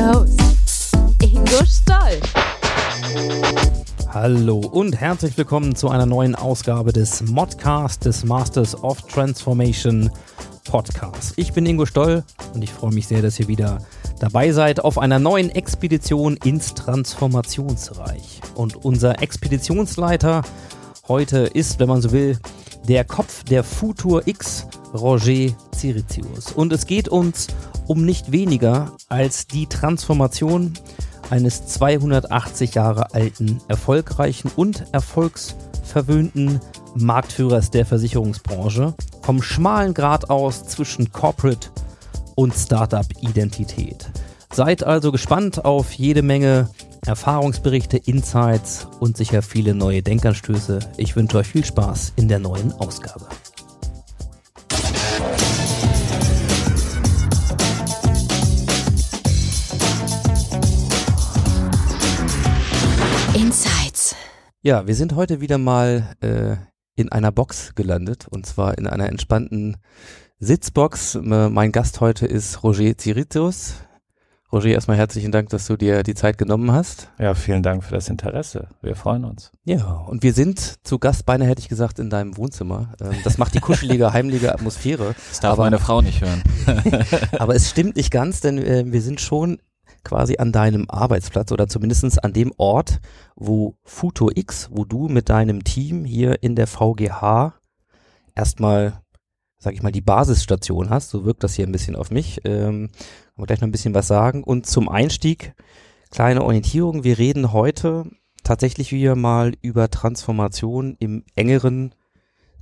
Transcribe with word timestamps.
Your 0.00 0.14
host, 0.14 0.92
Ingo 1.22 1.64
Stoll. 1.66 2.20
Hallo 4.08 4.58
und 4.58 4.98
herzlich 4.98 5.36
willkommen 5.36 5.74
zu 5.74 5.88
einer 5.88 6.06
neuen 6.06 6.34
Ausgabe 6.34 6.92
des 6.92 7.22
Modcast 7.22 8.04
des 8.04 8.24
Masters 8.24 8.74
of 8.82 9.02
Transformation 9.02 10.10
Podcast. 10.64 11.34
Ich 11.36 11.52
bin 11.52 11.66
Ingo 11.66 11.86
Stoll 11.86 12.24
und 12.54 12.62
ich 12.62 12.72
freue 12.72 12.92
mich 12.92 13.08
sehr, 13.08 13.22
dass 13.22 13.38
ihr 13.40 13.48
wieder 13.48 13.78
dabei 14.18 14.52
seid 14.52 14.82
auf 14.82 14.98
einer 14.98 15.18
neuen 15.18 15.50
Expedition 15.50 16.36
ins 16.44 16.74
Transformationsreich. 16.74 18.40
Und 18.54 18.76
unser 18.76 19.22
Expeditionsleiter 19.22 20.42
heute 21.08 21.38
ist, 21.40 21.78
wenn 21.78 21.88
man 21.88 22.00
so 22.00 22.12
will, 22.12 22.38
der 22.88 23.04
Kopf 23.04 23.44
der 23.44 23.64
Futur 23.64 24.26
X, 24.26 24.66
Roger 24.94 25.54
Ciritius. 25.74 26.52
Und 26.52 26.72
es 26.72 26.86
geht 26.86 27.08
uns 27.08 27.48
um 27.86 28.04
nicht 28.04 28.32
weniger 28.32 28.92
als 29.08 29.46
die 29.46 29.66
Transformation 29.66 30.74
eines 31.30 31.66
280 31.66 32.74
Jahre 32.74 33.14
alten, 33.14 33.60
erfolgreichen 33.68 34.50
und 34.56 34.84
erfolgsverwöhnten 34.92 36.60
Marktführers 36.94 37.70
der 37.70 37.86
Versicherungsbranche 37.86 38.94
vom 39.22 39.42
schmalen 39.42 39.94
Grad 39.94 40.28
aus 40.28 40.66
zwischen 40.66 41.12
Corporate 41.12 41.68
und 42.34 42.54
Startup-Identität. 42.54 44.10
Seid 44.52 44.82
also 44.82 45.12
gespannt 45.12 45.64
auf 45.64 45.92
jede 45.92 46.22
Menge 46.22 46.68
Erfahrungsberichte, 47.06 47.96
Insights 47.96 48.86
und 49.00 49.16
sicher 49.16 49.40
viele 49.42 49.74
neue 49.74 50.02
Denkanstöße. 50.02 50.80
Ich 50.98 51.16
wünsche 51.16 51.38
euch 51.38 51.46
viel 51.46 51.64
Spaß 51.64 52.12
in 52.16 52.28
der 52.28 52.38
neuen 52.38 52.72
Ausgabe. 52.72 53.26
Insights. 63.34 64.14
Ja, 64.62 64.86
wir 64.86 64.94
sind 64.94 65.14
heute 65.14 65.40
wieder 65.40 65.56
mal 65.56 66.14
äh, 66.20 66.56
in 66.96 67.10
einer 67.10 67.32
Box 67.32 67.74
gelandet 67.74 68.28
und 68.28 68.44
zwar 68.44 68.76
in 68.76 68.86
einer 68.86 69.08
entspannten 69.08 69.78
Sitzbox. 70.38 71.18
Mein 71.22 71.72
Gast 71.72 72.00
heute 72.00 72.26
ist 72.26 72.62
Roger 72.62 72.96
Ziritus. 72.96 73.74
Roger, 74.52 74.70
erstmal 74.70 74.96
herzlichen 74.96 75.30
Dank, 75.30 75.48
dass 75.50 75.66
du 75.68 75.76
dir 75.76 76.02
die 76.02 76.14
Zeit 76.14 76.36
genommen 76.36 76.72
hast. 76.72 77.08
Ja, 77.20 77.34
vielen 77.34 77.62
Dank 77.62 77.84
für 77.84 77.94
das 77.94 78.08
Interesse. 78.08 78.66
Wir 78.82 78.96
freuen 78.96 79.24
uns. 79.24 79.52
Ja, 79.64 79.84
und 80.08 80.24
wir 80.24 80.32
sind 80.32 80.84
zu 80.84 80.98
Gast, 80.98 81.24
beinahe 81.24 81.46
hätte 81.48 81.60
ich 81.60 81.68
gesagt, 81.68 82.00
in 82.00 82.10
deinem 82.10 82.36
Wohnzimmer. 82.36 82.92
Ähm, 83.00 83.12
Das 83.22 83.38
macht 83.38 83.54
die 83.54 83.60
kuschelige, 83.60 84.12
heimliche 84.12 84.52
Atmosphäre. 84.52 85.14
Das 85.28 85.38
darf 85.38 85.52
Aber- 85.52 85.64
meine 85.64 85.78
Frau 85.78 86.02
nicht 86.02 86.20
hören. 86.20 86.42
Aber 87.38 87.54
es 87.54 87.70
stimmt 87.70 87.94
nicht 87.94 88.10
ganz, 88.10 88.40
denn 88.40 88.58
äh, 88.58 88.84
wir 88.86 89.02
sind 89.02 89.20
schon 89.20 89.58
quasi 90.02 90.38
an 90.38 90.50
deinem 90.50 90.86
Arbeitsplatz 90.90 91.52
oder 91.52 91.68
zumindestens 91.68 92.18
an 92.18 92.32
dem 92.32 92.52
Ort, 92.56 93.00
wo 93.36 93.76
Futo 93.84 94.30
X, 94.34 94.68
wo 94.72 94.84
du 94.84 95.08
mit 95.08 95.28
deinem 95.28 95.62
Team 95.62 96.04
hier 96.04 96.42
in 96.42 96.56
der 96.56 96.66
VGH 96.66 97.54
erstmal, 98.34 98.94
sag 99.58 99.74
ich 99.74 99.82
mal, 99.82 99.92
die 99.92 100.00
Basisstation 100.00 100.90
hast. 100.90 101.10
So 101.10 101.24
wirkt 101.24 101.44
das 101.44 101.54
hier 101.54 101.66
ein 101.68 101.72
bisschen 101.72 101.94
auf 101.96 102.10
mich. 102.10 102.40
Ähm, 102.44 102.88
wir 103.42 103.46
gleich 103.46 103.60
noch 103.60 103.68
ein 103.68 103.72
bisschen 103.72 103.94
was 103.94 104.06
sagen. 104.06 104.44
Und 104.44 104.66
zum 104.66 104.88
Einstieg, 104.88 105.54
kleine 106.10 106.42
Orientierung. 106.44 107.04
Wir 107.04 107.18
reden 107.18 107.52
heute 107.52 108.10
tatsächlich 108.44 108.92
wieder 108.92 109.16
mal 109.16 109.54
über 109.62 109.90
Transformation 109.90 110.96
im 110.98 111.24
engeren 111.34 111.94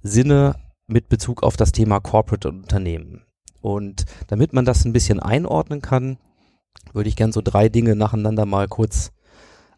Sinne 0.02 0.56
mit 0.86 1.08
Bezug 1.08 1.42
auf 1.42 1.56
das 1.56 1.72
Thema 1.72 2.00
Corporate 2.00 2.48
und 2.48 2.62
Unternehmen. 2.62 3.22
Und 3.60 4.04
damit 4.28 4.52
man 4.52 4.64
das 4.64 4.84
ein 4.84 4.92
bisschen 4.92 5.20
einordnen 5.20 5.82
kann, 5.82 6.18
würde 6.92 7.08
ich 7.08 7.16
gern 7.16 7.32
so 7.32 7.40
drei 7.42 7.68
Dinge 7.68 7.96
nacheinander 7.96 8.46
mal 8.46 8.68
kurz 8.68 9.12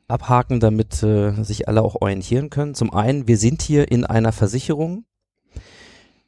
abhaken, 0.09 0.61
damit 0.61 1.03
äh, 1.03 1.43
sich 1.43 1.69
alle 1.69 1.83
auch 1.83 1.97
orientieren 2.01 2.51
können. 2.51 2.75
Zum 2.75 2.93
einen, 2.93 3.27
wir 3.27 3.39
sind 3.39 3.63
hier 3.63 3.91
in 3.91 4.05
einer 4.05 4.33
Versicherung, 4.33 5.05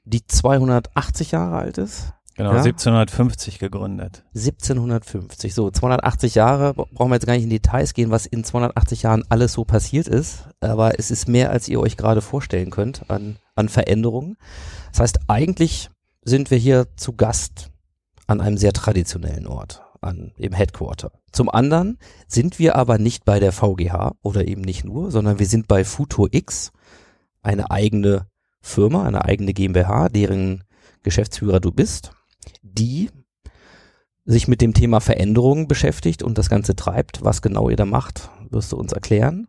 die 0.04 0.26
280 0.26 1.32
Jahre 1.32 1.56
alt 1.56 1.78
ist. 1.78 2.12
Genau, 2.34 2.50
Ja. 2.54 2.62
1750 2.62 3.58
gegründet. 3.58 4.24
1750. 4.34 5.54
So, 5.54 5.70
280 5.70 6.34
Jahre, 6.34 6.74
bra- 6.74 6.86
brauchen 6.92 7.10
wir 7.10 7.16
jetzt 7.16 7.26
gar 7.26 7.34
nicht 7.34 7.44
in 7.44 7.50
Details 7.50 7.92
gehen, 7.94 8.10
was 8.10 8.26
in 8.26 8.42
280 8.44 9.02
Jahren 9.02 9.22
alles 9.28 9.52
so 9.52 9.64
passiert 9.64 10.08
ist, 10.08 10.48
aber 10.60 10.98
es 10.98 11.10
ist 11.10 11.28
mehr, 11.28 11.50
als 11.50 11.68
ihr 11.68 11.78
euch 11.80 11.96
gerade 11.96 12.20
vorstellen 12.22 12.70
könnt 12.70 13.10
an, 13.10 13.36
an 13.54 13.68
Veränderungen. 13.68 14.36
Das 14.92 15.00
heißt, 15.00 15.20
eigentlich 15.28 15.90
sind 16.22 16.50
wir 16.50 16.58
hier 16.58 16.86
zu 16.96 17.12
Gast 17.14 17.70
an 18.26 18.40
einem 18.40 18.56
sehr 18.56 18.72
traditionellen 18.72 19.46
Ort, 19.46 19.82
an 20.00 20.32
im 20.36 20.52
Headquarter. 20.52 21.12
Zum 21.32 21.50
anderen 21.50 21.98
sind 22.28 22.58
wir 22.58 22.76
aber 22.76 22.98
nicht 22.98 23.24
bei 23.24 23.40
der 23.40 23.52
VGH 23.52 24.12
oder 24.22 24.46
eben 24.46 24.62
nicht 24.62 24.84
nur, 24.84 25.10
sondern 25.10 25.38
wir 25.38 25.46
sind 25.46 25.68
bei 25.68 25.84
Futur 25.84 26.28
X, 26.30 26.72
eine 27.42 27.70
eigene 27.70 28.26
Firma, 28.60 29.04
eine 29.04 29.24
eigene 29.24 29.52
GmbH, 29.52 30.08
deren 30.08 30.64
Geschäftsführer 31.02 31.58
du 31.58 31.72
bist, 31.72 32.12
die 32.62 33.10
sich 34.24 34.48
mit 34.48 34.60
dem 34.60 34.74
Thema 34.74 35.00
Veränderungen 35.00 35.66
beschäftigt 35.68 36.22
und 36.22 36.38
das 36.38 36.48
Ganze 36.48 36.76
treibt. 36.76 37.24
Was 37.24 37.42
genau 37.42 37.68
ihr 37.68 37.76
da 37.76 37.84
macht, 37.84 38.30
wirst 38.50 38.72
du 38.72 38.76
uns 38.76 38.92
erklären. 38.92 39.48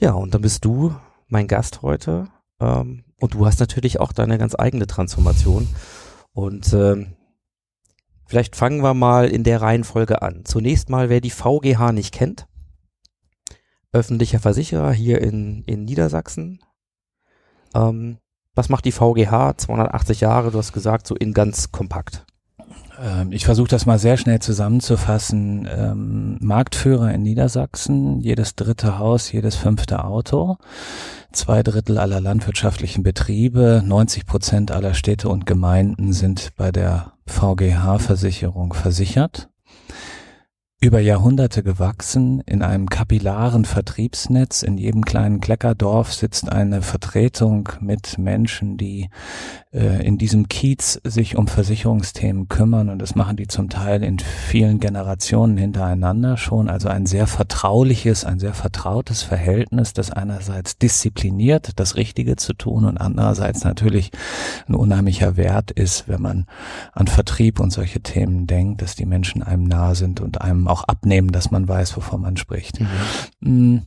Ja, 0.00 0.12
und 0.12 0.34
dann 0.34 0.42
bist 0.42 0.64
du 0.64 0.94
mein 1.28 1.48
Gast 1.48 1.82
heute. 1.82 2.28
Ähm, 2.60 3.04
und 3.20 3.34
du 3.34 3.46
hast 3.46 3.60
natürlich 3.60 4.00
auch 4.00 4.12
deine 4.12 4.38
ganz 4.38 4.54
eigene 4.58 4.86
Transformation. 4.86 5.68
Und 6.32 6.72
ähm, 6.72 7.16
vielleicht 8.26 8.56
fangen 8.56 8.82
wir 8.82 8.94
mal 8.94 9.28
in 9.28 9.44
der 9.44 9.62
Reihenfolge 9.62 10.22
an. 10.22 10.44
Zunächst 10.44 10.88
mal, 10.90 11.08
wer 11.08 11.20
die 11.20 11.30
VGH 11.30 11.92
nicht 11.92 12.12
kennt. 12.14 12.46
Öffentlicher 13.92 14.40
Versicherer 14.40 14.92
hier 14.92 15.20
in, 15.22 15.64
in 15.64 15.84
Niedersachsen. 15.84 16.60
Ähm, 17.74 18.18
was 18.56 18.68
macht 18.68 18.84
die 18.84 18.92
VGH? 18.92 19.56
280 19.58 20.20
Jahre, 20.20 20.50
du 20.50 20.58
hast 20.58 20.72
gesagt, 20.72 21.06
so 21.06 21.14
in 21.14 21.32
ganz 21.32 21.70
kompakt. 21.70 22.24
Ähm, 23.00 23.32
ich 23.32 23.44
versuche 23.44 23.68
das 23.68 23.86
mal 23.86 23.98
sehr 23.98 24.16
schnell 24.16 24.40
zusammenzufassen. 24.40 25.68
Ähm, 25.70 26.38
Marktführer 26.40 27.12
in 27.12 27.22
Niedersachsen, 27.22 28.20
jedes 28.20 28.56
dritte 28.56 28.98
Haus, 28.98 29.30
jedes 29.30 29.56
fünfte 29.56 30.04
Auto, 30.04 30.56
zwei 31.32 31.62
Drittel 31.62 31.98
aller 31.98 32.20
landwirtschaftlichen 32.20 33.02
Betriebe, 33.02 33.82
90 33.84 34.26
Prozent 34.26 34.72
aller 34.72 34.94
Städte 34.94 35.28
und 35.28 35.46
Gemeinden 35.46 36.12
sind 36.12 36.50
bei 36.56 36.72
der 36.72 37.12
VGH-Versicherung 37.26 38.72
versichert. 38.72 39.48
Über 40.78 41.00
Jahrhunderte 41.00 41.62
gewachsen, 41.62 42.42
in 42.44 42.60
einem 42.60 42.90
kapillaren 42.90 43.64
Vertriebsnetz. 43.64 44.62
In 44.62 44.76
jedem 44.76 45.06
kleinen 45.06 45.40
Kleckerdorf 45.40 46.12
sitzt 46.12 46.52
eine 46.52 46.82
Vertretung 46.82 47.70
mit 47.80 48.18
Menschen, 48.18 48.76
die 48.76 49.08
äh, 49.72 50.06
in 50.06 50.18
diesem 50.18 50.48
Kiez 50.48 51.00
sich 51.02 51.36
um 51.36 51.48
Versicherungsthemen 51.48 52.48
kümmern 52.48 52.90
und 52.90 52.98
das 52.98 53.14
machen 53.14 53.38
die 53.38 53.46
zum 53.46 53.70
Teil 53.70 54.04
in 54.04 54.18
vielen 54.18 54.78
Generationen 54.78 55.56
hintereinander 55.56 56.36
schon. 56.36 56.68
Also 56.68 56.90
ein 56.90 57.06
sehr 57.06 57.26
vertrauliches, 57.26 58.26
ein 58.26 58.38
sehr 58.38 58.52
vertrautes 58.52 59.22
Verhältnis, 59.22 59.94
das 59.94 60.10
einerseits 60.10 60.76
diszipliniert, 60.76 61.70
das 61.80 61.96
Richtige 61.96 62.36
zu 62.36 62.52
tun 62.52 62.84
und 62.84 62.98
andererseits 62.98 63.64
natürlich 63.64 64.10
ein 64.68 64.74
unheimlicher 64.74 65.38
Wert 65.38 65.70
ist, 65.70 66.06
wenn 66.06 66.20
man 66.20 66.44
an 66.92 67.06
Vertrieb 67.06 67.60
und 67.60 67.70
solche 67.70 68.00
Themen 68.00 68.46
denkt, 68.46 68.82
dass 68.82 68.94
die 68.94 69.06
Menschen 69.06 69.42
einem 69.42 69.64
nah 69.64 69.94
sind 69.94 70.20
und 70.20 70.42
einem 70.42 70.66
auch 70.68 70.75
abnehmen, 70.84 71.32
dass 71.32 71.50
man 71.50 71.68
weiß, 71.68 71.96
wovon 71.96 72.20
man 72.20 72.36
spricht. 72.36 72.80
Mm. 73.40 73.78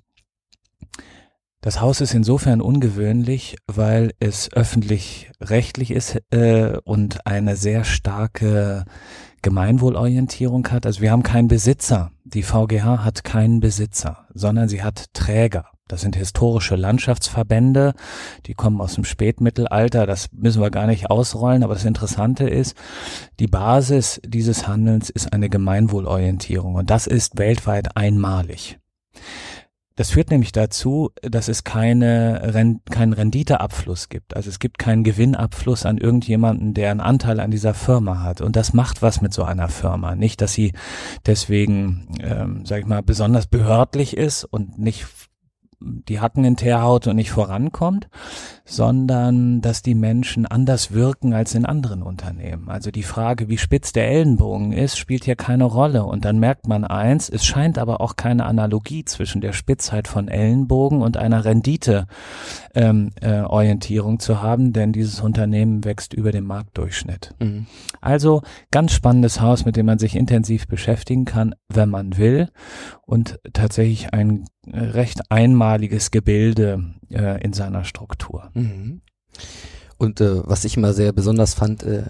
Das 1.62 1.81
Haus 1.81 2.00
ist 2.00 2.13
insofern 2.13 2.62
ungewöhnlich, 2.62 3.57
weil 3.68 4.13
es 4.21 4.51
öffentlich-rechtlich 4.53 5.91
ist 5.91 6.21
äh, 6.31 6.77
und 6.86 7.27
eine 7.27 7.57
sehr 7.57 7.83
starke 7.83 8.86
Gemeinwohlorientierung 9.41 10.65
hat. 10.69 10.86
Also 10.86 11.01
wir 11.01 11.12
haben 11.12 11.24
keinen 11.24 11.50
Besitzer. 11.50 12.12
Die 12.24 12.44
VGH 12.44 13.03
hat 13.03 13.25
keinen 13.25 13.59
Besitzer, 13.59 14.25
sondern 14.33 14.69
sie 14.69 14.83
hat 14.83 15.13
Träger. 15.13 15.65
Das 15.89 16.01
sind 16.01 16.15
historische 16.15 16.75
Landschaftsverbände, 16.75 17.94
die 18.45 18.53
kommen 18.53 18.80
aus 18.80 18.94
dem 18.94 19.03
Spätmittelalter, 19.03 20.06
das 20.06 20.31
müssen 20.31 20.62
wir 20.62 20.69
gar 20.69 20.86
nicht 20.86 21.09
ausrollen, 21.09 21.63
aber 21.63 21.74
das 21.74 21.83
Interessante 21.83 22.47
ist, 22.47 22.77
die 23.39 23.47
Basis 23.47 24.21
dieses 24.24 24.68
Handelns 24.68 25.09
ist 25.09 25.33
eine 25.33 25.50
Gemeinwohlorientierung 25.50 26.75
und 26.75 26.91
das 26.91 27.07
ist 27.07 27.39
weltweit 27.39 27.97
einmalig. 27.97 28.77
Das 29.95 30.12
führt 30.12 30.31
nämlich 30.31 30.53
dazu, 30.53 31.09
dass 31.24 31.50
es 31.50 31.65
keine, 31.65 32.71
keinen 32.89 33.12
Renditeabfluss 33.12 34.07
gibt. 34.07 34.33
Also 34.33 34.47
es 34.50 34.59
gibt 34.59 34.80
keinen 34.80 35.03
Gewinnabfluss 35.03 35.85
an 35.85 35.97
irgendjemanden, 35.97 36.74
der 36.74 36.92
einen 36.92 37.01
Anteil 37.01 37.42
an 37.42 37.51
dieser 37.51 37.74
Firma 37.74 38.24
hat. 38.24 38.39
Und 38.39 38.56
das 38.56 38.71
macht 38.71 39.01
was 39.01 39.19
mit 39.19 39.33
so 39.33 39.44
einer 39.44 39.68
Firma. 39.68 40.15
Nicht, 40.15 40.39
dass 40.39 40.53
sie 40.53 40.71
deswegen, 41.25 42.07
ähm, 42.21 42.62
sag 42.65 42.80
ich 42.80 42.85
mal, 42.85 43.03
besonders 43.03 43.47
behördlich 43.47 44.15
ist 44.15 44.45
und 44.45 44.80
nicht 44.80 45.06
die 45.79 46.19
Hacken 46.19 46.43
in 46.43 46.55
Teerhaut 46.55 47.07
und 47.07 47.15
nicht 47.15 47.31
vorankommt, 47.31 48.09
sondern 48.69 49.62
dass 49.62 49.81
die 49.81 49.95
Menschen 49.95 50.45
anders 50.45 50.94
wirken 50.94 51.33
als 51.33 51.56
in 51.56 51.66
anderen 51.66 52.04
Unternehmen. 52.04 52.69
Also 52.69 52.92
die 52.92 53.04
Frage, 53.04 53.50
wie 53.50 53.57
spitz 53.57 53.92
der 53.92 54.10
Ellenbogen 54.10 54.71
ist, 54.71 54.98
spielt 54.98 55.25
hier 55.25 55.36
keine 55.36 55.63
Rolle. 55.63 56.06
Und 56.06 56.24
dann 56.24 56.38
merkt 56.39 56.68
man 56.68 56.86
eins, 56.86 57.30
es 57.30 57.45
scheint 57.45 57.80
aber 57.80 58.00
auch 58.00 58.16
keine 58.16 58.45
Analogie 58.45 59.04
zwischen 59.06 59.42
der 59.42 59.54
Spitzheit 59.54 60.07
von 60.07 60.27
Ellenbogen 60.27 61.01
und 61.01 61.18
einer 61.18 61.45
Renditeorientierung 61.45 64.12
ähm, 64.12 64.16
äh, 64.16 64.19
zu 64.19 64.42
haben, 64.42 64.71
denn 64.71 64.94
dieses 64.94 65.19
Unternehmen 65.19 65.83
wächst 65.83 66.13
über 66.13 66.31
dem 66.31 66.45
Marktdurchschnitt. 66.45 67.33
Mhm. 67.39 67.66
Also 68.01 68.44
ganz 68.71 68.94
spannendes 68.94 69.42
Haus, 69.42 69.66
mit 69.66 69.75
dem 69.75 69.88
man 69.88 69.98
sich 69.98 70.16
intensiv 70.16 70.68
beschäftigen 70.68 71.25
kann, 71.25 71.56
wenn 71.69 71.89
man 71.89 72.18
will 72.18 72.50
und 73.06 73.39
tatsächlich 73.54 74.13
ein 74.13 74.45
recht 74.71 75.31
einmaliges 75.31 76.12
Gebilde 76.12 76.83
äh, 77.12 77.44
in 77.44 77.54
seiner 77.54 77.83
Struktur. 77.83 78.51
Mhm. 78.59 79.01
Und 79.97 80.21
äh, 80.21 80.47
was 80.47 80.65
ich 80.65 80.77
immer 80.77 80.94
sehr 80.94 81.11
besonders 81.11 81.53
fand, 81.53 81.83
äh, 81.83 82.03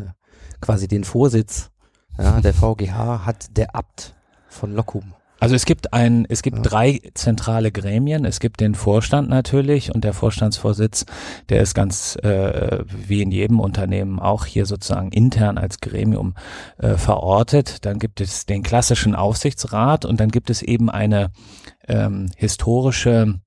quasi 0.62 0.88
den 0.88 1.04
Vorsitz 1.04 1.72
ja, 2.18 2.42
der 2.42 2.54
VGH 2.54 3.26
hat 3.26 3.58
der 3.58 3.76
Abt 3.76 4.14
von 4.50 4.74
Lockum. 4.74 5.14
Also 5.40 5.56
es 5.56 5.66
gibt 5.66 5.94
ein, 5.94 6.26
es 6.28 6.42
gibt 6.42 6.58
ja. 6.58 6.64
drei 6.64 7.02
zentrale 7.14 7.72
Gremien. 7.72 8.26
Es 8.26 8.42
gibt 8.42 8.60
den 8.60 8.76
Vorstand 8.76 9.30
natürlich 9.30 9.94
und 9.94 10.04
der 10.04 10.14
Vorstandsvorsitz, 10.14 11.06
der 11.48 11.62
ist 11.62 11.74
ganz 11.74 12.18
äh, 12.18 12.84
wie 12.90 13.22
in 13.22 13.32
jedem 13.32 13.62
Unternehmen 13.62 14.20
auch 14.20 14.46
hier 14.46 14.66
sozusagen 14.66 15.12
intern 15.12 15.58
als 15.58 15.80
Gremium 15.80 16.34
äh, 16.78 16.96
verortet. 16.98 17.86
Dann 17.86 18.00
gibt 18.00 18.20
es 18.20 18.46
den 18.46 18.64
klassischen 18.64 19.16
Aufsichtsrat 19.16 20.04
und 20.04 20.20
dann 20.20 20.30
gibt 20.30 20.50
es 20.50 20.62
eben 20.62 20.90
eine 20.90 21.32
ähm, 21.88 22.30
historische 22.36 23.40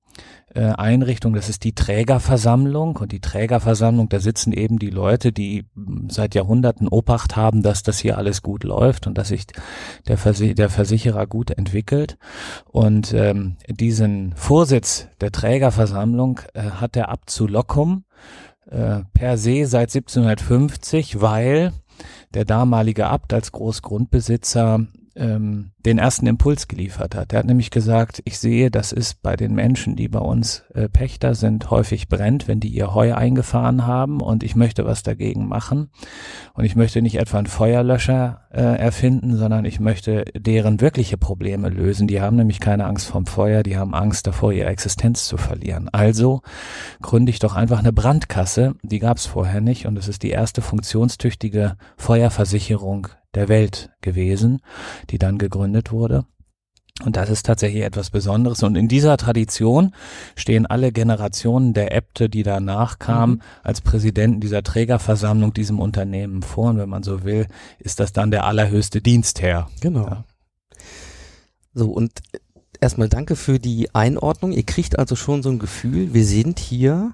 äh, 0.53 0.65
Einrichtung, 0.65 1.33
das 1.33 1.49
ist 1.49 1.63
die 1.63 1.73
Trägerversammlung 1.73 2.97
und 2.97 3.11
die 3.11 3.19
Trägerversammlung, 3.19 4.09
da 4.09 4.19
sitzen 4.19 4.53
eben 4.53 4.77
die 4.77 4.89
Leute, 4.89 5.31
die 5.31 5.65
seit 6.09 6.35
Jahrhunderten 6.35 6.87
Obacht 6.87 7.35
haben, 7.35 7.63
dass 7.63 7.83
das 7.83 7.99
hier 7.99 8.17
alles 8.17 8.41
gut 8.41 8.63
läuft 8.63 9.07
und 9.07 9.17
dass 9.17 9.29
sich 9.29 9.45
der, 10.07 10.17
Versi 10.17 10.53
der 10.53 10.69
Versicherer 10.69 11.27
gut 11.27 11.51
entwickelt. 11.51 12.17
Und 12.65 13.13
ähm, 13.13 13.57
diesen 13.67 14.33
Vorsitz 14.35 15.07
der 15.21 15.31
Trägerversammlung 15.31 16.41
äh, 16.53 16.61
hat 16.61 16.95
der 16.95 17.09
Abt 17.09 17.29
zu 17.29 17.47
Lockum 17.47 18.03
äh, 18.69 19.01
per 19.13 19.37
se 19.37 19.65
seit 19.65 19.93
1750, 19.93 21.21
weil 21.21 21.73
der 22.33 22.45
damalige 22.45 23.07
Abt 23.07 23.33
als 23.33 23.51
Großgrundbesitzer 23.51 24.87
ähm, 25.15 25.71
den 25.85 25.97
ersten 25.97 26.27
Impuls 26.27 26.67
geliefert 26.67 27.15
hat. 27.15 27.33
Er 27.33 27.39
hat 27.39 27.45
nämlich 27.45 27.71
gesagt, 27.71 28.21
ich 28.25 28.39
sehe, 28.39 28.71
das 28.71 28.91
ist 28.91 29.21
bei 29.21 29.35
den 29.35 29.53
Menschen, 29.53 29.95
die 29.95 30.07
bei 30.07 30.19
uns 30.19 30.63
äh, 30.73 30.89
Pächter 30.89 31.35
sind, 31.35 31.69
häufig 31.69 32.07
brennt, 32.07 32.47
wenn 32.47 32.59
die 32.59 32.69
ihr 32.69 32.93
Heu 32.93 33.13
eingefahren 33.13 33.85
haben 33.85 34.21
und 34.21 34.43
ich 34.43 34.55
möchte 34.55 34.85
was 34.85 35.03
dagegen 35.03 35.47
machen. 35.47 35.89
Und 36.53 36.65
ich 36.65 36.75
möchte 36.75 37.01
nicht 37.01 37.19
etwa 37.19 37.37
einen 37.37 37.47
Feuerlöscher 37.47 38.41
äh, 38.51 38.61
erfinden, 38.61 39.35
sondern 39.35 39.65
ich 39.65 39.79
möchte 39.79 40.25
deren 40.35 40.81
wirkliche 40.81 41.17
Probleme 41.17 41.69
lösen. 41.69 42.07
Die 42.07 42.21
haben 42.21 42.37
nämlich 42.37 42.59
keine 42.59 42.85
Angst 42.85 43.07
vom 43.07 43.25
Feuer, 43.25 43.63
die 43.63 43.77
haben 43.77 43.93
Angst 43.93 44.27
davor, 44.27 44.51
ihre 44.51 44.69
Existenz 44.69 45.25
zu 45.25 45.37
verlieren. 45.37 45.89
Also 45.91 46.41
gründe 47.01 47.29
ich 47.29 47.39
doch 47.39 47.55
einfach 47.55 47.79
eine 47.79 47.93
Brandkasse, 47.93 48.75
die 48.83 48.99
gab 48.99 49.17
es 49.17 49.25
vorher 49.25 49.61
nicht 49.61 49.85
und 49.85 49.97
es 49.97 50.07
ist 50.07 50.23
die 50.23 50.31
erste 50.31 50.61
funktionstüchtige 50.61 51.75
Feuerversicherung 51.97 53.09
der 53.35 53.49
Welt 53.49 53.91
gewesen, 54.01 54.61
die 55.09 55.17
dann 55.17 55.37
gegründet 55.37 55.91
wurde. 55.91 56.25
Und 57.03 57.15
das 57.15 57.29
ist 57.29 57.45
tatsächlich 57.45 57.83
etwas 57.83 58.11
Besonderes. 58.11 58.61
Und 58.61 58.75
in 58.75 58.87
dieser 58.87 59.17
Tradition 59.17 59.95
stehen 60.35 60.67
alle 60.67 60.91
Generationen 60.91 61.73
der 61.73 61.93
Äbte, 61.93 62.29
die 62.29 62.43
danach 62.43 62.99
kamen, 62.99 63.35
mhm. 63.35 63.41
als 63.63 63.81
Präsidenten 63.81 64.39
dieser 64.39 64.61
Trägerversammlung 64.61 65.53
diesem 65.53 65.79
Unternehmen 65.79 66.43
vor. 66.43 66.69
Und 66.69 66.77
wenn 66.77 66.89
man 66.89 67.03
so 67.03 67.23
will, 67.23 67.47
ist 67.79 67.99
das 67.99 68.13
dann 68.13 68.29
der 68.29 68.45
allerhöchste 68.45 69.01
Dienstherr. 69.01 69.69
Genau. 69.81 70.05
Ja. 70.05 70.23
So, 71.73 71.89
und 71.91 72.11
erstmal 72.79 73.09
danke 73.09 73.35
für 73.35 73.57
die 73.57 73.93
Einordnung. 73.95 74.51
Ihr 74.51 74.63
kriegt 74.63 74.99
also 74.99 75.15
schon 75.15 75.41
so 75.41 75.49
ein 75.49 75.59
Gefühl, 75.59 76.13
wir 76.13 76.25
sind 76.25 76.59
hier 76.59 77.13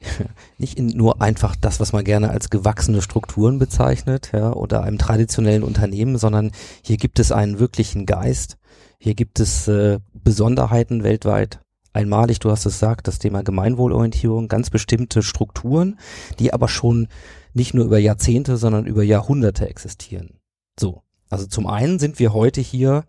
nicht 0.58 0.78
in 0.78 0.88
nur 0.88 1.20
einfach 1.20 1.56
das, 1.56 1.80
was 1.80 1.92
man 1.92 2.04
gerne 2.04 2.30
als 2.30 2.50
gewachsene 2.50 3.02
Strukturen 3.02 3.58
bezeichnet, 3.58 4.30
ja, 4.32 4.52
oder 4.52 4.82
einem 4.82 4.98
traditionellen 4.98 5.62
Unternehmen, 5.62 6.18
sondern 6.18 6.52
hier 6.82 6.96
gibt 6.96 7.18
es 7.18 7.32
einen 7.32 7.58
wirklichen 7.58 8.06
Geist. 8.06 8.58
Hier 8.98 9.14
gibt 9.14 9.40
es 9.40 9.68
äh, 9.68 9.98
Besonderheiten 10.12 11.04
weltweit. 11.04 11.60
Einmalig, 11.92 12.38
du 12.38 12.50
hast 12.50 12.66
es 12.66 12.74
gesagt, 12.74 13.08
das 13.08 13.18
Thema 13.18 13.42
Gemeinwohlorientierung, 13.42 14.48
ganz 14.48 14.70
bestimmte 14.70 15.22
Strukturen, 15.22 15.98
die 16.38 16.52
aber 16.52 16.68
schon 16.68 17.08
nicht 17.54 17.74
nur 17.74 17.86
über 17.86 17.98
Jahrzehnte, 17.98 18.56
sondern 18.56 18.86
über 18.86 19.02
Jahrhunderte 19.02 19.68
existieren. 19.68 20.38
So, 20.78 21.02
also 21.30 21.46
zum 21.46 21.66
einen 21.66 21.98
sind 21.98 22.18
wir 22.18 22.32
heute 22.32 22.60
hier 22.60 23.04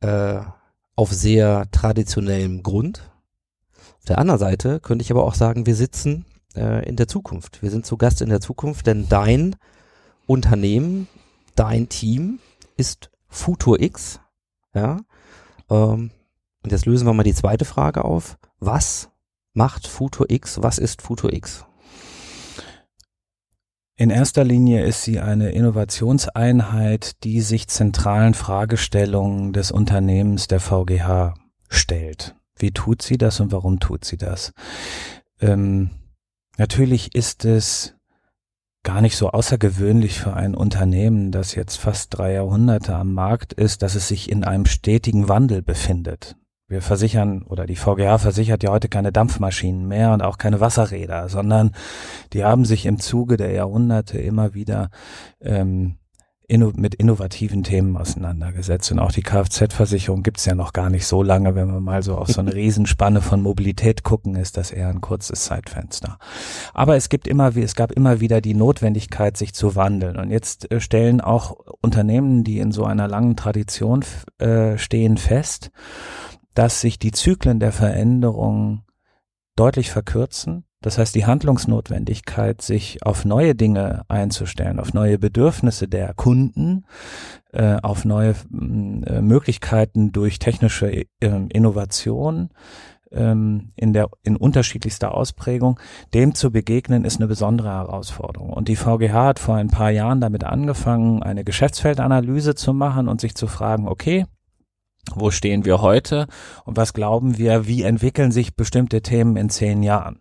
äh, 0.00 0.40
auf 0.94 1.12
sehr 1.12 1.66
traditionellem 1.72 2.62
Grund, 2.62 3.10
auf 4.04 4.08
der 4.08 4.18
anderen 4.18 4.38
Seite 4.38 4.80
könnte 4.80 5.02
ich 5.02 5.10
aber 5.10 5.24
auch 5.24 5.32
sagen, 5.32 5.64
wir 5.64 5.74
sitzen 5.74 6.26
äh, 6.54 6.86
in 6.86 6.96
der 6.96 7.08
Zukunft. 7.08 7.62
Wir 7.62 7.70
sind 7.70 7.86
zu 7.86 7.96
Gast 7.96 8.20
in 8.20 8.28
der 8.28 8.42
Zukunft, 8.42 8.86
denn 8.86 9.08
dein 9.08 9.56
Unternehmen, 10.26 11.08
dein 11.54 11.88
Team 11.88 12.38
ist 12.76 13.10
Futur 13.30 13.80
X. 13.80 14.20
Ja. 14.74 14.98
Ähm, 15.70 16.10
und 16.62 16.70
jetzt 16.70 16.84
lösen 16.84 17.06
wir 17.06 17.14
mal 17.14 17.22
die 17.22 17.32
zweite 17.32 17.64
Frage 17.64 18.04
auf. 18.04 18.36
Was 18.60 19.08
macht 19.54 19.86
Futur 19.86 20.30
X? 20.30 20.62
Was 20.62 20.76
ist 20.76 21.00
Futur 21.00 21.32
X? 21.32 21.64
In 23.96 24.10
erster 24.10 24.44
Linie 24.44 24.84
ist 24.84 25.02
sie 25.02 25.18
eine 25.18 25.52
Innovationseinheit, 25.52 27.24
die 27.24 27.40
sich 27.40 27.68
zentralen 27.68 28.34
Fragestellungen 28.34 29.54
des 29.54 29.72
Unternehmens 29.72 30.46
der 30.46 30.60
VGH 30.60 31.32
stellt. 31.70 32.34
Wie 32.56 32.70
tut 32.70 33.02
sie 33.02 33.18
das 33.18 33.40
und 33.40 33.52
warum 33.52 33.80
tut 33.80 34.04
sie 34.04 34.16
das? 34.16 34.52
Ähm, 35.40 35.90
natürlich 36.56 37.14
ist 37.14 37.44
es 37.44 37.94
gar 38.84 39.00
nicht 39.00 39.16
so 39.16 39.30
außergewöhnlich 39.30 40.20
für 40.20 40.34
ein 40.34 40.54
Unternehmen, 40.54 41.32
das 41.32 41.54
jetzt 41.54 41.76
fast 41.76 42.16
drei 42.16 42.34
Jahrhunderte 42.34 42.94
am 42.94 43.12
Markt 43.12 43.54
ist, 43.54 43.82
dass 43.82 43.94
es 43.94 44.08
sich 44.08 44.30
in 44.30 44.44
einem 44.44 44.66
stetigen 44.66 45.28
Wandel 45.28 45.62
befindet. 45.62 46.36
Wir 46.68 46.80
versichern 46.80 47.42
oder 47.42 47.66
die 47.66 47.76
VGA 47.76 48.18
versichert 48.18 48.62
ja 48.62 48.70
heute 48.70 48.88
keine 48.88 49.12
Dampfmaschinen 49.12 49.86
mehr 49.86 50.12
und 50.12 50.22
auch 50.22 50.38
keine 50.38 50.60
Wasserräder, 50.60 51.28
sondern 51.28 51.72
die 52.32 52.44
haben 52.44 52.64
sich 52.64 52.86
im 52.86 53.00
Zuge 53.00 53.36
der 53.36 53.52
Jahrhunderte 53.52 54.18
immer 54.18 54.54
wieder 54.54 54.90
ähm, 55.40 55.96
inno 56.46 56.72
mit 56.76 56.94
innovativen 56.94 57.62
Themen 57.62 57.96
auseinandergesetzt. 57.96 58.92
Und 58.92 58.98
auch 58.98 59.12
die 59.12 59.22
Kfz-Versicherung 59.22 60.22
gibt's 60.22 60.44
ja 60.44 60.54
noch 60.54 60.72
gar 60.72 60.90
nicht 60.90 61.06
so 61.06 61.22
lange. 61.22 61.54
Wenn 61.54 61.72
wir 61.72 61.80
mal 61.80 62.02
so 62.02 62.16
auf 62.16 62.28
so 62.28 62.40
eine 62.40 62.54
Riesenspanne 62.54 63.20
von 63.20 63.42
Mobilität 63.42 64.02
gucken, 64.02 64.36
ist 64.36 64.56
das 64.56 64.70
eher 64.70 64.88
ein 64.88 65.00
kurzes 65.00 65.44
Zeitfenster. 65.44 66.18
Aber 66.72 66.96
es 66.96 67.08
gibt 67.08 67.26
immer, 67.26 67.56
es 67.56 67.74
gab 67.74 67.92
immer 67.92 68.20
wieder 68.20 68.40
die 68.40 68.54
Notwendigkeit, 68.54 69.36
sich 69.36 69.54
zu 69.54 69.76
wandeln. 69.76 70.16
Und 70.16 70.30
jetzt 70.30 70.70
äh, 70.70 70.80
stellen 70.80 71.20
auch 71.20 71.56
Unternehmen, 71.80 72.44
die 72.44 72.58
in 72.58 72.72
so 72.72 72.84
einer 72.84 73.08
langen 73.08 73.36
Tradition 73.36 74.04
äh, 74.38 74.76
stehen, 74.78 75.16
fest, 75.16 75.70
dass 76.54 76.80
sich 76.80 76.98
die 76.98 77.12
Zyklen 77.12 77.58
der 77.58 77.72
Veränderung 77.72 78.82
deutlich 79.56 79.90
verkürzen 79.90 80.64
das 80.84 80.98
heißt, 80.98 81.14
die 81.14 81.24
Handlungsnotwendigkeit, 81.24 82.60
sich 82.60 83.02
auf 83.06 83.24
neue 83.24 83.54
Dinge 83.54 84.02
einzustellen, 84.08 84.78
auf 84.78 84.92
neue 84.92 85.18
Bedürfnisse 85.18 85.88
der 85.88 86.12
Kunden, 86.12 86.84
äh, 87.52 87.76
auf 87.82 88.04
neue 88.04 88.34
äh, 88.52 89.22
Möglichkeiten 89.22 90.12
durch 90.12 90.38
technische 90.38 90.90
äh, 90.90 91.06
Innovation 91.20 92.50
ähm, 93.10 93.72
in 93.76 93.94
der 93.94 94.10
in 94.24 94.36
unterschiedlichster 94.36 95.14
Ausprägung, 95.14 95.80
dem 96.12 96.34
zu 96.34 96.50
begegnen, 96.52 97.06
ist 97.06 97.16
eine 97.16 97.28
besondere 97.28 97.70
Herausforderung. 97.70 98.50
Und 98.50 98.68
die 98.68 98.76
VGH 98.76 99.14
hat 99.14 99.38
vor 99.38 99.54
ein 99.54 99.68
paar 99.68 99.90
Jahren 99.90 100.20
damit 100.20 100.44
angefangen, 100.44 101.22
eine 101.22 101.44
Geschäftsfeldanalyse 101.44 102.54
zu 102.56 102.74
machen 102.74 103.08
und 103.08 103.22
sich 103.22 103.34
zu 103.34 103.46
fragen, 103.46 103.88
okay, 103.88 104.26
Wo 105.14 105.30
stehen 105.30 105.66
wir 105.66 105.82
heute 105.82 106.26
und 106.64 106.78
was 106.78 106.94
glauben 106.94 107.36
wir, 107.36 107.66
wie 107.66 107.82
entwickeln 107.82 108.32
sich 108.32 108.56
bestimmte 108.56 109.02
Themen 109.02 109.36
in 109.36 109.50
zehn 109.50 109.82
Jahren? 109.82 110.20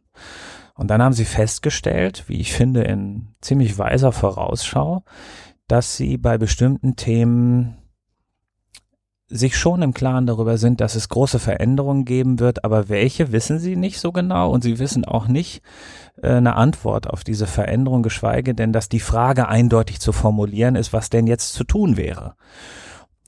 Und 0.76 0.90
dann 0.90 1.02
haben 1.02 1.14
sie 1.14 1.26
festgestellt, 1.26 2.24
wie 2.28 2.40
ich 2.40 2.54
finde, 2.54 2.82
in 2.82 3.36
ziemlich 3.42 3.78
weiser 3.78 4.12
Vorausschau, 4.12 5.04
dass 5.68 5.98
sie 5.98 6.18
bei 6.18 6.38
bestimmten 6.38 6.96
Themen 6.96 7.78
sich 9.28 9.58
schon 9.58 9.82
im 9.82 9.94
Klaren 9.94 10.28
darüber 10.28 10.58
sind, 10.58 10.80
dass 10.80 10.96
es 10.96 11.10
große 11.10 11.40
Veränderungen 11.40 12.06
geben 12.06 12.40
wird, 12.40 12.64
aber 12.64 12.90
welche 12.90 13.32
wissen 13.32 13.58
sie 13.58 13.76
nicht 13.76 14.00
so 14.00 14.12
genau 14.12 14.52
und 14.52 14.62
sie 14.62 14.78
wissen 14.78 15.06
auch 15.06 15.28
nicht 15.28 15.64
äh, 16.22 16.34
eine 16.34 16.56
Antwort 16.56 17.10
auf 17.10 17.24
diese 17.24 17.48
Veränderung, 17.48 18.04
geschweige 18.04 18.54
denn, 18.54 18.74
dass 18.74 18.90
die 18.90 19.00
Frage 19.00 19.48
eindeutig 19.48 20.00
zu 20.00 20.12
formulieren 20.12 20.76
ist, 20.76 20.94
was 20.94 21.10
denn 21.10 21.26
jetzt 21.26 21.54
zu 21.54 21.64
tun 21.64 21.98
wäre. 21.98 22.36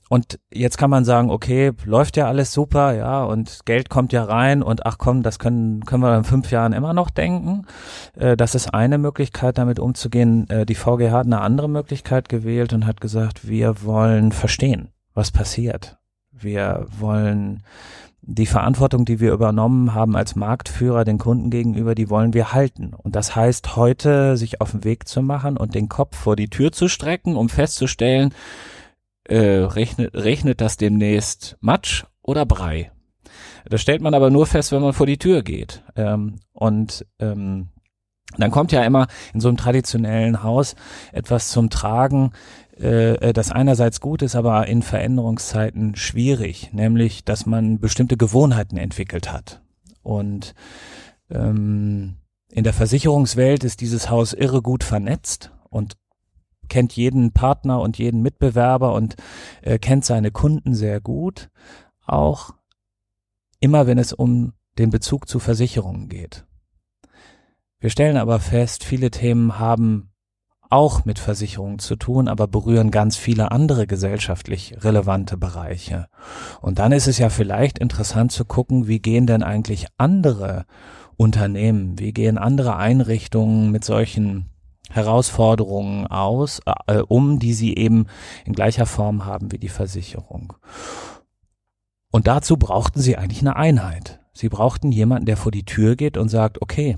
Und 0.08 0.38
jetzt 0.52 0.78
kann 0.78 0.90
man 0.90 1.04
sagen, 1.04 1.30
okay, 1.30 1.72
läuft 1.84 2.16
ja 2.16 2.28
alles 2.28 2.52
super, 2.52 2.94
ja, 2.94 3.24
und 3.24 3.60
Geld 3.64 3.90
kommt 3.90 4.12
ja 4.12 4.22
rein 4.22 4.62
und 4.62 4.86
ach 4.86 4.98
komm, 4.98 5.22
das 5.22 5.38
können, 5.38 5.84
können 5.84 6.02
wir 6.02 6.16
in 6.16 6.24
fünf 6.24 6.50
Jahren 6.52 6.72
immer 6.72 6.92
noch 6.92 7.10
denken. 7.10 7.66
Äh, 8.14 8.36
das 8.36 8.54
ist 8.54 8.72
eine 8.72 8.98
Möglichkeit, 8.98 9.58
damit 9.58 9.80
umzugehen. 9.80 10.48
Äh, 10.48 10.64
die 10.64 10.76
VG 10.76 11.10
hat 11.10 11.26
eine 11.26 11.40
andere 11.40 11.68
Möglichkeit 11.68 12.28
gewählt 12.28 12.72
und 12.72 12.86
hat 12.86 13.00
gesagt, 13.00 13.48
wir 13.48 13.82
wollen 13.82 14.30
verstehen, 14.30 14.90
was 15.14 15.32
passiert. 15.32 15.98
Wir 16.30 16.86
wollen 16.98 17.64
die 18.28 18.46
Verantwortung, 18.46 19.04
die 19.04 19.20
wir 19.20 19.32
übernommen 19.32 19.94
haben 19.94 20.16
als 20.16 20.34
Marktführer 20.34 21.04
den 21.04 21.18
Kunden 21.18 21.48
gegenüber, 21.48 21.94
die 21.94 22.10
wollen 22.10 22.34
wir 22.34 22.52
halten. 22.52 22.92
Und 22.92 23.14
das 23.14 23.36
heißt 23.36 23.76
heute, 23.76 24.36
sich 24.36 24.60
auf 24.60 24.72
den 24.72 24.84
Weg 24.84 25.06
zu 25.06 25.22
machen 25.22 25.56
und 25.56 25.74
den 25.74 25.88
Kopf 25.88 26.16
vor 26.16 26.34
die 26.34 26.48
Tür 26.48 26.72
zu 26.72 26.88
strecken, 26.88 27.36
um 27.36 27.48
festzustellen, 27.48 28.34
äh, 29.28 29.64
rechnet, 29.64 30.14
rechnet 30.14 30.60
das 30.60 30.76
demnächst 30.76 31.56
Matsch 31.60 32.04
oder 32.22 32.46
Brei. 32.46 32.90
Das 33.68 33.80
stellt 33.80 34.00
man 34.00 34.14
aber 34.14 34.30
nur 34.30 34.46
fest, 34.46 34.72
wenn 34.72 34.82
man 34.82 34.92
vor 34.92 35.06
die 35.06 35.18
Tür 35.18 35.42
geht. 35.42 35.82
Ähm, 35.96 36.36
und 36.52 37.04
ähm, 37.18 37.68
dann 38.38 38.50
kommt 38.50 38.72
ja 38.72 38.84
immer 38.84 39.06
in 39.34 39.40
so 39.40 39.48
einem 39.48 39.56
traditionellen 39.56 40.42
Haus 40.42 40.74
etwas 41.12 41.50
zum 41.50 41.70
Tragen, 41.70 42.32
äh, 42.76 43.32
das 43.32 43.50
einerseits 43.50 44.00
gut 44.00 44.22
ist, 44.22 44.36
aber 44.36 44.66
in 44.66 44.82
Veränderungszeiten 44.82 45.96
schwierig, 45.96 46.70
nämlich, 46.72 47.24
dass 47.24 47.46
man 47.46 47.80
bestimmte 47.80 48.16
Gewohnheiten 48.16 48.76
entwickelt 48.76 49.32
hat. 49.32 49.62
Und 50.02 50.54
ähm, 51.30 52.16
in 52.50 52.64
der 52.64 52.72
Versicherungswelt 52.72 53.64
ist 53.64 53.80
dieses 53.80 54.10
Haus 54.10 54.32
irre 54.32 54.62
gut 54.62 54.84
vernetzt 54.84 55.50
und 55.68 55.96
kennt 56.68 56.94
jeden 56.94 57.32
Partner 57.32 57.80
und 57.80 57.98
jeden 57.98 58.22
Mitbewerber 58.22 58.92
und 58.92 59.16
äh, 59.62 59.78
kennt 59.78 60.04
seine 60.04 60.30
Kunden 60.30 60.74
sehr 60.74 61.00
gut, 61.00 61.50
auch 62.06 62.54
immer 63.60 63.86
wenn 63.86 63.98
es 63.98 64.12
um 64.12 64.52
den 64.78 64.90
Bezug 64.90 65.28
zu 65.28 65.38
Versicherungen 65.38 66.08
geht. 66.08 66.44
Wir 67.78 67.90
stellen 67.90 68.16
aber 68.16 68.40
fest, 68.40 68.84
viele 68.84 69.10
Themen 69.10 69.58
haben 69.58 70.10
auch 70.70 71.04
mit 71.04 71.18
Versicherungen 71.18 71.78
zu 71.78 71.96
tun, 71.96 72.28
aber 72.28 72.48
berühren 72.48 72.90
ganz 72.90 73.16
viele 73.16 73.50
andere 73.52 73.86
gesellschaftlich 73.86 74.74
relevante 74.82 75.36
Bereiche. 75.36 76.08
Und 76.60 76.78
dann 76.78 76.92
ist 76.92 77.06
es 77.06 77.18
ja 77.18 77.28
vielleicht 77.28 77.78
interessant 77.78 78.32
zu 78.32 78.44
gucken, 78.44 78.88
wie 78.88 78.98
gehen 78.98 79.26
denn 79.26 79.42
eigentlich 79.42 79.86
andere 79.96 80.66
Unternehmen, 81.16 81.98
wie 81.98 82.12
gehen 82.12 82.38
andere 82.38 82.76
Einrichtungen 82.76 83.70
mit 83.70 83.84
solchen 83.84 84.46
Herausforderungen 84.96 86.06
aus, 86.06 86.60
äh, 86.86 86.98
um, 86.98 87.38
die 87.38 87.52
sie 87.52 87.76
eben 87.76 88.06
in 88.44 88.52
gleicher 88.52 88.86
Form 88.86 89.24
haben 89.24 89.52
wie 89.52 89.58
die 89.58 89.68
Versicherung. 89.68 90.54
Und 92.10 92.26
dazu 92.26 92.56
brauchten 92.56 93.00
sie 93.00 93.16
eigentlich 93.16 93.42
eine 93.42 93.56
Einheit. 93.56 94.20
Sie 94.32 94.48
brauchten 94.48 94.92
jemanden, 94.92 95.26
der 95.26 95.36
vor 95.36 95.52
die 95.52 95.64
Tür 95.64 95.96
geht 95.96 96.16
und 96.16 96.28
sagt, 96.28 96.60
okay, 96.62 96.96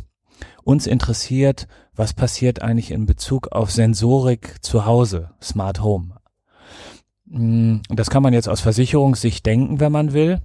uns 0.65 0.87
interessiert, 0.87 1.67
was 1.95 2.15
passiert 2.15 2.63
eigentlich 2.63 2.91
in 2.91 3.07
Bezug 3.07 3.49
auf 3.53 3.71
Sensorik 3.71 4.57
zu 4.65 4.87
Hause, 4.87 5.31
Smart 5.43 5.83
Home. 5.83 6.15
Mm, 7.27 7.79
das 7.89 8.11
kann 8.11 8.23
man 8.23 8.33
jetzt 8.33 8.49
aus 8.49 8.61
Versicherungssicht 8.61 9.45
denken, 9.45 9.81
wenn 9.81 9.93
man 9.93 10.13
will. 10.13 10.41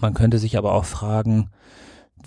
Man 0.00 0.14
könnte 0.14 0.38
sich 0.38 0.58
aber 0.58 0.74
auch 0.74 0.84
fragen, 0.84 1.50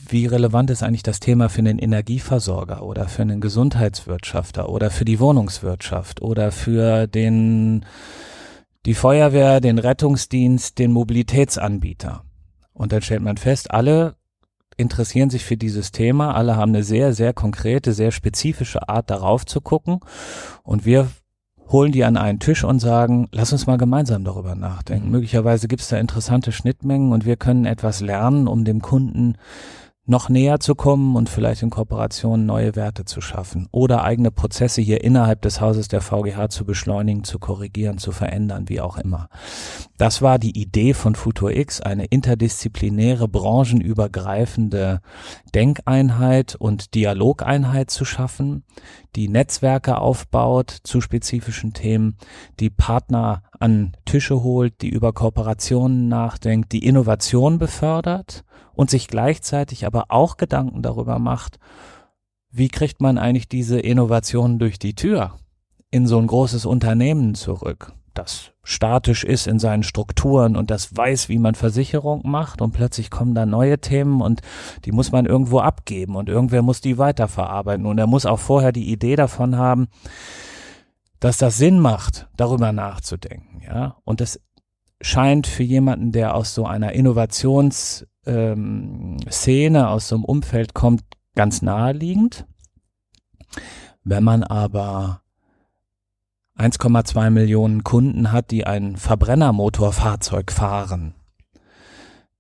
wie 0.10 0.26
relevant 0.26 0.70
ist 0.70 0.84
eigentlich 0.84 1.04
das 1.04 1.20
Thema 1.20 1.50
für 1.50 1.60
einen 1.60 1.80
Energieversorger 1.80 2.84
oder 2.84 3.08
für 3.08 3.22
einen 3.22 3.42
Gesundheitswirtschafter 3.42 4.70
oder 4.70 4.90
für 4.90 5.06
die 5.06 5.20
Wohnungswirtschaft 5.20 6.22
oder 6.22 6.52
für 6.52 7.08
den, 7.08 7.86
die 8.86 8.94
Feuerwehr, 8.94 9.62
den 9.62 9.80
Rettungsdienst, 9.80 10.80
den 10.80 10.92
Mobilitätsanbieter. 10.92 12.24
Und 12.74 12.92
dann 12.92 13.02
stellt 13.02 13.22
man 13.22 13.38
fest, 13.38 13.72
alle 13.72 14.16
interessieren 14.78 15.30
sich 15.30 15.46
für 15.46 15.58
dieses 15.58 15.92
Thema, 15.92 16.36
alle 16.36 16.56
haben 16.56 16.74
eine 16.74 16.84
sehr, 16.84 17.14
sehr 17.14 17.34
konkrete, 17.34 17.94
sehr 17.94 18.12
spezifische 18.12 18.90
Art 18.90 19.10
darauf 19.10 19.46
zu 19.46 19.62
gucken 19.62 20.00
und 20.64 20.86
wir 20.86 21.08
holen 21.72 21.92
die 21.92 22.04
an 22.04 22.18
einen 22.18 22.40
Tisch 22.40 22.64
und 22.64 22.80
sagen, 22.80 23.28
lass 23.32 23.54
uns 23.54 23.66
mal 23.66 23.78
gemeinsam 23.78 24.24
darüber 24.24 24.56
nachdenken. 24.56 25.08
Mhm. 25.08 25.12
Möglicherweise 25.12 25.68
gibt 25.68 25.82
es 25.82 25.88
da 25.88 25.98
interessante 25.98 26.52
Schnittmengen 26.52 27.12
und 27.12 27.26
wir 27.26 27.38
können 27.38 27.66
etwas 27.66 28.02
lernen, 28.02 28.48
um 28.48 28.66
dem 28.66 28.82
Kunden 28.82 29.36
noch 30.08 30.30
näher 30.30 30.60
zu 30.60 30.74
kommen 30.74 31.16
und 31.16 31.30
vielleicht 31.30 31.62
in 31.62 31.70
Kooperation 31.70 32.46
neue 32.46 32.76
Werte 32.76 33.06
zu 33.06 33.22
schaffen 33.22 33.68
oder 33.72 34.04
eigene 34.04 34.32
Prozesse 34.32 34.82
hier 34.82 35.04
innerhalb 35.04 35.44
des 35.44 35.62
Hauses 35.62 35.90
der 35.90 36.02
VGH 36.02 36.50
zu 36.50 36.66
beschleunigen, 36.66 37.24
zu 37.24 37.38
korrigieren, 37.38 38.00
zu 38.00 38.12
verändern, 38.12 38.68
wie 38.68 38.82
auch 38.82 38.98
immer. 38.98 39.30
Das 40.00 40.24
war 40.24 40.40
die 40.40 40.60
Idee 40.60 40.96
von 40.96 41.14
Futur 41.14 41.52
X, 41.52 41.82
eine 41.82 42.06
interdisziplinäre, 42.06 43.28
branchenübergreifende 43.28 45.02
Denkeinheit 45.54 46.56
und 46.56 46.96
Dialogeinheit 46.96 47.92
zu 47.92 48.04
schaffen, 48.04 48.64
die 49.16 49.30
Netzwerke 49.30 50.00
aufbaut 50.00 50.76
zu 50.84 51.02
spezifischen 51.02 51.74
Themen, 51.74 52.18
die 52.60 52.72
Partner 52.72 53.44
an 53.60 53.92
Tische 54.06 54.42
holt, 54.42 54.82
die 54.82 54.90
über 54.90 55.14
Kooperationen 55.14 56.08
nachdenkt, 56.08 56.72
die 56.72 56.86
Innovation 56.86 57.60
befördert 57.60 58.44
und 58.82 58.90
sich 58.90 59.08
gleichzeitig 59.08 59.86
aber 59.86 60.06
auch 60.10 60.38
Gedanken 60.38 60.82
darüber 60.82 61.20
macht, 61.20 61.60
wie 62.50 62.68
kriegt 62.68 63.00
man 63.00 63.20
eigentlich 63.20 63.48
diese 63.48 63.80
Innovationen 63.80 64.58
durch 64.58 64.80
die 64.80 64.96
Tür 64.96 65.38
in 65.92 66.08
so 66.08 66.18
ein 66.18 66.26
großes 66.26 66.66
Unternehmen 66.66 67.36
zurück, 67.36 67.94
das 68.16 68.54
statisch 68.64 69.24
ist 69.24 69.46
in 69.46 69.60
seinen 69.60 69.84
Strukturen 69.84 70.56
und 70.56 70.72
das 70.72 70.98
weiß, 70.98 71.30
wie 71.30 71.38
man 71.38 71.54
Versicherung 71.54 72.24
macht 72.26 72.60
und 72.60 72.72
plötzlich 72.72 73.12
kommen 73.12 73.36
da 73.36 73.46
neue 73.46 73.78
Themen 73.78 74.20
und 74.20 74.42
die 74.86 74.92
muss 74.92 75.12
man 75.12 75.28
irgendwo 75.28 75.60
abgeben 75.60 76.16
und 76.16 76.28
irgendwer 76.28 76.64
muss 76.64 76.82
die 76.82 76.98
weiterverarbeiten 76.98 77.86
und 77.86 78.00
er 78.00 78.08
muss 78.08 78.26
auch 78.26 78.40
vorher 78.40 78.72
die 78.72 78.92
Idee 78.92 79.16
davon 79.16 79.58
haben, 79.58 79.90
dass 81.20 81.38
das 81.38 81.60
Sinn 81.60 81.80
macht, 81.80 82.30
darüber 82.36 82.72
nachzudenken, 82.72 83.62
ja. 83.64 83.98
Und 84.06 84.22
das 84.22 84.40
scheint 85.02 85.48
für 85.48 85.64
jemanden, 85.64 86.12
der 86.12 86.36
aus 86.36 86.54
so 86.54 86.66
einer 86.66 86.94
Innovations 86.94 88.08
ähm, 88.26 89.18
aus 89.28 90.08
so 90.08 90.16
einem 90.16 90.26
Umfeld 90.26 90.74
kommt, 90.74 91.04
ganz 91.36 91.62
naheliegend. 91.62 92.46
Wenn 94.04 94.24
man 94.24 94.44
aber 94.44 95.22
1,2 96.58 97.30
Millionen 97.30 97.84
Kunden 97.84 98.32
hat, 98.32 98.52
die 98.52 98.66
ein 98.66 98.98
Verbrennermotorfahrzeug 98.98 100.52
fahren, 100.52 101.16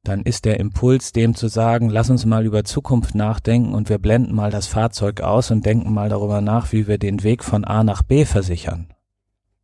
dann 0.03 0.21
ist 0.21 0.45
der 0.45 0.59
Impuls, 0.59 1.11
dem 1.11 1.35
zu 1.35 1.47
sagen, 1.47 1.89
lass 1.89 2.09
uns 2.09 2.25
mal 2.25 2.45
über 2.45 2.63
Zukunft 2.63 3.13
nachdenken 3.13 3.73
und 3.73 3.89
wir 3.89 3.99
blenden 3.99 4.33
mal 4.33 4.49
das 4.49 4.65
Fahrzeug 4.65 5.21
aus 5.21 5.51
und 5.51 5.65
denken 5.65 5.93
mal 5.93 6.09
darüber 6.09 6.41
nach, 6.41 6.71
wie 6.71 6.87
wir 6.87 6.97
den 6.97 7.21
Weg 7.23 7.43
von 7.43 7.63
A 7.65 7.83
nach 7.83 8.01
B 8.01 8.25
versichern. 8.25 8.87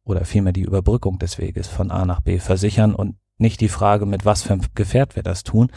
Oder 0.07 0.25
vielmehr 0.25 0.53
die 0.53 0.61
Überbrückung 0.61 1.19
des 1.19 1.37
Weges 1.37 1.67
von 1.67 1.91
A 1.91 2.05
nach 2.05 2.21
B 2.21 2.39
versichern 2.39 2.95
und 2.95 3.17
nicht 3.37 3.61
die 3.61 3.67
Frage, 3.67 4.05
mit 4.05 4.25
was 4.25 4.41
für 4.41 4.53
einem 4.53 4.63
Gefährt 4.73 5.15
wir 5.15 5.21
das 5.21 5.43
tun, 5.43 5.69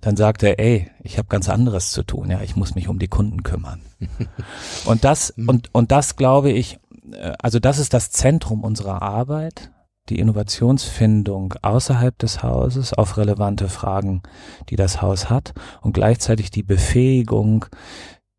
dann 0.00 0.16
sagt 0.16 0.42
er, 0.42 0.58
ey, 0.58 0.90
ich 1.02 1.18
habe 1.18 1.28
ganz 1.28 1.48
anderes 1.48 1.92
zu 1.92 2.02
tun, 2.02 2.30
ja, 2.30 2.40
ich 2.40 2.56
muss 2.56 2.74
mich 2.74 2.88
um 2.88 2.98
die 2.98 3.08
Kunden 3.08 3.42
kümmern. 3.42 3.82
und 4.86 5.04
das 5.04 5.34
mhm. 5.36 5.48
und 5.48 5.74
und 5.74 5.92
das 5.92 6.16
glaube 6.16 6.50
ich, 6.50 6.80
äh, 7.12 7.34
also 7.38 7.60
das 7.60 7.78
ist 7.78 7.94
das 7.94 8.10
Zentrum 8.10 8.64
unserer 8.64 9.02
Arbeit, 9.02 9.70
die 10.08 10.18
Innovationsfindung 10.18 11.54
außerhalb 11.62 12.18
des 12.18 12.42
Hauses 12.42 12.94
auf 12.94 13.16
relevante 13.16 13.68
Fragen, 13.68 14.22
die 14.70 14.76
das 14.76 15.00
Haus 15.00 15.30
hat 15.30 15.54
und 15.82 15.92
gleichzeitig 15.92 16.50
die 16.50 16.62
Befähigung 16.62 17.66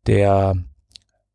der 0.06 0.56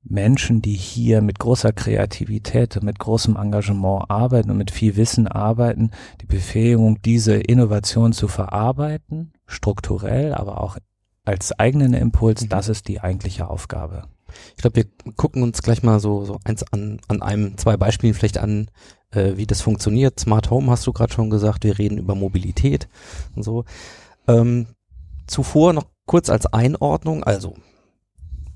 Menschen, 0.03 0.61
die 0.61 0.73
hier 0.73 1.21
mit 1.21 1.39
großer 1.39 1.73
Kreativität 1.73 2.75
und 2.77 2.83
mit 2.83 2.99
großem 2.99 3.35
Engagement 3.35 4.09
arbeiten 4.09 4.49
und 4.49 4.57
mit 4.57 4.71
viel 4.71 4.95
Wissen 4.95 5.27
arbeiten, 5.27 5.91
die 6.21 6.25
Befähigung, 6.25 7.01
diese 7.03 7.35
Innovation 7.35 8.11
zu 8.13 8.27
verarbeiten, 8.27 9.33
strukturell, 9.45 10.33
aber 10.33 10.61
auch 10.61 10.77
als 11.23 11.57
eigenen 11.59 11.93
Impuls, 11.93 12.41
mhm. 12.41 12.49
das 12.49 12.67
ist 12.67 12.87
die 12.87 12.99
eigentliche 12.99 13.47
Aufgabe. 13.47 14.03
Ich 14.55 14.61
glaube, 14.61 14.77
wir 14.77 15.13
gucken 15.15 15.43
uns 15.43 15.61
gleich 15.61 15.83
mal 15.83 15.99
so, 15.99 16.25
so 16.25 16.39
eins 16.45 16.63
an, 16.71 16.99
an 17.07 17.21
einem, 17.21 17.57
zwei 17.57 17.77
Beispielen 17.77 18.13
vielleicht 18.13 18.37
an, 18.37 18.71
äh, 19.11 19.33
wie 19.35 19.45
das 19.45 19.61
funktioniert. 19.61 20.19
Smart 20.19 20.49
Home 20.49 20.71
hast 20.71 20.87
du 20.87 20.93
gerade 20.93 21.13
schon 21.13 21.29
gesagt, 21.29 21.63
wir 21.63 21.77
reden 21.77 21.97
über 21.97 22.15
Mobilität 22.15 22.87
und 23.35 23.43
so. 23.43 23.65
Ähm, 24.27 24.67
zuvor 25.27 25.73
noch 25.73 25.85
kurz 26.05 26.29
als 26.29 26.45
Einordnung, 26.47 27.23
also 27.23 27.55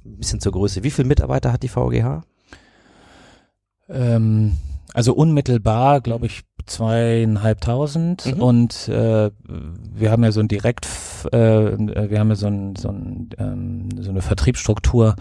ein 0.05 0.17
bisschen 0.17 0.39
zur 0.39 0.51
Größe. 0.51 0.83
Wie 0.83 0.91
viele 0.91 1.07
Mitarbeiter 1.07 1.51
hat 1.51 1.63
die 1.63 1.67
VGH? 1.67 2.21
Ähm, 3.89 4.53
also 4.93 5.13
unmittelbar, 5.13 6.01
glaube 6.01 6.25
ich, 6.27 6.43
zweieinhalbtausend 6.65 8.25
Mhm. 8.35 8.41
und 8.41 8.87
äh, 8.87 9.29
wir 9.47 10.11
haben 10.11 10.23
ja 10.23 10.31
so 10.31 10.39
ein 10.39 10.47
Direkt, 10.47 10.87
äh, 11.31 11.37
wir 11.37 12.19
haben 12.19 12.29
ja 12.29 12.35
so, 12.35 12.47
ein, 12.47 12.75
so, 12.75 12.89
ein, 12.89 13.29
ähm, 13.37 13.89
so 13.99 14.09
eine 14.09 14.21
Vertriebsstruktur, 14.21 15.15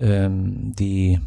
ähm, 0.00 0.72
die 0.76 1.20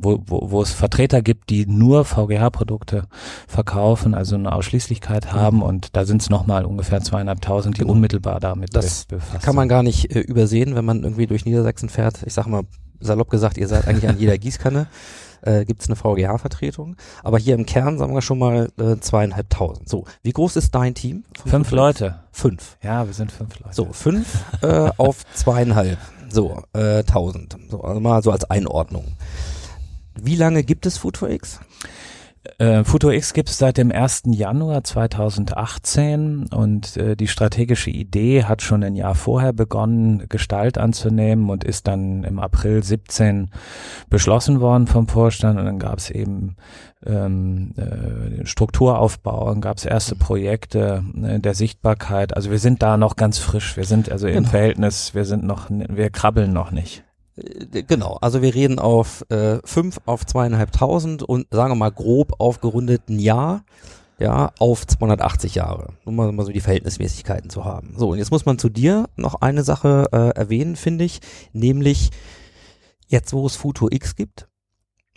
wo, 0.00 0.20
wo, 0.26 0.50
wo 0.50 0.62
es 0.62 0.72
Vertreter 0.72 1.22
gibt, 1.22 1.50
die 1.50 1.66
nur 1.66 2.04
VGH-Produkte 2.04 3.04
verkaufen, 3.48 4.14
also 4.14 4.36
eine 4.36 4.52
Ausschließlichkeit 4.52 5.32
haben 5.32 5.62
und 5.62 5.96
da 5.96 6.04
sind 6.04 6.22
es 6.22 6.30
nochmal 6.30 6.64
ungefähr 6.64 7.00
zweieinhalbtausend, 7.00 7.76
die 7.76 7.80
Genau. 7.80 7.92
unmittelbar 7.92 8.40
damit 8.40 8.74
Das 8.74 9.06
be 9.06 9.16
befasst 9.16 9.44
Kann 9.44 9.54
man 9.54 9.64
sind. 9.64 9.68
gar 9.70 9.82
nicht 9.82 10.14
äh, 10.14 10.20
übersehen, 10.20 10.74
wenn 10.74 10.84
man 10.84 11.02
irgendwie 11.02 11.26
durch 11.26 11.44
Niedersachsen 11.44 11.88
fährt. 11.88 12.22
Ich 12.26 12.34
sag 12.34 12.46
mal, 12.46 12.62
salopp 13.00 13.30
gesagt, 13.30 13.58
ihr 13.58 13.68
seid 13.68 13.86
eigentlich 13.88 14.08
an 14.08 14.18
jeder 14.18 14.38
Gießkanne. 14.38 14.86
Äh, 15.42 15.66
Gibt 15.66 15.82
es 15.82 15.88
eine 15.88 15.96
VGH-Vertretung. 15.96 16.96
Aber 17.22 17.38
hier 17.38 17.54
im 17.54 17.66
Kern 17.66 17.98
sagen 17.98 18.14
wir 18.14 18.22
schon 18.22 18.38
mal 18.38 18.70
äh, 18.78 18.96
zweieinhalbtausend. 18.98 19.88
So, 19.90 20.04
wie 20.22 20.32
groß 20.32 20.56
ist 20.56 20.74
dein 20.74 20.94
Team? 20.94 21.24
Fünf 21.44 21.70
Leute. 21.70 22.20
Fünf. 22.32 22.78
Ja, 22.82 23.06
wir 23.06 23.12
sind 23.12 23.30
fünf 23.30 23.58
Leute. 23.60 23.74
So, 23.74 23.88
fünf 23.92 24.26
äh, 24.62 24.88
auf 24.96 25.24
zweieinhalb. 25.34 25.98
So, 26.34 26.64
äh, 26.72 27.04
tausend. 27.04 27.56
So, 27.70 27.82
also 27.82 28.00
mal 28.00 28.20
so 28.20 28.32
als 28.32 28.50
Einordnung. 28.50 29.04
Wie 30.20 30.34
lange 30.34 30.64
gibt 30.64 30.84
es 30.84 30.98
Food 30.98 31.16
for 31.16 31.30
X? 31.30 31.60
Äh, 32.58 32.84
FutoX 32.84 33.32
gibt 33.32 33.48
es 33.48 33.58
seit 33.58 33.78
dem 33.78 33.90
1. 33.90 34.24
Januar 34.26 34.84
2018 34.84 36.48
und 36.52 36.96
äh, 36.96 37.16
die 37.16 37.26
strategische 37.26 37.90
Idee 37.90 38.44
hat 38.44 38.60
schon 38.60 38.84
ein 38.84 38.96
Jahr 38.96 39.14
vorher 39.14 39.52
begonnen, 39.52 40.26
Gestalt 40.28 40.76
anzunehmen 40.76 41.48
und 41.48 41.64
ist 41.64 41.86
dann 41.86 42.22
im 42.24 42.38
April 42.38 42.82
17 42.82 43.50
beschlossen 44.10 44.60
worden 44.60 44.86
vom 44.86 45.08
Vorstand 45.08 45.58
und 45.58 45.64
dann 45.64 45.78
gab 45.78 45.98
es 45.98 46.10
eben 46.10 46.56
ähm, 47.06 47.72
äh, 47.76 48.44
Strukturaufbau, 48.46 49.50
dann 49.50 49.60
gab 49.60 49.78
es 49.78 49.84
erste 49.84 50.14
Projekte 50.14 51.02
äh, 51.22 51.40
der 51.40 51.54
Sichtbarkeit. 51.54 52.36
Also 52.36 52.50
wir 52.50 52.58
sind 52.58 52.82
da 52.82 52.96
noch 52.96 53.16
ganz 53.16 53.38
frisch. 53.38 53.76
Wir 53.76 53.84
sind 53.84 54.10
also 54.10 54.26
im 54.26 54.34
Genau. 54.34 54.48
Verhältnis, 54.50 55.14
wir 55.14 55.24
sind 55.24 55.44
noch, 55.44 55.70
wir 55.70 56.10
krabbeln 56.10 56.52
noch 56.52 56.70
nicht. 56.70 57.04
Äh, 57.36 57.82
Genau, 57.82 58.18
also 58.20 58.42
wir 58.42 58.54
reden 58.54 58.78
auf 58.78 59.24
äh, 59.30 59.58
fünf 59.64 60.00
auf 60.06 60.24
zweieinhalbtausend 60.26 61.22
und 61.22 61.46
sagen 61.50 61.72
wir 61.72 61.76
mal 61.76 61.90
grob 61.90 62.34
aufgerundet 62.38 63.08
ein 63.08 63.18
Jahr, 63.18 63.64
ja, 64.18 64.52
auf 64.58 64.86
280 64.86 65.56
Jahre. 65.56 65.94
Um 66.04 66.16
mal, 66.16 66.30
mal 66.32 66.46
so 66.46 66.52
die 66.52 66.60
Verhältnismäßigkeiten 66.60 67.50
zu 67.50 67.64
haben. 67.64 67.94
So, 67.96 68.10
und 68.10 68.18
jetzt 68.18 68.30
muss 68.30 68.46
man 68.46 68.58
zu 68.58 68.68
dir 68.68 69.08
noch 69.16 69.36
eine 69.40 69.64
Sache 69.64 70.06
äh, 70.12 70.38
erwähnen, 70.38 70.76
finde 70.76 71.04
ich, 71.04 71.20
nämlich 71.52 72.10
jetzt, 73.08 73.32
wo 73.32 73.46
es 73.46 73.56
Futur 73.56 73.92
X 73.92 74.14
gibt, 74.14 74.48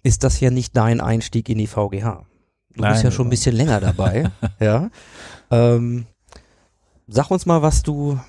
ist 0.03 0.23
das 0.23 0.39
ja 0.39 0.49
nicht 0.49 0.75
dein 0.75 1.01
Einstieg 1.01 1.49
in 1.49 1.57
die 1.57 1.67
VGH. 1.67 2.25
Du 2.73 2.81
Nein, 2.81 2.91
bist 2.93 3.03
ja 3.03 3.11
schon 3.11 3.27
ein 3.27 3.31
bisschen 3.31 3.55
länger 3.55 3.79
dabei, 3.79 4.31
ja. 4.59 4.89
Ähm, 5.51 6.05
sag 7.07 7.31
uns 7.31 7.45
mal, 7.45 7.61
was 7.61 7.83
du 7.83 8.19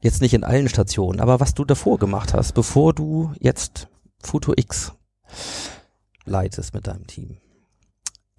jetzt 0.00 0.20
nicht 0.20 0.34
in 0.34 0.44
allen 0.44 0.68
Stationen, 0.68 1.20
aber 1.20 1.40
was 1.40 1.54
du 1.54 1.64
davor 1.64 1.98
gemacht 1.98 2.34
hast, 2.34 2.52
bevor 2.52 2.92
du 2.92 3.32
jetzt 3.38 3.88
Futur 4.22 4.58
X 4.58 4.92
leitest 6.24 6.74
mit 6.74 6.86
deinem 6.86 7.06
Team. 7.06 7.38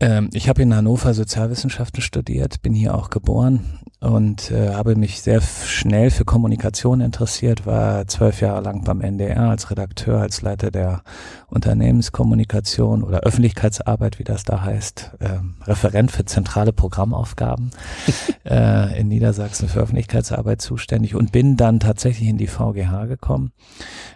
Ähm, 0.01 0.31
ich 0.34 0.50
habe 0.50 0.63
in 0.63 0.75
Hannover 0.75 1.13
Sozialwissenschaften 1.13 2.01
studiert, 2.01 2.63
bin 2.63 2.74
hier 2.74 2.96
auch 2.96 3.12
geboren 3.12 3.79
und 4.00 4.50
äh, 4.50 4.74
habe 4.74 4.96
mich 4.96 5.22
sehr 5.22 5.41
schnell 5.41 6.10
für 6.10 6.25
Kommunikation 6.25 7.01
interessiert, 7.01 7.67
war 7.67 8.08
zwölf 8.08 8.41
Jahre 8.41 8.62
lang 8.62 8.84
beim 8.84 9.00
NDR 9.00 9.51
als 9.51 9.70
Redakteur, 9.70 10.20
als 10.20 10.41
Leiter 10.41 10.72
der 10.72 11.03
Unternehmenskommunikation 11.50 13.03
oder 13.03 13.20
Öffentlichkeitsarbeit, 13.20 14.17
wie 14.17 14.24
das 14.24 14.43
da 14.43 14.63
heißt, 14.63 15.11
ähm, 15.20 15.53
Referent 15.66 16.09
für 16.09 16.25
zentrale 16.25 16.74
Programmaufgaben 16.74 17.70
äh, 18.44 19.00
in 19.00 19.07
Niedersachsen 19.07 19.70
für 19.70 19.81
Öffentlichkeitsarbeit 19.81 20.64
zuständig 20.64 21.14
und 21.14 21.31
bin 21.31 21.55
dann 21.55 21.79
tatsächlich 21.79 22.27
in 22.27 22.40
die 22.40 22.48
VGH 22.48 23.05
gekommen, 23.05 23.51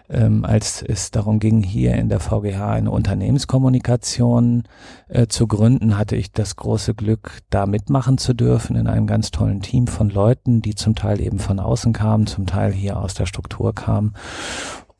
ähm, 0.08 0.44
als 0.44 0.82
es 0.82 1.12
darum 1.12 1.38
ging, 1.38 1.62
hier 1.62 1.94
in 1.94 2.08
der 2.08 2.18
VGH 2.18 2.72
eine 2.72 2.90
Unternehmenskommunikation 2.90 4.64
äh, 5.08 5.28
zu 5.28 5.46
gründen, 5.46 5.75
hatte 5.96 6.16
ich 6.16 6.32
das 6.32 6.56
große 6.56 6.94
Glück, 6.94 7.40
da 7.50 7.66
mitmachen 7.66 8.18
zu 8.18 8.34
dürfen 8.34 8.76
in 8.76 8.86
einem 8.86 9.06
ganz 9.06 9.30
tollen 9.30 9.60
Team 9.60 9.86
von 9.86 10.10
Leuten, 10.10 10.62
die 10.62 10.74
zum 10.74 10.94
Teil 10.94 11.20
eben 11.20 11.38
von 11.38 11.60
außen 11.60 11.92
kamen, 11.92 12.26
zum 12.26 12.46
Teil 12.46 12.72
hier 12.72 12.98
aus 12.98 13.14
der 13.14 13.26
Struktur 13.26 13.74
kamen. 13.74 14.14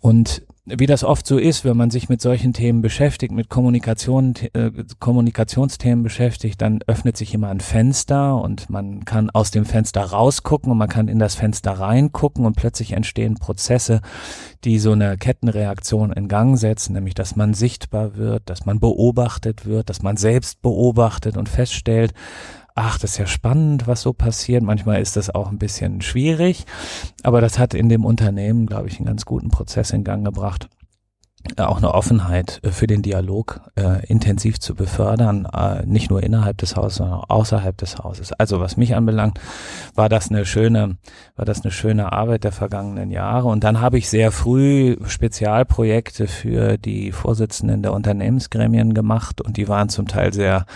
Und 0.01 0.46
wie 0.67 0.87
das 0.87 1.05
oft 1.05 1.27
so 1.27 1.39
ist, 1.39 1.65
wenn 1.65 1.77
man 1.77 1.91
sich 1.91 2.09
mit 2.09 2.21
solchen 2.21 2.53
Themen 2.53 2.83
beschäftigt, 2.83 3.33
mit 3.33 3.49
Kommunikation, 3.49 4.35
äh, 4.53 4.73
Kommunikationsthemen 4.99 6.03
beschäftigt, 6.03 6.61
dann 6.61 6.81
öffnet 6.89 7.17
sich 7.17 7.33
immer 7.35 7.49
ein 7.51 7.61
Fenster 7.61 8.41
und 8.41 8.69
man 8.69 9.05
kann 9.05 9.31
aus 9.31 9.53
dem 9.53 9.65
Fenster 9.65 10.03
rausgucken 10.03 10.73
und 10.73 10.79
man 10.79 10.89
kann 10.89 11.07
in 11.07 11.21
das 11.21 11.37
Fenster 11.37 11.73
reingucken 11.73 12.45
und 12.45 12.57
plötzlich 12.57 12.93
entstehen 12.93 13.37
Prozesse, 13.37 14.01
die 14.65 14.81
so 14.81 14.93
eine 14.93 15.17
Kettenreaktion 15.17 16.13
in 16.13 16.27
Gang 16.27 16.59
setzen, 16.59 16.95
nämlich 16.95 17.15
dass 17.15 17.37
man 17.37 17.55
sichtbar 17.55 18.17
wird, 18.17 18.43
dass 18.51 18.67
man 18.67 18.81
beobachtet 18.81 19.67
wird, 19.67 19.89
dass 19.89 20.03
man 20.03 20.17
selbst 20.17 20.63
beobachtet 20.63 21.37
und 21.37 21.49
feststellt, 21.49 22.13
ach, 22.77 22.99
das 22.99 23.13
ist 23.13 23.19
ja 23.19 23.27
spannend, 23.27 23.87
was 23.89 24.03
so 24.03 24.13
passiert. 24.13 24.63
Manchmal 24.63 25.01
ist 25.03 25.17
das 25.17 25.35
auch 25.35 25.51
ein 25.51 25.59
bisschen 25.59 26.03
schwierig, 26.03 26.67
aber 27.23 27.41
das 27.41 27.59
hat 27.59 27.75
in 27.75 27.89
dem 27.89 28.05
Unternehmen, 28.05 28.67
glaube 28.67 28.89
ich, 28.89 28.99
einen 28.99 29.07
ganz 29.07 29.25
guten 29.25 29.49
Prozess 29.49 29.91
in 29.91 30.05
Gang 30.05 30.25
gebracht. 30.25 30.69
äh, 31.57 31.63
Auch 31.63 31.79
eine 31.79 31.95
Offenheit 31.95 32.61
äh, 32.63 32.71
für 32.71 32.87
den 32.87 33.03
Dialog 33.03 33.61
äh, 33.77 34.05
intensiv 34.07 34.61
zu 34.61 34.75
befördern, 34.75 35.47
äh, 35.47 35.87
nicht 35.87 36.11
nur 36.11 36.23
innerhalb 36.23 36.59
des 36.59 36.77
Hauses, 36.77 36.97
sondern 36.99 37.21
auch 37.21 37.31
außerhalb 37.31 37.77
des 37.79 37.99
Hauses. 37.99 38.33
Also 38.33 38.61
was 38.61 38.77
mich 38.77 38.95
anbelangt, 38.95 39.41
war 39.95 40.09
das 40.09 40.31
eine 40.31 40.45
schöne, 40.45 40.99
war 41.35 41.45
das 41.47 41.63
eine 41.63 41.71
schöne 41.73 42.13
Arbeit 42.13 42.45
der 42.45 42.53
vergangenen 42.53 43.11
Jahre. 43.11 43.49
Und 43.49 43.65
dann 43.65 43.81
habe 43.81 43.97
ich 43.97 44.09
sehr 44.11 44.33
früh 44.33 44.97
Spezialprojekte 45.07 46.27
für 46.27 46.77
die 46.77 47.11
Vorsitzenden 47.13 47.83
der 47.83 47.95
Unternehmensgremien 47.95 48.93
gemacht 48.93 49.41
und 49.41 49.57
die 49.57 49.69
waren 49.69 49.89
zum 49.89 50.09
Teil 50.09 50.33
sehr 50.35 50.67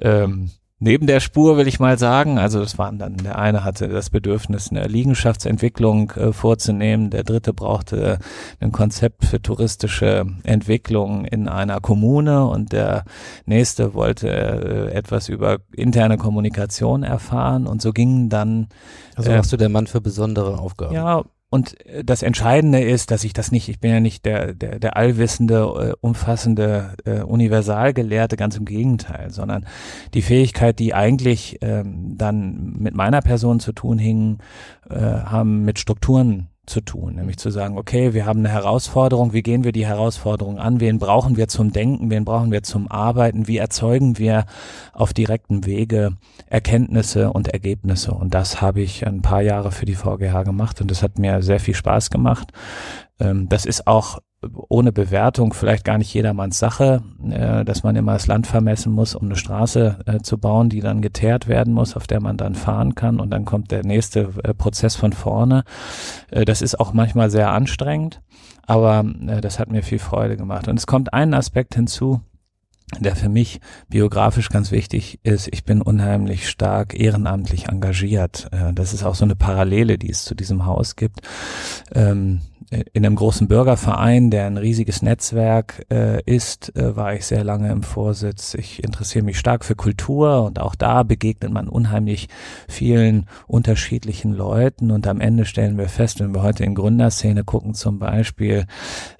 ähm, 0.00 0.50
neben 0.80 1.06
der 1.06 1.20
Spur, 1.20 1.56
will 1.56 1.66
ich 1.66 1.80
mal 1.80 1.98
sagen. 1.98 2.38
Also 2.38 2.60
das 2.60 2.78
waren 2.78 2.98
dann, 2.98 3.16
der 3.16 3.38
eine 3.38 3.64
hatte 3.64 3.88
das 3.88 4.10
Bedürfnis, 4.10 4.70
eine 4.70 4.86
Liegenschaftsentwicklung 4.86 6.10
äh, 6.12 6.32
vorzunehmen, 6.32 7.10
der 7.10 7.24
dritte 7.24 7.52
brauchte 7.52 8.18
ein 8.60 8.72
Konzept 8.72 9.24
für 9.24 9.42
touristische 9.42 10.26
Entwicklung 10.44 11.24
in 11.24 11.48
einer 11.48 11.80
Kommune 11.80 12.46
und 12.46 12.72
der 12.72 13.04
nächste 13.46 13.94
wollte 13.94 14.28
äh, 14.28 14.92
etwas 14.94 15.28
über 15.28 15.58
interne 15.72 16.16
Kommunikation 16.16 17.02
erfahren 17.02 17.66
und 17.66 17.82
so 17.82 17.92
gingen 17.92 18.28
dann 18.28 18.68
Also 19.16 19.30
Äh, 19.30 19.36
warst 19.36 19.52
du 19.52 19.56
der 19.56 19.68
Mann 19.68 19.86
für 19.86 20.00
besondere 20.00 20.58
Aufgaben. 20.58 20.94
ja, 20.94 21.22
und 21.50 21.84
äh, 21.86 22.04
das 22.04 22.22
Entscheidende 22.22 22.80
ist, 22.80 23.10
dass 23.10 23.24
ich 23.24 23.32
das 23.32 23.52
nicht, 23.52 23.68
ich 23.68 23.80
bin 23.80 23.90
ja 23.90 24.00
nicht 24.00 24.24
der, 24.24 24.54
der, 24.54 24.78
der 24.78 24.96
allwissende, 24.96 25.56
äh, 25.56 25.96
umfassende 26.00 26.94
äh, 27.04 27.20
Universalgelehrte, 27.20 28.36
ganz 28.36 28.56
im 28.56 28.64
Gegenteil, 28.64 29.30
sondern 29.30 29.66
die 30.14 30.22
Fähigkeit, 30.22 30.78
die 30.78 30.94
eigentlich 30.94 31.58
ähm, 31.60 32.14
dann 32.16 32.74
mit 32.78 32.94
meiner 32.94 33.22
Person 33.22 33.60
zu 33.60 33.72
tun 33.72 33.98
hing, 33.98 34.38
äh, 34.90 34.94
haben 34.94 35.64
mit 35.64 35.78
Strukturen 35.78 36.48
zu 36.68 36.80
tun, 36.80 37.14
nämlich 37.16 37.38
zu 37.38 37.50
sagen, 37.50 37.78
okay, 37.78 38.14
wir 38.14 38.26
haben 38.26 38.40
eine 38.40 38.50
Herausforderung, 38.50 39.32
wie 39.32 39.42
gehen 39.42 39.64
wir 39.64 39.72
die 39.72 39.86
Herausforderung 39.86 40.58
an, 40.58 40.80
wen 40.80 40.98
brauchen 40.98 41.36
wir 41.36 41.48
zum 41.48 41.72
Denken, 41.72 42.10
wen 42.10 42.24
brauchen 42.24 42.52
wir 42.52 42.62
zum 42.62 42.90
Arbeiten, 42.90 43.48
wie 43.48 43.58
erzeugen 43.58 44.18
wir 44.18 44.46
auf 44.92 45.12
direktem 45.12 45.66
Wege 45.66 46.16
Erkenntnisse 46.46 47.32
und 47.32 47.48
Ergebnisse? 47.48 48.12
Und 48.12 48.34
das 48.34 48.60
habe 48.60 48.80
ich 48.80 49.06
ein 49.06 49.22
paar 49.22 49.42
Jahre 49.42 49.72
für 49.72 49.86
die 49.86 49.94
VGH 49.94 50.42
gemacht 50.44 50.80
und 50.80 50.90
das 50.90 51.02
hat 51.02 51.18
mir 51.18 51.42
sehr 51.42 51.60
viel 51.60 51.74
Spaß 51.74 52.10
gemacht. 52.10 52.52
Ähm, 53.20 53.48
das 53.48 53.66
ist 53.66 53.86
auch 53.86 54.20
ohne 54.68 54.92
Bewertung 54.92 55.52
vielleicht 55.52 55.84
gar 55.84 55.98
nicht 55.98 56.14
jedermanns 56.14 56.58
Sache, 56.58 57.02
äh, 57.28 57.64
dass 57.64 57.82
man 57.82 57.96
immer 57.96 58.12
das 58.12 58.28
Land 58.28 58.46
vermessen 58.46 58.92
muss, 58.92 59.14
um 59.14 59.26
eine 59.26 59.36
Straße 59.36 59.98
äh, 60.06 60.18
zu 60.20 60.38
bauen, 60.38 60.68
die 60.68 60.80
dann 60.80 61.02
geteert 61.02 61.48
werden 61.48 61.74
muss, 61.74 61.96
auf 61.96 62.06
der 62.06 62.20
man 62.20 62.36
dann 62.36 62.54
fahren 62.54 62.94
kann 62.94 63.18
und 63.18 63.30
dann 63.30 63.44
kommt 63.44 63.70
der 63.70 63.84
nächste 63.84 64.30
äh, 64.44 64.54
Prozess 64.54 64.94
von 64.94 65.12
vorne. 65.12 65.64
Äh, 66.30 66.44
das 66.44 66.62
ist 66.62 66.78
auch 66.78 66.92
manchmal 66.92 67.30
sehr 67.30 67.50
anstrengend, 67.50 68.22
aber 68.66 69.04
äh, 69.26 69.40
das 69.40 69.58
hat 69.58 69.70
mir 69.70 69.82
viel 69.82 69.98
Freude 69.98 70.36
gemacht. 70.36 70.68
Und 70.68 70.78
es 70.78 70.86
kommt 70.86 71.12
ein 71.12 71.34
Aspekt 71.34 71.74
hinzu, 71.74 72.20
der 73.00 73.16
für 73.16 73.28
mich 73.28 73.60
biografisch 73.88 74.48
ganz 74.48 74.70
wichtig 74.70 75.20
ist, 75.22 75.48
ich 75.52 75.64
bin 75.64 75.82
unheimlich 75.82 76.48
stark 76.48 76.98
ehrenamtlich 76.98 77.68
engagiert. 77.68 78.48
Äh, 78.52 78.72
Das 78.72 78.94
ist 78.94 79.02
auch 79.02 79.16
so 79.16 79.24
eine 79.24 79.36
Parallele, 79.36 79.98
die 79.98 80.10
es 80.10 80.24
zu 80.24 80.34
diesem 80.36 80.64
Haus 80.64 80.94
gibt. 80.94 81.20
Ähm, 81.92 82.40
in 82.70 83.06
einem 83.06 83.16
großen 83.16 83.48
Bürgerverein, 83.48 84.30
der 84.30 84.46
ein 84.46 84.58
riesiges 84.58 85.00
Netzwerk 85.00 85.86
äh, 85.90 86.22
ist, 86.24 86.76
äh, 86.76 86.96
war 86.96 87.14
ich 87.14 87.24
sehr 87.24 87.44
lange 87.44 87.70
im 87.72 87.82
Vorsitz. 87.82 88.54
Ich 88.54 88.84
interessiere 88.84 89.24
mich 89.24 89.38
stark 89.38 89.64
für 89.64 89.74
Kultur 89.74 90.44
und 90.44 90.60
auch 90.60 90.74
da 90.74 91.02
begegnet 91.02 91.50
man 91.50 91.68
unheimlich 91.68 92.28
vielen 92.68 93.26
unterschiedlichen 93.46 94.32
Leuten 94.32 94.90
und 94.90 95.06
am 95.06 95.20
Ende 95.20 95.46
stellen 95.46 95.78
wir 95.78 95.88
fest, 95.88 96.20
wenn 96.20 96.34
wir 96.34 96.42
heute 96.42 96.64
in 96.64 96.74
Gründerszene 96.74 97.44
gucken 97.44 97.74
zum 97.74 97.98
Beispiel, 97.98 98.66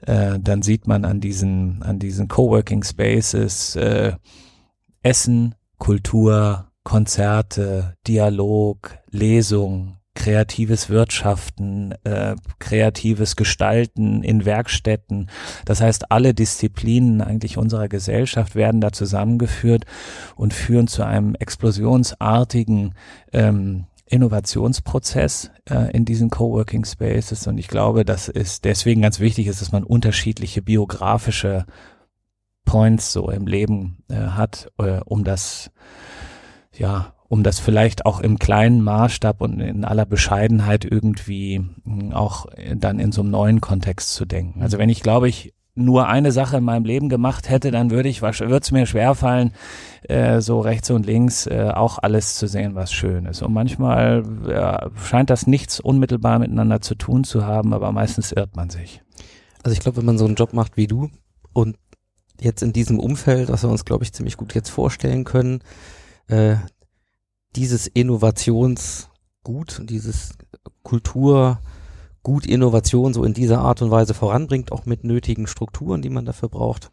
äh, 0.06 0.38
dann 0.38 0.62
sieht 0.62 0.86
man 0.86 1.04
an 1.04 1.20
diesen, 1.20 1.82
an 1.82 1.98
diesen 1.98 2.28
Coworking 2.28 2.82
Spaces 2.82 3.76
äh, 3.76 4.12
Essen, 5.02 5.54
Kultur, 5.78 6.66
Konzerte, 6.82 7.94
Dialog, 8.06 8.98
Lesung, 9.10 9.97
kreatives 10.18 10.90
Wirtschaften, 10.90 11.94
äh, 12.02 12.34
kreatives 12.58 13.36
Gestalten 13.36 14.24
in 14.24 14.44
Werkstätten. 14.44 15.30
Das 15.64 15.80
heißt, 15.80 16.10
alle 16.10 16.34
Disziplinen 16.34 17.20
eigentlich 17.20 17.56
unserer 17.56 17.88
Gesellschaft 17.88 18.56
werden 18.56 18.80
da 18.80 18.90
zusammengeführt 18.90 19.84
und 20.34 20.52
führen 20.52 20.88
zu 20.88 21.04
einem 21.04 21.36
explosionsartigen 21.36 22.94
ähm, 23.32 23.84
Innovationsprozess 24.06 25.52
äh, 25.70 25.92
in 25.92 26.04
diesen 26.04 26.30
Coworking 26.30 26.84
Spaces. 26.84 27.46
Und 27.46 27.56
ich 27.56 27.68
glaube, 27.68 28.04
dass 28.04 28.28
es 28.28 28.60
deswegen 28.60 29.02
ganz 29.02 29.20
wichtig 29.20 29.46
ist, 29.46 29.60
dass 29.60 29.70
man 29.70 29.84
unterschiedliche 29.84 30.62
biografische 30.62 31.64
Points 32.64 33.12
so 33.12 33.30
im 33.30 33.46
Leben 33.46 33.98
äh, 34.08 34.16
hat, 34.16 34.72
äh, 34.78 34.98
um 35.04 35.22
das 35.22 35.70
ja, 36.76 37.14
um 37.28 37.42
das 37.42 37.60
vielleicht 37.60 38.06
auch 38.06 38.20
im 38.20 38.38
kleinen 38.38 38.82
Maßstab 38.82 39.40
und 39.40 39.60
in 39.60 39.84
aller 39.84 40.06
Bescheidenheit 40.06 40.84
irgendwie 40.84 41.60
mh, 41.84 42.16
auch 42.16 42.46
äh, 42.54 42.74
dann 42.76 42.98
in 42.98 43.12
so 43.12 43.20
einem 43.20 43.30
neuen 43.30 43.60
Kontext 43.60 44.14
zu 44.14 44.24
denken. 44.24 44.62
Also 44.62 44.78
wenn 44.78 44.88
ich, 44.88 45.02
glaube 45.02 45.28
ich, 45.28 45.54
nur 45.78 46.08
eine 46.08 46.32
Sache 46.32 46.56
in 46.56 46.64
meinem 46.64 46.84
Leben 46.84 47.08
gemacht 47.08 47.48
hätte, 47.48 47.70
dann 47.70 47.90
würde 47.90 48.08
ich, 48.08 48.20
würde 48.20 48.56
es 48.56 48.72
mir 48.72 48.84
schwerfallen, 48.84 49.52
äh, 50.02 50.40
so 50.40 50.60
rechts 50.60 50.90
und 50.90 51.06
links 51.06 51.46
äh, 51.46 51.70
auch 51.72 51.98
alles 51.98 52.34
zu 52.34 52.48
sehen, 52.48 52.74
was 52.74 52.92
schön 52.92 53.26
ist. 53.26 53.42
Und 53.42 53.52
manchmal 53.52 54.24
ja, 54.48 54.90
scheint 54.96 55.30
das 55.30 55.46
nichts 55.46 55.78
unmittelbar 55.78 56.40
miteinander 56.40 56.80
zu 56.80 56.96
tun 56.96 57.22
zu 57.22 57.46
haben, 57.46 57.72
aber 57.72 57.92
meistens 57.92 58.32
irrt 58.32 58.56
man 58.56 58.70
sich. 58.70 59.02
Also 59.62 59.72
ich 59.72 59.80
glaube, 59.80 59.98
wenn 59.98 60.06
man 60.06 60.18
so 60.18 60.24
einen 60.24 60.34
Job 60.34 60.52
macht 60.52 60.76
wie 60.76 60.88
du 60.88 61.10
und 61.52 61.76
jetzt 62.40 62.62
in 62.62 62.72
diesem 62.72 62.98
Umfeld, 62.98 63.48
was 63.48 63.62
wir 63.62 63.70
uns, 63.70 63.84
glaube 63.84 64.04
ich, 64.04 64.12
ziemlich 64.12 64.36
gut 64.36 64.54
jetzt 64.54 64.70
vorstellen 64.70 65.24
können, 65.24 65.60
äh, 66.26 66.56
dieses 67.56 67.86
Innovationsgut, 67.86 69.82
dieses 69.84 70.34
Kultur, 70.82 71.60
Gut 72.22 72.46
Innovation 72.46 73.14
so 73.14 73.24
in 73.24 73.32
dieser 73.32 73.60
Art 73.60 73.80
und 73.80 73.90
Weise 73.90 74.12
voranbringt, 74.12 74.72
auch 74.72 74.84
mit 74.84 75.04
nötigen 75.04 75.46
Strukturen, 75.46 76.02
die 76.02 76.10
man 76.10 76.26
dafür 76.26 76.48
braucht. 76.48 76.90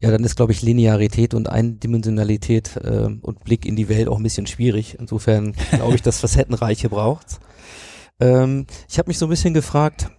Ja, 0.00 0.10
dann 0.10 0.24
ist, 0.24 0.34
glaube 0.34 0.52
ich, 0.52 0.62
Linearität 0.62 1.34
und 1.34 1.48
Eindimensionalität 1.48 2.76
äh, 2.76 3.08
und 3.20 3.44
Blick 3.44 3.66
in 3.66 3.76
die 3.76 3.88
Welt 3.88 4.08
auch 4.08 4.16
ein 4.16 4.22
bisschen 4.22 4.46
schwierig. 4.46 4.96
Insofern 4.98 5.52
glaube 5.70 5.94
ich, 5.94 6.02
das 6.02 6.20
Facettenreiche 6.20 6.88
braucht's. 6.88 7.38
Ähm, 8.18 8.66
ich 8.88 8.98
habe 8.98 9.08
mich 9.08 9.18
so 9.18 9.26
ein 9.26 9.30
bisschen 9.30 9.54
gefragt, 9.54 10.10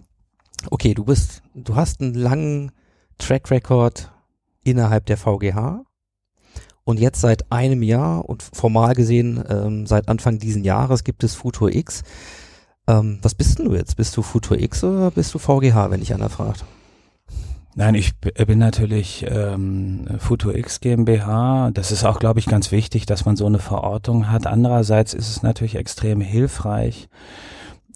okay, 0.70 0.94
du 0.94 1.04
bist, 1.04 1.42
du 1.56 1.76
hast 1.76 2.00
einen 2.00 2.14
langen 2.14 2.72
Track 3.18 3.50
Record 3.50 4.12
innerhalb 4.64 5.08
der 5.08 5.18
VGH 5.18 5.84
und 6.84 7.00
jetzt 7.00 7.22
seit 7.22 7.52
einem 7.52 7.84
Jahr 7.84 8.28
und 8.28 8.44
formal 8.44 8.96
gesehen 8.96 9.44
ähm, 9.50 9.86
seit 9.86 10.10
Anfang 10.10 10.40
diesen 10.40 10.64
Jahres 10.64 11.04
gibt 11.04 11.24
es 11.24 11.36
Futur 11.36 11.74
X. 11.74 12.04
Ähm, 12.88 13.20
was 13.22 13.36
bist 13.36 13.60
denn 13.60 13.66
du 13.66 13.76
jetzt? 13.76 13.96
Bist 13.96 14.18
du 14.18 14.22
Futur 14.22 14.60
X 14.60 14.84
oder 14.84 15.12
bist 15.12 15.34
du 15.34 15.40
VGH, 15.40 15.92
wenn 15.92 16.00
dich 16.00 16.14
einer 16.14 16.30
fragt? 16.30 16.66
Nein, 17.76 17.96
ich 17.96 18.18
bin 18.20 18.60
natürlich 18.60 19.26
ähm, 19.30 20.06
Futur 20.20 20.56
X 20.56 20.82
GmbH. 20.82 21.72
Das 21.74 21.92
ist 21.92 22.04
auch, 22.04 22.20
glaube 22.20 22.40
ich, 22.40 22.46
ganz 22.46 22.72
wichtig, 22.72 23.06
dass 23.06 23.24
man 23.24 23.38
so 23.38 23.46
eine 23.46 23.60
Verortung 23.60 24.30
hat. 24.30 24.46
Andererseits 24.46 25.14
ist 25.14 25.30
es 25.30 25.42
natürlich 25.42 25.76
extrem 25.76 26.20
hilfreich, 26.20 27.08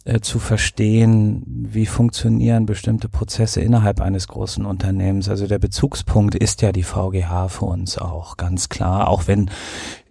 äh, 0.06 0.20
zu 0.22 0.38
verstehen, 0.40 1.44
wie 1.48 1.86
funktionieren 1.88 2.66
bestimmte 2.68 3.10
Prozesse 3.10 3.60
innerhalb 3.62 4.00
eines 4.02 4.28
großen 4.28 4.66
Unternehmens. 4.66 5.28
Also 5.30 5.48
der 5.48 5.60
Bezugspunkt 5.60 6.36
ist 6.36 6.62
ja 6.62 6.72
die 6.72 6.84
VGH 6.84 7.50
für 7.50 7.66
uns 7.66 7.98
auch, 7.98 8.38
ganz 8.38 8.70
klar, 8.70 9.08
auch 9.10 9.28
wenn 9.28 9.50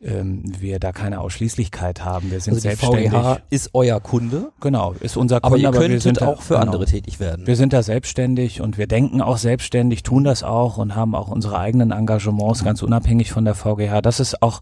ähm, 0.02 0.42
wir 0.59 0.80
da 0.80 0.90
keine 0.92 1.20
Ausschließlichkeit 1.20 2.04
haben. 2.04 2.30
Wir 2.33 2.40
sind 2.40 2.54
Also 2.54 2.68
die 2.68 2.74
selbstständig. 2.74 3.11
VGH 3.12 3.38
ist 3.50 3.70
euer 3.72 4.00
Kunde, 4.00 4.50
Genau, 4.61 4.92
ist 5.00 5.16
unser 5.16 5.37
aber 5.37 5.50
Kunde, 5.50 5.62
ihr 5.62 5.68
aber 5.68 5.76
wir 5.78 5.83
könntet 5.87 6.02
sind 6.02 6.20
da- 6.20 6.26
auch 6.26 6.42
für 6.42 6.54
genau. 6.54 6.66
andere 6.66 6.85
tätig 6.87 7.20
werden. 7.20 7.46
Wir 7.46 7.54
sind 7.57 7.72
da 7.72 7.83
selbstständig 7.83 8.61
und 8.61 8.76
wir 8.76 8.87
denken 8.88 9.20
auch 9.22 9.38
selbstständig, 9.38 10.02
tun 10.02 10.24
das 10.24 10.42
auch 10.42 10.76
und 10.76 10.96
haben 10.96 11.14
auch 11.14 11.28
unsere 11.28 11.57
eigenen 11.59 11.92
Engagements 11.92 12.64
ganz 12.64 12.83
unabhängig 12.83 13.30
von 13.30 13.44
der 13.44 13.54
VGH. 13.54 14.02
Das 14.02 14.18
ist 14.20 14.42
auch 14.42 14.61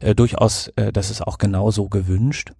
äh, 0.00 0.14
durchaus, 0.14 0.68
äh, 0.76 0.92
das 0.92 1.10
ist 1.10 1.26
auch 1.26 1.36
genauso 1.38 1.88
gewünscht. 1.88 2.52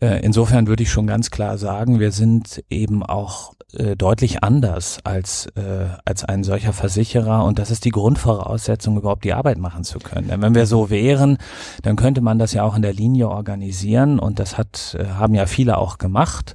Äh, 0.00 0.24
insofern 0.24 0.66
würde 0.66 0.82
ich 0.82 0.90
schon 0.90 1.06
ganz 1.06 1.30
klar 1.30 1.58
sagen, 1.58 2.00
wir 2.00 2.12
sind 2.12 2.64
eben 2.70 3.02
auch 3.02 3.54
äh, 3.74 3.96
deutlich 3.96 4.42
anders 4.42 4.98
als, 5.04 5.46
äh, 5.56 5.86
als 6.04 6.24
ein 6.24 6.44
solcher 6.44 6.72
Versicherer 6.72 7.44
und 7.44 7.58
das 7.58 7.70
ist 7.70 7.84
die 7.84 7.90
Grundvoraussetzung, 7.90 8.96
überhaupt 8.96 9.24
die 9.24 9.32
Arbeit 9.32 9.58
machen 9.58 9.84
zu 9.84 9.98
können. 9.98 10.28
Denn 10.28 10.42
wenn 10.42 10.54
wir 10.54 10.66
so 10.66 10.90
wären, 10.90 11.38
dann 11.82 11.96
könnte 11.96 12.20
man 12.20 12.38
das 12.38 12.52
ja 12.52 12.64
auch 12.64 12.76
in 12.76 12.82
der 12.82 12.92
Linie 12.92 13.28
organisieren 13.28 14.18
und 14.18 14.38
das 14.38 14.58
hat, 14.58 14.96
äh, 14.98 15.04
haben 15.06 15.34
ja 15.34 15.46
viele 15.46 15.78
auch 15.78 15.98
gemacht, 15.98 16.54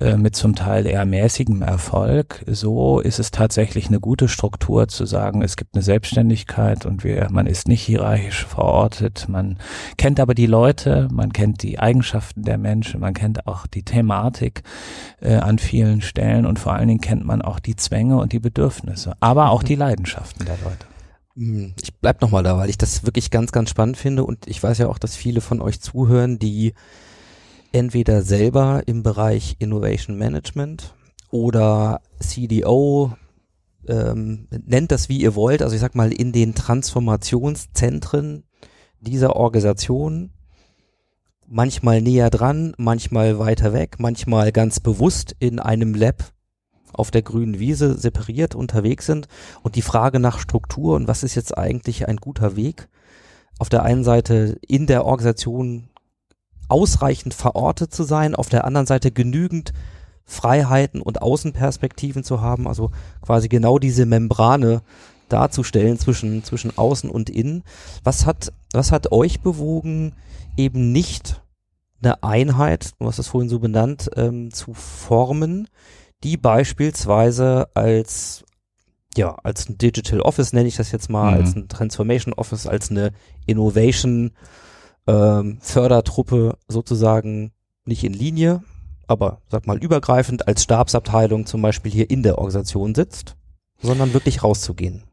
äh, 0.00 0.16
mit 0.16 0.36
zum 0.36 0.54
Teil 0.54 0.86
eher 0.86 1.04
mäßigem 1.04 1.62
Erfolg. 1.62 2.44
So 2.46 3.00
ist 3.00 3.18
es 3.18 3.30
tatsächlich 3.30 3.88
eine 3.88 4.00
gute 4.00 4.28
Struktur 4.28 4.88
zu 4.88 5.06
sagen, 5.06 5.42
es 5.42 5.56
gibt 5.56 5.74
eine 5.74 5.82
Selbstständigkeit 5.82 6.86
und 6.86 7.04
wir, 7.04 7.28
man 7.30 7.46
ist 7.46 7.68
nicht 7.68 7.82
hierarchisch 7.82 8.46
verortet, 8.46 9.26
man 9.28 9.58
kennt 9.96 10.20
aber 10.20 10.34
die 10.34 10.46
Leute, 10.46 11.08
man 11.12 11.32
kennt 11.32 11.62
die 11.62 11.78
Eigenschaften 11.78 12.42
der 12.42 12.58
Menschen, 12.58 13.00
man 13.00 13.14
kennt 13.14 13.46
auch 13.46 13.66
die 13.66 13.82
Thematik 13.82 14.62
äh, 15.20 15.36
an 15.36 15.58
vielen 15.58 16.00
Stellen 16.00 16.45
und 16.46 16.58
vor 16.58 16.72
allen 16.72 16.88
Dingen 16.88 17.00
kennt 17.00 17.24
man 17.24 17.42
auch 17.42 17.58
die 17.58 17.76
Zwänge 17.76 18.18
und 18.18 18.32
die 18.32 18.38
Bedürfnisse, 18.38 19.16
aber 19.20 19.50
auch 19.50 19.62
die 19.62 19.74
Leidenschaften 19.74 20.46
der 20.46 20.56
Leute. 20.64 20.86
Hm, 21.36 21.74
Ich 21.82 21.94
bleib 21.94 22.22
noch 22.22 22.30
mal 22.30 22.42
da, 22.42 22.56
weil 22.56 22.70
ich 22.70 22.78
das 22.78 23.04
wirklich 23.04 23.30
ganz, 23.30 23.52
ganz 23.52 23.70
spannend 23.70 23.96
finde 23.96 24.24
und 24.24 24.46
ich 24.46 24.62
weiß 24.62 24.78
ja 24.78 24.88
auch, 24.88 24.98
dass 24.98 25.16
viele 25.16 25.40
von 25.40 25.60
euch 25.60 25.80
zuhören, 25.80 26.38
die 26.38 26.74
entweder 27.72 28.22
selber 28.22 28.82
im 28.86 29.02
Bereich 29.02 29.56
Innovation 29.58 30.16
Management 30.16 30.94
oder 31.30 32.00
CDO, 32.20 33.12
ähm, 33.88 34.48
nennt 34.64 34.90
das 34.92 35.08
wie 35.08 35.18
ihr 35.20 35.34
wollt, 35.34 35.62
also 35.62 35.74
ich 35.74 35.80
sag 35.80 35.94
mal 35.94 36.12
in 36.12 36.32
den 36.32 36.54
Transformationszentren 36.54 38.44
dieser 39.00 39.36
Organisation, 39.36 40.30
manchmal 41.46 42.00
näher 42.00 42.30
dran, 42.30 42.74
manchmal 42.78 43.38
weiter 43.38 43.72
weg, 43.72 43.96
manchmal 43.98 44.52
ganz 44.52 44.80
bewusst 44.80 45.36
in 45.38 45.60
einem 45.60 45.94
Lab 45.94 46.32
auf 46.98 47.10
der 47.10 47.22
grünen 47.22 47.58
Wiese 47.58 47.98
separiert 47.98 48.54
unterwegs 48.54 49.06
sind. 49.06 49.28
Und 49.62 49.76
die 49.76 49.82
Frage 49.82 50.20
nach 50.20 50.38
Struktur 50.38 50.96
und 50.96 51.08
was 51.08 51.22
ist 51.22 51.34
jetzt 51.34 51.56
eigentlich 51.56 52.08
ein 52.08 52.16
guter 52.16 52.56
Weg, 52.56 52.88
auf 53.58 53.68
der 53.68 53.82
einen 53.82 54.04
Seite 54.04 54.58
in 54.66 54.86
der 54.86 55.04
Organisation 55.04 55.88
ausreichend 56.68 57.34
verortet 57.34 57.94
zu 57.94 58.02
sein, 58.02 58.34
auf 58.34 58.48
der 58.48 58.64
anderen 58.64 58.86
Seite 58.86 59.10
genügend 59.10 59.72
Freiheiten 60.24 61.00
und 61.00 61.22
Außenperspektiven 61.22 62.24
zu 62.24 62.40
haben, 62.40 62.66
also 62.66 62.90
quasi 63.22 63.48
genau 63.48 63.78
diese 63.78 64.06
Membrane 64.06 64.82
darzustellen 65.28 65.98
zwischen, 65.98 66.42
zwischen 66.44 66.76
außen 66.76 67.08
und 67.08 67.30
innen. 67.30 67.62
Was 68.02 68.26
hat, 68.26 68.52
was 68.72 68.92
hat 68.92 69.12
euch 69.12 69.40
bewogen, 69.40 70.14
eben 70.56 70.92
nicht 70.92 71.42
eine 72.02 72.22
Einheit, 72.22 72.92
du 72.98 73.06
hast 73.06 73.18
es 73.18 73.28
vorhin 73.28 73.48
so 73.48 73.58
benannt, 73.58 74.10
ähm, 74.16 74.52
zu 74.52 74.74
formen, 74.74 75.68
die 76.26 76.36
beispielsweise 76.36 77.68
als 77.74 78.44
ja, 79.16 79.34
als 79.44 79.68
ein 79.68 79.78
Digital 79.78 80.20
Office 80.20 80.52
nenne 80.52 80.68
ich 80.68 80.76
das 80.76 80.92
jetzt 80.92 81.08
mal, 81.08 81.30
Mhm. 81.32 81.36
als 81.38 81.56
ein 81.56 81.68
Transformation 81.68 82.34
Office, 82.34 82.66
als 82.66 82.90
eine 82.90 83.12
Innovation 83.46 84.32
ähm, 85.06 85.58
Fördertruppe 85.62 86.58
sozusagen 86.68 87.52
nicht 87.86 88.04
in 88.04 88.12
Linie, 88.12 88.62
aber 89.06 89.40
sag 89.48 89.66
mal 89.66 89.78
übergreifend 89.78 90.46
als 90.48 90.64
Stabsabteilung 90.64 91.46
zum 91.46 91.62
Beispiel 91.62 91.92
hier 91.92 92.10
in 92.10 92.22
der 92.24 92.38
Organisation 92.38 92.94
sitzt, 92.94 93.36
sondern 93.80 94.12
wirklich 94.12 94.42
rauszugehen. 94.42 95.04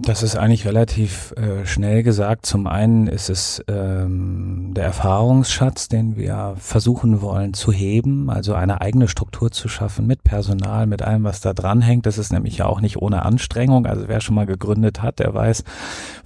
Das 0.00 0.22
ist 0.22 0.36
eigentlich 0.36 0.64
relativ 0.64 1.32
äh, 1.32 1.66
schnell 1.66 2.04
gesagt. 2.04 2.46
Zum 2.46 2.68
einen 2.68 3.08
ist 3.08 3.28
es 3.28 3.64
ähm, 3.66 4.72
der 4.72 4.84
Erfahrungsschatz, 4.84 5.88
den 5.88 6.16
wir 6.16 6.54
versuchen 6.56 7.20
wollen 7.20 7.52
zu 7.52 7.72
heben, 7.72 8.30
also 8.30 8.54
eine 8.54 8.80
eigene 8.80 9.08
Struktur 9.08 9.50
zu 9.50 9.66
schaffen 9.66 10.06
mit 10.06 10.22
Personal, 10.22 10.86
mit 10.86 11.02
allem, 11.02 11.24
was 11.24 11.40
da 11.40 11.52
dranhängt. 11.52 12.06
Das 12.06 12.16
ist 12.16 12.32
nämlich 12.32 12.58
ja 12.58 12.66
auch 12.66 12.80
nicht 12.80 12.98
ohne 12.98 13.24
Anstrengung. 13.24 13.86
Also 13.86 14.06
wer 14.06 14.20
schon 14.20 14.36
mal 14.36 14.46
gegründet 14.46 15.02
hat, 15.02 15.18
der 15.18 15.34
weiß, 15.34 15.64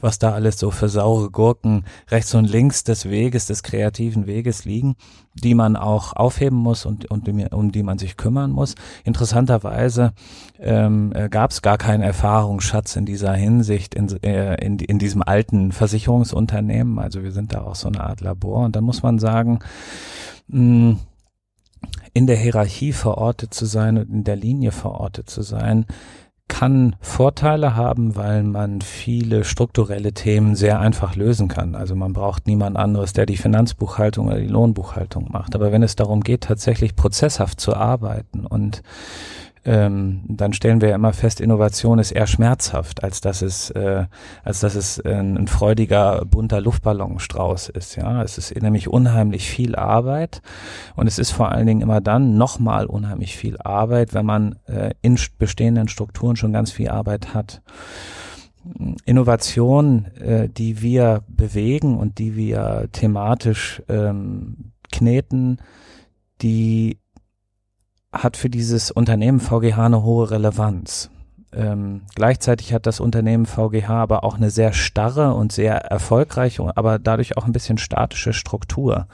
was 0.03 0.19
da 0.19 0.33
alles 0.33 0.59
so 0.59 0.71
für 0.71 0.91
saure 0.91 1.31
Gurken 1.31 1.85
rechts 2.11 2.35
und 2.35 2.45
links 2.45 2.85
des 2.85 3.09
Weges, 3.09 3.47
des 3.47 3.63
kreativen 3.63 4.27
Weges 4.27 4.67
liegen 4.67 4.97
die 5.35 5.55
man 5.55 5.77
auch 5.77 6.15
aufheben 6.15 6.59
muss 6.59 6.85
und, 6.85 7.11
und 7.11 7.29
um, 7.53 7.73
die 7.73 7.83
man 7.83 7.99
sich 7.99 8.17
kümmern 8.17 8.51
muss. 8.51 8.75
Interessanterweise 9.05 10.13
ähm, 10.61 11.13
äh, 11.15 11.29
gab 11.29 11.53
es 11.53 11.63
gar 11.63 11.79
keinen 11.79 12.03
Erfahrungsschatz 12.03 12.97
in 12.97 13.07
dieser 13.07 13.33
Hinsicht 13.33 13.62
in, 13.95 14.09
äh, 14.23 14.55
in, 14.65 14.79
in 14.79 14.99
diesem 14.99 15.23
alten 15.23 15.73
Versicherungsunternehmen. 15.73 16.99
Also 16.99 17.23
wir 17.23 17.33
sind 17.33 17.53
da 17.53 17.63
auch 17.63 17.75
so 17.75 17.89
eine 17.89 18.01
Art 18.01 18.21
Labor. 18.21 18.65
Und 18.65 18.77
dann 18.77 18.85
muss 18.85 19.03
man 19.03 19.19
sagen, 19.19 19.61
mh, 20.49 20.97
in 22.15 22.27
der 22.27 22.37
Hierarchie 22.37 22.93
verortet 22.93 23.55
zu 23.55 23.67
sein 23.67 23.99
und 23.99 24.11
in 24.11 24.25
der 24.25 24.37
Linie 24.37 24.71
verortet 24.71 25.31
zu 25.31 25.43
sein, 25.43 25.87
kann 26.49 26.97
Vorteile 27.01 27.77
haben, 27.77 28.15
weil 28.15 28.43
man 28.43 28.83
viele 28.83 29.43
strukturelle 29.43 30.13
Themen 30.13 30.55
sehr 30.55 30.81
einfach 30.81 31.17
lösen 31.17 31.49
kann. 31.49 31.75
Also 31.75 31.95
man 31.95 32.13
braucht 32.13 32.47
niemand 32.47 32.77
anderes, 32.77 33.15
der 33.15 33.25
die 33.25 33.39
Finanzbuchhaltung 33.39 34.27
oder 34.27 34.39
die 34.39 34.49
Lohnbuchhaltung 34.49 35.29
macht. 35.33 35.55
Aber 35.55 35.73
wenn 35.73 35.83
es 35.83 35.97
darum 35.97 36.21
geht, 36.21 36.43
tatsächlich 36.43 36.95
prozesshaft 36.95 37.59
zu 37.59 37.75
arbeiten 37.75 38.45
und 38.45 38.83
ähm, 39.65 40.23
dann 40.27 40.53
stellen 40.53 40.81
wir 40.81 40.89
ja 40.89 40.97
immer 40.97 41.13
fest, 41.13 41.41
Innovation 41.41 42.01
ist 42.01 42.11
eher 42.11 42.27
schmerzhaft, 42.27 43.05
als 43.05 43.21
dass 43.21 43.43
es, 43.43 43.71
äh, 43.71 44.07
als 44.43 44.61
dass 44.61 44.75
es 44.75 44.99
ein, 45.01 45.37
ein 45.37 45.47
freudiger, 45.47 46.25
bunter 46.25 46.61
Luftballonstrauß 46.61 47.69
ist. 47.69 47.95
Ja, 47.97 48.23
es 48.23 48.39
ist 48.39 48.61
nämlich 48.61 48.89
unheimlich 48.89 49.49
viel 49.49 49.77
Arbeit 49.77 50.43
und 50.97 51.07
es 51.07 51.19
ist 51.19 51.31
vor 51.31 51.53
allen 51.53 51.67
Dingen 51.67 51.81
immer 51.81 52.01
dann 52.01 52.37
nochmal 52.37 52.87
unheimlich 52.87 53.37
viel 53.37 53.57
Arbeit, 53.59 54.15
wenn 54.15 54.27
man 54.27 54.57
äh, 54.67 54.91
in 55.01 55.17
bestehenden 55.39 55.87
Strukturen 55.89 56.35
schon 56.35 56.53
ganz 56.53 56.73
viel 56.73 56.89
Arbeit 56.89 57.33
hat. 57.33 57.63
Innovation, 59.05 60.07
äh, 60.17 60.49
die 60.49 60.83
wir 60.83 61.23
bewegen 61.29 61.99
und 61.99 62.19
die 62.19 62.37
wir 62.37 62.89
thematisch 62.93 63.83
ähm, 63.89 64.73
kneten, 64.91 65.59
die 66.43 66.99
hat 68.13 68.37
für 68.37 68.51
dieses 68.51 68.91
Unternehmen 68.91 69.41
VGH 69.41 69.87
eine 69.87 70.03
hohe 70.03 70.31
Relevanz. 70.31 71.11
Ähm, 71.55 72.03
gleichzeitig 72.15 72.73
hat 72.73 72.87
das 72.87 73.01
Unternehmen 73.01 73.47
VGH 73.47 73.91
aber 73.91 74.25
auch 74.25 74.37
eine 74.37 74.51
sehr 74.51 74.73
starre 74.73 75.35
und 75.35 75.53
sehr 75.53 75.77
erfolgreiche, 75.77 76.77
aber 76.77 76.99
dadurch 76.99 77.37
auch 77.37 77.45
ein 77.45 77.53
bisschen 77.53 77.79
statische 77.79 78.33
Struktur. 78.33 79.07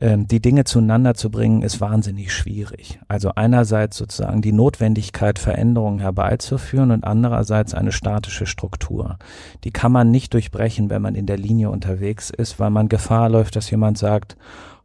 Ähm, 0.00 0.26
die 0.26 0.40
Dinge 0.40 0.64
zueinander 0.64 1.14
zu 1.14 1.30
bringen, 1.30 1.62
ist 1.62 1.80
wahnsinnig 1.80 2.32
schwierig. 2.32 2.98
Also 3.08 3.32
einerseits 3.34 3.98
sozusagen 3.98 4.40
die 4.40 4.52
Notwendigkeit, 4.52 5.38
Veränderungen 5.38 5.98
herbeizuführen 5.98 6.90
und 6.90 7.04
andererseits 7.04 7.74
eine 7.74 7.92
statische 7.92 8.46
Struktur. 8.46 9.18
Die 9.64 9.70
kann 9.70 9.92
man 9.92 10.10
nicht 10.10 10.32
durchbrechen, 10.32 10.88
wenn 10.88 11.02
man 11.02 11.14
in 11.14 11.26
der 11.26 11.36
Linie 11.36 11.68
unterwegs 11.70 12.30
ist, 12.30 12.58
weil 12.58 12.70
man 12.70 12.88
Gefahr 12.88 13.28
läuft, 13.28 13.56
dass 13.56 13.70
jemand 13.70 13.98
sagt, 13.98 14.36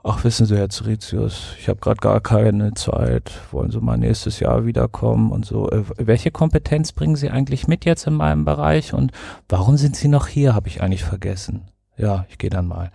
ach 0.07 0.23
wissen 0.23 0.45
Sie, 0.45 0.55
Herr 0.55 0.69
Zeritius, 0.69 1.55
ich 1.59 1.67
habe 1.67 1.79
gerade 1.79 1.99
gar 1.99 2.21
keine 2.21 2.73
Zeit, 2.73 3.31
wollen 3.51 3.71
Sie 3.71 3.79
mal 3.79 3.97
nächstes 3.97 4.39
Jahr 4.39 4.65
wiederkommen 4.65 5.31
und 5.31 5.45
so. 5.45 5.69
Äh, 5.69 5.83
welche 5.97 6.31
Kompetenz 6.31 6.93
bringen 6.93 7.15
Sie 7.15 7.29
eigentlich 7.29 7.67
mit 7.67 7.85
jetzt 7.85 8.07
in 8.07 8.13
meinem 8.13 8.45
Bereich 8.45 8.93
und 8.93 9.11
warum 9.49 9.77
sind 9.77 9.95
Sie 9.95 10.07
noch 10.07 10.27
hier, 10.27 10.55
habe 10.55 10.67
ich 10.69 10.81
eigentlich 10.81 11.03
vergessen. 11.03 11.67
Ja, 11.97 12.25
ich 12.29 12.37
gehe 12.37 12.49
dann 12.49 12.67
mal. 12.67 12.91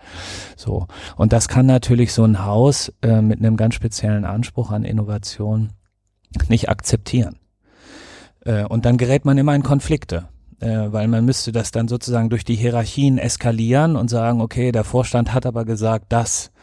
So. 0.55 0.87
Und 1.17 1.33
das 1.33 1.49
kann 1.49 1.65
natürlich 1.65 2.13
so 2.13 2.23
ein 2.23 2.45
Haus 2.45 2.91
äh, 3.01 3.21
mit 3.21 3.39
einem 3.39 3.57
ganz 3.57 3.75
speziellen 3.75 4.25
Anspruch 4.25 4.71
an 4.71 4.85
Innovation 4.85 5.73
nicht 6.47 6.69
akzeptieren. 6.69 7.37
Äh, 8.45 8.63
und 8.63 8.85
dann 8.85 8.97
gerät 8.97 9.25
man 9.25 9.37
immer 9.37 9.55
in 9.55 9.63
Konflikte 9.63 10.29
äh, 10.61 10.91
weil 10.93 11.09
man 11.09 11.25
müsste 11.25 11.51
das 11.51 11.71
dann 11.71 11.89
sozusagen 11.89 12.29
durch 12.29 12.45
die 12.45 12.55
Hierarchien 12.55 13.17
eskalieren 13.17 13.97
und 13.97 14.09
sagen, 14.09 14.39
okay, 14.39 14.71
der 14.71 14.85
Vorstand 14.85 15.33
hat 15.33 15.45
aber 15.45 15.65
gesagt, 15.65 16.05
das 16.09 16.53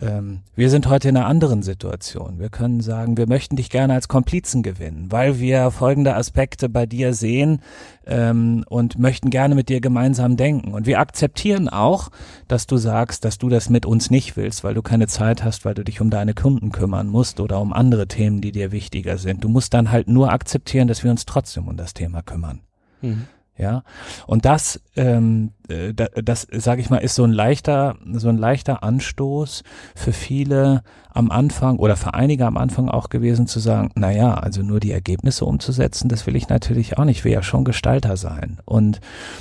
ähm, 0.00 0.40
wir 0.54 0.68
sind 0.68 0.88
heute 0.88 1.08
in 1.08 1.16
einer 1.16 1.26
anderen 1.26 1.62
Situation. 1.62 2.38
Wir 2.38 2.50
können 2.50 2.80
sagen, 2.80 3.16
wir 3.16 3.26
möchten 3.26 3.56
dich 3.56 3.70
gerne 3.70 3.94
als 3.94 4.08
Komplizen 4.08 4.62
gewinnen, 4.62 5.06
weil 5.10 5.38
wir 5.38 5.70
folgende 5.70 6.14
Aspekte 6.14 6.68
bei 6.68 6.84
dir 6.84 7.14
sehen 7.14 7.60
ähm, 8.06 8.64
und 8.68 8.98
möchten 8.98 9.30
gerne 9.30 9.54
mit 9.54 9.70
dir 9.70 9.80
gemeinsam 9.80 10.36
denken. 10.36 10.74
Und 10.74 10.86
wir 10.86 11.00
akzeptieren 11.00 11.68
auch, 11.68 12.10
dass 12.46 12.66
du 12.66 12.76
sagst, 12.76 13.24
dass 13.24 13.38
du 13.38 13.48
das 13.48 13.70
mit 13.70 13.86
uns 13.86 14.10
nicht 14.10 14.36
willst, 14.36 14.64
weil 14.64 14.74
du 14.74 14.82
keine 14.82 15.06
Zeit 15.06 15.42
hast, 15.42 15.64
weil 15.64 15.74
du 15.74 15.82
dich 15.82 16.00
um 16.00 16.10
deine 16.10 16.34
Kunden 16.34 16.72
kümmern 16.72 17.08
musst 17.08 17.40
oder 17.40 17.60
um 17.60 17.72
andere 17.72 18.06
Themen, 18.06 18.42
die 18.42 18.52
dir 18.52 18.72
wichtiger 18.72 19.16
sind. 19.16 19.44
Du 19.44 19.48
musst 19.48 19.72
dann 19.72 19.90
halt 19.90 20.08
nur 20.08 20.30
akzeptieren, 20.30 20.88
dass 20.88 21.04
wir 21.04 21.10
uns 21.10 21.24
trotzdem 21.24 21.68
um 21.68 21.76
das 21.76 21.94
Thema 21.94 22.22
kümmern. 22.22 22.60
Mhm. 23.00 23.26
Ja, 23.58 23.84
und 24.26 24.44
das, 24.44 24.82
ähm, 24.96 25.52
äh, 25.68 25.94
das, 25.94 26.46
sage 26.52 26.82
ich 26.82 26.90
mal, 26.90 26.98
ist 26.98 27.14
so 27.14 27.24
ein 27.24 27.32
leichter, 27.32 27.96
so 28.12 28.28
ein 28.28 28.36
leichter 28.36 28.82
Anstoß 28.82 29.62
für 29.94 30.12
viele 30.12 30.82
am 31.14 31.30
Anfang 31.30 31.78
oder 31.78 31.96
für 31.96 32.12
einige 32.12 32.44
am 32.44 32.58
Anfang 32.58 32.90
auch 32.90 33.08
gewesen 33.08 33.46
zu 33.46 33.58
sagen, 33.58 33.90
na 33.94 34.10
ja, 34.10 34.34
also 34.34 34.60
nur 34.60 34.78
die 34.78 34.92
Ergebnisse 34.92 35.46
umzusetzen, 35.46 36.10
das 36.10 36.26
will 36.26 36.36
ich 36.36 36.50
natürlich 36.50 36.98
auch 36.98 37.06
nicht, 37.06 37.24
will 37.24 37.32
ja 37.32 37.42
schon 37.42 37.64
Gestalter 37.64 38.18
sein. 38.18 38.58
Und 38.66 39.00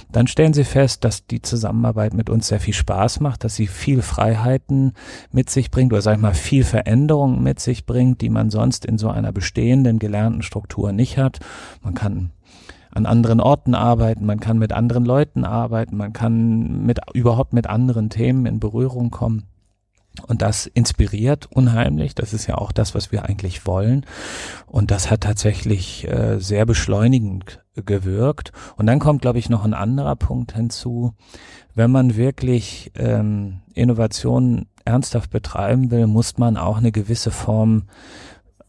dann 0.09 0.27
stellen 0.27 0.53
sie 0.53 0.63
fest, 0.63 1.03
dass 1.03 1.27
die 1.27 1.41
Zusammenarbeit 1.41 2.13
mit 2.13 2.29
uns 2.29 2.47
sehr 2.47 2.61
viel 2.61 2.73
Spaß 2.73 3.19
macht, 3.19 3.43
dass 3.43 3.55
sie 3.55 3.67
viel 3.67 4.01
Freiheiten 4.01 4.93
mit 5.33 5.49
sich 5.49 5.71
bringt 5.71 5.91
oder 5.91 6.01
sag 6.01 6.15
ich 6.15 6.21
mal 6.21 6.33
viel 6.33 6.63
Veränderungen 6.63 7.43
mit 7.43 7.59
sich 7.59 7.85
bringt, 7.85 8.21
die 8.21 8.29
man 8.29 8.49
sonst 8.49 8.85
in 8.85 8.97
so 8.97 9.09
einer 9.09 9.33
bestehenden 9.33 9.99
gelernten 9.99 10.41
Struktur 10.41 10.93
nicht 10.93 11.17
hat. 11.17 11.39
Man 11.83 11.93
kann 11.93 12.31
an 12.95 13.05
anderen 13.05 13.41
Orten 13.41 13.75
arbeiten, 13.75 14.25
man 14.25 14.39
kann 14.39 14.57
mit 14.57 14.71
anderen 14.71 15.05
Leuten 15.05 15.43
arbeiten, 15.43 15.97
man 15.97 16.13
kann 16.13 16.85
mit 16.85 16.99
überhaupt 17.13 17.53
mit 17.53 17.67
anderen 17.67 18.09
Themen 18.09 18.45
in 18.45 18.59
Berührung 18.59 19.11
kommen. 19.11 19.43
Und 20.27 20.41
das 20.41 20.65
inspiriert 20.65 21.47
unheimlich. 21.51 22.15
Das 22.15 22.33
ist 22.33 22.47
ja 22.47 22.55
auch 22.57 22.71
das, 22.71 22.95
was 22.95 23.11
wir 23.11 23.25
eigentlich 23.25 23.67
wollen. 23.67 24.05
Und 24.65 24.91
das 24.91 25.11
hat 25.11 25.21
tatsächlich 25.21 26.07
äh, 26.07 26.39
sehr 26.39 26.65
beschleunigend 26.65 27.61
gewirkt. 27.75 28.53
Und 28.77 28.87
dann 28.87 28.99
kommt, 28.99 29.21
glaube 29.21 29.39
ich, 29.39 29.49
noch 29.49 29.65
ein 29.65 29.73
anderer 29.73 30.15
Punkt 30.15 30.53
hinzu. 30.53 31.13
Wenn 31.73 31.91
man 31.91 32.15
wirklich 32.15 32.93
ähm, 32.95 33.59
Innovationen 33.73 34.67
ernsthaft 34.85 35.31
betreiben 35.31 35.91
will, 35.91 36.07
muss 36.07 36.37
man 36.37 36.55
auch 36.55 36.77
eine 36.77 36.93
gewisse 36.93 37.31
Form 37.31 37.83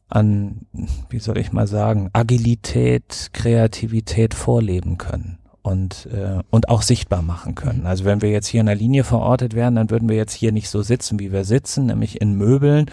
an, 0.09 0.67
wie 1.11 1.19
soll 1.19 1.39
ich 1.39 1.53
mal 1.53 1.67
sagen, 1.67 2.11
Agilität, 2.13 3.31
Kreativität 3.33 4.35
vorleben 4.35 4.99
können 4.99 5.39
und, 5.63 6.07
äh, 6.13 6.43
und 6.51 6.69
auch 6.69 6.83
sichtbar 6.83 7.23
machen 7.23 7.57
können. 7.57 7.81
Mhm. 7.81 7.87
Also 7.87 8.05
wenn 8.05 8.23
wir 8.23 8.31
jetzt 8.31 8.47
hier 8.47 8.61
in 8.61 8.67
der 8.67 8.77
Linie 8.77 9.03
verortet 9.03 9.55
wären, 9.55 9.75
dann 9.75 9.91
würden 9.91 10.09
wir 10.09 10.17
jetzt 10.17 10.33
hier 10.33 10.53
nicht 10.53 10.69
so 10.69 10.83
sitzen, 10.83 11.19
wie 11.19 11.33
wir 11.33 11.45
sitzen, 11.45 11.87
nämlich 11.87 12.21
in 12.21 12.35
Möbeln, 12.35 12.87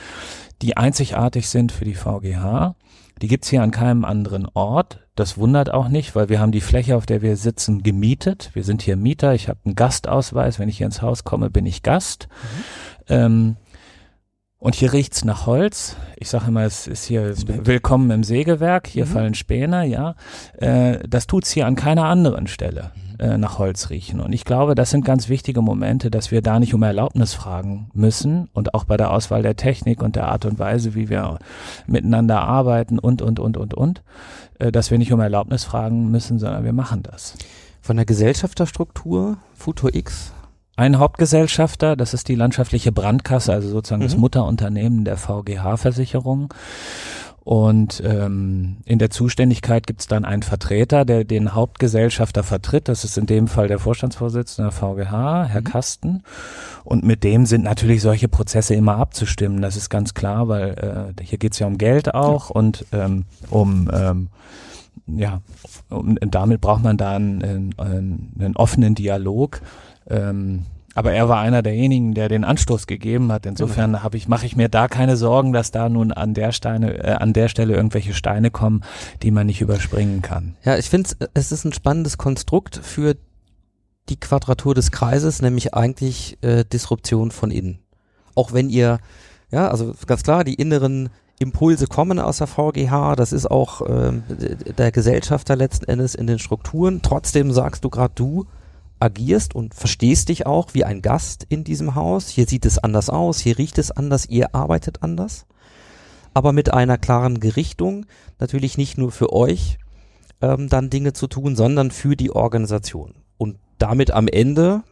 die 0.61 0.75
einzigartig 0.75 1.49
sind 1.49 1.71
für 1.71 1.85
die 1.85 1.93
VGH. 1.93 2.75
Die 3.21 3.27
gibt's 3.27 3.49
hier 3.49 3.61
an 3.61 3.71
keinem 3.71 4.05
anderen 4.05 4.47
Ort. 4.53 4.99
Das 5.15 5.37
wundert 5.37 5.71
auch 5.71 5.87
nicht, 5.87 6.15
weil 6.15 6.29
wir 6.29 6.39
haben 6.39 6.51
die 6.51 6.61
Fläche, 6.61 6.97
auf 6.97 7.05
der 7.05 7.21
wir 7.21 7.37
sitzen, 7.37 7.83
gemietet. 7.83 8.49
Wir 8.53 8.63
sind 8.63 8.81
hier 8.81 8.95
Mieter. 8.95 9.35
Ich 9.35 9.49
habe 9.49 9.59
einen 9.65 9.75
Gastausweis. 9.75 10.57
Wenn 10.57 10.67
ich 10.67 10.77
hier 10.77 10.87
ins 10.87 11.03
Haus 11.03 11.23
komme, 11.23 11.51
bin 11.51 11.67
ich 11.67 11.83
Gast. 11.83 12.27
Mhm. 12.27 12.63
Ähm, 13.09 13.55
und 14.63 14.75
hier 14.75 14.93
riecht's 14.93 15.25
nach 15.25 15.45
Holz. 15.45 15.97
Ich 16.15 16.29
sage 16.29 16.45
immer, 16.47 16.63
es 16.63 16.87
ist 16.87 17.03
hier 17.03 17.33
willkommen 17.47 18.09
im 18.11 18.23
Sägewerk. 18.23 18.87
Hier 18.87 19.05
mhm. 19.05 19.09
fallen 19.09 19.33
Späne, 19.33 19.85
ja. 19.85 20.15
Äh, 20.55 20.99
das 21.05 21.27
tut's 21.27 21.51
hier 21.51 21.67
an 21.67 21.75
keiner 21.75 22.05
anderen 22.05 22.47
Stelle 22.47 22.91
mhm. 22.95 23.19
äh, 23.19 23.37
nach 23.37 23.59
Holz 23.59 23.89
riechen. 23.89 24.21
Und 24.21 24.31
ich 24.31 24.45
glaube, 24.45 24.73
das 24.73 24.89
sind 24.89 25.03
ganz 25.03 25.27
wichtige 25.27 25.61
Momente, 25.61 26.09
dass 26.09 26.31
wir 26.31 26.41
da 26.41 26.61
nicht 26.61 26.73
um 26.73 26.81
Erlaubnis 26.81 27.33
fragen 27.33 27.89
müssen 27.93 28.47
und 28.53 28.73
auch 28.73 28.85
bei 28.85 28.95
der 28.95 29.11
Auswahl 29.11 29.41
der 29.41 29.57
Technik 29.57 30.01
und 30.01 30.15
der 30.15 30.29
Art 30.29 30.45
und 30.45 30.59
Weise, 30.59 30.95
wie 30.95 31.09
wir 31.09 31.39
miteinander 31.85 32.39
arbeiten 32.39 32.99
und 32.99 33.21
und 33.21 33.41
und 33.41 33.57
und 33.57 33.73
und, 33.73 34.01
äh, 34.59 34.71
dass 34.71 34.91
wir 34.91 34.97
nicht 34.97 35.11
um 35.11 35.19
Erlaubnis 35.19 35.65
fragen 35.65 36.09
müssen, 36.09 36.39
sondern 36.39 36.63
wir 36.63 36.73
machen 36.73 37.03
das. 37.03 37.35
Von 37.81 37.97
der 37.97 38.05
Gesellschafterstruktur 38.05 39.39
Futur 39.55 39.93
X 39.93 40.31
ein 40.75 40.97
Hauptgesellschafter, 40.97 41.95
das 41.95 42.13
ist 42.13 42.27
die 42.27 42.35
landschaftliche 42.35 42.91
Brandkasse, 42.91 43.53
also 43.53 43.69
sozusagen 43.69 44.01
mhm. 44.01 44.07
das 44.07 44.17
Mutterunternehmen 44.17 45.05
der 45.05 45.17
VGH-Versicherung. 45.17 46.53
Und 47.43 48.01
ähm, 48.05 48.77
in 48.85 48.99
der 48.99 49.09
Zuständigkeit 49.09 49.85
gibt 49.85 49.99
es 49.99 50.07
dann 50.07 50.23
einen 50.23 50.43
Vertreter, 50.43 51.03
der 51.03 51.25
den 51.25 51.53
Hauptgesellschafter 51.53 52.41
vertritt. 52.41 52.87
Das 52.87 53.03
ist 53.03 53.17
in 53.17 53.25
dem 53.25 53.47
Fall 53.49 53.67
der 53.67 53.79
Vorstandsvorsitzende 53.79 54.69
der 54.69 54.71
VGH, 54.71 55.49
Herr 55.49 55.59
mhm. 55.59 55.65
Kasten. 55.65 56.23
Und 56.85 57.03
mit 57.03 57.25
dem 57.25 57.45
sind 57.45 57.65
natürlich 57.65 58.01
solche 58.01 58.29
Prozesse 58.29 58.75
immer 58.75 58.95
abzustimmen. 58.95 59.61
Das 59.61 59.75
ist 59.75 59.89
ganz 59.89 60.13
klar, 60.13 60.47
weil 60.47 61.13
äh, 61.19 61.23
hier 61.23 61.37
geht 61.37 61.51
es 61.51 61.59
ja 61.59 61.67
um 61.67 61.77
Geld 61.77 62.15
auch 62.15 62.49
ja. 62.49 62.55
und 62.55 62.85
ähm, 62.93 63.25
um 63.49 63.91
ähm, 63.93 64.29
ja, 65.05 65.41
und 65.89 66.19
damit 66.33 66.61
braucht 66.61 66.81
man 66.81 66.95
da 66.95 67.15
einen, 67.15 67.73
einen, 67.77 68.31
einen 68.39 68.55
offenen 68.55 68.95
Dialog. 68.95 69.61
Ähm, 70.09 70.65
aber 70.95 71.11
er 71.13 71.27
war 71.27 71.39
einer 71.39 71.63
derjenigen, 71.63 72.13
der 72.13 72.29
den 72.29 72.43
Anstoß 72.43 72.85
gegeben 72.85 73.31
hat. 73.31 73.45
Insofern 73.45 74.03
habe 74.03 74.15
ich, 74.15 74.27
mache 74.27 74.45
ich 74.45 74.55
mir 74.55 74.69
da 74.69 74.87
keine 74.87 75.17
Sorgen, 75.17 75.51
dass 75.51 75.71
da 75.71 75.89
nun 75.89 76.11
an 76.11 76.33
der 76.33 76.51
Steine, 76.51 77.03
äh, 77.03 77.13
an 77.13 77.33
der 77.33 77.47
Stelle 77.47 77.75
irgendwelche 77.75 78.13
Steine 78.13 78.51
kommen, 78.51 78.83
die 79.23 79.31
man 79.31 79.47
nicht 79.47 79.61
überspringen 79.61 80.21
kann. 80.21 80.55
Ja, 80.63 80.77
ich 80.77 80.89
finde, 80.89 81.09
es 81.33 81.51
ist 81.51 81.65
ein 81.65 81.73
spannendes 81.73 82.17
Konstrukt 82.17 82.79
für 82.81 83.15
die 84.09 84.19
Quadratur 84.19 84.75
des 84.75 84.91
Kreises, 84.91 85.41
nämlich 85.41 85.73
eigentlich 85.73 86.37
äh, 86.41 86.63
Disruption 86.63 87.31
von 87.31 87.49
innen. 87.49 87.79
Auch 88.35 88.53
wenn 88.53 88.69
ihr, 88.69 88.99
ja, 89.49 89.69
also 89.69 89.95
ganz 90.05 90.23
klar, 90.23 90.43
die 90.43 90.55
inneren 90.55 91.09
Impulse 91.39 91.87
kommen 91.87 92.19
aus 92.19 92.37
der 92.37 92.47
VGH, 92.47 93.15
das 93.15 93.33
ist 93.33 93.49
auch 93.49 93.81
ähm, 93.87 94.23
der 94.77 94.91
Gesellschafter 94.91 95.55
letzten 95.55 95.85
Endes 95.85 96.13
in 96.13 96.27
den 96.27 96.37
Strukturen. 96.37 97.01
Trotzdem 97.01 97.51
sagst 97.51 97.83
du 97.83 97.89
gerade, 97.89 98.13
du 98.15 98.45
agierst 99.03 99.53
und 99.53 99.75
verstehst 99.75 100.29
dich 100.29 100.45
auch 100.45 100.73
wie 100.73 100.85
ein 100.85 101.01
Gast 101.01 101.45
in 101.49 101.63
diesem 101.63 101.95
Haus. 101.95 102.29
Hier 102.29 102.47
sieht 102.47 102.65
es 102.65 102.79
anders 102.79 103.09
aus, 103.09 103.39
hier 103.39 103.57
riecht 103.57 103.77
es 103.77 103.91
anders, 103.91 104.25
ihr 104.25 104.55
arbeitet 104.55 105.03
anders. 105.03 105.45
Aber 106.33 106.53
mit 106.53 106.73
einer 106.73 106.97
klaren 106.97 107.39
Gerichtung, 107.39 108.05
natürlich 108.39 108.77
nicht 108.77 108.97
nur 108.97 109.11
für 109.11 109.33
euch 109.33 109.77
ähm, 110.41 110.69
dann 110.69 110.89
Dinge 110.89 111.13
zu 111.13 111.27
tun, 111.27 111.55
sondern 111.55 111.91
für 111.91 112.15
die 112.15 112.31
Organisation. 112.31 113.13
Und 113.37 113.57
damit 113.77 114.11
am 114.11 114.27
Ende 114.27 114.83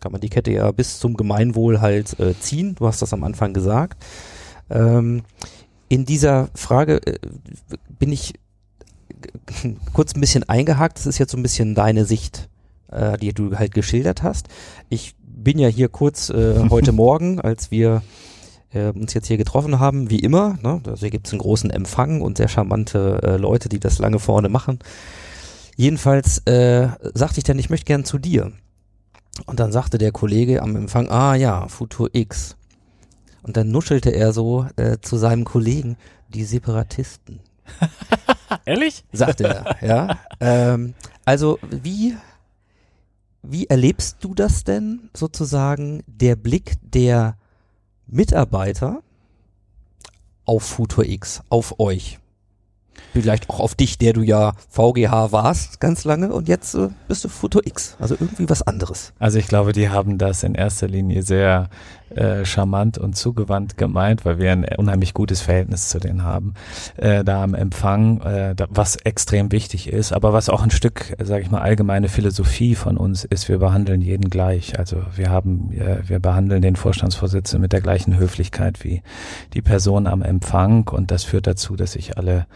kann 0.00 0.12
man 0.12 0.20
die 0.20 0.28
Kette 0.28 0.50
ja 0.50 0.70
bis 0.72 0.98
zum 0.98 1.16
Gemeinwohl 1.16 1.80
halt 1.80 2.18
äh, 2.18 2.38
ziehen. 2.38 2.74
Du 2.74 2.86
hast 2.86 3.00
das 3.02 3.12
am 3.12 3.24
Anfang 3.24 3.54
gesagt. 3.54 4.04
Ähm, 4.68 5.22
in 5.88 6.04
dieser 6.04 6.48
Frage 6.54 7.06
äh, 7.06 7.18
bin 7.98 8.10
ich 8.12 8.34
kurz 9.92 10.14
ein 10.14 10.20
bisschen 10.20 10.42
eingehakt. 10.48 10.98
Das 10.98 11.06
ist 11.06 11.18
jetzt 11.18 11.30
so 11.30 11.38
ein 11.38 11.42
bisschen 11.42 11.76
deine 11.76 12.04
Sicht 12.04 12.48
äh, 12.90 13.16
die 13.18 13.32
du 13.32 13.56
halt 13.56 13.74
geschildert 13.74 14.22
hast. 14.22 14.48
Ich 14.88 15.14
bin 15.20 15.58
ja 15.58 15.68
hier 15.68 15.88
kurz 15.88 16.30
äh, 16.30 16.68
heute 16.70 16.92
Morgen, 16.92 17.40
als 17.40 17.70
wir 17.70 18.02
äh, 18.72 18.90
uns 18.90 19.14
jetzt 19.14 19.28
hier 19.28 19.36
getroffen 19.36 19.78
haben, 19.78 20.10
wie 20.10 20.18
immer. 20.18 20.58
Ne? 20.62 20.80
Also 20.86 21.00
hier 21.00 21.10
gibt 21.10 21.26
es 21.26 21.32
einen 21.32 21.40
großen 21.40 21.70
Empfang 21.70 22.20
und 22.20 22.36
sehr 22.36 22.48
charmante 22.48 23.20
äh, 23.22 23.36
Leute, 23.36 23.68
die 23.68 23.80
das 23.80 23.98
lange 23.98 24.18
vorne 24.18 24.48
machen. 24.48 24.78
Jedenfalls 25.76 26.38
äh, 26.46 26.88
sagte 27.14 27.38
ich 27.38 27.44
dann, 27.44 27.58
ich 27.58 27.70
möchte 27.70 27.86
gern 27.86 28.04
zu 28.04 28.18
dir. 28.18 28.52
Und 29.46 29.58
dann 29.58 29.72
sagte 29.72 29.98
der 29.98 30.12
Kollege 30.12 30.62
am 30.62 30.76
Empfang, 30.76 31.08
ah 31.08 31.34
ja, 31.34 31.66
Futur 31.68 32.10
X. 32.12 32.56
Und 33.42 33.56
dann 33.56 33.70
nuschelte 33.70 34.10
er 34.10 34.32
so 34.32 34.66
äh, 34.76 34.98
zu 35.00 35.16
seinem 35.16 35.44
Kollegen, 35.44 35.96
die 36.28 36.44
Separatisten. 36.44 37.40
Ehrlich? 38.64 39.04
Sagte 39.12 39.44
er, 39.44 39.76
ja. 39.86 40.18
Ähm, 40.40 40.94
also 41.24 41.58
wie 41.70 42.14
wie 43.46 43.66
erlebst 43.66 44.18
du 44.20 44.34
das 44.34 44.64
denn 44.64 45.10
sozusagen, 45.14 46.02
der 46.06 46.36
Blick 46.36 46.74
der 46.82 47.36
Mitarbeiter 48.06 49.02
auf 50.44 50.62
Futur 50.62 51.04
X, 51.04 51.42
auf 51.48 51.78
euch? 51.78 52.18
Vielleicht 53.12 53.48
auch 53.50 53.60
auf 53.60 53.74
dich, 53.74 53.98
der 53.98 54.12
du 54.12 54.22
ja 54.22 54.54
VGH 54.68 55.30
warst 55.32 55.80
ganz 55.80 56.04
lange 56.04 56.32
und 56.32 56.48
jetzt 56.48 56.74
äh, 56.74 56.88
bist 57.06 57.24
du 57.24 57.28
Futur 57.28 57.64
X. 57.66 57.96
Also 58.00 58.16
irgendwie 58.18 58.48
was 58.48 58.62
anderes. 58.62 59.12
Also 59.18 59.38
ich 59.38 59.46
glaube, 59.46 59.72
die 59.72 59.88
haben 59.88 60.18
das 60.18 60.42
in 60.42 60.54
erster 60.54 60.88
Linie 60.88 61.22
sehr 61.22 61.70
äh, 62.16 62.44
charmant 62.44 62.98
und 62.98 63.16
zugewandt 63.16 63.76
gemeint, 63.76 64.24
weil 64.24 64.38
wir 64.38 64.52
ein 64.52 64.64
unheimlich 64.76 65.14
gutes 65.14 65.40
Verhältnis 65.40 65.88
zu 65.88 65.98
denen 65.98 66.22
haben, 66.22 66.54
äh, 66.96 67.24
da 67.24 67.42
am 67.42 67.54
Empfang, 67.54 68.20
äh, 68.22 68.54
da, 68.54 68.66
was 68.70 68.96
extrem 68.96 69.52
wichtig 69.52 69.92
ist, 69.92 70.12
aber 70.12 70.32
was 70.32 70.48
auch 70.48 70.62
ein 70.62 70.70
Stück, 70.70 71.16
sage 71.22 71.42
ich 71.42 71.50
mal, 71.50 71.60
allgemeine 71.60 72.08
Philosophie 72.08 72.74
von 72.74 72.96
uns 72.96 73.24
ist, 73.24 73.48
wir 73.48 73.58
behandeln 73.58 74.00
jeden 74.00 74.30
gleich. 74.30 74.78
Also 74.78 75.02
wir 75.14 75.30
haben, 75.30 75.72
äh, 75.72 76.08
wir 76.08 76.20
behandeln 76.20 76.62
den 76.62 76.76
Vorstandsvorsitzenden 76.76 77.62
mit 77.62 77.72
der 77.72 77.80
gleichen 77.80 78.18
Höflichkeit 78.18 78.84
wie 78.84 79.02
die 79.52 79.62
Person 79.62 80.06
am 80.06 80.22
Empfang 80.22 80.88
und 80.88 81.10
das 81.10 81.24
führt 81.24 81.46
dazu, 81.46 81.76
dass 81.76 81.92
sich 81.92 82.16
alle 82.16 82.46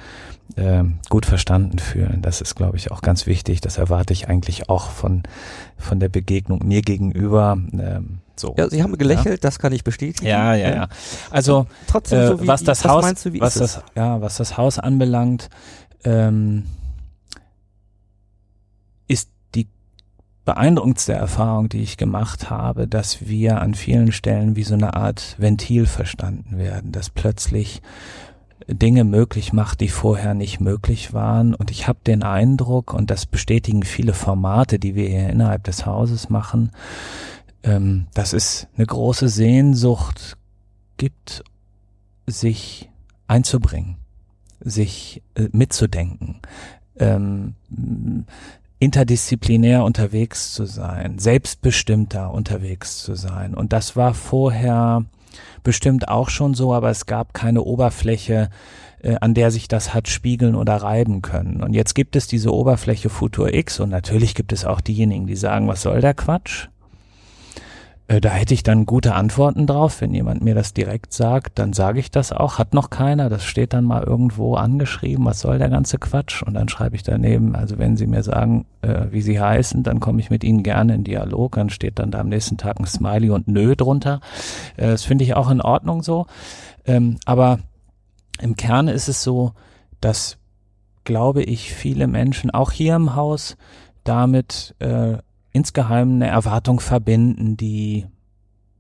äh, 0.57 0.85
gut 1.09 1.27
verstanden 1.27 1.79
fühlen. 1.79 2.23
Das 2.23 2.41
ist, 2.41 2.55
glaube 2.55 2.77
ich, 2.77 2.91
auch 2.91 3.03
ganz 3.03 3.27
wichtig. 3.27 3.61
Das 3.61 3.79
erwarte 3.79 4.13
ich 4.13 4.29
eigentlich 4.29 4.69
auch 4.69 4.91
von, 4.91 5.23
von 5.77 6.01
der 6.01 6.09
Begegnung 6.09 6.67
mir 6.67 6.83
gegenüber. 6.83 7.59
Ähm, 7.73 8.21
so. 8.39 8.55
Ja, 8.57 8.69
Sie 8.69 8.83
haben 8.83 8.97
gelächelt, 8.97 9.27
ja. 9.27 9.49
das 9.49 9.59
kann 9.59 9.73
ich 9.73 9.85
bestätigen. 9.85 10.27
Ja, 10.27 10.55
ja, 10.55 10.75
ja. 10.75 10.89
Also 11.31 11.67
trotzdem, 11.87 12.27
so 12.27 12.35
äh, 12.35 12.47
was 12.47 12.65
das 12.65 12.85
was 12.85 12.91
Haus, 12.91 13.23
du, 13.23 13.41
was 13.41 13.55
das, 13.55 13.83
ja, 13.95 14.21
was 14.21 14.37
das 14.37 14.57
Haus 14.57 14.79
anbelangt, 14.79 15.49
ähm, 16.05 16.65
ist 19.07 19.31
die 19.55 19.69
beeindruckendste 20.45 21.13
Erfahrung, 21.13 21.69
die 21.69 21.83
ich 21.83 21.97
gemacht 21.97 22.51
habe, 22.51 22.89
dass 22.89 23.27
wir 23.27 23.61
an 23.61 23.75
vielen 23.75 24.13
Stellen 24.13 24.57
wie 24.57 24.65
so 24.65 24.75
eine 24.75 24.95
Art 24.95 25.37
Ventil 25.39 25.87
verstanden 25.87 26.59
werden, 26.59 26.93
dass 26.93 27.11
plötzlich 27.11 27.83
Dinge 28.69 29.05
möglich 29.05 29.53
macht, 29.53 29.81
die 29.81 29.89
vorher 29.89 30.35
nicht 30.35 30.61
möglich 30.61 31.15
waren. 31.15 31.55
Und 31.55 31.71
ich 31.71 31.89
habe 31.89 32.01
den 32.07 32.23
Eindruck, 32.23 32.93
und 32.93 33.11
das 33.11 33.25
bestätigen 33.25 33.83
viele 33.83 34.13
Formate, 34.13 34.79
die 34.79 34.95
wir 34.95 35.09
hier 35.09 35.31
innerhalb 35.31 35.65
des 35.65 35.87
Hauses 35.87 36.29
machen, 36.29 36.71
ähm, 37.63 38.07
dass 38.15 38.33
es 38.33 38.69
eine 38.77 38.87
große 38.87 39.29
Sehnsucht 39.29 40.37
gibt, 40.97 41.43
sich 42.27 42.91
einzubringen, 43.27 43.97
sich 44.61 45.23
äh, 45.35 45.49
mitzudenken, 45.53 46.41
ähm, 46.99 47.55
interdisziplinär 48.79 49.85
unterwegs 49.85 50.53
zu 50.53 50.65
sein, 50.65 51.19
selbstbestimmter 51.19 52.33
unterwegs 52.33 52.99
zu 52.99 53.15
sein. 53.15 53.55
Und 53.55 53.73
das 53.73 53.97
war 53.97 54.15
vorher 54.15 55.05
bestimmt 55.63 56.09
auch 56.09 56.29
schon 56.29 56.55
so, 56.55 56.73
aber 56.73 56.91
es 56.91 57.07
gab 57.07 57.35
keine 57.35 57.63
Oberfläche, 57.63 58.51
äh, 59.03 59.17
an 59.21 59.35
der 59.35 59.51
sich 59.51 59.69
das 59.69 59.95
hat 59.95 60.09
spiegeln 60.09 60.55
oder 60.55 60.77
reiben 60.77 61.23
können. 61.23 61.63
Und 61.63 61.75
jetzt 61.75 61.95
gibt 61.95 62.17
es 62.17 62.27
diese 62.27 62.53
Oberfläche 62.53 63.11
Futur 63.11 63.53
X 63.53 63.81
und 63.81 63.91
natürlich 63.91 64.35
gibt 64.35 64.53
es 64.53 64.65
auch 64.65 64.81
diejenigen, 64.81 65.27
die 65.27 65.37
sagen, 65.37 65.69
was 65.69 65.83
soll 65.83 66.01
der 66.01 66.15
Quatsch? 66.15 66.69
Äh, 68.09 68.21
da 68.21 68.31
hätte 68.31 68.55
ich 68.55 68.63
dann 68.63 68.87
gute 68.87 69.15
Antworten 69.15 69.67
drauf. 69.67 70.01
Wenn 70.01 70.13
jemand 70.13 70.43
mir 70.43 70.55
das 70.55 70.75
direkt 70.75 71.13
sagt, 71.13 71.59
dann 71.59 71.73
sage 71.73 72.01
ich 72.01 72.11
das 72.11 72.33
auch. 72.33 72.59
Hat 72.59 72.75
noch 72.75 72.91
keiner. 72.91 73.29
Das 73.29 73.45
steht 73.45 73.73
dann 73.75 73.85
mal 73.85 74.03
irgendwo 74.03 74.55
angeschrieben. 74.57 75.25
Was 75.27 75.41
soll 75.41 75.59
der 75.59 75.69
ganze 75.69 75.99
Quatsch? 75.99 76.43
Und 76.43 76.55
dann 76.55 76.69
schreibe 76.69 76.97
ich 76.97 77.03
daneben, 77.03 77.55
also 77.55 77.79
wenn 77.79 77.97
Sie 77.97 78.07
mir 78.07 78.23
sagen, 78.23 78.67
äh, 78.83 79.07
wie 79.11 79.21
Sie 79.21 79.39
heißen, 79.39 79.83
dann 79.83 80.01
komme 80.01 80.21
ich 80.21 80.31
mit 80.31 80.43
Ihnen 80.43 80.63
gerne 80.63 80.95
in 80.95 81.05
Dialog. 81.05 81.57
Dann 81.57 81.71
steht 81.71 81.99
dann 81.99 82.11
da 82.11 82.21
am 82.21 82.29
nächsten 82.29 82.57
Tag 82.57 82.81
ein 82.81 82.87
Smiley 82.87 83.31
und 83.31 83.47
Nö 83.47 83.77
drunter. 83.77 84.21
Äh, 84.77 84.89
das 84.89 85.05
finde 85.05 85.25
ich 85.25 85.35
auch 85.35 85.51
in 85.51 85.61
Ordnung 85.61 86.03
so. 86.03 86.27
Ähm, 86.87 87.19
aber 87.27 87.61
im 88.41 88.57
Kern 88.57 88.89
ist 88.89 89.09
es 89.09 89.23
so, 89.23 89.53
dass, 90.01 90.39
glaube 91.05 91.43
ich, 91.43 91.75
viele 91.75 92.07
Menschen, 92.07 92.51
auch 92.51 92.73
hier 92.73 92.95
im 92.97 93.15
Haus, 93.15 93.57
damit 94.05 94.75
äh, 94.79 95.19
insgeheim 95.59 96.15
eine 96.15 96.29
Erwartung 96.29 96.79
verbinden, 96.81 97.57
die 97.57 98.07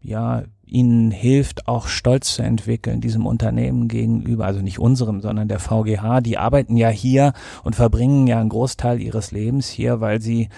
ja 0.00 0.44
ihnen 0.64 1.10
hilft, 1.10 1.66
auch 1.66 1.88
Stolz 1.88 2.34
zu 2.34 2.42
entwickeln 2.42 3.00
diesem 3.00 3.26
Unternehmen 3.26 3.88
gegenüber, 3.88 4.44
also 4.46 4.60
nicht 4.60 4.78
unserem, 4.78 5.20
sondern 5.20 5.48
der 5.48 5.58
VGH. 5.58 6.20
Die 6.20 6.38
arbeiten 6.38 6.76
ja 6.76 6.88
hier 6.88 7.32
und 7.64 7.74
verbringen 7.74 8.26
ja 8.26 8.38
einen 8.38 8.50
Großteil 8.50 9.00
ihres 9.00 9.32
Lebens 9.32 9.68
hier, 9.68 10.00
weil 10.00 10.20
sie, 10.20 10.50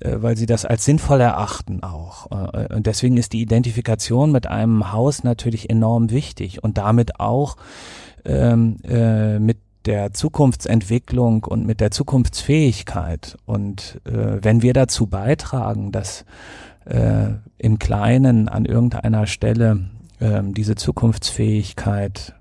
äh, 0.00 0.16
weil 0.20 0.36
sie 0.36 0.46
das 0.46 0.64
als 0.64 0.84
sinnvoll 0.84 1.20
erachten 1.20 1.82
auch. 1.82 2.30
Äh, 2.30 2.74
und 2.74 2.86
deswegen 2.86 3.16
ist 3.16 3.32
die 3.32 3.42
Identifikation 3.42 4.30
mit 4.32 4.46
einem 4.46 4.92
Haus 4.92 5.24
natürlich 5.24 5.70
enorm 5.70 6.10
wichtig 6.10 6.62
und 6.62 6.78
damit 6.78 7.18
auch 7.18 7.56
ähm, 8.24 8.76
äh, 8.84 9.38
mit 9.38 9.58
der 9.86 10.12
Zukunftsentwicklung 10.12 11.44
und 11.44 11.66
mit 11.66 11.80
der 11.80 11.90
Zukunftsfähigkeit. 11.90 13.36
Und 13.44 14.00
äh, 14.04 14.38
wenn 14.42 14.62
wir 14.62 14.72
dazu 14.72 15.06
beitragen, 15.06 15.92
dass 15.92 16.24
äh, 16.86 17.28
im 17.58 17.78
Kleinen 17.78 18.48
an 18.48 18.64
irgendeiner 18.64 19.26
Stelle 19.26 19.90
ähm, 20.20 20.54
diese 20.54 20.74
Zukunftsfähigkeit 20.74 22.34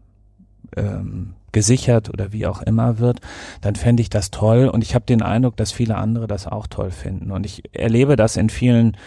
ähm, 0.75 1.34
gesichert 1.51 2.10
oder 2.10 2.32
wie 2.32 2.47
auch 2.47 2.62
immer 2.62 2.97
wird, 2.99 3.19
dann 3.62 3.75
fände 3.75 4.01
ich 4.01 4.10
das 4.10 4.32
toll. 4.32 4.67
Und 4.67 4.82
ich 4.82 4.95
habe 4.95 5.06
den 5.06 5.21
Eindruck, 5.21 5.58
dass 5.58 5.71
viele 5.71 5.97
andere 5.97 6.27
das 6.27 6.47
auch 6.47 6.67
toll 6.67 6.91
finden. 6.91 7.32
Und 7.32 7.45
ich 7.45 7.63
erlebe 7.75 8.15
das 8.15 8.38
in 8.38 8.49
vielen 8.49 8.97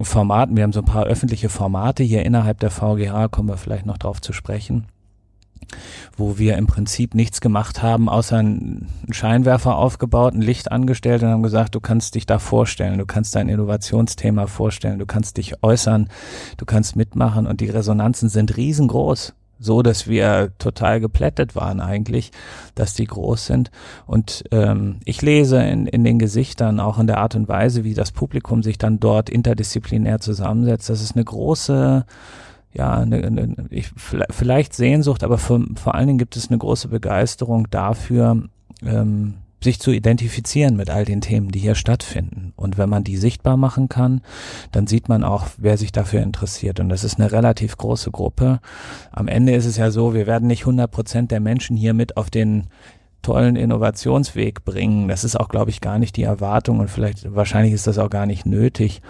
Formaten. 0.00 0.56
Wir 0.56 0.62
haben 0.62 0.72
so 0.72 0.80
ein 0.80 0.86
paar 0.86 1.04
öffentliche 1.04 1.48
Formate 1.48 2.02
hier 2.02 2.24
innerhalb 2.24 2.60
der 2.60 2.70
VGH, 2.70 3.28
kommen 3.28 3.48
wir 3.48 3.56
vielleicht 3.56 3.86
noch 3.86 3.98
drauf 3.98 4.20
zu 4.20 4.32
sprechen 4.32 4.86
wo 6.16 6.38
wir 6.38 6.56
im 6.56 6.66
Prinzip 6.66 7.14
nichts 7.14 7.40
gemacht 7.40 7.82
haben, 7.82 8.08
außer 8.08 8.38
einen 8.38 8.88
Scheinwerfer 9.10 9.76
aufgebaut, 9.76 10.34
ein 10.34 10.42
Licht 10.42 10.70
angestellt 10.72 11.22
und 11.22 11.28
haben 11.28 11.42
gesagt, 11.42 11.74
du 11.74 11.80
kannst 11.80 12.14
dich 12.14 12.26
da 12.26 12.38
vorstellen, 12.38 12.98
du 12.98 13.06
kannst 13.06 13.34
dein 13.34 13.48
Innovationsthema 13.48 14.46
vorstellen, 14.46 14.98
du 14.98 15.06
kannst 15.06 15.36
dich 15.36 15.62
äußern, 15.62 16.08
du 16.56 16.64
kannst 16.64 16.96
mitmachen 16.96 17.46
und 17.46 17.60
die 17.60 17.70
Resonanzen 17.70 18.28
sind 18.28 18.56
riesengroß. 18.56 19.34
so, 19.58 19.82
dass 19.82 20.08
wir 20.08 20.52
total 20.58 21.00
geplättet 21.00 21.56
waren 21.56 21.80
eigentlich, 21.80 22.32
dass 22.74 22.94
die 22.94 23.06
groß 23.06 23.46
sind. 23.46 23.70
Und 24.06 24.44
ähm, 24.50 24.96
ich 25.04 25.22
lese 25.22 25.62
in, 25.62 25.86
in 25.86 26.04
den 26.04 26.18
Gesichtern, 26.18 26.80
auch 26.80 26.98
in 26.98 27.06
der 27.06 27.18
Art 27.18 27.34
und 27.34 27.48
Weise, 27.48 27.84
wie 27.84 27.94
das 27.94 28.12
Publikum 28.12 28.62
sich 28.62 28.78
dann 28.78 29.00
dort 29.00 29.30
interdisziplinär 29.30 30.20
zusammensetzt, 30.20 30.90
das 30.90 31.02
ist 31.02 31.14
eine 31.14 31.24
große, 31.24 32.04
ja, 32.74 32.94
eine, 32.94 33.24
eine, 33.24 33.54
ich, 33.70 33.90
vielleicht 33.96 34.74
Sehnsucht, 34.74 35.22
aber 35.22 35.38
für, 35.38 35.64
vor 35.76 35.94
allen 35.94 36.08
Dingen 36.08 36.18
gibt 36.18 36.36
es 36.36 36.48
eine 36.48 36.58
große 36.58 36.88
Begeisterung 36.88 37.70
dafür, 37.70 38.42
ähm, 38.84 39.34
sich 39.64 39.80
zu 39.80 39.90
identifizieren 39.90 40.76
mit 40.76 40.90
all 40.90 41.04
den 41.04 41.20
Themen, 41.20 41.50
die 41.50 41.58
hier 41.58 41.74
stattfinden. 41.74 42.52
Und 42.54 42.76
wenn 42.76 42.88
man 42.88 43.02
die 43.02 43.16
sichtbar 43.16 43.56
machen 43.56 43.88
kann, 43.88 44.20
dann 44.70 44.86
sieht 44.86 45.08
man 45.08 45.24
auch, 45.24 45.46
wer 45.56 45.78
sich 45.78 45.90
dafür 45.90 46.22
interessiert. 46.22 46.78
Und 46.78 46.90
das 46.90 47.02
ist 47.02 47.18
eine 47.18 47.32
relativ 47.32 47.76
große 47.76 48.10
Gruppe. 48.10 48.60
Am 49.10 49.26
Ende 49.26 49.54
ist 49.54 49.64
es 49.64 49.78
ja 49.78 49.90
so, 49.90 50.14
wir 50.14 50.26
werden 50.26 50.46
nicht 50.46 50.62
100 50.62 50.90
Prozent 50.90 51.30
der 51.30 51.40
Menschen 51.40 51.76
hier 51.76 51.94
mit 51.94 52.16
auf 52.16 52.28
den 52.28 52.66
tollen 53.24 53.56
Innovationsweg 53.56 54.64
bringen. 54.64 55.08
Das 55.08 55.24
ist 55.24 55.34
auch, 55.34 55.48
glaube 55.48 55.70
ich, 55.70 55.80
gar 55.80 55.98
nicht 55.98 56.16
die 56.16 56.22
Erwartung 56.22 56.78
und 56.78 56.88
vielleicht, 56.88 57.34
wahrscheinlich 57.34 57.72
ist 57.72 57.88
das 57.88 57.98
auch 57.98 58.10
gar 58.10 58.26
nicht 58.26 58.46
nötig. 58.46 59.02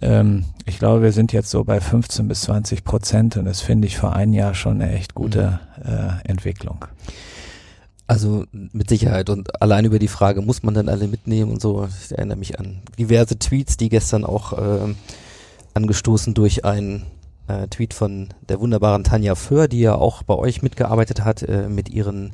Ähm, 0.00 0.44
ich 0.66 0.78
glaube, 0.78 1.02
wir 1.02 1.12
sind 1.12 1.32
jetzt 1.32 1.50
so 1.50 1.62
bei 1.62 1.80
15 1.80 2.26
bis 2.26 2.42
20 2.42 2.82
Prozent 2.84 3.36
und 3.36 3.44
das 3.44 3.60
finde 3.60 3.86
ich 3.86 3.98
vor 3.98 4.14
ein 4.14 4.32
Jahr 4.32 4.54
schon 4.54 4.80
eine 4.80 4.92
echt 4.92 5.14
gute 5.14 5.60
mhm. 5.76 5.92
äh, 5.92 6.28
Entwicklung. 6.28 6.84
Also 8.06 8.44
mit 8.50 8.88
Sicherheit 8.88 9.30
und 9.30 9.62
allein 9.62 9.84
über 9.84 10.00
die 10.00 10.08
Frage, 10.08 10.42
muss 10.42 10.64
man 10.64 10.74
dann 10.74 10.88
alle 10.88 11.06
mitnehmen 11.06 11.52
und 11.52 11.60
so. 11.60 11.86
Ich 12.02 12.10
erinnere 12.10 12.38
mich 12.38 12.58
an 12.58 12.82
diverse 12.98 13.38
Tweets, 13.38 13.76
die 13.76 13.88
gestern 13.88 14.24
auch 14.24 14.52
äh, 14.52 14.94
angestoßen 15.74 16.34
durch 16.34 16.64
einen 16.64 17.06
äh, 17.46 17.68
Tweet 17.68 17.94
von 17.94 18.28
der 18.48 18.60
wunderbaren 18.60 19.04
Tanja 19.04 19.36
Föhr, 19.36 19.68
die 19.68 19.80
ja 19.80 19.94
auch 19.94 20.24
bei 20.24 20.34
euch 20.34 20.62
mitgearbeitet 20.62 21.24
hat 21.24 21.44
äh, 21.44 21.68
mit 21.68 21.88
ihren 21.88 22.32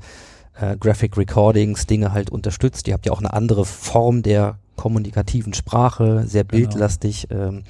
äh, 0.60 0.76
Graphic 0.76 1.16
Recordings, 1.16 1.86
Dinge 1.86 2.12
halt 2.12 2.30
unterstützt. 2.30 2.88
Ihr 2.88 2.94
habt 2.94 3.06
ja 3.06 3.12
auch 3.12 3.20
eine 3.20 3.32
andere 3.32 3.64
Form 3.64 4.22
der 4.22 4.58
kommunikativen 4.76 5.54
Sprache, 5.54 6.24
sehr 6.26 6.44
genau. 6.44 6.68
bildlastig. 6.68 7.28
Genau. 7.28 7.48
Ähm, 7.48 7.62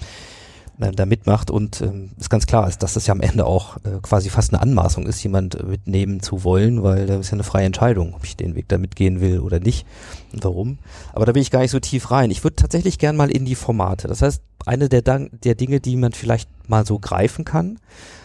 äh, 0.78 0.92
da 0.92 1.06
mitmacht 1.06 1.50
und 1.50 1.80
ähm, 1.80 2.10
ist 2.18 2.28
ganz 2.28 2.46
klar 2.46 2.68
ist, 2.68 2.82
dass 2.82 2.94
das 2.94 3.06
ja 3.06 3.12
am 3.12 3.22
Ende 3.22 3.46
auch 3.46 3.78
äh, 3.78 3.98
quasi 4.02 4.28
fast 4.28 4.52
eine 4.52 4.60
Anmaßung 4.60 5.06
ist, 5.06 5.22
jemand 5.22 5.66
mitnehmen 5.66 6.20
zu 6.20 6.44
wollen, 6.44 6.82
weil 6.82 7.06
das 7.06 7.20
ist 7.20 7.26
ja 7.28 7.34
eine 7.34 7.44
freie 7.44 7.64
Entscheidung, 7.64 8.12
ob 8.14 8.24
ich 8.24 8.36
den 8.36 8.54
Weg 8.54 8.68
da 8.68 8.76
mitgehen 8.76 9.22
will 9.22 9.40
oder 9.40 9.58
nicht 9.58 9.86
und 10.34 10.44
warum. 10.44 10.78
Aber 11.14 11.24
da 11.24 11.34
will 11.34 11.40
ich 11.40 11.50
gar 11.50 11.60
nicht 11.60 11.70
so 11.70 11.80
tief 11.80 12.10
rein. 12.10 12.30
Ich 12.30 12.44
würde 12.44 12.56
tatsächlich 12.56 12.98
gern 12.98 13.16
mal 13.16 13.30
in 13.30 13.46
die 13.46 13.54
Formate. 13.54 14.06
Das 14.06 14.20
heißt, 14.20 14.42
eine 14.66 14.90
der, 14.90 15.00
der 15.00 15.54
Dinge, 15.54 15.80
die 15.80 15.96
man 15.96 16.12
vielleicht 16.12 16.50
mal 16.68 16.84
so 16.84 16.98
greifen 16.98 17.46
kann, 17.46 17.78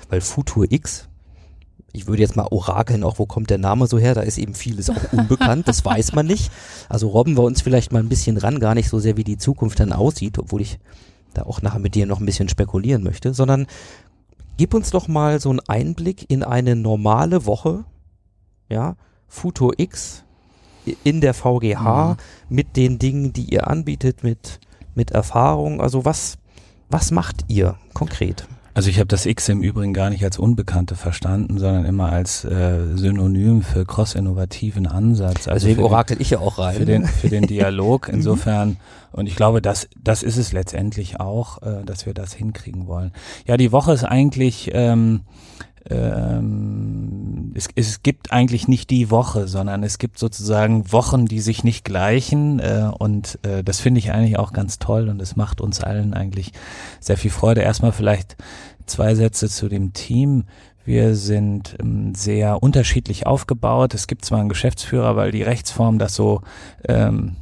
weil 0.10 0.20
Futur 0.20 0.66
X, 0.70 1.08
ich 1.94 2.08
würde 2.08 2.22
jetzt 2.22 2.36
mal 2.36 2.48
orakeln, 2.50 3.04
auch 3.04 3.20
wo 3.20 3.26
kommt 3.26 3.50
der 3.50 3.58
Name 3.58 3.88
so 3.88 4.00
her, 4.00 4.14
da 4.14 4.22
ist 4.22 4.38
eben 4.38 4.54
vieles 4.54 4.90
auch 4.90 5.14
unbekannt, 5.14 5.68
das 5.68 5.84
weiß 5.84 6.14
man 6.14 6.26
nicht. 6.26 6.52
Also 6.90 7.10
robben 7.10 7.38
wir 7.38 7.44
uns 7.44 7.62
vielleicht 7.62 7.92
mal 7.92 8.00
ein 8.00 8.10
bisschen 8.10 8.38
ran, 8.38 8.60
gar 8.60 8.76
nicht 8.76 8.90
so 8.90 9.00
sehr, 9.00 9.18
wie 9.18 9.24
die 9.24 9.38
Zukunft 9.38 9.80
dann 9.80 9.94
aussieht, 9.94 10.40
obwohl 10.40 10.62
ich 10.62 10.80
da 11.34 11.44
auch 11.44 11.62
nachher 11.62 11.80
mit 11.80 11.96
dir 11.96 12.06
noch 12.06 12.20
ein 12.20 12.26
bisschen 12.26 12.50
spekulieren 12.50 13.04
möchte, 13.04 13.34
sondern 13.34 13.68
gib 14.58 14.74
uns 14.74 14.92
doch 14.92 15.08
mal 15.08 15.40
so 15.40 15.50
einen 15.50 15.62
Einblick 15.68 16.30
in 16.30 16.44
eine 16.44 16.76
normale 16.76 17.46
Woche, 17.46 17.86
ja, 18.70 18.96
Futur 19.28 19.74
X 19.78 20.24
in 21.04 21.22
der 21.22 21.34
VGH 21.34 22.10
mhm. 22.10 22.16
mit 22.50 22.76
den 22.76 23.00
Dingen, 23.00 23.34
die 23.34 23.46
ihr 23.46 23.68
anbietet, 23.68 24.24
mit, 24.24 24.60
mit 24.96 25.12
Erfahrung. 25.12 25.80
Also 25.80 26.06
was, 26.06 26.38
was 26.90 27.12
macht 27.12 27.46
ihr 27.48 27.76
konkret? 27.94 28.48
Also 28.74 28.90
ich 28.90 29.00
habe 29.00 29.08
das 29.08 29.26
X 29.26 29.50
im 29.50 29.62
Übrigen 29.62 29.94
gar 29.94 30.10
nicht 30.10 30.24
als 30.24 30.40
Unbekannte 30.40 30.96
verstanden, 30.96 31.60
sondern 31.60 31.86
immer 31.86 32.12
als 32.12 32.46
äh, 32.46 32.96
Synonym 32.96 33.62
für 33.62 33.86
cross-innovativen 33.86 34.88
Ansatz. 34.88 35.48
Also 35.48 35.68
Deswegen 35.68 35.84
orakel 35.84 36.22
ich 36.22 36.30
ja 36.30 36.40
auch 36.40 36.58
rein. 36.58 36.76
Für 36.76 36.86
den, 36.86 37.06
für 37.06 37.30
den 37.30 37.44
Dialog 37.48 38.08
mhm. 38.08 38.16
insofern. 38.16 38.78
Und 39.12 39.28
ich 39.28 39.36
glaube, 39.36 39.62
das, 39.62 39.90
das 40.02 40.24
ist 40.24 40.38
es 40.38 40.54
letztendlich 40.54 41.20
auch, 41.20 41.62
äh, 41.64 41.84
dass 41.86 42.06
wir 42.06 42.14
das 42.14 42.34
hinkriegen 42.34 42.88
wollen. 42.88 43.12
Ja, 43.46 43.58
die 43.58 43.72
Woche 43.72 43.94
ist 43.94 44.04
eigentlich... 44.04 44.72
Ähm, 44.74 45.22
ähm, 45.90 47.52
es, 47.56 47.68
es 47.76 48.04
gibt 48.04 48.32
eigentlich 48.32 48.68
nicht 48.68 48.90
die 48.90 49.10
Woche, 49.10 49.48
sondern 49.48 49.84
es 49.84 49.98
gibt 49.98 50.20
sozusagen 50.20 50.92
Wochen, 50.92 51.26
die 51.26 51.40
sich 51.40 51.64
nicht 51.64 51.84
gleichen 51.84 52.60
äh, 52.60 52.90
und 52.98 53.40
äh, 53.44 53.64
das 53.64 53.80
finde 53.80 54.00
ich 54.00 54.12
eigentlich 54.12 54.38
auch 54.38 54.54
ganz 54.54 54.80
toll 54.80 55.10
und 55.10 55.22
es 55.22 55.36
macht 55.36 55.62
uns 55.62 55.82
allen 55.82 56.14
eigentlich 56.14 56.52
sehr 57.00 57.18
viel 57.18 57.32
Freude. 57.32 57.62
Erstmal 57.62 57.92
vielleicht 57.92 58.38
zwei 58.86 59.16
Sätze 59.16 59.50
zu 59.50 59.70
dem 59.70 59.94
Team. 59.94 60.46
Wir 60.86 61.16
sind 61.16 61.76
ähm, 61.80 62.14
sehr 62.16 62.62
unterschiedlich 62.62 63.26
aufgebaut. 63.26 63.94
Es 63.94 64.08
gibt 64.08 64.26
zwar 64.26 64.40
einen 64.40 64.50
Geschäftsführer, 64.50 65.16
weil 65.16 65.32
die 65.32 65.44
Rechtsform 65.44 66.00
das 66.00 66.16
so 66.16 66.42
ähm, 66.88 67.36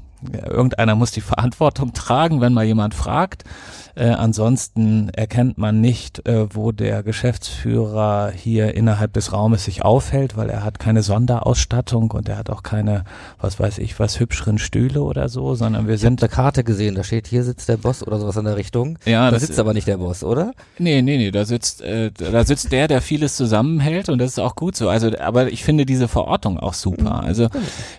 irgendeiner 0.45 0.95
muss 0.95 1.11
die 1.11 1.21
Verantwortung 1.21 1.93
tragen, 1.93 2.41
wenn 2.41 2.53
mal 2.53 2.65
jemand 2.65 2.93
fragt. 2.93 3.43
Äh, 3.99 4.11
ansonsten 4.11 5.09
erkennt 5.09 5.57
man 5.57 5.81
nicht, 5.81 6.25
äh, 6.25 6.47
wo 6.55 6.71
der 6.71 7.03
Geschäftsführer 7.03 8.31
hier 8.33 8.73
innerhalb 8.73 9.11
des 9.11 9.33
Raumes 9.33 9.65
sich 9.65 9.83
aufhält, 9.83 10.37
weil 10.37 10.49
er 10.49 10.63
hat 10.63 10.79
keine 10.79 11.03
Sonderausstattung 11.03 12.09
und 12.11 12.29
er 12.29 12.37
hat 12.37 12.49
auch 12.49 12.63
keine, 12.63 13.03
was 13.41 13.59
weiß 13.59 13.77
ich, 13.79 13.99
was 13.99 14.21
hübscheren 14.21 14.57
Stühle 14.57 15.01
oder 15.01 15.27
so, 15.27 15.53
sondern 15.53 15.85
wir 15.87 15.95
ich 15.95 16.01
sind. 16.01 16.23
eine 16.23 16.29
Karte 16.29 16.63
gesehen, 16.63 16.95
da 16.95 17.03
steht, 17.03 17.27
hier 17.27 17.43
sitzt 17.43 17.67
der 17.67 17.75
Boss 17.75 18.01
oder 18.01 18.19
sowas 18.19 18.37
in 18.37 18.45
der 18.45 18.55
Richtung. 18.55 18.97
Ja, 19.03 19.29
da 19.29 19.37
sitzt 19.37 19.59
aber 19.59 19.73
nicht 19.73 19.87
der 19.87 19.97
Boss, 19.97 20.23
oder? 20.23 20.53
Nee, 20.77 21.01
nee, 21.01 21.17
nee, 21.17 21.31
da 21.31 21.43
sitzt, 21.43 21.81
äh, 21.81 22.11
da 22.11 22.45
sitzt 22.45 22.71
der, 22.71 22.87
der 22.87 23.01
vieles 23.01 23.35
zusammenhält 23.35 24.07
und 24.07 24.19
das 24.19 24.31
ist 24.31 24.39
auch 24.39 24.55
gut 24.55 24.77
so. 24.77 24.87
Also, 24.87 25.11
aber 25.19 25.51
ich 25.51 25.65
finde 25.65 25.85
diese 25.85 26.07
Verordnung 26.07 26.57
auch 26.57 26.73
super. 26.73 27.15
Mhm. 27.21 27.27
Also, 27.27 27.49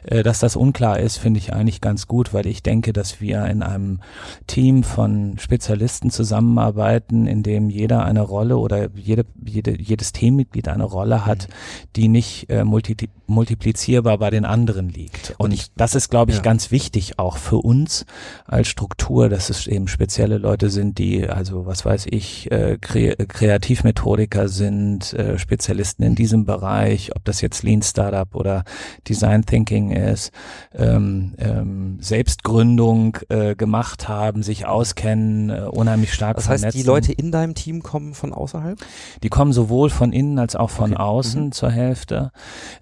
äh, 0.07 0.22
dass 0.22 0.38
das 0.38 0.57
unklar 0.57 0.98
ist, 0.98 1.18
finde 1.18 1.36
ich 1.40 1.53
eigentlich 1.53 1.82
ganz 1.82 2.07
gut, 2.07 2.32
weil 2.32 2.46
ich 2.46 2.62
denke, 2.62 2.94
dass 2.94 3.20
wir 3.20 3.44
in 3.44 3.62
einem 3.62 4.01
Team 4.46 4.82
von 4.82 5.36
Spezialisten 5.38 5.89
Spezialisten 5.91 6.11
zusammenarbeiten, 6.11 7.26
in 7.26 7.43
dem 7.43 7.68
jeder 7.68 8.05
eine 8.05 8.22
Rolle 8.22 8.59
oder 8.59 8.91
jede, 8.95 9.24
jede, 9.45 9.80
jedes 9.80 10.12
Teammitglied 10.12 10.68
eine 10.68 10.84
Rolle 10.84 11.26
hat, 11.26 11.49
mhm. 11.49 11.53
die 11.97 12.09
nicht 12.09 12.49
äh, 12.49 12.64
multi, 12.64 12.97
multiplizierbar 13.26 14.18
bei 14.18 14.30
den 14.30 14.45
anderen 14.45 14.88
liegt. 14.88 15.30
Und, 15.30 15.47
Und 15.47 15.53
ich, 15.53 15.72
das 15.76 15.95
ist, 15.95 16.11
glaube 16.11 16.30
ich, 16.30 16.38
ja. 16.38 16.43
ganz 16.43 16.70
wichtig 16.70 17.18
auch 17.18 17.36
für 17.36 17.59
uns 17.59 18.07
als 18.47 18.68
Struktur, 18.68 19.28
dass 19.28 19.51
es 19.51 19.66
eben 19.66 19.88
spezielle 19.88 20.38
Leute 20.38 20.70
sind, 20.70 20.99
die, 20.99 21.28
also 21.28 21.66
was 21.66 21.84
weiß 21.84 22.07
ich, 22.11 22.51
äh, 22.51 22.78
Kre 22.80 23.16
Kreativmethodiker 23.16 24.49
sind, 24.49 25.12
äh, 25.14 25.38
Spezialisten 25.38 26.05
in 26.05 26.14
diesem 26.14 26.45
Bereich, 26.45 27.16
ob 27.16 27.24
das 27.24 27.41
jetzt 27.41 27.62
Lean 27.62 27.82
Startup 27.82 28.34
oder 28.34 28.64
Design 29.09 29.45
Thinking 29.45 29.91
ist, 29.91 30.30
ähm, 30.74 31.34
ähm, 31.38 31.99
Selbstgründung 32.01 33.18
äh, 33.28 33.57
gemacht 33.57 34.09
haben, 34.09 34.43
sich 34.43 34.66
auskennen, 34.66 35.51
äh, 35.51 35.62
unheimlich 35.72 36.12
stark 36.12 36.36
Das 36.36 36.48
heißt, 36.48 36.62
vernetzen. 36.62 36.80
die 36.80 36.86
Leute 36.86 37.12
in 37.12 37.32
deinem 37.32 37.54
Team 37.54 37.82
kommen 37.82 38.14
von 38.14 38.32
außerhalb? 38.32 38.78
Die 39.22 39.28
kommen 39.28 39.52
sowohl 39.52 39.90
von 39.90 40.12
innen 40.12 40.38
als 40.38 40.56
auch 40.56 40.70
von 40.70 40.92
okay. 40.92 41.02
außen 41.02 41.44
mhm. 41.46 41.52
zur 41.52 41.70
Hälfte. 41.70 42.30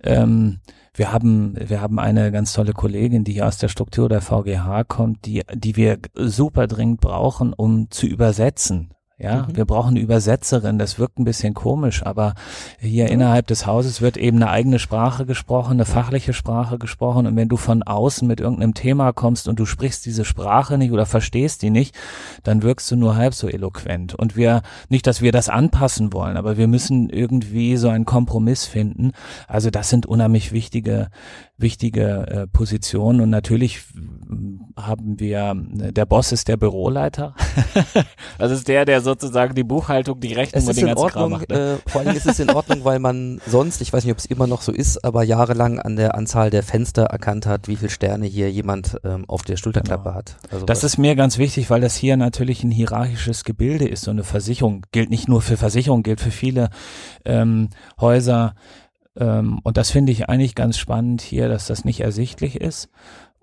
Ähm, 0.02 0.60
wir 0.94 1.12
haben, 1.12 1.54
wir 1.56 1.80
haben 1.80 1.98
eine 2.00 2.32
ganz 2.32 2.52
tolle 2.52 2.72
Kollegin, 2.72 3.22
die 3.22 3.32
hier 3.32 3.46
aus 3.46 3.58
der 3.58 3.68
Struktur 3.68 4.08
der 4.08 4.20
VGH 4.20 4.84
kommt, 4.88 5.26
die, 5.26 5.42
die 5.54 5.76
wir 5.76 5.98
super 6.14 6.66
dringend 6.66 7.00
brauchen, 7.00 7.52
um 7.52 7.90
zu 7.90 8.06
übersetzen. 8.06 8.90
Ja, 9.20 9.46
mhm. 9.48 9.56
wir 9.56 9.64
brauchen 9.64 9.90
eine 9.90 10.00
Übersetzerin. 10.00 10.78
Das 10.78 11.00
wirkt 11.00 11.18
ein 11.18 11.24
bisschen 11.24 11.52
komisch, 11.52 12.04
aber 12.04 12.34
hier 12.78 13.06
mhm. 13.06 13.12
innerhalb 13.12 13.48
des 13.48 13.66
Hauses 13.66 14.00
wird 14.00 14.16
eben 14.16 14.36
eine 14.36 14.50
eigene 14.50 14.78
Sprache 14.78 15.26
gesprochen, 15.26 15.72
eine 15.72 15.84
fachliche 15.86 16.32
Sprache 16.32 16.78
gesprochen. 16.78 17.26
Und 17.26 17.34
wenn 17.34 17.48
du 17.48 17.56
von 17.56 17.82
außen 17.82 18.28
mit 18.28 18.40
irgendeinem 18.40 18.74
Thema 18.74 19.12
kommst 19.12 19.48
und 19.48 19.58
du 19.58 19.66
sprichst 19.66 20.06
diese 20.06 20.24
Sprache 20.24 20.78
nicht 20.78 20.92
oder 20.92 21.04
verstehst 21.04 21.62
die 21.62 21.70
nicht, 21.70 21.96
dann 22.44 22.62
wirkst 22.62 22.88
du 22.92 22.96
nur 22.96 23.16
halb 23.16 23.34
so 23.34 23.48
eloquent. 23.48 24.14
Und 24.14 24.36
wir, 24.36 24.62
nicht, 24.88 25.06
dass 25.08 25.20
wir 25.20 25.32
das 25.32 25.48
anpassen 25.48 26.12
wollen, 26.12 26.36
aber 26.36 26.56
wir 26.56 26.68
müssen 26.68 27.10
irgendwie 27.10 27.76
so 27.76 27.88
einen 27.88 28.04
Kompromiss 28.04 28.66
finden. 28.66 29.12
Also 29.48 29.70
das 29.70 29.90
sind 29.90 30.06
unheimlich 30.06 30.52
wichtige, 30.52 31.08
wichtige 31.56 32.26
äh, 32.28 32.46
Positionen. 32.46 33.20
Und 33.20 33.30
natürlich 33.30 33.80
haben 34.76 35.18
wir, 35.18 35.54
der 35.56 36.06
Boss 36.06 36.30
ist 36.30 36.46
der 36.46 36.56
Büroleiter. 36.56 37.34
das 38.38 38.52
ist 38.52 38.68
der, 38.68 38.84
der 38.84 39.00
sozusagen 39.08 39.54
die 39.54 39.64
Buchhaltung, 39.64 40.20
die 40.20 40.32
Rechnung 40.32 40.66
und 40.66 40.76
den 40.76 40.86
ganzen 40.86 41.02
Ordnung, 41.02 41.30
macht. 41.32 41.48
Ne? 41.50 41.78
Äh, 41.84 41.90
vor 41.90 42.00
allem 42.00 42.16
ist 42.16 42.26
es 42.26 42.38
in 42.38 42.50
Ordnung, 42.50 42.84
weil 42.84 42.98
man 42.98 43.40
sonst, 43.46 43.80
ich 43.80 43.92
weiß 43.92 44.04
nicht, 44.04 44.12
ob 44.12 44.18
es 44.18 44.26
immer 44.26 44.46
noch 44.46 44.62
so 44.62 44.72
ist, 44.72 45.04
aber 45.04 45.22
jahrelang 45.22 45.78
an 45.78 45.96
der 45.96 46.14
Anzahl 46.14 46.50
der 46.50 46.62
Fenster 46.62 47.04
erkannt 47.04 47.46
hat, 47.46 47.68
wie 47.68 47.76
viele 47.76 47.90
Sterne 47.90 48.26
hier 48.26 48.50
jemand 48.50 48.96
ähm, 49.04 49.24
auf 49.28 49.42
der 49.42 49.56
Schulterklappe 49.56 50.04
genau. 50.04 50.14
hat. 50.14 50.36
Also 50.50 50.66
das 50.66 50.84
ist 50.84 50.98
mir 50.98 51.16
ganz 51.16 51.38
wichtig, 51.38 51.70
weil 51.70 51.80
das 51.80 51.96
hier 51.96 52.16
natürlich 52.16 52.62
ein 52.62 52.70
hierarchisches 52.70 53.44
Gebilde 53.44 53.88
ist. 53.88 54.04
So 54.04 54.10
eine 54.10 54.24
Versicherung 54.24 54.82
gilt 54.92 55.10
nicht 55.10 55.28
nur 55.28 55.42
für 55.42 55.56
Versicherungen, 55.56 56.02
gilt 56.02 56.20
für 56.20 56.30
viele 56.30 56.70
ähm, 57.24 57.70
Häuser. 58.00 58.54
Ähm, 59.16 59.60
und 59.64 59.76
das 59.76 59.90
finde 59.90 60.12
ich 60.12 60.28
eigentlich 60.28 60.54
ganz 60.54 60.78
spannend 60.78 61.22
hier, 61.22 61.48
dass 61.48 61.66
das 61.66 61.84
nicht 61.84 62.00
ersichtlich 62.00 62.60
ist 62.60 62.88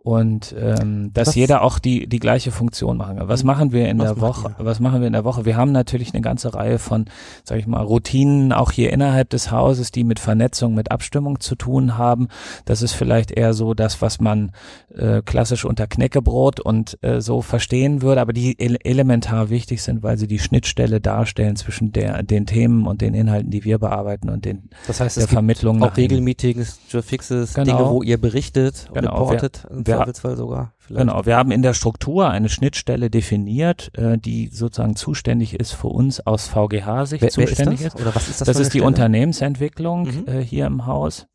und 0.06 0.54
ähm, 0.58 1.10
dass 1.16 1.30
Was- 1.30 1.36
jeder 1.36 1.64
auch 1.64 1.80
die 1.80 2.06
die 2.08 2.20
gleiche 2.20 2.52
Funktion 2.52 2.96
machen 2.96 3.18
kann. 3.18 3.28
Was 3.28 3.44
machen 3.44 3.72
wir 3.72 3.90
in 3.90 3.98
Was 3.98 4.14
der 4.14 4.22
Woche? 4.22 4.56
ihr? 4.60 4.66
Was 4.66 4.80
machen 4.80 5.00
wir 5.02 5.08
in 5.08 5.14
der 5.14 5.26
Woche? 5.26 5.46
Wir 5.46 5.58
haben 5.58 5.72
natürlich 5.72 6.14
eine 6.14 6.22
ganze 6.22 6.54
Reihe 6.54 6.78
von, 6.78 7.06
sag 7.44 7.58
ich 7.58 7.66
mal, 7.66 7.82
Routinen 7.82 8.54
auch 8.54 8.72
hier 8.72 8.94
innerhalb 8.94 9.32
des 9.32 9.50
Hauses, 9.50 9.92
die 9.92 10.04
mit 10.04 10.20
Vernetzung, 10.20 10.76
mit 10.76 10.92
Abstimmung 10.92 11.40
zu 11.40 11.56
tun 11.56 11.98
haben. 11.98 12.28
Das 12.66 12.84
ist 12.84 12.94
vielleicht 12.94 13.32
eher 13.32 13.54
so 13.56 13.74
das, 13.74 14.00
was 14.00 14.22
man 14.22 14.52
äh, 14.96 15.24
klassisch 15.24 15.66
unter 15.66 15.88
Knäckebrot 15.88 16.60
und 16.60 17.00
äh, 17.04 17.20
so 17.20 17.42
verstehen 17.42 18.04
würde, 18.04 18.22
aber 18.22 18.32
die 18.32 18.60
ele 18.60 18.78
elementar 18.84 19.50
wichtig 19.50 19.82
sind, 19.82 20.04
weil 20.04 20.20
sie 20.20 20.28
die 20.28 20.38
Schnittstelle 20.40 21.02
darstellen 21.02 21.56
zwischen 21.56 21.92
der 21.94 22.22
den 22.22 22.46
Themen 22.46 22.86
und 22.86 23.02
den 23.02 23.16
Inhalten, 23.16 23.50
die 23.50 23.64
wir 23.66 23.80
bearbeiten 23.80 24.30
und 24.30 24.46
den 24.46 24.70
Das 24.86 25.00
heißt, 25.00 25.18
der 25.18 25.24
es 25.24 25.30
Vermittlung 25.32 25.82
auch 25.82 25.98
Regelmeetings, 25.98 26.80
Fixes, 27.04 27.56
Genau. 27.56 27.66
Dinge, 27.78 27.90
wo 27.90 28.04
ihr 28.04 28.22
berichtet 28.22 28.86
und 28.90 29.02
Genau, 29.02 29.24
reportet, 29.24 29.66
im 29.72 29.88
wir- 29.88 29.95
Zweifelsfall 29.98 30.38
sogar. 30.38 30.74
Vielleicht. 30.78 31.08
Genau, 31.08 31.26
wir 31.26 31.36
haben 31.38 31.52
in 31.52 31.62
der 31.62 31.74
Struktur 31.74 32.30
eine 32.30 32.50
Schnittstelle 32.50 33.10
definiert, 33.10 33.92
äh, 33.98 34.18
die 34.18 34.50
sozusagen 34.52 34.96
zuständig 34.96 35.60
ist 35.60 35.72
für 35.74 35.88
uns 35.88 36.26
aus 36.26 36.48
VGH-Sicht 36.48 37.22
Wer, 37.22 37.30
wer 37.36 37.44
ist 37.44 37.50
zuständig 37.56 37.84
das? 37.84 37.96
Oder 37.96 38.16
was 38.16 38.30
ist 38.30 38.42
das 38.42 38.46
Das 38.48 38.60
ist 38.60 38.74
die 38.74 38.80
Stelle? 38.80 38.88
Unternehmensentwicklung 38.88 40.04
Mhm. 40.04 40.28
äh, 40.28 40.42
hier 40.42 40.66
im 40.68 40.86
Haus. 40.86 41.28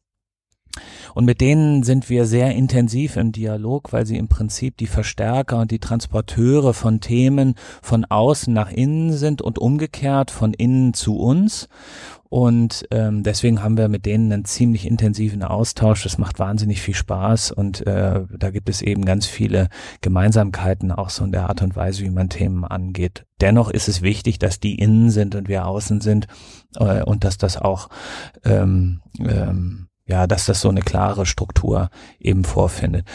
Und 1.15 1.25
mit 1.25 1.41
denen 1.41 1.83
sind 1.83 2.09
wir 2.11 2.27
sehr 2.27 2.55
intensiv 2.55 3.17
im 3.17 3.33
Dialog, 3.33 3.93
weil 3.93 4.07
sie 4.07 4.17
im 4.17 4.29
Prinzip 4.29 4.77
die 4.77 4.87
Verstärker 4.87 5.59
und 5.59 5.71
die 5.71 5.79
Transporteure 5.79 6.75
von 6.75 7.01
Themen 7.01 7.55
von 7.83 8.05
außen 8.05 8.53
nach 8.53 8.71
innen 8.71 9.13
sind 9.13 9.43
und 9.43 9.59
umgekehrt 9.59 10.31
von 10.31 10.53
innen 10.53 10.95
zu 10.95 11.19
uns. 11.19 11.69
Und 12.31 12.87
ähm, 12.93 13.25
deswegen 13.25 13.61
haben 13.61 13.77
wir 13.77 13.89
mit 13.89 14.07
denen 14.07 14.33
einen 14.33 14.45
ziemlich 14.45 14.87
intensiven 14.87 15.43
Austausch. 15.43 16.05
Das 16.05 16.17
macht 16.17 16.39
wahnsinnig 16.39 16.81
viel 16.81 16.95
Spaß 16.95 17.51
und 17.51 17.85
äh, 17.89 18.21
da 18.39 18.51
gibt 18.51 18.69
es 18.69 18.83
eben 18.83 19.05
ganz 19.05 19.27
viele 19.27 19.69
Gemeinsamkeiten, 20.01 20.93
auch 20.93 21.11
so 21.11 21.25
in 21.25 21.33
der 21.33 21.49
Art 21.49 21.61
und 21.61 21.75
Weise, 21.75 22.05
wie 22.05 22.11
man 22.11 22.29
Themen 22.29 22.65
angeht. 22.65 23.27
Dennoch 23.41 23.69
ist 23.69 23.89
es 23.89 24.01
wichtig, 24.01 24.39
dass 24.39 24.61
die 24.61 24.77
innen 24.77 25.11
sind 25.11 25.35
und 25.35 25.49
wir 25.49 25.67
außen 25.67 26.01
sind 26.01 26.29
äh, 26.77 27.03
und 27.03 27.25
dass 27.25 27.37
das 27.37 27.57
auch 27.57 27.89
ähm, 28.45 29.01
ähm, 29.19 29.90
ja, 30.11 30.27
dass 30.27 30.47
das 30.47 30.61
so 30.61 30.69
eine 30.69 30.81
klare 30.81 31.25
Struktur 31.25 31.91
eben 32.19 32.45
vorfindet. 32.45 33.07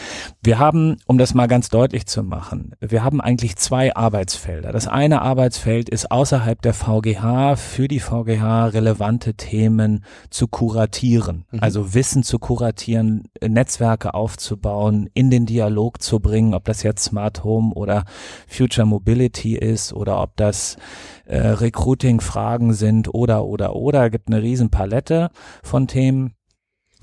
Wir 0.42 0.58
haben, 0.58 0.96
um 1.06 1.18
das 1.18 1.34
mal 1.34 1.46
ganz 1.46 1.68
deutlich 1.68 2.06
zu 2.06 2.22
machen, 2.22 2.72
wir 2.80 3.04
haben 3.04 3.20
eigentlich 3.20 3.56
zwei 3.56 3.94
Arbeitsfelder. 3.94 4.72
Das 4.72 4.88
eine 4.88 5.20
Arbeitsfeld 5.20 5.88
ist 5.90 6.10
außerhalb 6.10 6.60
der 6.62 6.72
VGH 6.72 7.56
für 7.56 7.86
die 7.86 8.00
VGH 8.00 8.68
relevante 8.68 9.34
Themen 9.34 10.04
zu 10.30 10.48
kuratieren, 10.48 11.44
Mhm. 11.50 11.58
also 11.60 11.94
Wissen 11.94 12.22
zu 12.22 12.38
kuratieren, 12.38 13.24
Netzwerke 13.46 14.14
aufzubauen, 14.14 15.08
in 15.12 15.30
den 15.30 15.44
Dialog 15.44 16.00
zu 16.00 16.18
bringen, 16.20 16.54
ob 16.54 16.64
das 16.64 16.82
jetzt 16.82 17.04
Smart 17.04 17.44
Home 17.44 17.74
oder 17.74 18.04
Future 18.48 18.86
Mobility 18.86 19.56
ist 19.56 19.92
oder 19.92 20.22
ob 20.22 20.36
das 20.36 20.76
äh, 21.26 21.38
Recruiting-Fragen 21.38 22.72
sind 22.72 23.12
oder 23.12 23.44
oder 23.44 23.76
oder. 23.76 24.06
Es 24.06 24.12
gibt 24.12 24.28
eine 24.28 24.42
riesen 24.42 24.70
Palette 24.70 25.30
von 25.62 25.86
Themen 25.86 26.32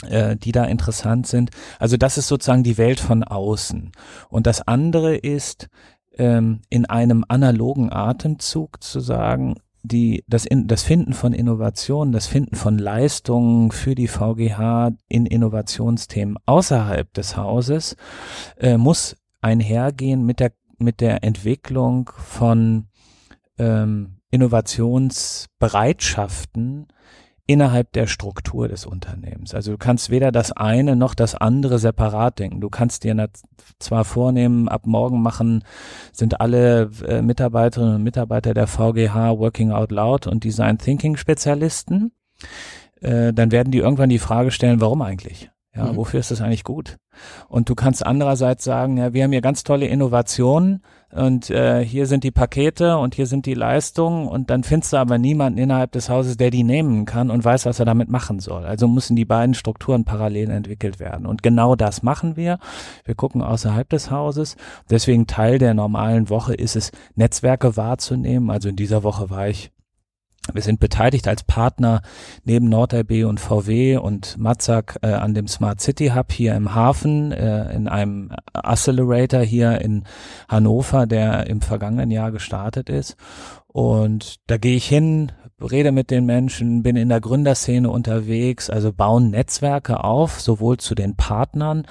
äh, 0.10 0.36
die 0.36 0.52
da 0.52 0.66
interessant 0.66 1.28
sind. 1.28 1.52
Also 1.80 1.98
das 1.98 2.18
ist 2.18 2.28
sozusagen 2.28 2.64
die 2.64 2.78
Welt 2.78 3.00
von 3.00 3.24
außen. 3.24 3.92
Und 4.30 4.48
das 4.48 4.68
andere 4.68 5.16
ist, 5.16 5.70
ähm, 6.18 6.62
in 6.70 6.86
einem 6.86 7.26
analogen 7.28 7.92
Atemzug 7.92 8.84
zu 8.84 9.00
sagen, 9.00 9.56
die, 9.84 10.24
das, 10.28 10.46
in, 10.46 10.68
das 10.68 10.84
Finden 10.84 11.14
von 11.14 11.34
Innovationen, 11.34 12.14
das 12.14 12.28
Finden 12.28 12.56
von 12.56 12.78
Leistungen 12.78 13.72
für 13.72 13.96
die 13.96 14.08
VGH 14.08 14.92
in 15.10 15.26
Innovationsthemen 15.26 16.38
außerhalb 16.46 17.12
des 17.14 17.36
Hauses 17.36 17.98
äh, 18.58 18.78
muss 18.78 19.18
einhergehen 19.42 20.26
mit 20.26 20.40
der, 20.40 20.54
mit 20.78 21.02
der 21.02 21.26
Entwicklung 21.26 22.12
von 22.16 22.86
ähm, 23.58 24.20
Innovationsbereitschaften 24.32 26.88
innerhalb 27.46 27.92
der 27.92 28.08
Struktur 28.08 28.68
des 28.70 28.86
Unternehmens. 28.86 29.54
Also 29.54 29.72
du 29.74 29.78
kannst 29.78 30.10
weder 30.10 30.32
das 30.32 30.52
eine 30.54 30.96
noch 30.96 31.14
das 31.14 31.36
andere 31.36 31.78
separat 31.78 32.40
denken. 32.40 32.62
Du 32.62 32.70
kannst 32.70 33.04
dir 33.04 33.30
zwar 33.80 34.06
vornehmen, 34.06 34.70
ab 34.70 34.86
morgen 34.86 35.22
machen, 35.22 35.64
sind 36.14 36.40
alle 36.40 36.90
äh, 37.06 37.22
Mitarbeiterinnen 37.22 37.96
und 37.96 38.04
Mitarbeiter 38.04 38.54
der 38.54 38.68
VGH 38.68 39.38
Working 39.40 39.72
Out 39.72 39.92
Loud 39.92 40.28
und 40.28 40.44
Design 40.46 40.78
Thinking 40.78 41.18
Spezialisten. 41.18 42.14
Äh, 43.02 43.34
dann 43.34 43.52
werden 43.52 43.72
die 43.72 43.80
irgendwann 43.80 44.10
die 44.10 44.20
Frage 44.20 44.52
stellen, 44.52 44.80
warum 44.80 45.02
eigentlich? 45.02 45.50
Ja, 45.76 45.92
Mhm. 45.92 45.96
wofür 45.98 46.20
ist 46.20 46.32
das 46.32 46.40
eigentlich 46.40 46.64
gut? 46.64 46.98
Und 47.50 47.68
du 47.68 47.76
kannst 47.76 48.06
andererseits 48.06 48.64
sagen, 48.64 48.98
ja, 48.98 49.14
wir 49.14 49.24
haben 49.24 49.32
hier 49.32 49.42
ganz 49.42 49.64
tolle 49.64 49.88
Innovationen 49.88 50.82
und 51.16 51.50
äh, 51.50 51.86
hier 51.86 52.08
sind 52.08 52.24
die 52.24 52.32
Pakete 52.32 52.98
und 52.98 53.16
hier 53.16 53.28
sind 53.28 53.46
die 53.46 53.54
Leistungen 53.54 54.28
und 54.28 54.50
dann 54.50 54.64
findest 54.64 54.94
du 54.94 54.98
aber 54.98 55.18
niemanden 55.18 55.60
innerhalb 55.60 55.92
des 55.92 56.10
Hauses, 56.10 56.38
der 56.38 56.50
die 56.50 56.64
nehmen 56.64 57.06
kann 57.06 57.30
und 57.30 57.44
weiß, 57.44 57.66
was 57.66 57.80
er 57.80 57.86
damit 57.86 58.10
machen 58.10 58.40
soll. 58.40 58.66
Also 58.66 58.88
müssen 58.88 59.16
die 59.16 59.26
beiden 59.26 59.54
Strukturen 59.54 60.06
parallel 60.06 60.50
entwickelt 60.50 61.00
werden. 61.00 61.26
Und 61.26 61.44
genau 61.44 61.76
das 61.76 62.02
machen 62.02 62.36
wir. 62.36 62.58
Wir 63.06 63.16
gucken 63.16 63.42
außerhalb 63.42 63.90
des 63.90 64.10
Hauses. 64.10 64.56
Deswegen 64.90 65.28
Teil 65.28 65.60
der 65.60 65.74
normalen 65.74 66.30
Woche 66.30 66.54
ist 66.54 66.76
es, 66.76 66.92
Netzwerke 67.16 67.78
wahrzunehmen. 67.78 68.50
Also 68.50 68.70
in 68.70 68.76
dieser 68.76 69.04
Woche 69.04 69.30
war 69.30 69.48
ich 69.48 69.73
wir 70.52 70.62
sind 70.62 70.80
beteiligt 70.80 71.28
als 71.28 71.44
Partner 71.44 72.02
neben 72.44 72.68
NordLB 72.68 73.26
und 73.26 73.40
VW 73.40 73.98
und 73.98 74.38
Matzak 74.38 75.00
äh, 75.02 75.08
an 75.08 75.34
dem 75.34 75.48
Smart 75.48 75.80
City 75.80 76.12
Hub 76.16 76.34
hier 76.34 76.54
im 76.56 76.76
Hafen, 76.76 77.32
äh, 77.32 77.74
in 77.74 77.88
einem 77.88 78.32
Accelerator 78.52 79.42
hier 79.42 79.80
in 79.80 80.04
Hannover, 80.50 81.08
der 81.08 81.48
im 81.48 81.62
vergangenen 81.62 82.12
Jahr 82.12 82.32
gestartet 82.32 82.90
ist. 82.90 83.16
Und 83.68 84.36
da 84.48 84.58
gehe 84.58 84.76
ich 84.76 84.86
hin, 84.86 85.32
rede 85.66 85.92
mit 85.92 86.12
den 86.12 86.26
Menschen, 86.26 86.84
bin 86.84 86.96
in 86.96 87.10
der 87.10 87.22
Gründerszene 87.22 87.90
unterwegs, 87.90 88.70
also 88.70 88.92
bauen 88.94 89.32
Netzwerke 89.32 90.04
auf, 90.04 90.40
sowohl 90.40 90.78
zu 90.78 90.96
den 90.96 91.16
Partnern, 91.16 91.86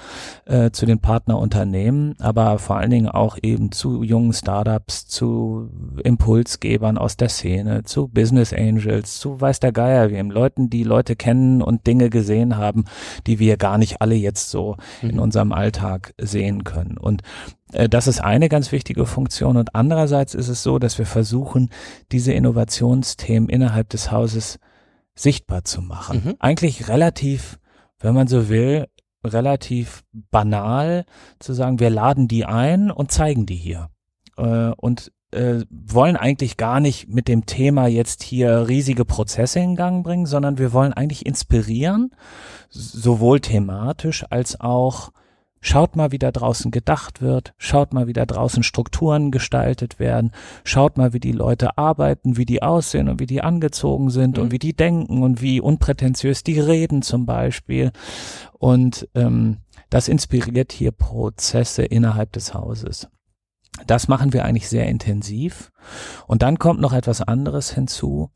äh, 0.45 0.71
zu 0.71 0.85
den 0.85 0.99
Partnerunternehmen, 0.99 2.15
aber 2.19 2.59
vor 2.59 2.77
allen 2.77 2.91
Dingen 2.91 3.09
auch 3.09 3.37
eben 3.41 3.71
zu 3.71 4.03
jungen 4.03 4.33
Startups, 4.33 5.07
zu 5.07 5.69
Impulsgebern 6.03 6.97
aus 6.97 7.17
der 7.17 7.29
Szene, 7.29 7.83
zu 7.83 8.07
Business 8.07 8.53
Angels, 8.53 9.19
zu 9.19 9.39
weiß 9.39 9.59
der 9.59 9.71
Geier 9.71 10.11
wem, 10.11 10.31
Leuten, 10.31 10.69
die 10.69 10.83
Leute 10.83 11.15
kennen 11.15 11.61
und 11.61 11.87
Dinge 11.87 12.09
gesehen 12.09 12.57
haben, 12.57 12.85
die 13.27 13.39
wir 13.39 13.57
gar 13.57 13.77
nicht 13.77 14.01
alle 14.01 14.15
jetzt 14.15 14.49
so 14.49 14.77
in 15.01 15.19
unserem 15.19 15.51
Alltag 15.51 16.13
sehen 16.19 16.63
können. 16.63 16.97
Und 16.97 17.21
das 17.89 18.07
ist 18.07 18.21
eine 18.21 18.49
ganz 18.49 18.71
wichtige 18.71 19.05
Funktion. 19.05 19.57
Und 19.57 19.75
andererseits 19.75 20.33
ist 20.35 20.47
es 20.47 20.63
so, 20.63 20.79
dass 20.79 20.97
wir 20.97 21.05
versuchen, 21.05 21.69
diese 22.11 22.33
Innovationsthemen 22.33 23.49
innerhalb 23.49 23.89
des 23.89 24.11
Hauses 24.11 24.59
sichtbar 25.15 25.63
zu 25.63 25.81
machen. 25.81 26.21
Mhm. 26.25 26.35
Eigentlich 26.39 26.87
relativ, 26.87 27.59
wenn 27.99 28.13
man 28.13 28.27
so 28.27 28.49
will, 28.49 28.87
relativ 29.25 30.03
banal 30.11 31.05
zu 31.39 31.53
sagen, 31.53 31.79
wir 31.79 31.89
laden 31.89 32.27
die 32.27 32.45
ein 32.45 32.91
und 32.91 33.11
zeigen 33.11 33.45
die 33.45 33.55
hier. 33.55 33.89
Äh, 34.37 34.71
und 34.77 35.11
äh, 35.31 35.65
wollen 35.69 36.15
eigentlich 36.15 36.57
gar 36.57 36.79
nicht 36.79 37.07
mit 37.07 37.27
dem 37.27 37.45
Thema 37.45 37.87
jetzt 37.87 38.23
hier 38.23 38.67
riesige 38.67 39.05
Prozesse 39.05 39.59
in 39.59 39.75
Gang 39.75 40.03
bringen, 40.03 40.25
sondern 40.25 40.57
wir 40.57 40.73
wollen 40.73 40.93
eigentlich 40.93 41.25
inspirieren, 41.25 42.11
sowohl 42.69 43.39
thematisch 43.39 44.25
als 44.29 44.59
auch 44.59 45.11
Schaut 45.65 45.95
mal, 45.95 46.11
wie 46.11 46.19
da 46.19 46.29
draußen 46.33 46.71
gedacht 46.71 47.21
wird. 47.21 47.53
Schaut 47.57 47.93
mal, 47.93 48.05
wie 48.05 48.11
da 48.13 48.25
draußen 48.25 48.63
Strukturen 48.63 49.31
gestaltet 49.31 49.97
werden. 49.97 50.31
Schaut 50.65 50.97
mal, 50.97 51.13
wie 51.13 51.21
die 51.21 51.31
Leute 51.31 51.77
arbeiten, 51.77 52.35
wie 52.35 52.45
die 52.45 52.61
aussehen 52.61 53.07
und 53.07 53.21
wie 53.21 53.27
die 53.27 53.41
angezogen 53.41 54.09
sind 54.09 54.35
Mhm. 54.37 54.43
und 54.43 54.51
wie 54.51 54.59
die 54.59 54.75
denken 54.75 55.23
und 55.23 55.41
wie 55.41 55.61
unprätentiös 55.61 56.43
die 56.43 56.59
reden 56.59 57.01
zum 57.01 57.25
Beispiel. 57.25 57.93
Und 58.59 59.07
ähm, 59.15 59.59
das 59.89 60.09
inspiriert 60.09 60.73
hier 60.73 60.91
Prozesse 60.91 61.83
innerhalb 61.83 62.33
des 62.33 62.53
Hauses. 62.53 63.07
Das 63.87 64.09
machen 64.09 64.33
wir 64.33 64.43
eigentlich 64.43 64.67
sehr 64.67 64.87
intensiv. 64.87 65.71
Und 66.27 66.41
dann 66.41 66.59
kommt 66.59 66.81
noch 66.81 66.91
etwas 66.91 67.21
anderes 67.21 67.71
hinzu. 67.71 68.31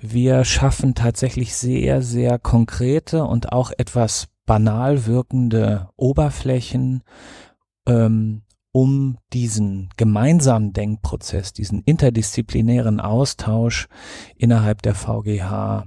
Wir 0.00 0.44
schaffen 0.44 0.94
tatsächlich 0.94 1.56
sehr, 1.56 2.02
sehr 2.02 2.38
konkrete 2.38 3.24
und 3.24 3.52
auch 3.52 3.72
etwas 3.76 4.28
banal 4.48 5.06
wirkende 5.06 5.90
Oberflächen, 5.94 7.04
ähm, 7.86 8.42
um 8.72 9.18
diesen 9.32 9.90
gemeinsamen 9.96 10.72
Denkprozess, 10.72 11.52
diesen 11.52 11.82
interdisziplinären 11.82 12.98
Austausch 12.98 13.88
innerhalb 14.36 14.80
der 14.82 14.94
VGH 14.94 15.84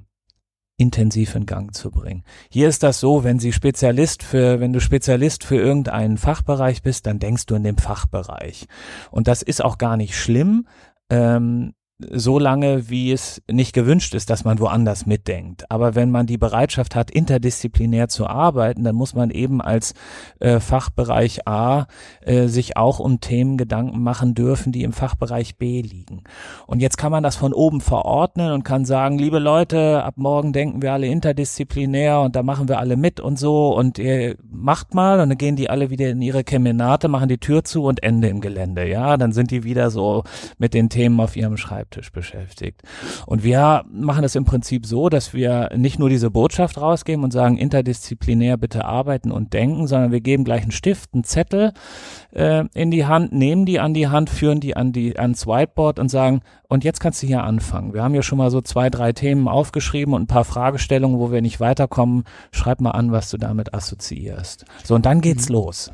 intensiv 0.77 1.35
in 1.35 1.45
Gang 1.47 1.73
zu 1.75 1.89
bringen. 1.89 2.23
Hier 2.49 2.69
ist 2.69 2.83
das 2.83 2.99
so, 2.99 3.23
wenn 3.23 3.39
Sie 3.39 3.51
Spezialist 3.51 4.23
für, 4.23 4.59
wenn 4.59 4.73
du 4.73 4.79
Spezialist 4.79 5.43
für 5.43 5.57
irgendeinen 5.57 6.17
Fachbereich 6.17 6.83
bist, 6.83 7.07
dann 7.07 7.19
denkst 7.19 7.47
du 7.47 7.55
in 7.55 7.63
dem 7.63 7.77
Fachbereich. 7.77 8.67
Und 9.09 9.27
das 9.27 9.41
ist 9.41 9.63
auch 9.63 9.79
gar 9.79 9.97
nicht 9.97 10.15
schlimm. 10.15 10.67
Ähm, 11.09 11.73
so 12.09 12.39
lange, 12.39 12.89
wie 12.89 13.11
es 13.11 13.41
nicht 13.49 13.73
gewünscht 13.73 14.15
ist, 14.15 14.29
dass 14.29 14.43
man 14.43 14.59
woanders 14.59 15.05
mitdenkt. 15.05 15.69
Aber 15.69 15.95
wenn 15.95 16.11
man 16.11 16.25
die 16.25 16.37
Bereitschaft 16.37 16.95
hat, 16.95 17.11
interdisziplinär 17.11 18.07
zu 18.07 18.27
arbeiten, 18.27 18.83
dann 18.83 18.95
muss 18.95 19.13
man 19.13 19.29
eben 19.29 19.61
als 19.61 19.93
äh, 20.39 20.59
Fachbereich 20.59 21.47
A 21.47 21.85
äh, 22.21 22.47
sich 22.47 22.77
auch 22.77 22.99
um 22.99 23.19
Themen 23.19 23.57
Gedanken 23.57 24.01
machen 24.01 24.33
dürfen, 24.33 24.71
die 24.71 24.83
im 24.83 24.93
Fachbereich 24.93 25.57
B 25.57 25.81
liegen. 25.81 26.23
Und 26.67 26.81
jetzt 26.81 26.97
kann 26.97 27.11
man 27.11 27.23
das 27.23 27.35
von 27.35 27.53
oben 27.53 27.81
verordnen 27.81 28.51
und 28.51 28.63
kann 28.63 28.85
sagen, 28.85 29.17
liebe 29.17 29.39
Leute, 29.39 30.03
ab 30.03 30.15
morgen 30.17 30.53
denken 30.53 30.81
wir 30.81 30.93
alle 30.93 31.07
interdisziplinär 31.07 32.21
und 32.21 32.35
da 32.35 32.43
machen 32.43 32.67
wir 32.67 32.79
alle 32.79 32.97
mit 32.97 33.19
und 33.19 33.37
so 33.37 33.75
und 33.75 33.99
ihr 33.99 34.35
macht 34.49 34.93
mal 34.93 35.19
und 35.19 35.29
dann 35.29 35.37
gehen 35.37 35.55
die 35.55 35.69
alle 35.69 35.89
wieder 35.89 36.09
in 36.09 36.21
ihre 36.21 36.43
Kemenate, 36.43 37.07
machen 37.07 37.29
die 37.29 37.37
Tür 37.37 37.63
zu 37.63 37.83
und 37.83 38.03
Ende 38.03 38.27
im 38.27 38.41
Gelände. 38.41 38.87
Ja, 38.87 39.17
dann 39.17 39.31
sind 39.31 39.51
die 39.51 39.63
wieder 39.63 39.91
so 39.91 40.23
mit 40.57 40.73
den 40.73 40.89
Themen 40.89 41.19
auf 41.19 41.35
ihrem 41.35 41.57
Schreibtisch 41.57 41.90
beschäftigt. 42.13 42.81
Und 43.25 43.43
wir 43.43 43.83
machen 43.91 44.21
das 44.21 44.35
im 44.35 44.45
Prinzip 44.45 44.85
so, 44.85 45.09
dass 45.09 45.33
wir 45.33 45.69
nicht 45.75 45.99
nur 45.99 46.09
diese 46.09 46.31
Botschaft 46.31 46.79
rausgeben 46.79 47.23
und 47.23 47.31
sagen, 47.31 47.57
interdisziplinär 47.57 48.57
bitte 48.57 48.85
arbeiten 48.85 49.31
und 49.31 49.53
denken, 49.53 49.87
sondern 49.87 50.11
wir 50.11 50.21
geben 50.21 50.43
gleich 50.43 50.63
einen 50.63 50.71
Stift, 50.71 51.13
einen 51.13 51.23
Zettel 51.23 51.73
äh, 52.31 52.65
in 52.73 52.91
die 52.91 53.05
Hand, 53.05 53.33
nehmen 53.33 53.65
die 53.65 53.79
an 53.79 53.93
die 53.93 54.07
Hand, 54.07 54.29
führen 54.29 54.59
die 54.59 54.75
an 54.75 54.91
die 54.91 55.17
ans 55.19 55.45
Whiteboard 55.45 55.99
und 55.99 56.09
sagen, 56.09 56.41
und 56.67 56.85
jetzt 56.85 57.01
kannst 57.01 57.21
du 57.21 57.27
hier 57.27 57.43
anfangen. 57.43 57.93
Wir 57.93 58.01
haben 58.01 58.15
ja 58.15 58.23
schon 58.23 58.37
mal 58.37 58.49
so 58.49 58.61
zwei, 58.61 58.89
drei 58.89 59.11
Themen 59.11 59.49
aufgeschrieben 59.49 60.13
und 60.13 60.23
ein 60.23 60.27
paar 60.27 60.45
Fragestellungen, 60.45 61.19
wo 61.19 61.31
wir 61.31 61.41
nicht 61.41 61.59
weiterkommen. 61.59 62.23
Schreib 62.51 62.79
mal 62.79 62.91
an, 62.91 63.11
was 63.11 63.29
du 63.29 63.37
damit 63.37 63.73
assoziierst. 63.73 64.65
So, 64.83 64.95
und 64.95 65.05
dann 65.05 65.19
geht's 65.19 65.49
mhm. 65.49 65.55
los. 65.55 65.91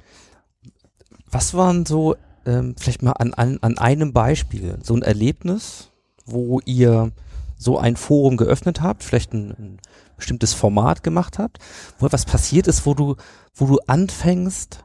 Was 1.32 1.56
waren 1.56 1.86
so 1.86 2.16
ähm, 2.48 2.76
vielleicht 2.78 3.04
mal 3.04 3.12
an, 3.12 3.34
an, 3.34 3.60
an 3.62 3.78
einem 3.78 4.14
Beispiel, 4.14 4.80
so 4.82 4.96
ein 4.96 5.04
Erlebnis, 5.04 5.92
wo 6.26 6.60
ihr 6.66 7.12
so 7.58 7.78
ein 7.78 7.96
Forum 7.96 8.38
geöffnet 8.38 8.82
habt, 8.82 9.04
vielleicht 9.04 9.34
ein, 9.34 9.52
ein 9.52 9.78
bestimmtes 10.16 10.54
Format 10.54 11.04
gemacht 11.04 11.38
habt, 11.38 11.60
wo 12.00 12.06
etwas 12.06 12.26
passiert 12.26 12.68
ist, 12.68 12.86
wo 12.86 12.94
du, 12.94 13.16
wo 13.54 13.66
du 13.66 13.80
anfängst 13.86 14.84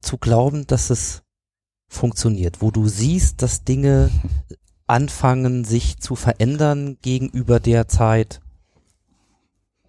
zu 0.00 0.18
glauben, 0.18 0.66
dass 0.66 0.90
es 0.90 1.22
funktioniert, 1.88 2.60
wo 2.60 2.70
du 2.70 2.88
siehst, 2.88 3.40
dass 3.40 3.64
Dinge 3.64 4.10
anfangen, 4.86 5.64
sich 5.64 5.98
zu 5.98 6.16
verändern 6.16 6.98
gegenüber 7.00 7.60
der 7.60 7.88
Zeit 7.88 8.40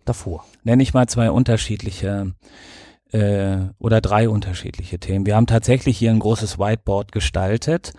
davor. 0.05 0.45
Nenne 0.63 0.83
ich 0.83 0.93
mal 0.93 1.07
zwei 1.07 1.31
unterschiedliche 1.31 2.33
äh, 3.11 3.57
oder 3.79 4.01
drei 4.01 4.29
unterschiedliche 4.29 4.99
Themen. 4.99 5.25
Wir 5.25 5.35
haben 5.35 5.47
tatsächlich 5.47 5.97
hier 5.97 6.11
ein 6.11 6.19
großes 6.19 6.59
Whiteboard 6.59 7.11
gestaltet, 7.11 7.93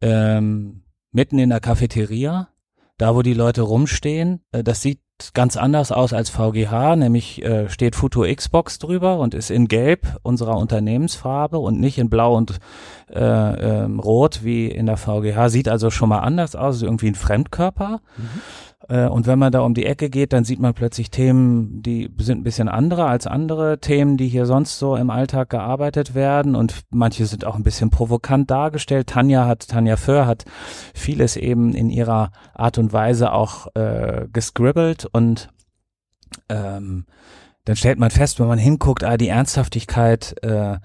ähm, 0.00 0.82
mitten 1.12 1.38
in 1.38 1.50
der 1.50 1.60
Cafeteria, 1.60 2.48
da 2.98 3.14
wo 3.14 3.22
die 3.22 3.34
Leute 3.34 3.62
rumstehen. 3.62 4.42
Äh, 4.52 4.62
das 4.62 4.82
sieht 4.82 5.00
ganz 5.34 5.56
anders 5.56 5.92
aus 5.92 6.12
als 6.12 6.30
VGH, 6.30 6.96
nämlich 6.96 7.44
äh, 7.44 7.68
steht 7.68 7.94
Futur 7.94 8.34
Xbox 8.34 8.78
drüber 8.78 9.18
und 9.18 9.34
ist 9.34 9.50
in 9.50 9.68
Gelb 9.68 10.18
unserer 10.22 10.56
Unternehmensfarbe 10.56 11.58
und 11.58 11.78
nicht 11.78 11.98
in 11.98 12.08
Blau 12.08 12.36
und 12.36 12.58
äh, 13.10 13.20
ähm, 13.20 14.00
Rot 14.00 14.44
wie 14.44 14.66
in 14.66 14.86
der 14.86 14.96
VGH. 14.96 15.50
Sieht 15.50 15.68
also 15.68 15.90
schon 15.90 16.08
mal 16.08 16.20
anders 16.20 16.56
aus, 16.56 16.80
irgendwie 16.82 17.08
ein 17.08 17.14
Fremdkörper. 17.14 18.00
Mhm. 18.16 18.40
Äh, 18.88 19.06
und 19.06 19.26
wenn 19.26 19.38
man 19.38 19.52
da 19.52 19.60
um 19.60 19.74
die 19.74 19.86
Ecke 19.86 20.10
geht, 20.10 20.32
dann 20.32 20.44
sieht 20.44 20.60
man 20.60 20.74
plötzlich 20.74 21.10
Themen, 21.10 21.82
die 21.82 22.10
sind 22.18 22.40
ein 22.40 22.44
bisschen 22.44 22.68
andere 22.68 23.06
als 23.06 23.26
andere 23.26 23.78
Themen, 23.80 24.16
die 24.16 24.28
hier 24.28 24.46
sonst 24.46 24.78
so 24.78 24.96
im 24.96 25.10
Alltag 25.10 25.50
gearbeitet 25.50 26.14
werden. 26.14 26.54
Und 26.54 26.80
manche 26.90 27.26
sind 27.26 27.44
auch 27.44 27.56
ein 27.56 27.62
bisschen 27.62 27.90
provokant 27.90 28.50
dargestellt. 28.50 29.08
Tanja 29.08 29.46
hat, 29.46 29.68
Tanja 29.68 29.96
Föhr 29.96 30.26
hat 30.26 30.44
vieles 30.94 31.36
eben 31.36 31.74
in 31.74 31.90
ihrer 31.90 32.32
Art 32.54 32.78
und 32.78 32.92
Weise 32.92 33.32
auch 33.32 33.68
äh, 33.74 34.26
gescribbelt 34.32 35.06
und 35.10 35.48
ähm, 36.48 37.06
dann 37.64 37.76
stellt 37.76 37.98
man 37.98 38.10
fest, 38.10 38.40
wenn 38.40 38.48
man 38.48 38.58
hinguckt, 38.58 39.04
ah, 39.04 39.16
die 39.16 39.28
Ernsthaftigkeit 39.28 40.34
äh, 40.42 40.78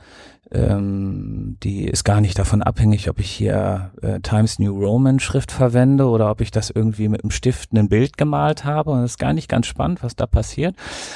ähm, 0.55 1.57
die 1.63 1.85
ist 1.85 2.03
gar 2.03 2.21
nicht 2.21 2.39
davon 2.39 2.61
abhängig, 2.61 3.09
ob 3.09 3.19
ich 3.19 3.29
hier 3.29 3.91
äh, 4.01 4.19
Times 4.21 4.59
New 4.59 4.77
Roman 4.77 5.19
Schrift 5.19 5.51
verwende 5.51 6.07
oder 6.07 6.31
ob 6.31 6.41
ich 6.41 6.51
das 6.51 6.69
irgendwie 6.69 7.09
mit 7.09 7.23
einem 7.23 7.31
Stift 7.31 7.73
ein 7.73 7.89
Bild 7.89 8.17
gemalt 8.17 8.65
habe. 8.65 8.91
Und 8.91 9.01
das 9.01 9.11
ist 9.11 9.19
gar 9.19 9.33
nicht 9.33 9.49
ganz 9.49 9.67
spannend, 9.67 10.03
was 10.03 10.15
da 10.15 10.25
passiert. 10.25 10.75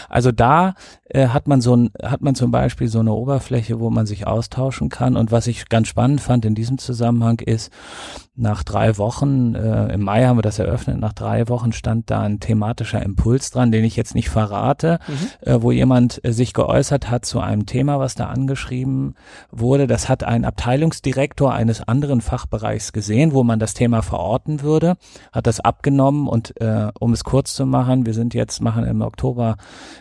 Also 0.09 0.31
da 0.31 0.75
hat 1.16 1.47
man 1.47 1.62
so 1.62 1.76
ein, 1.76 1.91
hat 2.03 2.22
man 2.22 2.36
zum 2.36 2.51
Beispiel 2.51 2.88
so 2.88 2.99
eine 2.99 3.14
Oberfläche, 3.14 3.80
wo 3.80 3.89
man 3.89 4.05
sich 4.05 4.28
austauschen 4.28 4.89
kann. 4.89 5.16
Und 5.16 5.32
was 5.32 5.47
ich 5.47 5.70
ganz 5.70 5.88
spannend 5.88 6.22
fand 6.22 6.45
in 6.45 6.55
diesem 6.55 6.78
Zusammenhang 6.78 7.39
ist, 7.39 7.72
nach 8.39 8.64
drei 8.64 8.97
Wochen, 8.97 9.53
äh, 9.53 9.93
im 9.93 10.01
Mai 10.01 10.26
haben 10.26 10.38
wir 10.38 10.43
das 10.43 10.60
eröffnet, 10.60 10.97
nach 10.97 11.12
drei 11.12 11.49
Wochen 11.49 11.74
stand 11.74 12.10
da 12.10 12.22
ein 12.22 12.39
thematischer 12.39 13.03
Impuls 13.03 13.51
dran, 13.51 13.72
den 13.72 13.84
ich 13.84 13.97
jetzt 13.97 14.16
nicht 14.16 14.30
verrate, 14.30 14.99
mhm. 15.07 15.51
äh, 15.51 15.62
wo 15.62 15.72
jemand 15.72 16.24
äh, 16.24 16.32
sich 16.32 16.53
geäußert 16.53 17.10
hat 17.12 17.26
zu 17.26 17.41
einem 17.41 17.66
Thema, 17.66 17.99
was 17.99 18.16
da 18.16 18.28
angeschrieben 18.28 19.16
wurde. 19.51 19.88
Das 19.88 20.07
hat 20.07 20.24
ein 20.24 20.45
Abteilungsdirektor 20.45 21.53
eines 21.53 21.86
anderen 21.86 22.22
Fachbereichs 22.22 22.93
gesehen, 22.93 23.34
wo 23.34 23.43
man 23.43 23.60
das 23.60 23.74
Thema 23.74 24.01
verorten 24.01 24.62
würde, 24.62 24.95
hat 25.34 25.45
das 25.45 25.60
abgenommen 25.60 26.28
und 26.28 26.60
äh, 26.62 26.91
um 26.97 27.12
es 27.12 27.26
kurz 27.26 27.53
zu 27.55 27.66
machen, 27.66 28.05
wir 28.05 28.14
sind 28.14 28.34
jetzt, 28.34 28.62
machen 28.62 28.86
im 28.86 29.01
Oktober 29.01 29.57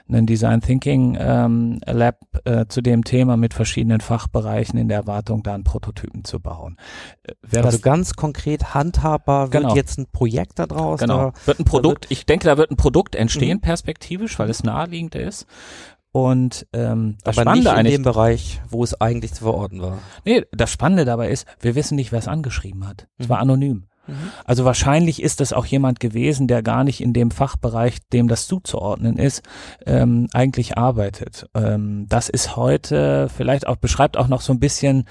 einen 0.08 0.26
Design 0.26 0.60
Thinking 0.60 0.97
ähm, 1.18 1.80
Lab 1.86 2.20
äh, 2.44 2.66
zu 2.66 2.80
dem 2.80 3.04
Thema 3.04 3.36
mit 3.36 3.54
verschiedenen 3.54 4.00
Fachbereichen 4.00 4.78
in 4.78 4.88
der 4.88 4.98
Erwartung, 4.98 5.42
da 5.42 5.54
einen 5.54 5.64
Prototypen 5.64 6.24
zu 6.24 6.40
bauen. 6.40 6.76
Äh, 7.22 7.32
also 7.56 7.62
das 7.62 7.82
ganz 7.82 8.14
konkret 8.14 8.74
handhabbar 8.74 9.52
wird 9.52 9.62
genau. 9.62 9.74
jetzt 9.74 9.98
ein 9.98 10.06
Projekt 10.10 10.58
daraus? 10.58 11.00
Genau. 11.00 11.32
Da, 11.32 11.46
wird 11.46 11.60
ein 11.60 11.64
Produkt, 11.64 12.06
ich 12.10 12.26
denke, 12.26 12.46
da 12.46 12.56
wird 12.56 12.70
ein 12.70 12.76
Produkt 12.76 13.14
entstehen, 13.14 13.58
mhm. 13.58 13.62
perspektivisch, 13.62 14.38
weil 14.38 14.50
es 14.50 14.62
naheliegend 14.62 15.14
ist. 15.14 15.46
Und 16.10 16.66
ähm, 16.72 17.18
das 17.22 17.36
Aber 17.36 17.42
Spannende 17.42 17.70
nicht 17.70 17.78
in 17.80 17.92
dem 17.92 18.02
Bereich, 18.02 18.62
wo 18.68 18.82
es 18.82 18.98
eigentlich 18.98 19.34
zu 19.34 19.44
verorten 19.44 19.82
war. 19.82 19.98
Nee, 20.24 20.44
das 20.52 20.70
Spannende 20.70 21.04
dabei 21.04 21.30
ist, 21.30 21.46
wir 21.60 21.74
wissen 21.74 21.96
nicht, 21.96 22.12
wer 22.12 22.18
es 22.18 22.28
angeschrieben 22.28 22.86
hat. 22.88 23.08
Es 23.18 23.26
mhm. 23.26 23.30
war 23.30 23.38
anonym. 23.40 23.87
Mhm. 24.08 24.32
Also 24.44 24.64
wahrscheinlich 24.64 25.22
ist 25.22 25.40
es 25.40 25.52
auch 25.52 25.66
jemand 25.66 26.00
gewesen, 26.00 26.48
der 26.48 26.62
gar 26.62 26.82
nicht 26.82 27.00
in 27.00 27.12
dem 27.12 27.30
Fachbereich, 27.30 27.98
dem 28.12 28.26
das 28.26 28.46
zuzuordnen 28.46 29.18
ist, 29.18 29.42
ähm, 29.86 30.28
eigentlich 30.32 30.76
arbeitet. 30.76 31.48
Ähm, 31.54 32.06
das 32.08 32.28
ist 32.28 32.56
heute 32.56 33.28
vielleicht 33.28 33.66
auch, 33.66 33.76
beschreibt 33.76 34.16
auch 34.16 34.28
noch 34.28 34.40
so 34.40 34.52
ein 34.52 34.60
bisschen 34.60 35.04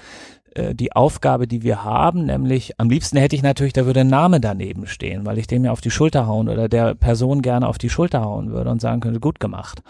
äh, 0.54 0.74
die 0.74 0.92
Aufgabe, 0.92 1.46
die 1.46 1.62
wir 1.62 1.84
haben, 1.84 2.26
nämlich 2.26 2.78
am 2.78 2.90
liebsten 2.90 3.16
hätte 3.16 3.36
ich 3.36 3.42
natürlich, 3.42 3.72
da 3.72 3.86
würde 3.86 4.00
ein 4.00 4.08
Name 4.08 4.40
daneben 4.40 4.86
stehen, 4.86 5.26
weil 5.26 5.38
ich 5.38 5.46
dem 5.46 5.64
ja 5.64 5.72
auf 5.72 5.80
die 5.80 5.90
Schulter 5.90 6.26
hauen 6.26 6.48
oder 6.48 6.68
der 6.68 6.94
Person 6.94 7.42
gerne 7.42 7.68
auf 7.68 7.78
die 7.78 7.90
Schulter 7.90 8.22
hauen 8.22 8.50
würde 8.50 8.70
und 8.70 8.80
sagen 8.80 9.00
könnte, 9.00 9.20
gut 9.20 9.40
gemacht. 9.40 9.82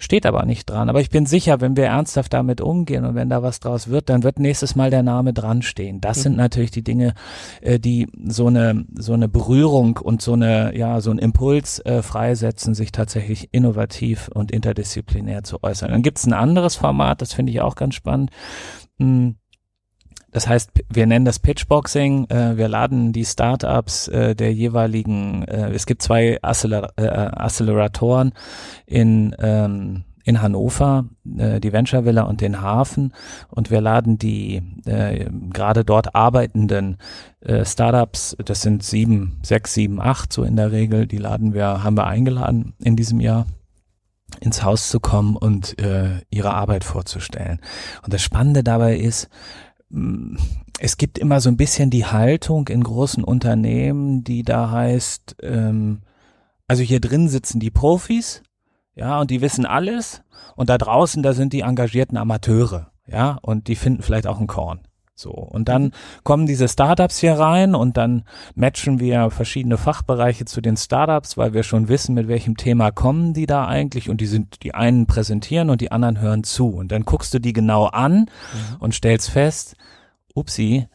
Steht 0.00 0.26
aber 0.26 0.44
nicht 0.46 0.70
dran. 0.70 0.88
Aber 0.88 1.00
ich 1.00 1.10
bin 1.10 1.26
sicher, 1.26 1.60
wenn 1.60 1.76
wir 1.76 1.86
ernsthaft 1.86 2.32
damit 2.32 2.60
umgehen 2.60 3.04
und 3.04 3.16
wenn 3.16 3.28
da 3.28 3.42
was 3.42 3.58
draus 3.58 3.88
wird, 3.88 4.08
dann 4.08 4.22
wird 4.22 4.38
nächstes 4.38 4.76
Mal 4.76 4.90
der 4.90 5.02
Name 5.02 5.32
dran 5.32 5.60
stehen. 5.60 6.00
Das 6.00 6.18
mhm. 6.18 6.22
sind 6.22 6.36
natürlich 6.36 6.70
die 6.70 6.84
Dinge, 6.84 7.14
äh, 7.60 7.80
die 7.80 8.06
so 8.28 8.46
eine, 8.46 8.84
so 8.96 9.12
eine 9.12 9.28
Berührung 9.28 9.96
und 9.96 10.22
so 10.22 10.34
eine, 10.34 10.76
ja, 10.76 11.00
so 11.00 11.10
ein 11.10 11.18
Impuls 11.18 11.80
äh, 11.80 12.02
freisetzen, 12.02 12.74
sich 12.74 12.92
tatsächlich 12.92 13.48
innovativ 13.50 14.28
und 14.32 14.52
interdisziplinär 14.52 15.42
zu 15.42 15.62
äußern. 15.64 15.90
Dann 15.90 16.02
gibt 16.02 16.18
es 16.18 16.26
ein 16.26 16.32
anderes 16.32 16.76
Format, 16.76 17.20
das 17.20 17.32
finde 17.32 17.50
ich 17.50 17.60
auch 17.60 17.74
ganz 17.74 17.96
spannend. 17.96 18.30
Hm 18.98 19.34
das 20.30 20.46
heißt, 20.46 20.70
wir 20.90 21.06
nennen 21.06 21.24
das 21.24 21.38
Pitchboxing. 21.38 22.28
Äh, 22.28 22.56
wir 22.56 22.68
laden 22.68 23.12
die 23.12 23.24
Startups 23.24 24.08
äh, 24.08 24.34
der 24.34 24.52
jeweiligen, 24.52 25.42
äh, 25.44 25.70
es 25.70 25.86
gibt 25.86 26.02
zwei 26.02 26.38
Accelerar 26.42 26.92
äh, 26.96 27.06
Acceleratoren 27.06 28.32
in, 28.86 29.34
ähm, 29.38 30.04
in 30.24 30.42
Hannover, 30.42 31.06
äh, 31.38 31.60
die 31.60 31.72
Venture 31.72 32.04
Villa 32.04 32.22
und 32.22 32.42
den 32.42 32.60
Hafen. 32.60 33.14
Und 33.48 33.70
wir 33.70 33.80
laden 33.80 34.18
die 34.18 34.62
äh, 34.84 35.30
gerade 35.50 35.84
dort 35.84 36.14
arbeitenden 36.14 36.98
äh, 37.40 37.64
Startups, 37.64 38.36
das 38.44 38.60
sind 38.60 38.82
sieben, 38.82 39.40
sechs, 39.42 39.72
sieben, 39.72 40.00
acht 40.00 40.32
so 40.32 40.42
in 40.42 40.56
der 40.56 40.72
Regel, 40.72 41.06
die 41.06 41.18
laden 41.18 41.54
wir, 41.54 41.82
haben 41.82 41.96
wir 41.96 42.06
eingeladen 42.06 42.74
in 42.80 42.96
diesem 42.96 43.20
Jahr 43.20 43.46
ins 44.40 44.62
Haus 44.62 44.90
zu 44.90 45.00
kommen 45.00 45.36
und 45.36 45.78
äh, 45.80 46.20
ihre 46.28 46.52
Arbeit 46.52 46.84
vorzustellen. 46.84 47.60
Und 48.04 48.12
das 48.12 48.22
Spannende 48.22 48.62
dabei 48.62 48.96
ist, 48.96 49.30
es 50.80 50.96
gibt 50.96 51.18
immer 51.18 51.40
so 51.40 51.48
ein 51.48 51.56
bisschen 51.56 51.90
die 51.90 52.06
Haltung 52.06 52.68
in 52.68 52.82
großen 52.82 53.24
Unternehmen, 53.24 54.22
die 54.22 54.42
da 54.42 54.70
heißt, 54.70 55.36
ähm, 55.42 56.02
also 56.66 56.82
hier 56.82 57.00
drin 57.00 57.28
sitzen 57.28 57.60
die 57.60 57.70
Profis, 57.70 58.42
ja, 58.94 59.20
und 59.20 59.30
die 59.30 59.40
wissen 59.40 59.64
alles, 59.64 60.22
und 60.56 60.68
da 60.68 60.76
draußen, 60.76 61.22
da 61.22 61.32
sind 61.32 61.52
die 61.52 61.60
engagierten 61.60 62.16
Amateure, 62.16 62.90
ja, 63.06 63.38
und 63.42 63.68
die 63.68 63.76
finden 63.76 64.02
vielleicht 64.02 64.26
auch 64.26 64.40
ein 64.40 64.46
Korn. 64.46 64.87
So. 65.18 65.32
Und 65.32 65.68
dann 65.68 65.92
kommen 66.22 66.46
diese 66.46 66.68
Startups 66.68 67.18
hier 67.18 67.34
rein 67.34 67.74
und 67.74 67.96
dann 67.96 68.22
matchen 68.54 69.00
wir 69.00 69.30
verschiedene 69.30 69.76
Fachbereiche 69.76 70.44
zu 70.44 70.60
den 70.60 70.76
Startups, 70.76 71.36
weil 71.36 71.54
wir 71.54 71.64
schon 71.64 71.88
wissen, 71.88 72.14
mit 72.14 72.28
welchem 72.28 72.56
Thema 72.56 72.92
kommen 72.92 73.34
die 73.34 73.46
da 73.46 73.66
eigentlich 73.66 74.10
und 74.10 74.20
die 74.20 74.26
sind, 74.26 74.62
die 74.62 74.74
einen 74.74 75.06
präsentieren 75.06 75.70
und 75.70 75.80
die 75.80 75.90
anderen 75.90 76.20
hören 76.20 76.44
zu. 76.44 76.68
Und 76.68 76.92
dann 76.92 77.04
guckst 77.04 77.34
du 77.34 77.40
die 77.40 77.52
genau 77.52 77.86
an 77.86 78.20
mhm. 78.20 78.26
und 78.78 78.94
stellst 78.94 79.30
fest, 79.30 79.74
upsi, 80.34 80.86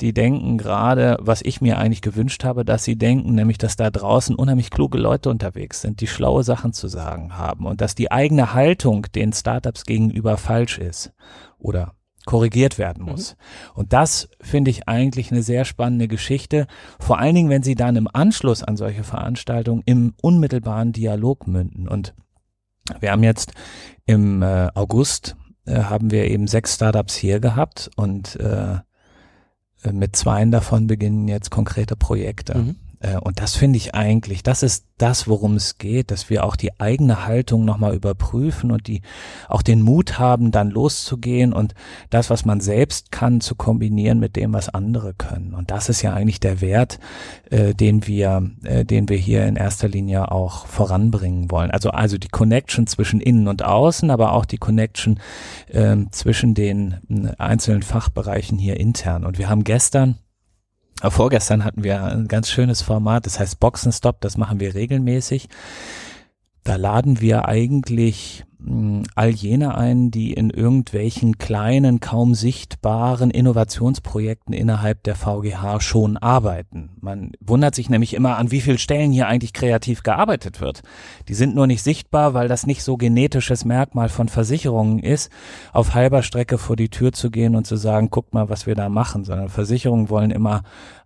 die 0.00 0.14
denken 0.14 0.58
gerade, 0.58 1.16
was 1.20 1.42
ich 1.42 1.60
mir 1.60 1.78
eigentlich 1.78 2.02
gewünscht 2.02 2.44
habe, 2.44 2.64
dass 2.64 2.84
sie 2.84 2.96
denken, 2.96 3.34
nämlich, 3.34 3.58
dass 3.58 3.74
da 3.74 3.90
draußen 3.90 4.36
unheimlich 4.36 4.70
kluge 4.70 4.98
Leute 4.98 5.28
unterwegs 5.28 5.80
sind, 5.80 6.00
die 6.00 6.06
schlaue 6.06 6.44
Sachen 6.44 6.72
zu 6.72 6.86
sagen 6.86 7.36
haben 7.36 7.66
und 7.66 7.80
dass 7.80 7.96
die 7.96 8.12
eigene 8.12 8.54
Haltung 8.54 9.06
den 9.14 9.32
Startups 9.32 9.84
gegenüber 9.84 10.36
falsch 10.36 10.78
ist 10.78 11.12
oder 11.58 11.94
korrigiert 12.24 12.78
werden 12.78 13.04
muss. 13.04 13.34
Mhm. 13.34 13.80
Und 13.80 13.92
das 13.92 14.28
finde 14.40 14.70
ich 14.70 14.88
eigentlich 14.88 15.32
eine 15.32 15.42
sehr 15.42 15.64
spannende 15.64 16.08
Geschichte, 16.08 16.66
vor 16.98 17.18
allen 17.18 17.34
Dingen, 17.34 17.50
wenn 17.50 17.62
sie 17.62 17.74
dann 17.74 17.96
im 17.96 18.08
Anschluss 18.12 18.62
an 18.62 18.76
solche 18.76 19.04
Veranstaltungen 19.04 19.82
im 19.86 20.14
unmittelbaren 20.22 20.92
Dialog 20.92 21.46
münden. 21.46 21.88
Und 21.88 22.14
wir 23.00 23.10
haben 23.10 23.22
jetzt 23.22 23.52
im 24.06 24.42
äh, 24.42 24.68
August 24.74 25.36
äh, 25.64 25.82
haben 25.84 26.10
wir 26.10 26.28
eben 26.28 26.46
sechs 26.46 26.74
Startups 26.74 27.14
hier 27.14 27.40
gehabt 27.40 27.90
und 27.96 28.36
äh, 28.36 28.78
mit 29.90 30.14
zweien 30.14 30.52
davon 30.52 30.86
beginnen 30.86 31.26
jetzt 31.26 31.50
konkrete 31.50 31.96
Projekte. 31.96 32.56
Mhm. 32.58 32.76
Äh, 33.02 33.18
und 33.18 33.40
das 33.40 33.56
finde 33.56 33.76
ich 33.76 33.94
eigentlich, 33.94 34.42
das 34.42 34.62
ist 34.62 34.86
das, 34.98 35.26
worum 35.26 35.56
es 35.56 35.78
geht, 35.78 36.10
dass 36.10 36.30
wir 36.30 36.44
auch 36.44 36.54
die 36.54 36.78
eigene 36.80 37.26
Haltung 37.26 37.64
nochmal 37.64 37.94
überprüfen 37.94 38.70
und 38.70 38.86
die 38.86 39.02
auch 39.48 39.62
den 39.62 39.82
Mut 39.82 40.18
haben, 40.18 40.52
dann 40.52 40.70
loszugehen 40.70 41.52
und 41.52 41.74
das, 42.10 42.30
was 42.30 42.44
man 42.44 42.60
selbst 42.60 43.10
kann, 43.10 43.40
zu 43.40 43.56
kombinieren 43.56 44.20
mit 44.20 44.36
dem, 44.36 44.52
was 44.52 44.68
andere 44.68 45.12
können. 45.14 45.54
Und 45.54 45.70
das 45.70 45.88
ist 45.88 46.02
ja 46.02 46.12
eigentlich 46.12 46.40
der 46.40 46.60
Wert, 46.60 47.00
äh, 47.50 47.74
den 47.74 48.06
wir, 48.06 48.50
äh, 48.62 48.84
den 48.84 49.08
wir 49.08 49.16
hier 49.16 49.44
in 49.46 49.56
erster 49.56 49.88
Linie 49.88 50.30
auch 50.30 50.66
voranbringen 50.66 51.50
wollen. 51.50 51.72
Also, 51.72 51.90
also 51.90 52.16
die 52.16 52.28
Connection 52.28 52.86
zwischen 52.86 53.20
innen 53.20 53.48
und 53.48 53.64
außen, 53.64 54.10
aber 54.10 54.32
auch 54.32 54.44
die 54.44 54.58
Connection 54.58 55.18
äh, 55.68 55.96
zwischen 56.12 56.54
den 56.54 56.96
äh, 57.10 57.32
einzelnen 57.38 57.82
Fachbereichen 57.82 58.58
hier 58.58 58.78
intern. 58.78 59.24
Und 59.24 59.38
wir 59.38 59.48
haben 59.48 59.64
gestern 59.64 60.18
vorgestern 61.00 61.64
hatten 61.64 61.84
wir 61.84 62.02
ein 62.02 62.28
ganz 62.28 62.50
schönes 62.50 62.82
Format, 62.82 63.26
das 63.26 63.38
heißt 63.38 63.60
Boxenstop, 63.60 64.20
das 64.20 64.36
machen 64.36 64.60
wir 64.60 64.74
regelmäßig. 64.74 65.48
Da 66.64 66.76
laden 66.76 67.20
wir 67.20 67.48
eigentlich 67.48 68.44
all 69.14 69.30
jene 69.30 69.76
ein, 69.76 70.10
die 70.10 70.32
in 70.32 70.50
irgendwelchen 70.50 71.38
kleinen, 71.38 72.00
kaum 72.00 72.34
sichtbaren 72.34 73.30
Innovationsprojekten 73.30 74.54
innerhalb 74.54 75.02
der 75.02 75.16
VGH 75.16 75.80
schon 75.80 76.16
arbeiten. 76.16 76.90
Man 77.00 77.32
wundert 77.40 77.74
sich 77.74 77.90
nämlich 77.90 78.14
immer, 78.14 78.38
an 78.38 78.50
wie 78.50 78.60
vielen 78.60 78.78
Stellen 78.78 79.12
hier 79.12 79.26
eigentlich 79.26 79.52
kreativ 79.52 80.02
gearbeitet 80.02 80.60
wird. 80.60 80.82
Die 81.28 81.34
sind 81.34 81.54
nur 81.54 81.66
nicht 81.66 81.82
sichtbar, 81.82 82.34
weil 82.34 82.48
das 82.48 82.66
nicht 82.66 82.82
so 82.82 82.96
genetisches 82.96 83.64
Merkmal 83.64 84.08
von 84.08 84.28
Versicherungen 84.28 84.98
ist, 85.00 85.30
auf 85.72 85.94
halber 85.94 86.22
Strecke 86.22 86.58
vor 86.58 86.76
die 86.76 86.88
Tür 86.88 87.12
zu 87.12 87.30
gehen 87.30 87.56
und 87.56 87.66
zu 87.66 87.76
sagen, 87.76 88.10
guck 88.10 88.32
mal, 88.32 88.48
was 88.48 88.66
wir 88.66 88.74
da 88.74 88.88
machen, 88.88 89.24
sondern 89.24 89.48
Versicherungen 89.48 90.08
wollen 90.08 90.30
immer 90.30 90.62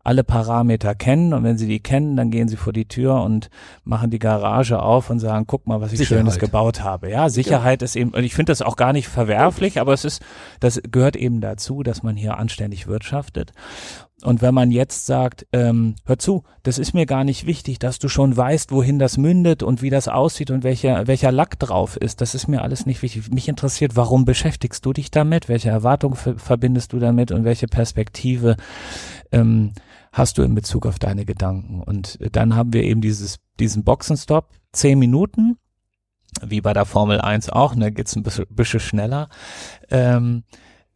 alle 0.07 0.25
Parameter 0.25 0.95
kennen 0.95 1.35
und 1.35 1.43
wenn 1.43 1.59
sie 1.59 1.67
die 1.67 1.81
kennen, 1.81 2.17
dann 2.17 2.31
gehen 2.31 2.49
sie 2.49 2.57
vor 2.57 2.73
die 2.73 2.87
Tür 2.87 3.23
und 3.23 3.51
machen 3.85 4.11
die 4.11 4.19
Garage 4.19 4.81
auf 4.81 5.11
und 5.11 5.19
sagen, 5.19 5.47
guck 5.47 5.67
mal, 5.67 5.81
was 5.81 5.93
ich 5.93 5.99
Sicherheit. 5.99 6.21
Schönes 6.21 6.39
gebaut 6.39 6.83
habe. 6.83 7.11
Ja, 7.11 7.29
Sicherheit 7.29 7.83
ja. 7.83 7.85
ist 7.85 7.97
eben, 7.97 8.11
und 8.11 8.23
ich 8.23 8.35
finde 8.35 8.53
das 8.53 8.63
auch 8.63 8.77
gar 8.77 8.93
nicht 8.93 9.09
verwerflich, 9.09 9.81
aber 9.81 9.93
es 9.93 10.05
ist, 10.05 10.23
das 10.61 10.81
gehört 10.91 11.17
eben 11.17 11.41
dazu, 11.41 11.83
dass 11.83 12.03
man 12.03 12.17
hier 12.17 12.39
anständig 12.39 12.87
wirtschaftet. 12.87 13.53
Und 14.23 14.41
wenn 14.41 14.55
man 14.55 14.71
jetzt 14.71 15.07
sagt, 15.07 15.47
ähm, 15.53 15.97
hör 16.07 16.19
zu, 16.19 16.45
das 16.63 16.79
ist 16.79 16.95
mir 16.95 17.05
gar 17.05 17.23
nicht 17.23 17.47
wichtig, 17.47 17.79
dass 17.79 17.99
du 17.99 18.09
schon 18.09 18.35
weißt, 18.35 18.73
wohin 18.73 18.99
das 18.99 19.19
mündet 19.19 19.63
und 19.63 19.83
wie 19.83 19.91
das 19.91 20.09
aussieht 20.09 20.51
und 20.51 20.65
welcher, 20.65 21.07
welcher 21.07 21.31
Lack 21.31 21.59
drauf 21.59 21.97
ist, 21.97 22.23
das 22.23 22.35
ist 22.35 22.49
mir 22.49 22.63
alles 22.63 22.87
nicht 22.87 23.03
wichtig. 23.03 23.31
Mich 23.31 23.49
interessiert, 23.49 23.95
warum 23.95 24.25
beschäftigst 24.25 24.87
du 24.87 24.95
dich 24.95 25.11
damit, 25.11 25.49
welche 25.49 25.69
Erwartung 25.69 26.15
verbindest 26.15 26.95
du 26.95 26.99
damit 26.99 27.31
und 27.31 27.45
welche 27.45 27.67
Perspektive 27.67 28.57
ähm, 29.33 29.73
hast 30.17 30.39
du 30.39 30.43
in 30.43 30.55
Bezug 30.55 30.87
auf 30.87 30.99
deine 30.99 31.27
Gedanken. 31.27 31.83
Und 31.83 32.19
dann 32.35 32.57
haben 32.57 32.73
wir 32.73 32.83
eben 32.83 33.03
dieses, 33.03 33.39
diesen 33.61 33.85
Boxenstopp, 33.85 34.49
zehn 34.73 34.99
Minuten, 34.99 35.59
wie 36.43 36.63
bei 36.63 36.73
der 36.73 36.87
Formel 36.87 37.21
1 37.21 37.51
auch, 37.51 37.75
ne, 37.75 37.93
geht's 37.93 38.17
ein 38.17 38.23
bisschen, 38.23 38.47
bisschen 38.49 38.81
schneller, 38.81 39.29
ähm, 39.91 40.45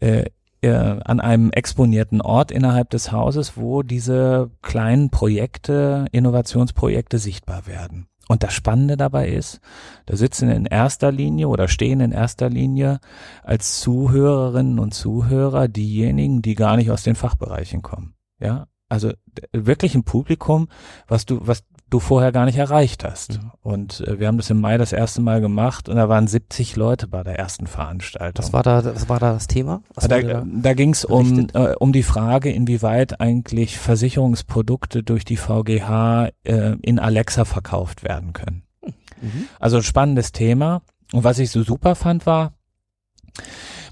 äh, 0.00 0.24
äh, 0.62 0.70
an 0.70 1.20
einem 1.20 1.50
exponierten 1.50 2.22
Ort 2.22 2.50
innerhalb 2.50 2.90
des 2.90 3.12
Hauses, 3.12 3.56
wo 3.56 3.82
diese 3.82 4.50
kleinen 4.62 5.10
Projekte, 5.10 6.06
Innovationsprojekte 6.12 7.18
sichtbar 7.18 7.66
werden. 7.66 8.06
Und 8.28 8.42
das 8.42 8.54
Spannende 8.54 8.96
dabei 8.96 9.28
ist, 9.28 9.60
da 10.06 10.16
sitzen 10.16 10.50
in 10.50 10.64
erster 10.64 11.12
Linie 11.12 11.48
oder 11.48 11.68
stehen 11.68 12.00
in 12.00 12.12
erster 12.12 12.48
Linie 12.48 13.00
als 13.42 13.80
Zuhörerinnen 13.80 14.78
und 14.78 14.94
Zuhörer 14.94 15.68
diejenigen, 15.68 16.40
die 16.40 16.54
gar 16.54 16.76
nicht 16.76 16.90
aus 16.90 17.02
den 17.02 17.16
Fachbereichen 17.16 17.82
kommen. 17.82 18.14
Ja, 18.38 18.66
also 18.90 19.12
wirklich 19.52 19.94
ein 19.94 20.04
Publikum, 20.04 20.68
was 21.06 21.24
du, 21.24 21.38
was 21.46 21.64
du 21.88 22.00
vorher 22.00 22.32
gar 22.32 22.44
nicht 22.44 22.58
erreicht 22.58 23.04
hast. 23.04 23.40
Mhm. 23.40 23.50
Und 23.62 24.00
äh, 24.00 24.20
wir 24.20 24.26
haben 24.26 24.36
das 24.36 24.50
im 24.50 24.60
Mai 24.60 24.78
das 24.78 24.92
erste 24.92 25.20
Mal 25.20 25.40
gemacht 25.40 25.88
und 25.88 25.96
da 25.96 26.08
waren 26.08 26.26
70 26.26 26.76
Leute 26.76 27.06
bei 27.06 27.22
der 27.22 27.38
ersten 27.38 27.66
Veranstaltung. 27.66 28.44
Was 28.44 28.52
war 28.52 28.62
da, 28.62 28.84
was 28.84 29.08
war 29.08 29.18
da 29.18 29.32
das 29.32 29.46
Thema? 29.46 29.82
Was 29.94 30.08
da 30.08 30.20
da, 30.20 30.44
da 30.46 30.74
ging 30.74 30.90
es 30.90 31.04
um, 31.04 31.48
äh, 31.54 31.74
um 31.78 31.92
die 31.92 32.02
Frage, 32.02 32.50
inwieweit 32.50 33.20
eigentlich 33.20 33.78
Versicherungsprodukte 33.78 35.02
durch 35.02 35.24
die 35.24 35.36
VGH 35.36 36.30
äh, 36.44 36.76
in 36.82 36.98
Alexa 36.98 37.44
verkauft 37.44 38.04
werden 38.04 38.32
können. 38.32 38.62
Mhm. 38.82 39.46
Also 39.58 39.78
ein 39.78 39.82
spannendes 39.82 40.32
Thema. 40.32 40.82
Und 41.12 41.24
was 41.24 41.38
ich 41.38 41.50
so 41.50 41.62
super 41.62 41.94
fand 41.94 42.26
war, 42.26 42.54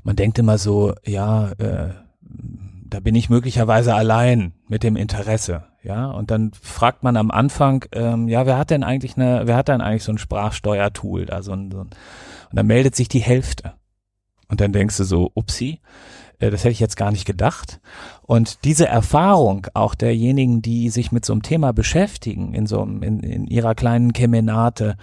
man 0.05 0.16
denkt 0.16 0.38
immer 0.38 0.59
so, 0.59 0.94
ja, 1.05 1.51
äh, 1.59 1.90
da 2.89 3.01
bin 3.01 3.14
ich 3.14 3.30
möglicherweise 3.30 3.95
allein 3.95 4.53
mit 4.68 4.82
dem 4.82 4.97
Interesse, 4.97 5.64
ja. 5.82 6.07
Und 6.07 6.30
dann 6.30 6.53
fragt 6.61 7.03
man 7.03 7.16
am 7.16 7.30
Anfang, 7.30 7.84
ähm, 7.93 8.28
ja, 8.28 8.47
wer 8.47 8.59
hat 8.59 8.70
denn 8.70 8.84
eigentlich 8.84 9.16
eine, 9.16 9.43
wer 9.47 9.57
hat 9.57 9.68
denn 9.68 9.80
eigentlich 9.80 10.05
so 10.05 10.12
ein 10.12 10.18
Sprachsteuertool 10.18 11.26
da 11.26 11.43
so 11.43 11.53
ein, 11.53 11.70
so 11.70 11.80
ein 11.80 11.91
und 12.51 12.57
dann 12.57 12.66
meldet 12.66 12.97
sich 12.97 13.09
die 13.09 13.20
Hälfte. 13.20 13.74
Und 14.49 14.61
dann 14.61 14.72
denkst 14.72 14.97
du 14.97 15.05
so, 15.05 15.30
upsi, 15.34 15.80
äh, 16.39 16.51
das 16.51 16.64
hätte 16.64 16.72
ich 16.72 16.80
jetzt 16.80 16.97
gar 16.97 17.11
nicht 17.11 17.26
gedacht. 17.26 17.80
Und 18.22 18.64
diese 18.64 18.86
Erfahrung 18.86 19.66
auch 19.74 19.95
derjenigen, 19.95 20.62
die 20.62 20.89
sich 20.89 21.12
mit 21.12 21.24
so 21.24 21.32
einem 21.32 21.43
Thema 21.43 21.72
beschäftigen, 21.72 22.55
in 22.55 22.66
so 22.66 22.80
einem, 22.80 23.03
in, 23.03 23.20
in 23.20 23.47
ihrer 23.47 23.74
kleinen 23.74 24.12
Kemenate, 24.12 24.97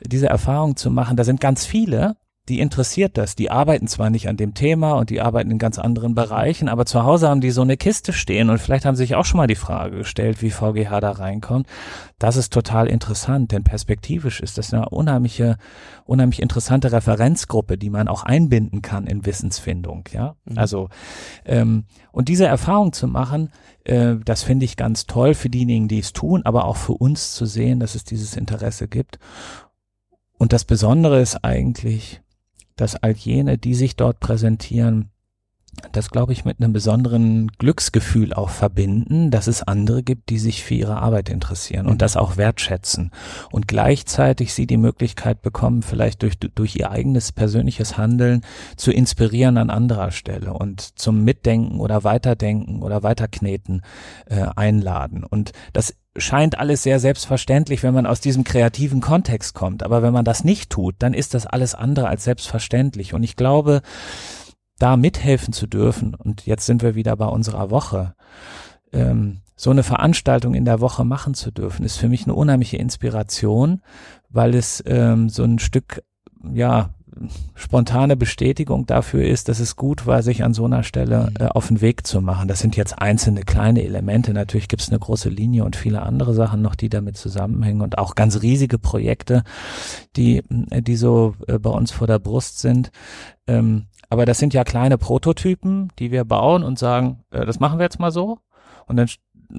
diese 0.00 0.28
Erfahrung 0.28 0.76
zu 0.76 0.90
machen, 0.90 1.16
da 1.16 1.24
sind 1.24 1.40
ganz 1.40 1.66
viele, 1.66 2.16
die 2.48 2.58
interessiert 2.58 3.18
das. 3.18 3.36
Die 3.36 3.52
arbeiten 3.52 3.86
zwar 3.86 4.10
nicht 4.10 4.28
an 4.28 4.36
dem 4.36 4.52
Thema 4.54 4.94
und 4.94 5.10
die 5.10 5.20
arbeiten 5.20 5.52
in 5.52 5.58
ganz 5.58 5.78
anderen 5.78 6.16
Bereichen, 6.16 6.68
aber 6.68 6.86
zu 6.86 7.04
Hause 7.04 7.28
haben 7.28 7.40
die 7.40 7.52
so 7.52 7.62
eine 7.62 7.76
Kiste 7.76 8.12
stehen 8.12 8.50
und 8.50 8.58
vielleicht 8.58 8.84
haben 8.84 8.96
sie 8.96 9.04
sich 9.04 9.14
auch 9.14 9.24
schon 9.24 9.38
mal 9.38 9.46
die 9.46 9.54
Frage 9.54 9.98
gestellt, 9.98 10.42
wie 10.42 10.50
VGH 10.50 11.00
da 11.00 11.12
reinkommt. 11.12 11.68
Das 12.18 12.36
ist 12.36 12.52
total 12.52 12.88
interessant, 12.88 13.52
denn 13.52 13.62
perspektivisch 13.62 14.40
ist 14.40 14.58
das 14.58 14.74
eine 14.74 14.88
unheimliche, 14.88 15.56
unheimlich 16.04 16.42
interessante 16.42 16.90
Referenzgruppe, 16.90 17.78
die 17.78 17.90
man 17.90 18.08
auch 18.08 18.24
einbinden 18.24 18.82
kann 18.82 19.06
in 19.06 19.24
Wissensfindung. 19.24 20.08
Ja, 20.12 20.34
mhm. 20.44 20.58
also 20.58 20.88
ähm, 21.44 21.84
und 22.10 22.28
diese 22.28 22.46
Erfahrung 22.46 22.92
zu 22.92 23.06
machen, 23.06 23.50
äh, 23.84 24.16
das 24.24 24.42
finde 24.42 24.64
ich 24.64 24.76
ganz 24.76 25.06
toll 25.06 25.34
für 25.34 25.48
diejenigen, 25.48 25.86
die 25.86 26.00
es 26.00 26.12
tun, 26.12 26.42
aber 26.44 26.64
auch 26.64 26.76
für 26.76 26.94
uns 26.94 27.34
zu 27.34 27.46
sehen, 27.46 27.78
dass 27.78 27.94
es 27.94 28.02
dieses 28.02 28.36
Interesse 28.36 28.88
gibt. 28.88 29.20
Und 30.38 30.52
das 30.52 30.64
Besondere 30.64 31.20
ist 31.20 31.44
eigentlich, 31.44 32.21
dass 32.82 32.96
all 32.96 33.12
jene, 33.12 33.58
die 33.58 33.74
sich 33.74 33.94
dort 33.94 34.18
präsentieren, 34.18 35.12
das 35.92 36.10
glaube 36.10 36.32
ich 36.32 36.44
mit 36.44 36.60
einem 36.60 36.72
besonderen 36.72 37.46
Glücksgefühl 37.58 38.34
auch 38.34 38.50
verbinden, 38.50 39.30
dass 39.30 39.46
es 39.46 39.62
andere 39.62 40.02
gibt, 40.02 40.28
die 40.30 40.38
sich 40.38 40.64
für 40.64 40.74
ihre 40.74 40.96
Arbeit 40.96 41.30
interessieren 41.30 41.86
und 41.86 41.94
mhm. 41.94 41.98
das 41.98 42.16
auch 42.16 42.36
wertschätzen 42.36 43.12
und 43.52 43.68
gleichzeitig 43.68 44.52
sie 44.52 44.66
die 44.66 44.76
Möglichkeit 44.76 45.42
bekommen, 45.42 45.82
vielleicht 45.82 46.22
durch, 46.22 46.38
durch 46.38 46.74
ihr 46.76 46.90
eigenes 46.90 47.30
persönliches 47.30 47.96
Handeln 47.96 48.42
zu 48.76 48.90
inspirieren 48.90 49.56
an 49.56 49.70
anderer 49.70 50.10
Stelle 50.10 50.52
und 50.52 50.98
zum 50.98 51.22
Mitdenken 51.22 51.78
oder 51.78 52.02
Weiterdenken 52.02 52.82
oder 52.82 53.04
Weiterkneten 53.04 53.82
äh, 54.26 54.46
einladen. 54.56 55.24
Und 55.24 55.52
das 55.72 55.94
scheint 56.16 56.58
alles 56.58 56.82
sehr 56.82 57.00
selbstverständlich, 57.00 57.82
wenn 57.82 57.94
man 57.94 58.06
aus 58.06 58.20
diesem 58.20 58.44
kreativen 58.44 59.00
Kontext 59.00 59.54
kommt. 59.54 59.82
Aber 59.82 60.02
wenn 60.02 60.12
man 60.12 60.24
das 60.24 60.44
nicht 60.44 60.70
tut, 60.70 60.96
dann 60.98 61.14
ist 61.14 61.34
das 61.34 61.46
alles 61.46 61.74
andere 61.74 62.08
als 62.08 62.24
selbstverständlich. 62.24 63.14
Und 63.14 63.22
ich 63.22 63.36
glaube, 63.36 63.82
da 64.78 64.96
mithelfen 64.96 65.52
zu 65.52 65.66
dürfen, 65.66 66.14
und 66.14 66.44
jetzt 66.44 66.66
sind 66.66 66.82
wir 66.82 66.94
wieder 66.94 67.16
bei 67.16 67.26
unserer 67.26 67.70
Woche, 67.70 68.14
ähm, 68.92 69.40
so 69.56 69.70
eine 69.70 69.84
Veranstaltung 69.84 70.54
in 70.54 70.64
der 70.64 70.80
Woche 70.80 71.04
machen 71.04 71.34
zu 71.34 71.50
dürfen, 71.50 71.84
ist 71.84 71.96
für 71.96 72.08
mich 72.08 72.24
eine 72.24 72.34
unheimliche 72.34 72.78
Inspiration, 72.78 73.80
weil 74.28 74.54
es 74.54 74.82
ähm, 74.86 75.28
so 75.28 75.44
ein 75.44 75.58
Stück, 75.60 76.02
ja, 76.52 76.90
spontane 77.54 78.16
Bestätigung 78.16 78.86
dafür 78.86 79.24
ist, 79.24 79.48
dass 79.48 79.60
es 79.60 79.76
gut 79.76 80.06
war, 80.06 80.22
sich 80.22 80.44
an 80.44 80.54
so 80.54 80.64
einer 80.64 80.82
Stelle 80.82 81.30
mhm. 81.30 81.46
äh, 81.46 81.48
auf 81.48 81.68
den 81.68 81.80
Weg 81.80 82.06
zu 82.06 82.20
machen. 82.20 82.48
Das 82.48 82.60
sind 82.60 82.76
jetzt 82.76 82.98
einzelne 82.98 83.42
kleine 83.42 83.82
Elemente. 83.82 84.32
Natürlich 84.32 84.68
gibt 84.68 84.82
es 84.82 84.88
eine 84.88 84.98
große 84.98 85.28
Linie 85.28 85.64
und 85.64 85.76
viele 85.76 86.02
andere 86.02 86.34
Sachen 86.34 86.62
noch, 86.62 86.74
die 86.74 86.88
damit 86.88 87.16
zusammenhängen 87.16 87.82
und 87.82 87.98
auch 87.98 88.14
ganz 88.14 88.42
riesige 88.42 88.78
Projekte, 88.78 89.44
die, 90.16 90.42
äh, 90.70 90.82
die 90.82 90.96
so 90.96 91.34
äh, 91.46 91.58
bei 91.58 91.70
uns 91.70 91.90
vor 91.90 92.06
der 92.06 92.18
Brust 92.18 92.60
sind. 92.60 92.90
Ähm, 93.46 93.86
aber 94.08 94.26
das 94.26 94.38
sind 94.38 94.54
ja 94.54 94.64
kleine 94.64 94.98
Prototypen, 94.98 95.90
die 95.98 96.10
wir 96.10 96.24
bauen 96.24 96.64
und 96.64 96.78
sagen, 96.78 97.24
äh, 97.30 97.46
das 97.46 97.60
machen 97.60 97.78
wir 97.78 97.84
jetzt 97.84 98.00
mal 98.00 98.12
so. 98.12 98.38
Und 98.86 98.96
dann 98.96 99.08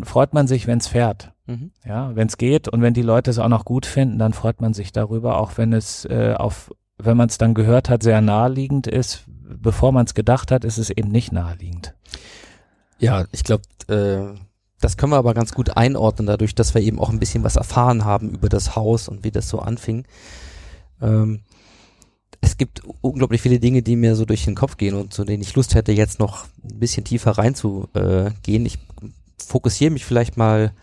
freut 0.03 0.33
man 0.33 0.47
sich, 0.47 0.67
wenn 0.67 0.79
es 0.79 0.87
fährt. 0.87 1.31
Mhm. 1.45 1.71
Ja, 1.85 2.15
wenn 2.15 2.27
es 2.27 2.37
geht 2.37 2.67
und 2.69 2.81
wenn 2.81 2.93
die 2.93 3.01
Leute 3.01 3.29
es 3.29 3.39
auch 3.39 3.49
noch 3.49 3.65
gut 3.65 3.85
finden, 3.85 4.17
dann 4.17 4.33
freut 4.33 4.61
man 4.61 4.73
sich 4.73 4.91
darüber, 4.91 5.37
auch 5.39 5.57
wenn 5.57 5.73
es 5.73 6.05
äh, 6.05 6.35
auf, 6.37 6.71
wenn 7.05 7.17
man 7.17 7.29
es 7.29 7.37
dann 7.37 7.53
gehört 7.53 7.89
hat, 7.89 8.03
sehr 8.03 8.21
naheliegend 8.21 8.87
ist. 8.87 9.23
Bevor 9.27 9.91
man 9.91 10.05
es 10.05 10.13
gedacht 10.13 10.51
hat, 10.51 10.63
ist 10.63 10.77
es 10.77 10.89
eben 10.89 11.09
nicht 11.09 11.31
naheliegend. 11.31 11.93
Ja, 12.99 13.25
ich 13.31 13.43
glaube, 13.43 13.63
äh, 13.87 14.37
das 14.79 14.97
können 14.97 15.11
wir 15.11 15.17
aber 15.17 15.33
ganz 15.33 15.53
gut 15.53 15.77
einordnen, 15.77 16.27
dadurch, 16.27 16.55
dass 16.55 16.73
wir 16.73 16.81
eben 16.81 16.99
auch 16.99 17.09
ein 17.09 17.19
bisschen 17.19 17.43
was 17.43 17.55
erfahren 17.55 18.05
haben 18.05 18.31
über 18.31 18.49
das 18.49 18.75
Haus 18.75 19.07
und 19.07 19.23
wie 19.23 19.31
das 19.31 19.47
so 19.47 19.59
anfing. 19.59 20.05
Ähm, 21.01 21.41
es 22.41 22.57
gibt 22.57 22.81
unglaublich 23.01 23.41
viele 23.41 23.59
Dinge, 23.59 23.81
die 23.81 23.95
mir 23.95 24.15
so 24.15 24.25
durch 24.25 24.43
den 24.43 24.55
Kopf 24.55 24.75
gehen 24.75 24.95
und 24.95 25.13
zu 25.13 25.23
denen 25.23 25.41
ich 25.41 25.55
Lust 25.55 25.75
hätte, 25.75 25.93
jetzt 25.93 26.19
noch 26.19 26.45
ein 26.63 26.79
bisschen 26.79 27.05
tiefer 27.05 27.31
reinzugehen. 27.31 28.65
Ich 28.65 28.79
fokussiere 29.37 29.91
mich 29.91 30.03
vielleicht 30.03 30.35
mal 30.35 30.73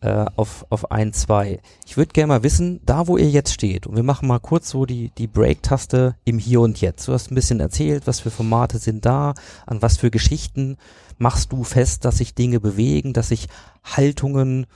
äh, 0.00 0.26
auf, 0.36 0.66
auf 0.70 0.90
ein, 0.90 1.12
zwei. 1.12 1.60
Ich 1.86 1.96
würde 1.96 2.12
gerne 2.12 2.28
mal 2.28 2.42
wissen, 2.42 2.80
da 2.84 3.06
wo 3.06 3.16
ihr 3.16 3.30
jetzt 3.30 3.52
steht, 3.52 3.86
und 3.86 3.96
wir 3.96 4.02
machen 4.02 4.28
mal 4.28 4.40
kurz 4.40 4.70
so 4.70 4.86
die, 4.86 5.10
die 5.16 5.26
Break-Taste 5.26 6.16
im 6.24 6.38
Hier 6.38 6.60
und 6.60 6.80
Jetzt. 6.80 7.08
Du 7.08 7.12
hast 7.12 7.30
ein 7.30 7.34
bisschen 7.34 7.60
erzählt, 7.60 8.06
was 8.06 8.20
für 8.20 8.30
Formate 8.30 8.78
sind 8.78 9.06
da, 9.06 9.34
an 9.66 9.82
was 9.82 9.96
für 9.96 10.10
Geschichten 10.10 10.76
machst 11.18 11.52
du 11.52 11.64
fest, 11.64 12.04
dass 12.04 12.18
sich 12.18 12.34
Dinge 12.34 12.60
bewegen, 12.60 13.12
dass 13.12 13.28
sich 13.28 13.48
Haltungen 13.84 14.66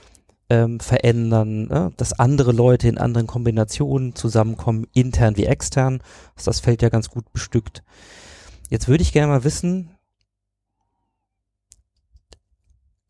ähm, 0.49 0.79
verändern, 0.79 1.67
ne? 1.67 1.91
dass 1.97 2.13
andere 2.13 2.51
Leute 2.51 2.87
in 2.87 2.97
anderen 2.97 3.27
Kombinationen 3.27 4.15
zusammenkommen, 4.15 4.87
intern 4.93 5.37
wie 5.37 5.45
extern. 5.45 6.01
Das 6.43 6.59
Feld 6.59 6.81
ja 6.81 6.89
ganz 6.89 7.09
gut 7.09 7.31
bestückt. 7.31 7.83
Jetzt 8.69 8.87
würde 8.87 9.03
ich 9.03 9.13
gerne 9.13 9.31
mal 9.31 9.43
wissen, 9.43 9.91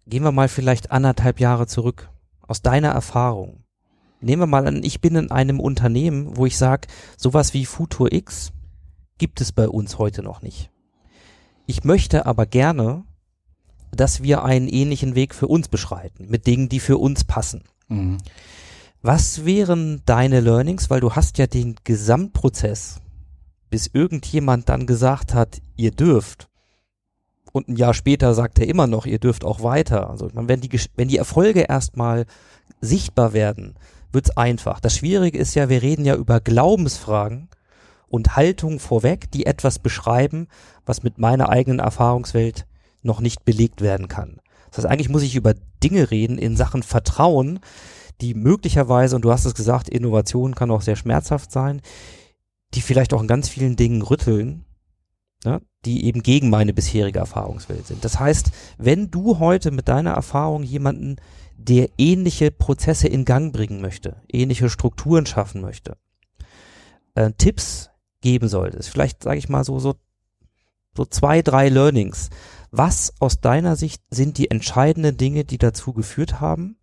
gehen 0.07 0.23
wir 0.23 0.31
mal 0.31 0.47
vielleicht 0.47 0.91
anderthalb 0.91 1.39
Jahre 1.39 1.67
zurück. 1.67 2.09
Aus 2.47 2.61
deiner 2.61 2.89
Erfahrung. 2.89 3.63
Nehmen 4.19 4.41
wir 4.41 4.47
mal 4.47 4.67
an, 4.67 4.83
ich 4.83 5.01
bin 5.01 5.15
in 5.15 5.31
einem 5.31 5.59
Unternehmen, 5.59 6.37
wo 6.37 6.45
ich 6.45 6.57
sage, 6.57 6.87
sowas 7.17 7.53
wie 7.53 7.65
Futur 7.65 8.11
X 8.11 8.51
gibt 9.17 9.41
es 9.41 9.51
bei 9.51 9.67
uns 9.67 9.97
heute 9.97 10.21
noch 10.21 10.41
nicht. 10.41 10.69
Ich 11.65 11.83
möchte 11.83 12.25
aber 12.25 12.45
gerne, 12.45 13.03
dass 13.91 14.21
wir 14.21 14.43
einen 14.43 14.67
ähnlichen 14.67 15.15
Weg 15.15 15.33
für 15.33 15.47
uns 15.47 15.67
beschreiten, 15.67 16.27
mit 16.29 16.45
Dingen, 16.47 16.69
die 16.69 16.79
für 16.79 16.97
uns 16.97 17.23
passen. 17.23 17.63
Was 19.01 19.45
wären 19.45 20.01
deine 20.05 20.39
Learnings, 20.39 20.89
weil 20.89 21.01
du 21.01 21.13
hast 21.13 21.37
ja 21.37 21.47
den 21.47 21.75
Gesamtprozess, 21.83 23.01
bis 23.69 23.89
irgendjemand 23.91 24.69
dann 24.69 24.85
gesagt 24.85 25.33
hat, 25.33 25.61
ihr 25.75 25.91
dürft. 25.91 26.47
Und 27.51 27.67
ein 27.67 27.75
Jahr 27.75 27.93
später 27.93 28.33
sagt 28.33 28.59
er 28.59 28.67
immer 28.67 28.87
noch, 28.87 29.05
ihr 29.05 29.19
dürft 29.19 29.43
auch 29.43 29.61
weiter. 29.61 30.09
Also 30.09 30.29
meine, 30.33 30.47
wenn 30.47 30.61
die, 30.61 30.79
wenn 30.95 31.07
die 31.07 31.17
Erfolge 31.17 31.61
erstmal 31.61 32.25
sichtbar 32.79 33.33
werden, 33.33 33.75
wird's 34.11 34.35
einfach. 34.37 34.79
Das 34.79 34.95
Schwierige 34.95 35.37
ist 35.37 35.55
ja, 35.55 35.69
wir 35.69 35.81
reden 35.81 36.05
ja 36.05 36.15
über 36.15 36.39
Glaubensfragen 36.39 37.49
und 38.07 38.35
Haltungen 38.35 38.79
vorweg, 38.79 39.31
die 39.31 39.45
etwas 39.45 39.79
beschreiben, 39.79 40.47
was 40.85 41.03
mit 41.03 41.17
meiner 41.17 41.49
eigenen 41.49 41.79
Erfahrungswelt 41.79 42.65
noch 43.03 43.21
nicht 43.21 43.45
belegt 43.45 43.81
werden 43.81 44.07
kann. 44.07 44.39
Das 44.69 44.79
heißt, 44.79 44.87
eigentlich 44.87 45.09
muss 45.09 45.23
ich 45.23 45.35
über 45.35 45.53
Dinge 45.83 46.11
reden 46.11 46.37
in 46.37 46.55
Sachen 46.55 46.83
Vertrauen, 46.83 47.59
die 48.21 48.33
möglicherweise, 48.33 49.15
und 49.15 49.23
du 49.23 49.31
hast 49.31 49.45
es 49.45 49.55
gesagt, 49.55 49.89
Innovation 49.89 50.55
kann 50.55 50.71
auch 50.71 50.81
sehr 50.81 50.95
schmerzhaft 50.95 51.51
sein, 51.51 51.81
die 52.73 52.81
vielleicht 52.81 53.13
auch 53.13 53.21
in 53.21 53.27
ganz 53.27 53.49
vielen 53.49 53.75
Dingen 53.75 54.01
rütteln, 54.01 54.65
ne, 55.43 55.61
die 55.85 56.05
eben 56.05 56.23
gegen 56.23 56.49
meine 56.49 56.73
bisherige 56.73 57.19
Erfahrungswelt 57.19 57.87
sind. 57.87 58.05
Das 58.05 58.19
heißt, 58.19 58.51
wenn 58.77 59.09
du 59.09 59.39
heute 59.39 59.71
mit 59.71 59.87
deiner 59.87 60.11
Erfahrung 60.11 60.63
jemanden, 60.63 61.17
der 61.57 61.89
ähnliche 61.97 62.51
Prozesse 62.51 63.07
in 63.07 63.25
Gang 63.25 63.53
bringen 63.53 63.81
möchte, 63.81 64.21
ähnliche 64.31 64.69
Strukturen 64.69 65.25
schaffen 65.25 65.61
möchte, 65.61 65.97
äh, 67.15 67.31
Tipps 67.37 67.89
geben 68.21 68.47
solltest, 68.47 68.89
vielleicht 68.89 69.23
sage 69.23 69.37
ich 69.37 69.49
mal 69.49 69.63
so, 69.63 69.79
so, 69.79 69.95
so 70.95 71.05
zwei, 71.05 71.41
drei 71.41 71.69
Learnings. 71.69 72.29
Was 72.71 73.13
aus 73.19 73.41
deiner 73.41 73.75
Sicht 73.75 74.01
sind 74.09 74.37
die 74.37 74.49
entscheidenden 74.49 75.17
Dinge, 75.17 75.43
die 75.43 75.57
dazu 75.57 75.93
geführt 75.93 76.39
haben, 76.39 76.77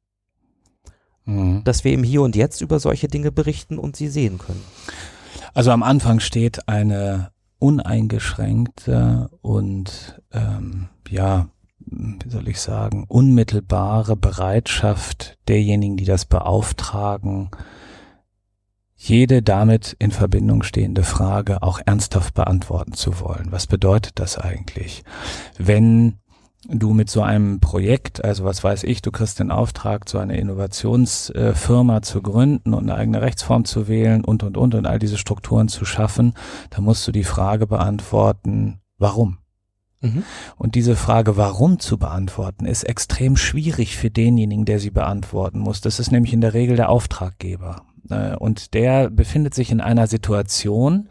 Mhm. 1.29 1.63
dass 1.63 1.85
wir 1.85 1.93
im 1.93 2.03
Hier 2.03 2.23
und 2.23 2.35
Jetzt 2.37 2.63
über 2.63 2.81
solche 2.81 3.07
Dinge 3.07 3.31
berichten 3.31 3.79
und 3.79 3.97
sie 3.97 4.09
sehen 4.09 4.39
können? 4.39 4.65
Also 5.53 5.71
am 5.73 5.83
Anfang 5.83 6.21
steht 6.21 6.69
eine 6.69 7.33
uneingeschränkte 7.59 9.31
und 9.43 10.21
ähm, 10.33 10.89
ja, 11.09 11.49
wie 11.81 12.29
soll 12.29 12.49
ich 12.49 12.61
sagen, 12.61 13.05
unmittelbare 13.09 14.17
Bereitschaft 14.17 15.39
derjenigen, 15.49 15.97
die 15.97 16.05
das 16.05 16.25
beauftragen, 16.25 17.51
jede 18.95 19.43
damit 19.43 19.97
in 19.99 20.11
Verbindung 20.11 20.63
stehende 20.63 21.05
Frage 21.05 21.63
auch 21.63 21.81
ernsthaft 21.87 22.35
beantworten 22.35 22.93
zu 22.93 23.21
wollen. 23.21 23.53
Was 23.53 23.67
bedeutet 23.67 24.19
das 24.19 24.37
eigentlich? 24.39 25.05
Wenn 25.57 26.19
du 26.69 26.93
mit 26.93 27.09
so 27.09 27.23
einem 27.23 27.61
Projekt, 27.61 28.23
also 28.23 28.45
was 28.45 28.63
weiß 28.63 28.85
ich, 28.85 29.03
du 29.03 29.11
kriegst 29.11 29.41
den 29.41 29.51
Auftrag, 29.51 30.09
so 30.09 30.19
eine 30.19 30.39
Innovationsfirma 30.39 32.03
zu 32.03 32.23
gründen 32.23 32.75
und 32.75 32.85
eine 32.85 32.95
eigene 32.95 33.23
Rechtsform 33.23 33.65
zu 33.65 33.89
wählen 33.89 34.25
und, 34.25 34.43
und, 34.43 34.57
und, 34.57 34.75
und 34.75 34.87
all 34.87 34.99
diese 34.99 35.19
Strukturen 35.19 35.69
zu 35.69 35.85
schaffen, 35.85 36.35
da 36.71 36.81
musst 36.81 37.09
du 37.09 37.13
die 37.13 37.25
Frage 37.25 37.67
beantworten, 37.67 38.81
warum? 38.99 39.39
Mhm. 40.01 40.23
Und 40.57 40.75
diese 40.75 40.95
Frage, 40.95 41.37
warum 41.37 41.81
zu 41.81 41.99
beantworten, 41.99 42.67
ist 42.67 42.85
extrem 42.85 43.37
schwierig 43.37 43.97
für 43.97 44.11
denjenigen, 44.11 44.65
der 44.65 44.79
sie 44.79 44.91
beantworten 44.91 45.59
muss. 45.59 45.81
Das 45.81 45.99
ist 45.99 46.13
nämlich 46.13 46.33
in 46.33 46.41
der 46.41 46.55
Regel 46.55 46.77
der 46.77 46.91
Auftraggeber. 46.91 47.83
Äh, 48.11 48.37
Und 48.37 48.75
der 48.75 49.11
befindet 49.11 49.55
sich 49.55 49.71
in 49.71 49.81
einer 49.81 50.07
Situation 50.07 51.09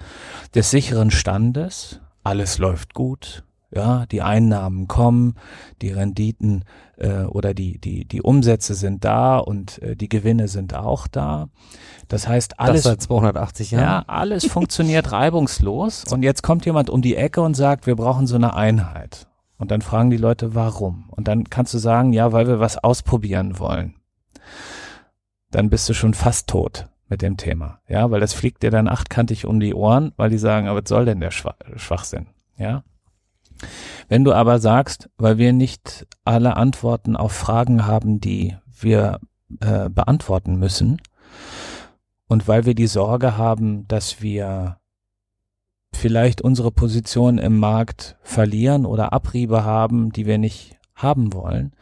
des 0.56 0.70
sicheren 0.70 1.12
Standes. 1.12 2.00
Alles 2.24 2.60
läuft 2.60 2.94
gut. 2.94 3.44
Ja, 3.70 4.06
die 4.06 4.22
Einnahmen 4.22 4.88
kommen, 4.88 5.36
die 5.82 5.92
Renditen 5.92 6.64
äh, 6.96 7.24
oder 7.24 7.54
die, 7.54 7.80
die, 7.80 8.06
die 8.06 8.22
Umsätze 8.22 8.76
sind 8.76 9.04
da 9.04 9.38
und 9.40 9.82
äh, 9.82 9.98
die 9.98 10.08
Gewinne 10.08 10.48
sind 10.48 10.74
auch 10.74 11.08
da. 11.08 11.50
Das 12.08 12.30
heißt, 12.30 12.62
alles, 12.62 12.84
das 12.84 12.92
seit 12.92 13.02
280 13.02 13.72
Jahren. 13.72 13.84
ja, 13.84 14.04
alles 14.08 14.46
funktioniert 14.46 15.12
reibungslos 15.12 16.06
und 16.06 16.24
jetzt 16.24 16.44
kommt 16.44 16.66
jemand 16.66 16.90
um 16.90 17.02
die 17.02 17.18
Ecke 17.18 17.42
und 17.42 17.56
sagt, 17.56 17.88
wir 17.88 17.98
brauchen 17.98 18.26
so 18.26 18.36
eine 18.36 18.54
Einheit. 18.54 19.28
Und 19.58 19.72
dann 19.72 19.82
fragen 19.82 20.12
die 20.12 20.18
Leute, 20.18 20.56
warum? 20.56 21.10
Und 21.10 21.28
dann 21.28 21.46
kannst 21.50 21.74
du 21.74 21.78
sagen, 21.78 22.14
ja, 22.14 22.32
weil 22.32 22.48
wir 22.48 22.60
was 22.60 22.78
ausprobieren 22.78 23.60
wollen. 23.60 23.96
Dann 25.52 25.70
bist 25.70 25.90
du 25.90 25.94
schon 25.94 26.14
fast 26.14 26.48
tot 26.48 26.88
mit 27.10 27.22
dem 27.22 27.38
Thema. 27.38 27.80
Ja, 27.88 28.12
weil 28.12 28.20
das 28.20 28.34
fliegt 28.34 28.64
dir 28.64 28.72
dann 28.72 28.88
achtkantig 28.88 29.46
um 29.46 29.60
die 29.60 29.74
Ohren, 29.74 30.14
weil 30.18 30.30
die 30.30 30.38
sagen, 30.38 30.68
aber 30.68 30.82
was 30.82 30.90
soll 30.90 31.06
denn 31.06 31.20
der 31.20 31.32
Schwa 31.32 31.56
Schwachsinn? 31.76 32.28
Ja. 32.58 32.84
Wenn 34.08 34.24
du 34.24 34.34
aber 34.34 34.60
sagst, 34.60 35.10
weil 35.18 35.38
wir 35.38 35.54
nicht 35.54 36.08
alle 36.26 36.58
Antworten 36.58 37.16
auf 37.16 37.32
Fragen 37.32 37.86
haben, 37.86 38.20
die 38.20 38.56
wir 38.80 39.20
äh, 39.60 39.90
beantworten 39.90 40.56
müssen, 40.58 41.02
und 42.28 42.48
weil 42.48 42.66
wir 42.66 42.76
die 42.76 42.88
Sorge 42.88 43.38
haben, 43.38 43.88
dass 43.88 44.22
wir 44.22 44.78
vielleicht 45.94 46.42
unsere 46.42 46.72
Position 46.72 47.38
im 47.38 47.58
Markt 47.58 48.18
verlieren 48.22 48.86
oder 48.86 49.14
Abriebe 49.14 49.64
haben, 49.64 50.12
die 50.12 50.26
wir 50.26 50.38
nicht 50.38 50.78
haben 50.94 51.34
wollen, 51.34 51.74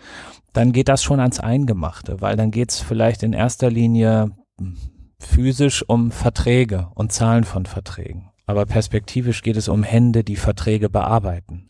dann 0.53 0.71
geht 0.71 0.87
das 0.87 1.03
schon 1.03 1.19
ans 1.19 1.39
Eingemachte, 1.39 2.21
weil 2.21 2.35
dann 2.35 2.51
geht 2.51 2.71
es 2.71 2.79
vielleicht 2.79 3.23
in 3.23 3.33
erster 3.33 3.69
Linie 3.69 4.31
physisch 5.19 5.83
um 5.87 6.11
Verträge 6.11 6.89
und 6.93 7.11
Zahlen 7.11 7.43
von 7.43 7.65
Verträgen. 7.65 8.29
Aber 8.45 8.65
perspektivisch 8.65 9.41
geht 9.41 9.57
es 9.57 9.67
um 9.67 9.83
Hände, 9.83 10.23
die 10.23 10.35
Verträge 10.35 10.89
bearbeiten. 10.89 11.69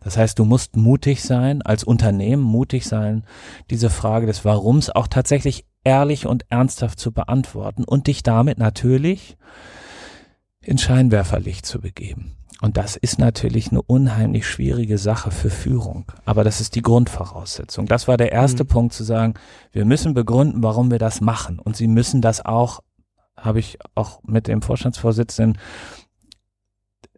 Das 0.00 0.16
heißt, 0.16 0.38
du 0.38 0.44
musst 0.44 0.76
mutig 0.76 1.22
sein, 1.22 1.62
als 1.62 1.84
Unternehmen 1.84 2.42
mutig 2.42 2.86
sein, 2.86 3.24
diese 3.70 3.90
Frage 3.90 4.26
des 4.26 4.44
Warums 4.44 4.90
auch 4.90 5.08
tatsächlich 5.08 5.66
ehrlich 5.84 6.26
und 6.26 6.44
ernsthaft 6.50 6.98
zu 6.98 7.12
beantworten 7.12 7.84
und 7.84 8.06
dich 8.06 8.22
damit 8.22 8.58
natürlich 8.58 9.36
in 10.60 10.78
Scheinwerferlicht 10.78 11.64
zu 11.64 11.80
begeben. 11.80 12.32
Und 12.62 12.76
das 12.76 12.96
ist 12.96 13.18
natürlich 13.18 13.70
eine 13.70 13.82
unheimlich 13.82 14.46
schwierige 14.46 14.98
Sache 14.98 15.30
für 15.30 15.50
Führung. 15.50 16.10
Aber 16.24 16.42
das 16.42 16.60
ist 16.60 16.74
die 16.74 16.82
Grundvoraussetzung. 16.82 17.86
Das 17.86 18.08
war 18.08 18.16
der 18.16 18.32
erste 18.32 18.64
Mhm. 18.64 18.68
Punkt 18.68 18.94
zu 18.94 19.04
sagen, 19.04 19.34
wir 19.72 19.84
müssen 19.84 20.14
begründen, 20.14 20.62
warum 20.62 20.90
wir 20.90 20.98
das 20.98 21.20
machen. 21.20 21.58
Und 21.58 21.76
sie 21.76 21.86
müssen 21.86 22.22
das 22.22 22.44
auch, 22.44 22.80
habe 23.36 23.58
ich 23.60 23.78
auch 23.94 24.22
mit 24.24 24.48
dem 24.48 24.62
Vorstandsvorsitzenden 24.62 25.60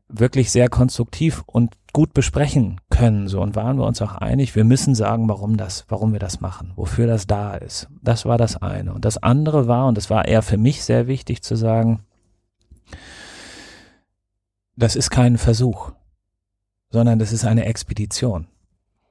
wirklich 0.09 0.51
sehr 0.51 0.69
konstruktiv 0.69 1.43
und 1.47 1.75
gut 1.93 2.15
besprechen 2.15 2.81
können. 2.91 3.29
So 3.29 3.41
und 3.41 3.57
waren 3.57 3.79
wir 3.79 3.87
uns 3.87 4.03
auch 4.03 4.15
einig, 4.15 4.57
wir 4.57 4.65
müssen 4.65 4.95
sagen, 4.95 5.29
warum 5.29 5.57
das, 5.57 5.85
warum 5.89 6.13
wir 6.13 6.19
das 6.19 6.41
machen, 6.41 6.73
wofür 6.77 7.07
das 7.07 7.27
da 7.27 7.55
ist. 7.55 7.89
Das 8.03 8.25
war 8.25 8.39
das 8.39 8.57
eine. 8.57 8.93
Und 8.93 9.05
das 9.05 9.23
andere 9.23 9.69
war, 9.69 9.87
und 9.87 9.97
das 9.97 10.11
war 10.11 10.27
eher 10.27 10.43
für 10.43 10.59
mich 10.59 10.83
sehr 10.85 11.07
wichtig 11.07 11.43
zu 11.43 11.57
sagen, 11.57 12.01
das 14.77 14.97
ist 14.97 15.11
kein 15.11 15.39
Versuch, 15.39 15.93
sondern 16.91 17.19
das 17.19 17.33
ist 17.33 17.45
eine 17.45 17.65
Expedition. 17.65 18.47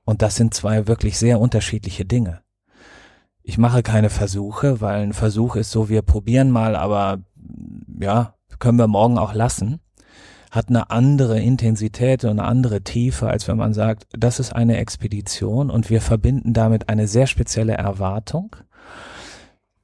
Und 0.06 0.22
das 0.22 0.36
sind 0.36 0.54
zwei 0.54 0.88
wirklich 0.88 1.18
sehr 1.18 1.40
unterschiedliche 1.40 2.06
Dinge. 2.06 2.42
Ich 3.44 3.58
mache 3.58 3.84
keine 3.84 4.10
Versuche, 4.10 4.82
weil 4.82 5.02
ein 5.02 5.14
Versuch 5.14 5.56
ist 5.56 5.72
so, 5.72 5.90
wir 5.90 6.02
probieren 6.02 6.52
mal, 6.52 6.76
aber 6.76 7.20
ja, 8.00 8.34
können 8.60 8.80
wir 8.80 8.88
morgen 8.88 9.18
auch 9.18 9.34
lassen 9.34 9.82
hat 10.52 10.70
eine 10.70 10.90
andere 10.92 11.40
Intensität 11.40 12.24
und 12.24 12.32
eine 12.32 12.44
andere 12.44 12.82
Tiefe, 12.82 13.28
als 13.28 13.48
wenn 13.48 13.58
man 13.58 13.74
sagt, 13.74 14.08
das 14.18 14.40
ist 14.40 14.54
eine 14.54 14.78
Expedition 14.78 15.70
und 15.70 15.90
wir 15.90 16.02
verbinden 16.02 16.54
damit 16.54 16.90
eine 16.90 17.08
sehr 17.08 17.28
spezielle 17.28 17.74
Erwartung. 17.74 18.56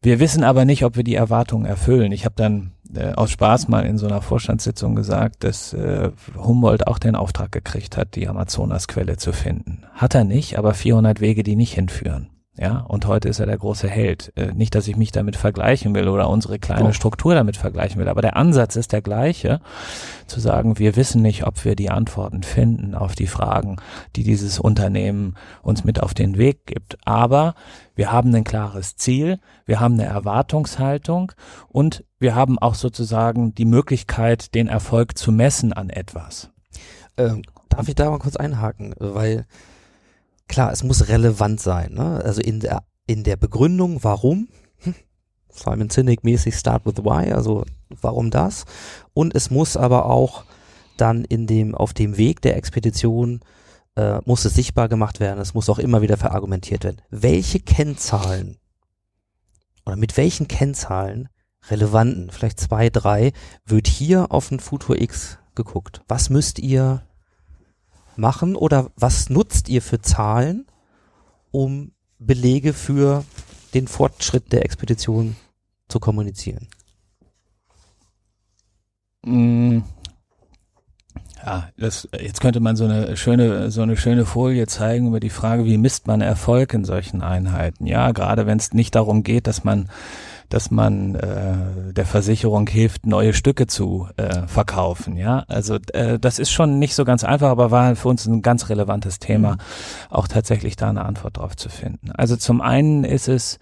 Wir 0.01 0.19
wissen 0.19 0.43
aber 0.43 0.65
nicht, 0.65 0.83
ob 0.83 0.97
wir 0.97 1.03
die 1.03 1.15
Erwartung 1.15 1.63
erfüllen. 1.63 2.11
Ich 2.11 2.25
habe 2.25 2.35
dann 2.35 2.73
äh, 2.93 3.13
aus 3.13 3.31
Spaß 3.31 3.69
mal 3.69 3.85
in 3.85 3.97
so 3.97 4.05
einer 4.05 4.21
Vorstandssitzung 4.21 4.95
gesagt, 4.95 5.45
dass 5.45 5.73
äh, 5.73 6.11
Humboldt 6.35 6.87
auch 6.87 6.99
den 6.99 7.15
Auftrag 7.15 7.53
gekriegt 7.53 7.95
hat, 7.95 8.15
die 8.15 8.27
Amazonasquelle 8.27 9.15
zu 9.15 9.31
finden. 9.31 9.83
Hat 9.93 10.13
er 10.13 10.25
nicht, 10.25 10.57
aber 10.57 10.73
400 10.73 11.21
Wege, 11.21 11.43
die 11.43 11.55
nicht 11.55 11.73
hinführen. 11.73 12.32
Ja, 12.55 12.81
und 12.81 13.07
heute 13.07 13.29
ist 13.29 13.39
er 13.39 13.47
der 13.47 13.57
große 13.57 13.87
Held. 13.87 14.31
Äh, 14.35 14.53
nicht, 14.53 14.75
dass 14.75 14.87
ich 14.87 14.95
mich 14.95 15.11
damit 15.11 15.35
vergleichen 15.35 15.95
will 15.95 16.07
oder 16.07 16.29
unsere 16.29 16.59
kleine 16.59 16.89
oh. 16.89 16.93
Struktur 16.93 17.33
damit 17.33 17.57
vergleichen 17.57 17.99
will, 17.99 18.07
aber 18.07 18.21
der 18.21 18.37
Ansatz 18.37 18.75
ist 18.75 18.91
der 18.91 19.01
gleiche, 19.01 19.59
zu 20.27 20.39
sagen, 20.39 20.77
wir 20.77 20.95
wissen 20.95 21.23
nicht, 21.23 21.47
ob 21.47 21.65
wir 21.65 21.75
die 21.75 21.89
Antworten 21.89 22.43
finden 22.43 22.93
auf 22.93 23.15
die 23.15 23.25
Fragen, 23.25 23.77
die 24.15 24.23
dieses 24.23 24.59
Unternehmen 24.59 25.35
uns 25.63 25.83
mit 25.83 25.99
auf 25.99 26.13
den 26.13 26.37
Weg 26.37 26.67
gibt. 26.67 26.97
Aber 27.05 27.55
wir 27.95 28.11
haben 28.11 28.33
ein 28.35 28.43
klares 28.43 28.97
Ziel, 28.97 29.39
wir 29.65 29.79
haben 29.79 29.95
eine 29.95 30.05
Erwartungshaltung 30.05 31.31
und 31.69 32.03
wir 32.19 32.35
haben 32.35 32.59
auch 32.59 32.75
sozusagen 32.75 33.55
die 33.55 33.65
Möglichkeit, 33.65 34.53
den 34.53 34.67
Erfolg 34.67 35.17
zu 35.17 35.31
messen 35.31 35.73
an 35.73 35.89
etwas. 35.89 36.51
Ähm, 37.17 37.41
darf 37.69 37.87
ich 37.87 37.95
da 37.95 38.11
mal 38.11 38.19
kurz 38.19 38.35
einhaken? 38.35 38.93
Weil 38.99 39.47
klar, 40.47 40.71
es 40.71 40.83
muss 40.83 41.07
relevant 41.07 41.59
sein. 41.59 41.93
Ne? 41.93 42.21
Also 42.23 42.41
in 42.41 42.59
der, 42.59 42.83
in 43.07 43.23
der 43.23 43.35
Begründung, 43.35 44.03
warum, 44.03 44.47
hm, 44.77 44.95
Simon 45.49 45.89
Sinek 45.89 46.23
mäßig 46.23 46.55
Start 46.55 46.85
with 46.85 47.03
Why, 47.03 47.31
also 47.31 47.65
warum 48.01 48.31
das? 48.31 48.65
Und 49.13 49.35
es 49.35 49.51
muss 49.51 49.77
aber 49.77 50.05
auch 50.05 50.45
dann 50.97 51.23
in 51.25 51.47
dem, 51.47 51.75
auf 51.75 51.93
dem 51.93 52.17
Weg 52.17 52.41
der 52.41 52.57
Expedition 52.57 53.41
äh, 53.95 54.19
muss 54.25 54.45
es 54.45 54.53
sichtbar 54.53 54.89
gemacht 54.89 55.19
werden, 55.19 55.39
es 55.39 55.53
muss 55.53 55.69
auch 55.69 55.79
immer 55.79 56.01
wieder 56.01 56.17
verargumentiert 56.17 56.83
werden. 56.83 57.01
Welche 57.09 57.59
Kennzahlen 57.59 58.57
oder 59.85 59.95
mit 59.95 60.17
welchen 60.17 60.47
Kennzahlen 60.47 61.29
relevanten, 61.69 62.29
vielleicht 62.31 62.59
zwei, 62.59 62.89
drei, 62.89 63.31
wird 63.65 63.87
hier 63.87 64.31
auf 64.31 64.49
den 64.49 64.59
Futur 64.59 64.99
X 64.99 65.37
geguckt? 65.55 66.01
Was 66.07 66.29
müsst 66.29 66.59
ihr 66.59 67.03
machen 68.17 68.55
oder 68.55 68.91
was 68.95 69.29
nutzt 69.29 69.69
ihr 69.69 69.81
für 69.81 70.01
Zahlen, 70.01 70.65
um 71.51 71.91
Belege 72.19 72.73
für 72.73 73.23
den 73.73 73.87
Fortschritt 73.87 74.51
der 74.51 74.63
Expedition 74.65 75.35
zu 75.87 75.99
kommunizieren? 75.99 76.67
Mm. 79.25 79.79
Ja, 81.45 81.69
das, 81.77 82.07
jetzt 82.17 82.39
könnte 82.39 82.61
man 82.61 82.77
so 82.77 82.85
eine 82.85 83.17
schöne, 83.17 83.69
so 83.69 83.81
eine 83.81 83.97
schöne 83.97 84.25
Folie 84.25 84.65
zeigen 84.65 85.07
über 85.07 85.19
die 85.19 85.29
Frage, 85.29 85.65
wie 85.65 85.77
misst 85.77 86.07
man 86.07 86.21
Erfolg 86.21 86.73
in 86.73 86.85
solchen 86.85 87.21
Einheiten? 87.21 87.85
Ja, 87.85 88.11
gerade 88.11 88.45
wenn 88.45 88.59
es 88.59 88.73
nicht 88.73 88.95
darum 88.95 89.23
geht, 89.23 89.47
dass 89.47 89.65
man 89.65 89.89
dass 90.49 90.71
man 90.71 91.15
äh, 91.15 91.93
der 91.93 92.05
Versicherung 92.05 92.67
hilft, 92.67 93.05
neue 93.05 93.33
Stücke 93.33 93.67
zu 93.67 94.07
äh, 94.17 94.47
verkaufen. 94.47 95.15
Ja, 95.17 95.45
also 95.47 95.77
äh, 95.93 96.19
das 96.19 96.39
ist 96.39 96.51
schon 96.51 96.79
nicht 96.79 96.95
so 96.95 97.05
ganz 97.05 97.23
einfach, 97.23 97.49
aber 97.49 97.71
war 97.71 97.95
für 97.95 98.09
uns 98.09 98.25
ein 98.25 98.41
ganz 98.41 98.69
relevantes 98.69 99.19
Thema, 99.19 99.53
mhm. 99.53 99.57
auch 100.09 100.27
tatsächlich 100.27 100.75
da 100.75 100.89
eine 100.89 101.05
Antwort 101.05 101.37
drauf 101.37 101.55
zu 101.55 101.69
finden. 101.69 102.11
Also 102.11 102.35
zum 102.35 102.61
einen 102.61 103.03
ist 103.03 103.27
es 103.27 103.59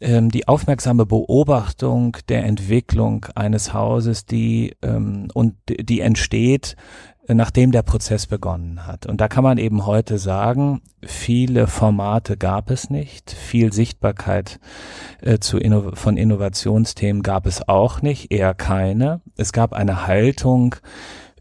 ähm, 0.00 0.30
die 0.30 0.46
aufmerksame 0.46 1.06
Beobachtung 1.06 2.18
der 2.28 2.44
Entwicklung 2.44 3.26
eines 3.34 3.72
Hauses, 3.72 4.26
die 4.26 4.76
ähm, 4.82 5.28
und 5.32 5.54
die 5.68 6.00
entsteht 6.00 6.76
nachdem 7.28 7.72
der 7.72 7.82
Prozess 7.82 8.26
begonnen 8.26 8.86
hat. 8.86 9.06
Und 9.06 9.20
da 9.20 9.28
kann 9.28 9.44
man 9.44 9.58
eben 9.58 9.86
heute 9.86 10.18
sagen, 10.18 10.82
viele 11.02 11.66
Formate 11.66 12.36
gab 12.36 12.70
es 12.70 12.90
nicht, 12.90 13.32
viel 13.32 13.72
Sichtbarkeit 13.72 14.60
äh, 15.22 15.38
zu 15.38 15.58
Inno 15.58 15.92
von 15.94 16.16
Innovationsthemen 16.16 17.22
gab 17.22 17.46
es 17.46 17.68
auch 17.68 18.02
nicht, 18.02 18.32
eher 18.32 18.54
keine. 18.54 19.20
Es 19.36 19.52
gab 19.52 19.72
eine 19.72 20.06
Haltung 20.06 20.76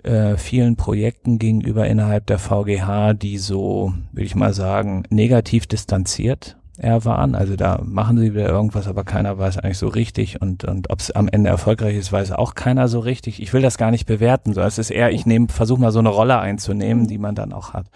äh, 0.03 0.37
vielen 0.37 0.75
Projekten 0.75 1.39
gegenüber 1.39 1.87
innerhalb 1.87 2.27
der 2.27 2.39
VGH, 2.39 3.13
die 3.13 3.37
so, 3.37 3.93
würde 4.11 4.25
ich 4.25 4.35
mal 4.35 4.53
sagen, 4.53 5.03
negativ 5.09 5.67
distanziert 5.67 6.57
er 6.77 7.05
waren. 7.05 7.35
Also 7.35 7.55
da 7.55 7.81
machen 7.83 8.17
sie 8.17 8.33
wieder 8.33 8.49
irgendwas, 8.49 8.87
aber 8.87 9.03
keiner 9.03 9.37
weiß 9.37 9.59
eigentlich 9.59 9.77
so 9.77 9.87
richtig. 9.87 10.41
Und, 10.41 10.63
und 10.63 10.89
ob 10.89 10.99
es 10.99 11.11
am 11.11 11.27
Ende 11.27 11.49
erfolgreich 11.49 11.95
ist, 11.95 12.11
weiß 12.11 12.31
auch 12.31 12.55
keiner 12.55 12.87
so 12.87 12.99
richtig. 12.99 13.41
Ich 13.41 13.53
will 13.53 13.61
das 13.61 13.77
gar 13.77 13.91
nicht 13.91 14.05
bewerten. 14.05 14.53
So, 14.53 14.61
es 14.61 14.77
ist 14.77 14.91
eher, 14.91 15.11
ich 15.11 15.25
nehme, 15.25 15.47
versuche 15.47 15.81
mal 15.81 15.91
so 15.91 15.99
eine 15.99 16.09
Rolle 16.09 16.39
einzunehmen, 16.39 17.07
die 17.07 17.17
man 17.17 17.35
dann 17.35 17.53
auch 17.53 17.73
hat. 17.73 17.87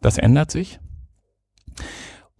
Das 0.00 0.18
ändert 0.18 0.50
sich. 0.50 0.80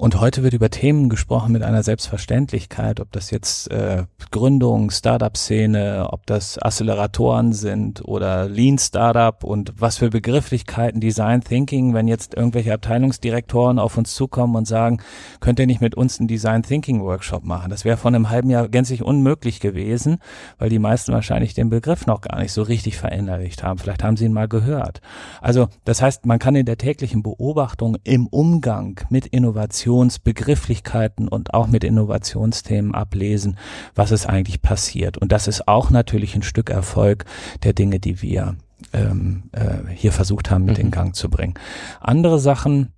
Und 0.01 0.19
heute 0.19 0.43
wird 0.43 0.55
über 0.55 0.71
Themen 0.71 1.11
gesprochen 1.11 1.53
mit 1.53 1.63
einer 1.63 1.83
Selbstverständlichkeit, 1.83 3.01
ob 3.01 3.13
das 3.13 3.31
jetzt 3.31 3.71
äh, 3.71 4.05
Gründung, 4.31 4.91
Startup-Szene, 4.91 6.09
ob 6.11 6.25
das 6.25 6.57
Acceleratoren 6.57 7.53
sind 7.53 8.03
oder 8.09 8.49
Lean 8.49 8.79
Startup 8.79 9.45
und 9.45 9.75
was 9.77 9.99
für 9.99 10.09
Begrifflichkeiten, 10.09 11.03
Design 11.03 11.43
Thinking, 11.43 11.93
wenn 11.93 12.09
jetzt 12.09 12.33
irgendwelche 12.35 12.73
Abteilungsdirektoren 12.73 13.79
auf 13.79 13.99
uns 13.99 14.15
zukommen 14.15 14.57
und 14.57 14.67
sagen, 14.67 15.03
könnt 15.41 15.59
ihr 15.59 15.67
nicht 15.67 15.83
mit 15.83 15.95
uns 15.95 16.19
einen 16.19 16.29
Design 16.29 16.63
Thinking 16.63 17.03
Workshop 17.03 17.45
machen? 17.45 17.69
Das 17.69 17.85
wäre 17.85 17.99
vor 17.99 18.09
einem 18.09 18.31
halben 18.31 18.49
Jahr 18.49 18.71
gänzlich 18.71 19.03
unmöglich 19.03 19.61
gewesen, 19.61 20.17
weil 20.57 20.71
die 20.71 20.79
meisten 20.79 21.13
wahrscheinlich 21.13 21.53
den 21.53 21.69
Begriff 21.69 22.07
noch 22.07 22.23
gar 22.23 22.39
nicht 22.41 22.53
so 22.53 22.63
richtig 22.63 22.97
verinnerlicht 22.97 23.63
haben. 23.63 23.79
Vielleicht 23.79 24.03
haben 24.03 24.17
sie 24.17 24.25
ihn 24.25 24.33
mal 24.33 24.49
gehört. 24.49 25.03
Also 25.43 25.69
das 25.85 26.01
heißt, 26.01 26.25
man 26.25 26.39
kann 26.39 26.57
in 26.57 26.65
der 26.65 26.79
täglichen 26.79 27.23
Beobachtung 27.23 27.99
im 28.03 28.29
Umgang 28.29 28.99
mit 29.11 29.27
Innovation 29.27 29.90
Innovationsbegrifflichkeiten 29.91 31.29
und 31.29 31.53
auch 31.55 31.67
mit 31.67 31.85
Innovationsthemen 31.85 32.95
ablesen, 32.95 33.59
was 33.95 34.13
ist 34.13 34.27
eigentlich 34.27 34.63
passiert. 34.63 35.19
Und 35.19 35.33
das 35.33 35.49
ist 35.49 35.67
auch 35.69 35.91
natürlich 35.91 36.35
ein 36.35 36.43
Stück 36.43 36.71
Erfolg 36.71 37.25
der 37.65 37.73
Dinge, 37.73 37.99
die 37.99 38.23
wir 38.23 38.57
ähm, 38.93 39.45
äh, 39.53 39.89
hier 39.93 40.13
versucht 40.13 40.51
haben, 40.51 40.65
mit 40.65 40.79
mhm. 40.79 40.85
in 40.87 40.91
Gang 40.91 41.15
zu 41.15 41.29
bringen. 41.29 41.55
Andere 42.01 42.39
Sachen 42.39 42.93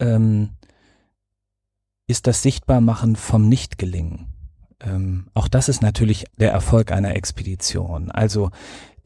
ähm, 0.00 0.50
ist 2.08 2.26
das 2.26 2.42
Sichtbarmachen 2.42 3.16
vom 3.16 3.48
Nichtgelingen. 3.48 4.26
Ähm, 4.80 5.28
auch 5.34 5.48
das 5.48 5.68
ist 5.68 5.82
natürlich 5.82 6.26
der 6.36 6.52
Erfolg 6.52 6.92
einer 6.92 7.14
Expedition. 7.14 8.10
Also 8.10 8.50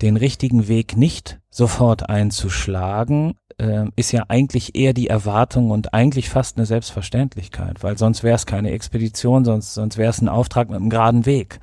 den 0.02 0.16
richtigen 0.16 0.66
Weg 0.66 0.96
nicht 0.96 1.40
sofort 1.50 2.08
einzuschlagen, 2.08 3.34
äh, 3.60 3.84
ist 3.96 4.12
ja 4.12 4.24
eigentlich 4.28 4.74
eher 4.74 4.92
die 4.92 5.08
Erwartung 5.08 5.70
und 5.70 5.92
eigentlich 5.92 6.28
fast 6.28 6.56
eine 6.56 6.66
Selbstverständlichkeit, 6.66 7.82
weil 7.82 7.98
sonst 7.98 8.22
wäre 8.22 8.36
es 8.36 8.46
keine 8.46 8.70
Expedition, 8.70 9.44
sonst, 9.44 9.74
sonst 9.74 9.98
wäre 9.98 10.10
es 10.10 10.20
ein 10.20 10.28
Auftrag 10.28 10.70
mit 10.70 10.78
einem 10.78 10.90
geraden 10.90 11.26
Weg. 11.26 11.60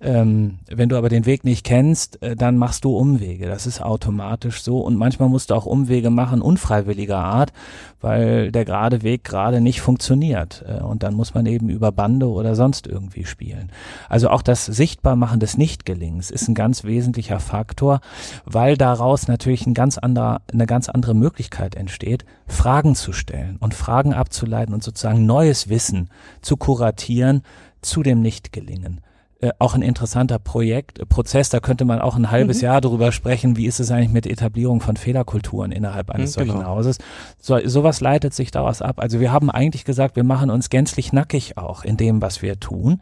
Ähm, 0.00 0.58
wenn 0.68 0.88
du 0.88 0.96
aber 0.96 1.08
den 1.08 1.26
Weg 1.26 1.44
nicht 1.44 1.64
kennst, 1.64 2.22
äh, 2.22 2.36
dann 2.36 2.56
machst 2.56 2.84
du 2.84 2.96
Umwege. 2.96 3.46
Das 3.46 3.66
ist 3.66 3.82
automatisch 3.82 4.62
so. 4.62 4.80
Und 4.80 4.96
manchmal 4.96 5.28
musst 5.28 5.50
du 5.50 5.54
auch 5.54 5.66
Umwege 5.66 6.10
machen, 6.10 6.40
unfreiwilliger 6.40 7.18
Art, 7.18 7.52
weil 8.00 8.52
der 8.52 8.64
gerade 8.64 9.02
Weg 9.02 9.24
gerade 9.24 9.60
nicht 9.60 9.80
funktioniert. 9.80 10.64
Äh, 10.68 10.82
und 10.82 11.02
dann 11.02 11.14
muss 11.14 11.34
man 11.34 11.46
eben 11.46 11.68
über 11.68 11.90
Bande 11.90 12.28
oder 12.28 12.54
sonst 12.54 12.86
irgendwie 12.86 13.24
spielen. 13.24 13.72
Also 14.08 14.30
auch 14.30 14.42
das 14.42 14.66
Sichtbarmachen 14.66 15.40
des 15.40 15.58
Nichtgelings 15.58 16.30
ist 16.30 16.48
ein 16.48 16.54
ganz 16.54 16.84
wesentlicher 16.84 17.40
Faktor, 17.40 18.00
weil 18.44 18.76
daraus 18.76 19.26
natürlich 19.26 19.66
ein 19.66 19.74
ganz 19.74 19.98
anderer, 19.98 20.42
eine 20.52 20.66
ganz 20.66 20.88
andere 20.88 21.14
Möglichkeit 21.14 21.74
entsteht, 21.74 22.24
Fragen 22.46 22.94
zu 22.94 23.12
stellen 23.12 23.56
und 23.58 23.74
Fragen 23.74 24.14
abzuleiten 24.14 24.74
und 24.74 24.84
sozusagen 24.84 25.26
neues 25.26 25.68
Wissen 25.68 26.08
zu 26.40 26.56
kuratieren 26.56 27.42
zu 27.82 28.02
dem 28.02 28.22
Nichtgelingen 28.22 29.00
äh, 29.40 29.52
auch 29.60 29.76
ein 29.76 29.82
interessanter 29.82 30.40
Projekt, 30.40 30.98
äh, 30.98 31.06
Prozess, 31.06 31.48
da 31.48 31.60
könnte 31.60 31.84
man 31.84 32.00
auch 32.00 32.16
ein 32.16 32.32
halbes 32.32 32.58
mhm. 32.58 32.64
Jahr 32.64 32.80
darüber 32.80 33.12
sprechen, 33.12 33.56
wie 33.56 33.66
ist 33.66 33.78
es 33.78 33.92
eigentlich 33.92 34.10
mit 34.10 34.26
Etablierung 34.26 34.80
von 34.80 34.96
Fehlerkulturen 34.96 35.70
innerhalb 35.70 36.10
eines 36.10 36.30
mhm, 36.30 36.40
solchen 36.40 36.58
genau. 36.58 36.70
Hauses. 36.70 36.98
So, 37.40 37.56
sowas 37.64 38.00
leitet 38.00 38.34
sich 38.34 38.50
daraus 38.50 38.82
ab. 38.82 38.98
Also 38.98 39.20
wir 39.20 39.30
haben 39.30 39.48
eigentlich 39.48 39.84
gesagt, 39.84 40.16
wir 40.16 40.24
machen 40.24 40.50
uns 40.50 40.70
gänzlich 40.70 41.12
nackig 41.12 41.56
auch 41.56 41.84
in 41.84 41.96
dem, 41.96 42.20
was 42.20 42.42
wir 42.42 42.58
tun, 42.58 43.00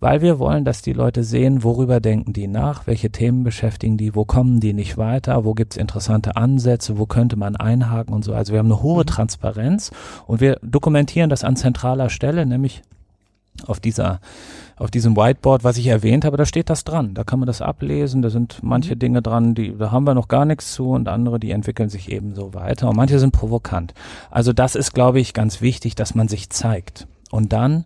weil 0.00 0.20
wir 0.20 0.40
wollen, 0.40 0.64
dass 0.64 0.82
die 0.82 0.92
Leute 0.92 1.22
sehen, 1.22 1.62
worüber 1.62 2.00
denken 2.00 2.32
die 2.32 2.48
nach, 2.48 2.88
welche 2.88 3.10
Themen 3.10 3.44
beschäftigen 3.44 3.96
die, 3.96 4.16
wo 4.16 4.24
kommen 4.24 4.58
die 4.58 4.72
nicht 4.72 4.98
weiter, 4.98 5.44
wo 5.44 5.54
gibt's 5.54 5.76
interessante 5.76 6.34
Ansätze, 6.34 6.98
wo 6.98 7.06
könnte 7.06 7.36
man 7.36 7.54
einhaken 7.54 8.12
und 8.14 8.24
so. 8.24 8.34
Also 8.34 8.52
wir 8.52 8.58
haben 8.58 8.66
eine 8.66 8.82
hohe 8.82 9.04
mhm. 9.04 9.06
Transparenz 9.06 9.92
und 10.26 10.40
wir 10.40 10.58
dokumentieren 10.60 11.30
das 11.30 11.44
an 11.44 11.54
zentraler 11.54 12.10
Stelle, 12.10 12.46
nämlich 12.46 12.82
auf 13.66 13.80
dieser 13.80 14.20
auf 14.76 14.92
diesem 14.92 15.16
Whiteboard, 15.16 15.64
was 15.64 15.76
ich 15.76 15.88
erwähnt 15.88 16.24
habe, 16.24 16.36
da 16.36 16.46
steht 16.46 16.70
das 16.70 16.84
dran. 16.84 17.14
Da 17.14 17.24
kann 17.24 17.40
man 17.40 17.48
das 17.48 17.60
ablesen. 17.60 18.22
Da 18.22 18.30
sind 18.30 18.60
manche 18.62 18.94
Mhm. 18.94 18.98
Dinge 19.00 19.22
dran, 19.22 19.54
die 19.54 19.76
da 19.76 19.90
haben 19.90 20.04
wir 20.04 20.14
noch 20.14 20.28
gar 20.28 20.44
nichts 20.44 20.72
zu 20.72 20.90
und 20.90 21.08
andere, 21.08 21.40
die 21.40 21.50
entwickeln 21.50 21.88
sich 21.88 22.10
ebenso 22.12 22.54
weiter. 22.54 22.88
Und 22.88 22.96
manche 22.96 23.18
sind 23.18 23.32
provokant. 23.32 23.92
Also 24.30 24.52
das 24.52 24.76
ist, 24.76 24.94
glaube 24.94 25.18
ich, 25.20 25.34
ganz 25.34 25.60
wichtig, 25.60 25.96
dass 25.96 26.14
man 26.14 26.28
sich 26.28 26.50
zeigt. 26.50 27.08
Und 27.30 27.52
dann 27.52 27.84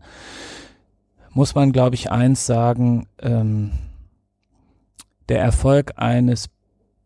muss 1.30 1.54
man, 1.54 1.72
glaube 1.72 1.94
ich, 1.94 2.10
eins 2.10 2.44
sagen, 2.44 3.06
ähm, 3.20 3.72
der 5.28 5.40
Erfolg 5.40 5.94
eines 5.96 6.50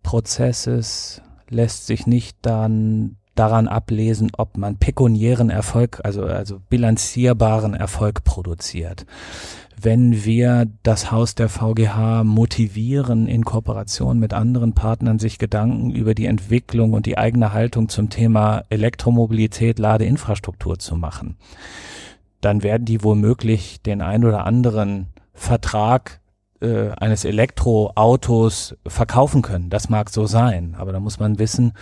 Prozesses 0.03 1.23
lässt 1.49 1.87
sich 1.87 2.07
nicht 2.07 2.37
dann 2.43 3.17
daran 3.37 3.69
ablesen, 3.69 4.33
ob 4.37 4.57
man 4.57 4.77
pekuniären 4.77 5.51
Erfolg, 5.51 6.01
also, 6.03 6.25
also 6.25 6.61
bilanzierbaren 6.69 7.75
Erfolg 7.75 8.25
produziert. 8.25 9.07
Wenn 9.81 10.25
wir 10.25 10.67
das 10.83 11.13
Haus 11.13 11.35
der 11.35 11.51
VGH 11.51 12.25
motivieren, 12.25 13.29
in 13.29 13.45
Kooperation 13.45 14.19
mit 14.19 14.33
anderen 14.33 14.73
Partnern 14.73 15.19
sich 15.19 15.39
Gedanken 15.39 15.91
über 15.91 16.15
die 16.15 16.27
Entwicklung 16.27 16.95
und 16.95 17.05
die 17.05 17.19
eigene 17.19 17.53
Haltung 17.53 17.91
zum 17.91 18.09
Thema 18.09 18.65
Elektromobilität, 18.71 19.79
Ladeinfrastruktur 19.79 20.79
zu 20.79 20.97
machen, 20.97 21.37
dann 22.41 22.63
werden 22.63 22.87
die 22.87 23.05
womöglich 23.05 23.83
den 23.83 24.01
ein 24.01 24.25
oder 24.25 24.47
anderen 24.47 25.09
Vertrag 25.35 26.21
äh, 26.61 26.91
eines 26.91 27.25
Elektroautos 27.25 28.77
verkaufen 28.87 29.43
können. 29.43 29.71
Das 29.71 29.89
mag 29.89 30.11
so 30.11 30.27
sein, 30.27 30.75
aber 30.79 30.93
da 30.93 31.01
muss 31.01 31.19
man 31.19 31.39
wissen, 31.39 31.73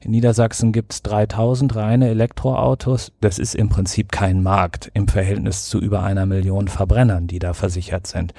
in 0.00 0.10
Niedersachsen 0.10 0.72
gibt 0.72 0.92
es 0.92 1.02
3000 1.02 1.74
reine 1.76 2.08
Elektroautos. 2.08 3.12
Das 3.20 3.38
ist 3.38 3.54
im 3.54 3.68
Prinzip 3.68 4.10
kein 4.10 4.42
Markt 4.42 4.90
im 4.94 5.08
Verhältnis 5.08 5.66
zu 5.66 5.78
über 5.78 6.02
einer 6.02 6.26
Million 6.26 6.68
Verbrennern, 6.68 7.26
die 7.26 7.38
da 7.38 7.54
versichert 7.54 8.06
sind. 8.06 8.34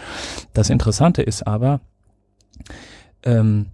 Das 0.53 0.69
Interessante 0.69 1.21
ist 1.21 1.47
aber, 1.47 1.81
ähm, 3.23 3.67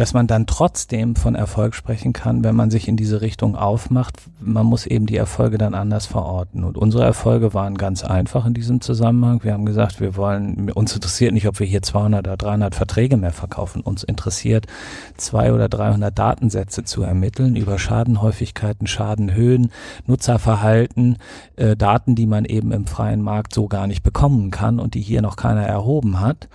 dass 0.00 0.14
man 0.14 0.26
dann 0.26 0.46
trotzdem 0.46 1.14
von 1.14 1.34
Erfolg 1.34 1.74
sprechen 1.74 2.14
kann, 2.14 2.42
wenn 2.42 2.56
man 2.56 2.70
sich 2.70 2.88
in 2.88 2.96
diese 2.96 3.20
Richtung 3.20 3.54
aufmacht. 3.54 4.16
Man 4.40 4.64
muss 4.64 4.86
eben 4.86 5.04
die 5.04 5.18
Erfolge 5.18 5.58
dann 5.58 5.74
anders 5.74 6.06
verorten. 6.06 6.64
Und 6.64 6.78
unsere 6.78 7.04
Erfolge 7.04 7.52
waren 7.52 7.76
ganz 7.76 8.02
einfach 8.02 8.46
in 8.46 8.54
diesem 8.54 8.80
Zusammenhang. 8.80 9.44
Wir 9.44 9.52
haben 9.52 9.66
gesagt, 9.66 10.00
wir 10.00 10.16
wollen, 10.16 10.70
uns 10.70 10.94
interessiert 10.94 11.34
nicht, 11.34 11.46
ob 11.46 11.60
wir 11.60 11.66
hier 11.66 11.82
200 11.82 12.20
oder 12.26 12.38
300 12.38 12.74
Verträge 12.74 13.18
mehr 13.18 13.30
verkaufen. 13.32 13.82
Uns 13.82 14.02
interessiert, 14.02 14.66
zwei 15.18 15.52
oder 15.52 15.68
300 15.68 16.18
Datensätze 16.18 16.82
zu 16.84 17.02
ermitteln 17.02 17.54
über 17.54 17.78
Schadenhäufigkeiten, 17.78 18.86
Schadenhöhen, 18.86 19.70
Nutzerverhalten, 20.06 21.18
äh, 21.56 21.76
Daten, 21.76 22.14
die 22.14 22.24
man 22.24 22.46
eben 22.46 22.72
im 22.72 22.86
freien 22.86 23.20
Markt 23.20 23.52
so 23.52 23.68
gar 23.68 23.86
nicht 23.86 24.02
bekommen 24.02 24.50
kann 24.50 24.80
und 24.80 24.94
die 24.94 25.02
hier 25.02 25.20
noch 25.20 25.36
keiner 25.36 25.66
erhoben 25.66 26.20
hat 26.20 26.48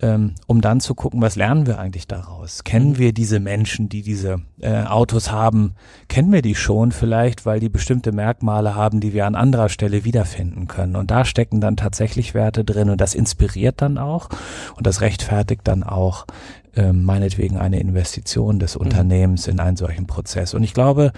ähm, 0.00 0.34
um 0.46 0.60
dann 0.60 0.80
zu 0.80 0.94
gucken, 0.94 1.22
was 1.22 1.36
lernen 1.36 1.66
wir 1.66 1.78
eigentlich 1.78 2.06
daraus? 2.06 2.64
Kennen 2.64 2.98
wir 2.98 3.14
diese 3.14 3.40
Menschen, 3.40 3.88
die 3.88 4.02
diese 4.02 4.42
äh, 4.60 4.82
Autos 4.84 5.30
haben? 5.30 5.74
Kennen 6.08 6.32
wir 6.32 6.42
die 6.42 6.54
schon 6.54 6.92
vielleicht, 6.92 7.46
weil 7.46 7.60
die 7.60 7.70
bestimmte 7.70 8.12
Merkmale 8.12 8.74
haben, 8.74 9.00
die 9.00 9.14
wir 9.14 9.26
an 9.26 9.34
anderer 9.34 9.70
Stelle 9.70 10.04
wiederfinden 10.04 10.68
können? 10.68 10.96
Und 10.96 11.10
da 11.10 11.24
stecken 11.24 11.62
dann 11.62 11.76
tatsächlich 11.76 12.34
Werte 12.34 12.62
drin 12.62 12.90
und 12.90 13.00
das 13.00 13.14
inspiriert 13.14 13.80
dann 13.80 13.96
auch 13.96 14.28
und 14.76 14.86
das 14.86 15.00
rechtfertigt 15.00 15.62
dann 15.64 15.82
auch 15.82 16.26
ähm, 16.74 17.04
meinetwegen 17.04 17.56
eine 17.56 17.80
Investition 17.80 18.58
des 18.58 18.76
Unternehmens 18.76 19.48
in 19.48 19.60
einen 19.60 19.76
solchen 19.78 20.06
Prozess. 20.06 20.52
Und 20.52 20.62
ich 20.62 20.74
glaube, 20.74 21.12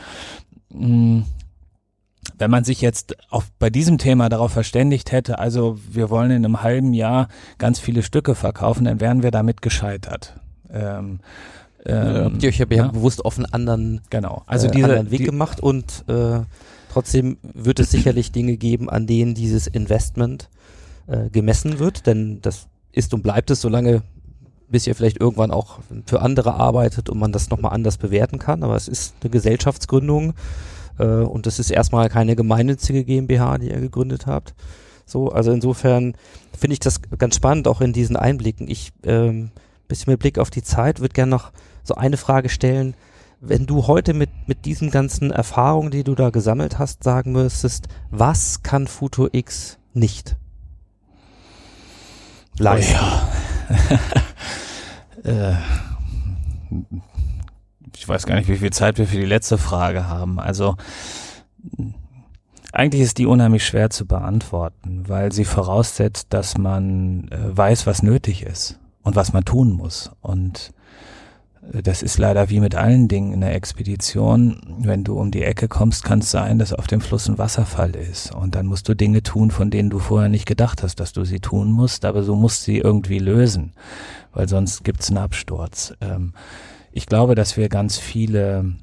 mh, 0.70 1.24
wenn 2.36 2.50
man 2.50 2.64
sich 2.64 2.80
jetzt 2.80 3.16
auf, 3.30 3.46
bei 3.58 3.70
diesem 3.70 3.98
Thema 3.98 4.28
darauf 4.28 4.52
verständigt 4.52 5.12
hätte, 5.12 5.38
also 5.38 5.78
wir 5.90 6.10
wollen 6.10 6.30
in 6.30 6.44
einem 6.44 6.62
halben 6.62 6.94
Jahr 6.94 7.28
ganz 7.58 7.78
viele 7.78 8.02
Stücke 8.02 8.34
verkaufen, 8.34 8.84
dann 8.84 9.00
wären 9.00 9.22
wir 9.22 9.30
damit 9.30 9.62
gescheitert. 9.62 10.38
Ähm, 10.72 11.20
Ähm, 11.86 12.24
habt 12.24 12.42
ihr 12.42 12.48
euch 12.48 12.58
ja, 12.58 12.66
ja. 12.68 12.88
bewusst 12.88 13.24
auf 13.24 13.38
einen 13.38 13.46
anderen, 13.46 14.00
genau. 14.10 14.42
also 14.46 14.66
Also 14.66 14.68
diese 14.68 14.84
anderen 14.84 15.10
Weg 15.10 15.20
die, 15.20 15.24
gemacht 15.24 15.60
und 15.60 16.04
äh, 16.08 16.40
trotzdem 16.92 17.38
wird 17.42 17.78
es 17.80 17.90
sicherlich 17.90 18.32
Dinge 18.32 18.56
geben, 18.56 18.90
an 18.90 19.06
denen 19.06 19.34
dieses 19.34 19.68
Investment 19.68 20.50
äh, 21.06 21.30
gemessen 21.30 21.78
wird, 21.78 22.06
denn 22.06 22.40
das 22.42 22.66
ist 22.92 23.14
und 23.14 23.22
bleibt 23.22 23.50
es, 23.50 23.60
solange 23.60 24.02
bis 24.68 24.86
ihr 24.86 24.94
vielleicht 24.94 25.18
irgendwann 25.18 25.50
auch 25.50 25.78
für 26.04 26.20
andere 26.20 26.54
arbeitet 26.54 27.08
und 27.08 27.18
man 27.18 27.32
das 27.32 27.48
nochmal 27.48 27.72
anders 27.72 27.96
bewerten 27.96 28.38
kann. 28.38 28.62
Aber 28.62 28.76
es 28.76 28.88
ist 28.88 29.14
eine 29.22 29.30
Gesellschaftsgründung 29.30 30.34
äh, 30.98 31.04
und 31.04 31.46
das 31.46 31.58
ist 31.58 31.70
erstmal 31.70 32.08
keine 32.08 32.36
gemeinnützige 32.36 33.04
GmbH, 33.04 33.58
die 33.58 33.70
ihr 33.70 33.80
gegründet 33.80 34.26
habt. 34.26 34.54
So, 35.06 35.30
also 35.30 35.52
insofern 35.52 36.14
finde 36.56 36.74
ich 36.74 36.80
das 36.80 37.00
ganz 37.16 37.36
spannend, 37.36 37.66
auch 37.66 37.80
in 37.80 37.92
diesen 37.92 38.16
Einblicken. 38.16 38.68
Ich, 38.68 38.92
ähm, 39.04 39.50
bisschen 39.88 40.12
mit 40.12 40.20
Blick 40.20 40.38
auf 40.38 40.50
die 40.50 40.62
Zeit, 40.62 41.00
würde 41.00 41.14
gerne 41.14 41.30
noch 41.30 41.50
so 41.82 41.94
eine 41.94 42.18
Frage 42.18 42.50
stellen. 42.50 42.94
Wenn 43.40 43.66
du 43.66 43.86
heute 43.86 44.12
mit, 44.12 44.30
mit 44.46 44.66
diesen 44.66 44.90
ganzen 44.90 45.30
Erfahrungen, 45.30 45.90
die 45.90 46.04
du 46.04 46.14
da 46.14 46.30
gesammelt 46.30 46.78
hast, 46.78 47.04
sagen 47.04 47.32
müsstest, 47.32 47.88
was 48.10 48.62
kann 48.62 48.86
Futo 48.86 49.28
X 49.32 49.78
nicht 49.94 50.36
leisten? 52.58 52.98
äh, 55.24 55.54
ich 57.98 58.08
weiß 58.08 58.26
gar 58.26 58.36
nicht, 58.36 58.48
wie 58.48 58.58
viel 58.58 58.70
Zeit 58.70 58.96
wir 58.98 59.06
für 59.06 59.16
die 59.16 59.26
letzte 59.26 59.58
Frage 59.58 60.06
haben. 60.06 60.38
Also 60.38 60.76
eigentlich 62.72 63.02
ist 63.02 63.18
die 63.18 63.26
unheimlich 63.26 63.66
schwer 63.66 63.90
zu 63.90 64.06
beantworten, 64.06 65.08
weil 65.08 65.32
sie 65.32 65.44
voraussetzt, 65.44 66.28
dass 66.30 66.56
man 66.56 67.28
äh, 67.28 67.56
weiß, 67.56 67.86
was 67.86 68.04
nötig 68.04 68.44
ist 68.44 68.78
und 69.02 69.16
was 69.16 69.32
man 69.32 69.44
tun 69.44 69.72
muss. 69.72 70.12
Und 70.20 70.72
äh, 71.72 71.82
das 71.82 72.02
ist 72.02 72.18
leider 72.18 72.50
wie 72.50 72.60
mit 72.60 72.76
allen 72.76 73.08
Dingen 73.08 73.32
in 73.32 73.40
der 73.40 73.56
Expedition. 73.56 74.60
Wenn 74.78 75.02
du 75.02 75.18
um 75.18 75.32
die 75.32 75.42
Ecke 75.42 75.66
kommst, 75.66 76.04
kann 76.04 76.20
es 76.20 76.30
sein, 76.30 76.60
dass 76.60 76.72
auf 76.72 76.86
dem 76.86 77.00
Fluss 77.00 77.28
ein 77.28 77.36
Wasserfall 77.36 77.96
ist. 77.96 78.32
Und 78.32 78.54
dann 78.54 78.66
musst 78.66 78.88
du 78.88 78.94
Dinge 78.94 79.24
tun, 79.24 79.50
von 79.50 79.70
denen 79.70 79.90
du 79.90 79.98
vorher 79.98 80.28
nicht 80.28 80.46
gedacht 80.46 80.84
hast, 80.84 81.00
dass 81.00 81.12
du 81.12 81.24
sie 81.24 81.40
tun 81.40 81.72
musst, 81.72 82.04
aber 82.04 82.22
du 82.22 82.36
musst 82.36 82.62
sie 82.62 82.78
irgendwie 82.78 83.18
lösen, 83.18 83.72
weil 84.32 84.48
sonst 84.48 84.84
gibt 84.84 85.00
es 85.00 85.08
einen 85.08 85.18
Absturz. 85.18 85.94
Ähm, 86.00 86.32
ich 86.92 87.06
glaube, 87.06 87.34
dass 87.34 87.56
wir 87.56 87.68
ganz 87.68 87.98
viele 87.98 88.76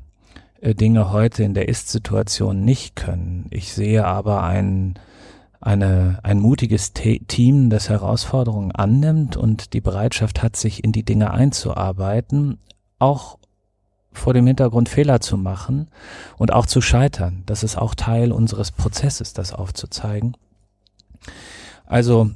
äh, 0.61 0.75
Dinge 0.75 1.11
heute 1.11 1.43
in 1.43 1.53
der 1.53 1.67
Ist-Situation 1.69 2.63
nicht 2.63 2.95
können. 2.95 3.47
Ich 3.51 3.73
sehe 3.73 4.05
aber 4.05 4.43
ein, 4.43 4.95
eine, 5.61 6.19
ein 6.23 6.39
mutiges 6.39 6.93
Te 6.93 7.19
Team, 7.27 7.69
das 7.69 7.89
Herausforderungen 7.89 8.71
annimmt 8.71 9.37
und 9.37 9.73
die 9.73 9.81
Bereitschaft 9.81 10.43
hat, 10.43 10.55
sich 10.55 10.83
in 10.83 10.91
die 10.91 11.03
Dinge 11.03 11.31
einzuarbeiten, 11.31 12.59
auch 12.99 13.37
vor 14.11 14.33
dem 14.33 14.47
Hintergrund 14.47 14.89
Fehler 14.89 15.19
zu 15.19 15.37
machen 15.37 15.89
und 16.37 16.53
auch 16.53 16.65
zu 16.65 16.81
scheitern. 16.81 17.43
Das 17.45 17.63
ist 17.63 17.77
auch 17.77 17.95
Teil 17.95 18.31
unseres 18.31 18.71
Prozesses, 18.71 19.33
das 19.33 19.53
aufzuzeigen. 19.53 20.37
Also, 21.85 22.31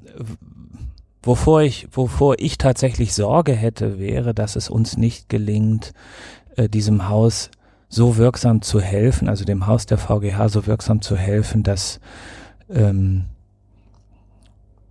wovor 1.22 1.62
ich, 1.62 1.88
wovor 1.92 2.36
ich 2.40 2.58
tatsächlich 2.58 3.14
Sorge 3.14 3.54
hätte, 3.54 4.00
wäre, 4.00 4.34
dass 4.34 4.56
es 4.56 4.70
uns 4.70 4.98
nicht 4.98 5.30
gelingt, 5.30 5.94
äh, 6.56 6.70
diesem 6.70 7.10
Haus 7.10 7.52
so 7.90 8.18
wirksam 8.18 8.62
zu 8.62 8.80
helfen, 8.80 9.28
also 9.28 9.46
dem 9.46 9.68
Haus 9.68 9.86
der 9.86 9.98
VGH 9.98 10.50
so 10.50 10.68
wirksam 10.68 11.02
zu 11.02 11.18
helfen, 11.18 11.64
dass 11.64 12.00
ähm, 12.70 13.26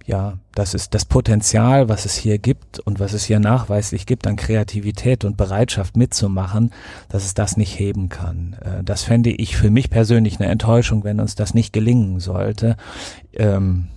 ja, 0.09 0.39
das 0.55 0.73
ist 0.73 0.95
das 0.95 1.05
Potenzial, 1.05 1.91
was 1.91 2.07
es 2.07 2.17
hier 2.17 2.39
gibt 2.39 2.81
und 2.81 2.99
was 2.99 3.13
es 3.13 3.25
hier 3.25 3.41
nachweislich 3.41 4.07
gibt 4.07 4.27
an 4.27 4.37
Kreativität 4.37 5.23
und 5.27 5.37
Bereitschaft 5.37 5.99
mitzumachen, 5.99 6.73
dass 7.11 7.27
es 7.27 7.35
das 7.35 7.59
nicht 7.59 7.79
heben 7.79 8.09
kann. 8.09 8.57
Äh, 8.63 8.83
das 8.83 9.03
fände 9.03 9.31
ich 9.31 9.57
für 9.57 9.71
mich 9.71 9.91
persönlich 9.91 10.41
eine 10.41 10.51
Enttäuschung, 10.51 11.05
wenn 11.05 11.21
uns 11.21 11.35
das 11.35 11.53
nicht 11.53 11.75
gelingen 11.75 12.21
sollte. 12.21 12.79
Ähm, 13.35 13.89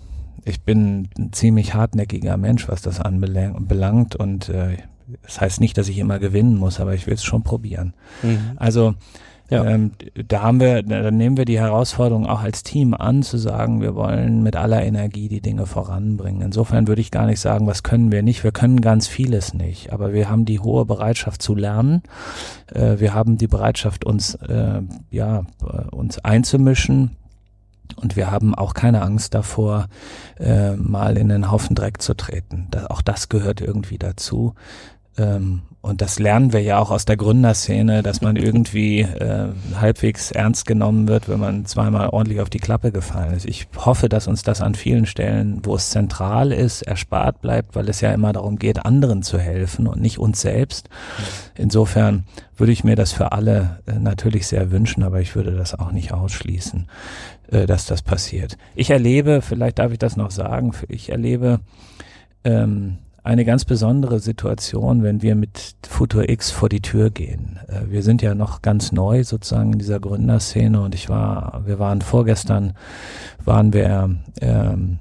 ich 0.45 0.61
bin 0.61 1.09
ein 1.17 1.33
ziemlich 1.33 1.73
hartnäckiger 1.73 2.37
Mensch, 2.37 2.67
was 2.67 2.81
das 2.81 2.99
anbelangt 2.99 4.15
und 4.15 4.49
äh, 4.49 4.77
das 5.23 5.41
heißt 5.41 5.59
nicht, 5.59 5.77
dass 5.77 5.89
ich 5.89 5.97
immer 5.97 6.19
gewinnen 6.19 6.55
muss, 6.55 6.79
aber 6.79 6.93
ich 6.93 7.05
will 7.07 7.15
es 7.15 7.23
schon 7.23 7.43
probieren. 7.43 7.93
Mhm. 8.23 8.51
Also 8.55 8.93
Ja. 9.49 9.65
ähm, 9.65 9.91
da 10.29 10.41
haben 10.43 10.61
wir, 10.61 10.81
da 10.83 11.11
nehmen 11.11 11.35
wir 11.35 11.43
die 11.43 11.59
Herausforderung 11.59 12.25
auch 12.25 12.41
als 12.41 12.63
Team 12.63 12.93
an, 12.93 13.21
zu 13.21 13.37
sagen, 13.37 13.81
wir 13.81 13.93
wollen 13.95 14.41
mit 14.43 14.55
aller 14.55 14.81
Energie 14.81 15.27
die 15.27 15.41
Dinge 15.41 15.65
voranbringen. 15.65 16.41
Insofern 16.41 16.87
würde 16.87 17.01
ich 17.01 17.11
gar 17.11 17.25
nicht 17.25 17.41
sagen, 17.41 17.67
was 17.67 17.83
können 17.83 18.13
wir 18.13 18.23
nicht. 18.23 18.45
Wir 18.45 18.53
können 18.53 18.79
ganz 18.79 19.07
vieles 19.09 19.53
nicht, 19.53 19.91
aber 19.91 20.13
wir 20.13 20.29
haben 20.29 20.45
die 20.45 20.61
hohe 20.61 20.85
Bereitschaft 20.85 21.41
zu 21.41 21.53
lernen. 21.55 22.01
Äh, 22.73 22.99
wir 22.99 23.13
haben 23.13 23.37
die 23.37 23.47
Bereitschaft, 23.47 24.05
uns 24.05 24.35
äh, 24.35 24.81
ja 25.09 25.41
äh, 25.61 25.93
uns 25.93 26.19
einzumischen. 26.19 27.17
Und 27.95 28.15
wir 28.15 28.31
haben 28.31 28.55
auch 28.55 28.73
keine 28.73 29.01
Angst 29.01 29.33
davor, 29.33 29.87
äh, 30.39 30.75
mal 30.75 31.17
in 31.17 31.31
einen 31.31 31.51
Haufen 31.51 31.75
Dreck 31.75 32.01
zu 32.01 32.13
treten. 32.15 32.67
Da, 32.71 32.87
auch 32.87 33.01
das 33.01 33.29
gehört 33.29 33.61
irgendwie 33.61 33.97
dazu. 33.97 34.55
Ähm, 35.21 35.61
und 35.81 36.01
das 36.01 36.19
lernen 36.19 36.53
wir 36.53 36.61
ja 36.61 36.77
auch 36.77 36.91
aus 36.91 37.05
der 37.05 37.17
Gründerszene, 37.17 38.03
dass 38.03 38.21
man 38.21 38.35
irgendwie 38.35 38.99
äh, 38.99 39.47
halbwegs 39.79 40.31
ernst 40.31 40.67
genommen 40.67 41.07
wird, 41.07 41.27
wenn 41.27 41.39
man 41.39 41.65
zweimal 41.65 42.09
ordentlich 42.09 42.39
auf 42.39 42.51
die 42.51 42.59
Klappe 42.59 42.91
gefallen 42.91 43.33
ist. 43.33 43.47
Ich 43.47 43.67
hoffe, 43.75 44.07
dass 44.07 44.27
uns 44.27 44.43
das 44.43 44.61
an 44.61 44.75
vielen 44.75 45.07
Stellen, 45.07 45.61
wo 45.63 45.73
es 45.75 45.89
zentral 45.89 46.51
ist, 46.51 46.83
erspart 46.83 47.41
bleibt, 47.41 47.75
weil 47.75 47.89
es 47.89 47.99
ja 47.99 48.11
immer 48.11 48.31
darum 48.31 48.57
geht, 48.59 48.85
anderen 48.85 49.23
zu 49.23 49.39
helfen 49.39 49.87
und 49.87 49.99
nicht 49.99 50.19
uns 50.19 50.41
selbst. 50.41 50.87
Insofern 51.55 52.25
würde 52.57 52.73
ich 52.73 52.83
mir 52.83 52.95
das 52.95 53.11
für 53.11 53.31
alle 53.31 53.79
äh, 53.87 53.97
natürlich 53.97 54.45
sehr 54.45 54.69
wünschen, 54.69 55.01
aber 55.01 55.19
ich 55.19 55.35
würde 55.35 55.51
das 55.51 55.73
auch 55.73 55.91
nicht 55.91 56.13
ausschließen, 56.13 56.87
äh, 57.49 57.65
dass 57.65 57.87
das 57.87 58.03
passiert. 58.03 58.55
Ich 58.75 58.91
erlebe, 58.91 59.41
vielleicht 59.41 59.79
darf 59.79 59.91
ich 59.91 59.99
das 59.99 60.15
noch 60.15 60.29
sagen, 60.29 60.73
ich 60.89 61.09
erlebe 61.09 61.59
ähm, 62.43 62.99
eine 63.23 63.45
ganz 63.45 63.65
besondere 63.65 64.19
Situation, 64.19 65.03
wenn 65.03 65.21
wir 65.21 65.35
mit 65.35 65.75
Futur 65.87 66.27
X 66.27 66.49
vor 66.49 66.69
die 66.69 66.81
Tür 66.81 67.11
gehen. 67.11 67.59
Äh, 67.67 67.91
wir 67.91 68.03
sind 68.03 68.21
ja 68.21 68.33
noch 68.33 68.61
ganz 68.61 68.91
neu 68.91 69.23
sozusagen 69.23 69.73
in 69.73 69.79
dieser 69.79 69.99
Gründerszene 69.99 70.81
und 70.81 70.95
ich 70.95 71.09
war, 71.09 71.61
wir 71.65 71.77
waren 71.77 72.01
vorgestern, 72.01 72.73
waren 73.45 73.73
wir 73.73 74.15
ähm, 74.41 74.99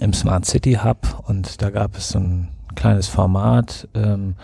im 0.00 0.12
Smart 0.12 0.46
City 0.46 0.78
Hub 0.84 1.24
und 1.26 1.60
da 1.62 1.70
gab 1.70 1.96
es 1.96 2.10
so 2.10 2.20
ein 2.20 2.48
kleines 2.74 3.08
Format, 3.08 3.88
ähm, 3.94 4.34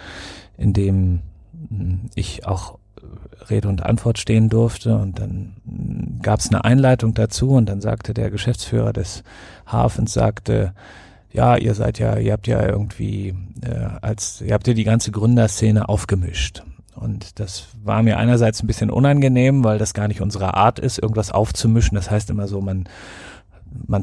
in 0.57 0.73
dem 0.73 1.20
ich 2.15 2.47
auch 2.47 2.79
Rede 3.49 3.69
und 3.69 3.85
Antwort 3.85 4.19
stehen 4.19 4.49
durfte 4.49 4.97
und 4.97 5.19
dann 5.19 5.55
gab 6.23 6.41
es 6.41 6.49
eine 6.49 6.65
Einleitung 6.65 7.15
dazu 7.15 7.51
und 7.51 7.69
dann 7.69 7.81
sagte 7.81 8.12
der 8.12 8.31
Geschäftsführer 8.31 8.93
des 8.93 9.23
Hafens, 9.66 10.12
sagte, 10.12 10.75
ja, 11.31 11.57
ihr 11.57 11.75
seid 11.75 11.99
ja, 11.99 12.17
ihr 12.17 12.33
habt 12.33 12.47
ja 12.47 12.67
irgendwie 12.67 13.35
äh, 13.63 13.89
als, 14.01 14.41
ihr 14.41 14.55
habt 14.55 14.67
ja 14.67 14.75
die 14.75 14.85
ganze 14.85 15.11
Gründerszene 15.11 15.89
aufgemischt. 15.89 16.63
Und 16.95 17.39
das 17.39 17.69
war 17.85 18.03
mir 18.03 18.19
einerseits 18.19 18.63
ein 18.63 18.67
bisschen 18.67 18.91
unangenehm, 18.91 19.63
weil 19.63 19.79
das 19.79 19.95
gar 19.95 20.09
nicht 20.09 20.21
unsere 20.21 20.55
Art 20.55 20.79
ist, 20.79 20.99
irgendwas 20.99 21.31
aufzumischen. 21.31 21.95
Das 21.95 22.11
heißt 22.11 22.29
immer 22.31 22.49
so, 22.49 22.61
man, 22.61 22.89
man 23.87 24.03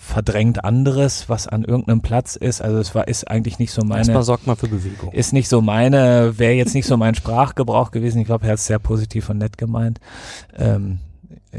verdrängt 0.00 0.64
anderes, 0.64 1.28
was 1.28 1.48
an 1.48 1.64
irgendeinem 1.64 2.00
Platz 2.00 2.36
ist. 2.36 2.60
Also 2.60 2.78
es 2.78 2.94
war, 2.94 3.08
ist 3.08 3.28
eigentlich 3.28 3.58
nicht 3.58 3.72
so 3.72 3.82
meine. 3.82 4.00
Erstmal 4.00 4.22
sorgt 4.22 4.46
man 4.46 4.56
für 4.56 4.68
Bewegung. 4.68 5.12
Ist 5.12 5.32
nicht 5.32 5.48
so 5.48 5.60
meine, 5.60 6.38
wäre 6.38 6.52
jetzt 6.52 6.74
nicht 6.74 6.86
so 6.86 6.96
mein 6.96 7.14
Sprachgebrauch 7.14 7.90
gewesen. 7.90 8.20
Ich 8.20 8.26
glaube, 8.26 8.44
er 8.44 8.52
hat 8.52 8.58
es 8.58 8.66
sehr 8.66 8.78
positiv 8.78 9.30
und 9.30 9.38
nett 9.38 9.58
gemeint. 9.58 9.98
Ähm, 10.56 11.00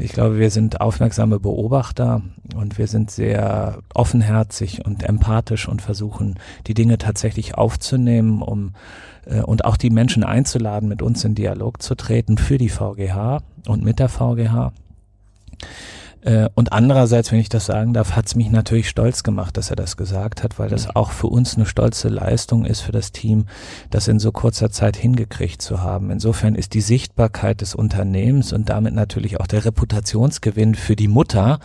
ich 0.00 0.12
glaube, 0.12 0.38
wir 0.38 0.50
sind 0.50 0.80
aufmerksame 0.80 1.40
Beobachter 1.40 2.22
und 2.54 2.78
wir 2.78 2.86
sind 2.86 3.10
sehr 3.10 3.78
offenherzig 3.94 4.84
und 4.84 5.02
empathisch 5.02 5.68
und 5.68 5.82
versuchen, 5.82 6.38
die 6.66 6.74
Dinge 6.74 6.98
tatsächlich 6.98 7.56
aufzunehmen, 7.56 8.42
um 8.42 8.74
äh, 9.26 9.40
und 9.40 9.64
auch 9.64 9.76
die 9.76 9.90
Menschen 9.90 10.24
einzuladen, 10.24 10.88
mit 10.88 11.02
uns 11.02 11.24
in 11.24 11.34
Dialog 11.34 11.82
zu 11.82 11.94
treten 11.94 12.38
für 12.38 12.58
die 12.58 12.68
VGH 12.68 13.42
und 13.66 13.84
mit 13.84 13.98
der 13.98 14.08
VGH. 14.08 14.72
Äh, 16.22 16.48
und 16.54 16.72
andererseits, 16.72 17.32
wenn 17.32 17.38
ich 17.38 17.48
das 17.48 17.66
sagen 17.66 17.94
darf, 17.94 18.16
hat 18.16 18.26
es 18.26 18.34
mich 18.34 18.50
natürlich 18.50 18.88
stolz 18.88 19.22
gemacht, 19.22 19.56
dass 19.56 19.70
er 19.70 19.76
das 19.76 19.96
gesagt 19.96 20.42
hat, 20.42 20.58
weil 20.58 20.68
das 20.68 20.86
mhm. 20.86 20.92
auch 20.94 21.10
für 21.10 21.28
uns 21.28 21.56
eine 21.56 21.66
stolze 21.66 22.08
Leistung 22.08 22.64
ist 22.64 22.80
für 22.80 22.92
das 22.92 23.12
Team, 23.12 23.46
das 23.90 24.08
in 24.08 24.18
so 24.18 24.32
kurzer 24.32 24.70
Zeit 24.70 24.96
hingekriegt 24.96 25.62
zu 25.62 25.82
haben. 25.82 26.10
Insofern 26.10 26.54
ist 26.54 26.74
die 26.74 26.80
Sichtbarkeit 26.80 27.60
des 27.60 27.74
Unternehmens 27.74 28.52
und 28.52 28.68
damit 28.68 28.94
natürlich 28.94 29.40
auch 29.40 29.46
der 29.46 29.64
Reputationsgewinn 29.64 30.74
für 30.74 30.96
die 30.96 31.08
Mutter 31.08 31.60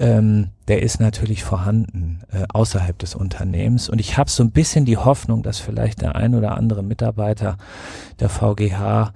ähm, 0.00 0.48
der 0.66 0.82
ist 0.82 0.98
natürlich 0.98 1.44
vorhanden 1.44 2.22
äh, 2.32 2.44
außerhalb 2.48 2.98
des 2.98 3.14
Unternehmens. 3.14 3.90
Und 3.90 4.00
ich 4.00 4.16
habe 4.16 4.30
so 4.30 4.42
ein 4.42 4.50
bisschen 4.50 4.86
die 4.86 4.96
Hoffnung, 4.96 5.42
dass 5.42 5.58
vielleicht 5.58 6.00
der 6.00 6.16
ein 6.16 6.34
oder 6.34 6.56
andere 6.56 6.82
Mitarbeiter 6.82 7.58
der 8.18 8.30
VGH 8.30 9.12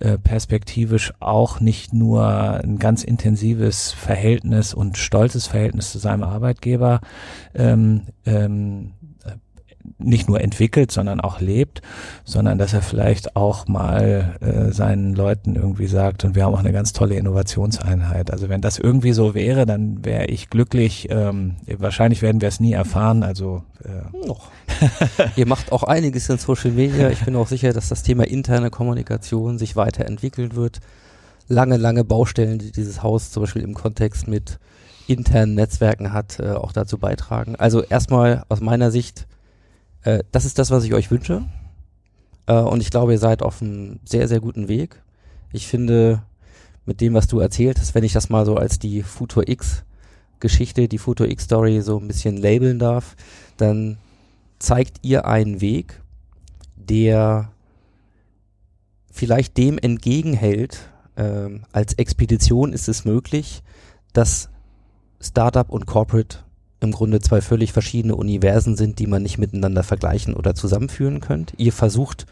äh, 0.00 0.18
perspektivisch 0.18 1.12
auch 1.20 1.60
nicht 1.60 1.92
nur 1.92 2.26
ein 2.26 2.78
ganz 2.78 3.02
intensives 3.02 3.92
Verhältnis 3.92 4.74
und 4.74 4.98
stolzes 4.98 5.46
Verhältnis 5.46 5.92
zu 5.92 5.98
seinem 5.98 6.22
Arbeitgeber 6.22 7.00
ähm, 7.54 8.02
ähm, 8.24 8.92
nicht 9.98 10.28
nur 10.28 10.40
entwickelt, 10.40 10.90
sondern 10.90 11.20
auch 11.20 11.40
lebt, 11.40 11.82
sondern 12.24 12.58
dass 12.58 12.72
er 12.72 12.82
vielleicht 12.82 13.36
auch 13.36 13.66
mal 13.68 14.36
äh, 14.40 14.72
seinen 14.72 15.14
Leuten 15.14 15.56
irgendwie 15.56 15.86
sagt, 15.86 16.24
und 16.24 16.34
wir 16.34 16.44
haben 16.44 16.54
auch 16.54 16.60
eine 16.60 16.72
ganz 16.72 16.92
tolle 16.92 17.16
Innovationseinheit. 17.16 18.30
Also 18.30 18.48
wenn 18.48 18.60
das 18.60 18.78
irgendwie 18.78 19.12
so 19.12 19.34
wäre, 19.34 19.66
dann 19.66 20.04
wäre 20.04 20.26
ich 20.26 20.50
glücklich. 20.50 21.08
Ähm, 21.10 21.56
wahrscheinlich 21.78 22.22
werden 22.22 22.40
wir 22.40 22.48
es 22.48 22.60
nie 22.60 22.72
erfahren. 22.72 23.22
Also 23.22 23.62
äh. 23.84 24.26
Noch. 24.26 24.50
Ihr 25.36 25.46
macht 25.46 25.72
auch 25.72 25.82
einiges 25.82 26.28
in 26.28 26.38
Social 26.38 26.72
Media. 26.72 27.10
Ich 27.10 27.24
bin 27.24 27.36
auch 27.36 27.46
sicher, 27.46 27.72
dass 27.72 27.88
das 27.88 28.02
Thema 28.02 28.26
interne 28.26 28.70
Kommunikation 28.70 29.58
sich 29.58 29.76
weiterentwickeln 29.76 30.56
wird. 30.56 30.80
Lange, 31.48 31.76
lange 31.76 32.04
Baustellen, 32.04 32.58
die 32.58 32.72
dieses 32.72 33.02
Haus 33.02 33.30
zum 33.30 33.44
Beispiel 33.44 33.62
im 33.62 33.74
Kontext 33.74 34.26
mit 34.26 34.58
internen 35.06 35.54
Netzwerken 35.54 36.12
hat, 36.12 36.40
äh, 36.40 36.50
auch 36.50 36.72
dazu 36.72 36.98
beitragen. 36.98 37.54
Also 37.56 37.82
erstmal 37.82 38.44
aus 38.48 38.60
meiner 38.60 38.90
Sicht 38.90 39.26
äh, 40.06 40.22
das 40.30 40.44
ist 40.44 40.58
das, 40.58 40.70
was 40.70 40.84
ich 40.84 40.94
euch 40.94 41.10
wünsche. 41.10 41.44
Äh, 42.46 42.54
und 42.54 42.80
ich 42.80 42.90
glaube, 42.90 43.12
ihr 43.12 43.18
seid 43.18 43.42
auf 43.42 43.60
einem 43.60 43.98
sehr, 44.04 44.28
sehr 44.28 44.40
guten 44.40 44.68
Weg. 44.68 45.02
Ich 45.52 45.66
finde, 45.66 46.22
mit 46.86 47.00
dem, 47.00 47.14
was 47.14 47.26
du 47.26 47.40
erzählt 47.40 47.78
hast, 47.78 47.94
wenn 47.94 48.04
ich 48.04 48.12
das 48.12 48.30
mal 48.30 48.46
so 48.46 48.56
als 48.56 48.78
die 48.78 49.02
Futur 49.02 49.48
X 49.48 49.82
Geschichte, 50.38 50.86
die 50.86 50.98
Futur 50.98 51.28
X 51.28 51.44
Story 51.44 51.80
so 51.80 51.98
ein 51.98 52.08
bisschen 52.08 52.36
labeln 52.36 52.78
darf, 52.78 53.16
dann 53.56 53.98
zeigt 54.58 54.98
ihr 55.02 55.26
einen 55.26 55.60
Weg, 55.60 56.02
der 56.76 57.50
vielleicht 59.10 59.56
dem 59.56 59.78
entgegenhält, 59.78 60.90
ähm, 61.16 61.64
als 61.72 61.94
Expedition 61.94 62.72
ist 62.72 62.88
es 62.88 63.04
möglich, 63.04 63.62
dass 64.12 64.50
Startup 65.20 65.68
und 65.70 65.86
Corporate 65.86 66.38
im 66.80 66.92
Grunde 66.92 67.20
zwei 67.20 67.40
völlig 67.40 67.72
verschiedene 67.72 68.16
Universen 68.16 68.76
sind, 68.76 68.98
die 68.98 69.06
man 69.06 69.22
nicht 69.22 69.38
miteinander 69.38 69.82
vergleichen 69.82 70.34
oder 70.34 70.54
zusammenführen 70.54 71.20
könnt. 71.20 71.54
Ihr 71.56 71.72
versucht 71.72 72.26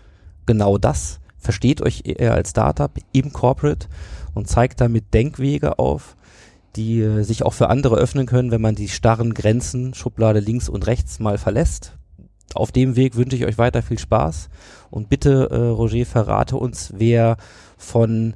genau 0.46 0.78
das, 0.78 1.20
versteht 1.38 1.80
euch 1.80 2.02
eher 2.04 2.34
als 2.34 2.50
Startup 2.50 2.92
im 3.12 3.32
Corporate 3.32 3.88
und 4.34 4.48
zeigt 4.48 4.80
damit 4.80 5.14
Denkwege 5.14 5.78
auf, 5.78 6.16
die 6.76 7.00
äh, 7.00 7.22
sich 7.22 7.44
auch 7.44 7.52
für 7.52 7.70
andere 7.70 7.96
öffnen 7.96 8.26
können, 8.26 8.50
wenn 8.50 8.60
man 8.60 8.74
die 8.74 8.88
starren 8.88 9.34
Grenzen, 9.34 9.94
Schublade 9.94 10.40
links 10.40 10.68
und 10.68 10.86
rechts 10.86 11.20
mal 11.20 11.38
verlässt. 11.38 11.96
Auf 12.54 12.72
dem 12.72 12.96
Weg 12.96 13.16
wünsche 13.16 13.36
ich 13.36 13.46
euch 13.46 13.58
weiter 13.58 13.82
viel 13.82 13.98
Spaß 13.98 14.48
und 14.90 15.08
bitte, 15.08 15.48
äh, 15.50 15.56
Roger, 15.56 16.04
verrate 16.04 16.56
uns, 16.56 16.92
wer 16.96 17.36
von 17.76 18.34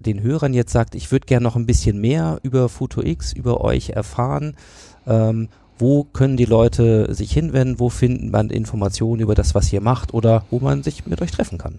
den 0.00 0.22
Hörern 0.22 0.54
jetzt 0.54 0.72
sagt, 0.72 0.94
ich 0.94 1.12
würde 1.12 1.26
gerne 1.26 1.44
noch 1.44 1.56
ein 1.56 1.66
bisschen 1.66 2.00
mehr 2.00 2.38
über 2.42 2.68
Futo 2.68 3.02
X, 3.02 3.32
über 3.32 3.60
euch 3.60 3.90
erfahren, 3.90 4.56
ähm, 5.10 5.48
wo 5.78 6.04
können 6.04 6.36
die 6.36 6.44
Leute 6.44 7.12
sich 7.14 7.32
hinwenden? 7.32 7.78
Wo 7.78 7.88
finden 7.88 8.30
man 8.30 8.50
Informationen 8.50 9.20
über 9.20 9.34
das, 9.34 9.54
was 9.54 9.72
ihr 9.72 9.80
macht 9.80 10.14
oder 10.14 10.44
wo 10.50 10.60
man 10.60 10.82
sich 10.82 11.06
mit 11.06 11.20
euch 11.20 11.30
treffen 11.30 11.58
kann? 11.58 11.78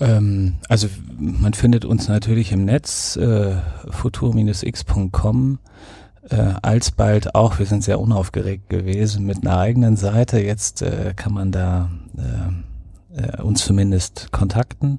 Ähm, 0.00 0.54
also 0.68 0.88
man 1.18 1.54
findet 1.54 1.84
uns 1.84 2.08
natürlich 2.08 2.52
im 2.52 2.64
Netz, 2.64 3.16
äh, 3.16 3.54
futur-x.com, 3.90 5.58
äh, 6.30 6.54
alsbald 6.62 7.34
auch, 7.34 7.58
wir 7.58 7.66
sind 7.66 7.84
sehr 7.84 8.00
unaufgeregt 8.00 8.68
gewesen, 8.68 9.24
mit 9.26 9.46
einer 9.46 9.58
eigenen 9.58 9.96
Seite. 9.96 10.40
Jetzt 10.40 10.82
äh, 10.82 11.12
kann 11.14 11.34
man 11.34 11.52
da 11.52 11.90
äh, 12.16 13.22
äh, 13.22 13.42
uns 13.42 13.64
zumindest 13.64 14.32
kontakten. 14.32 14.98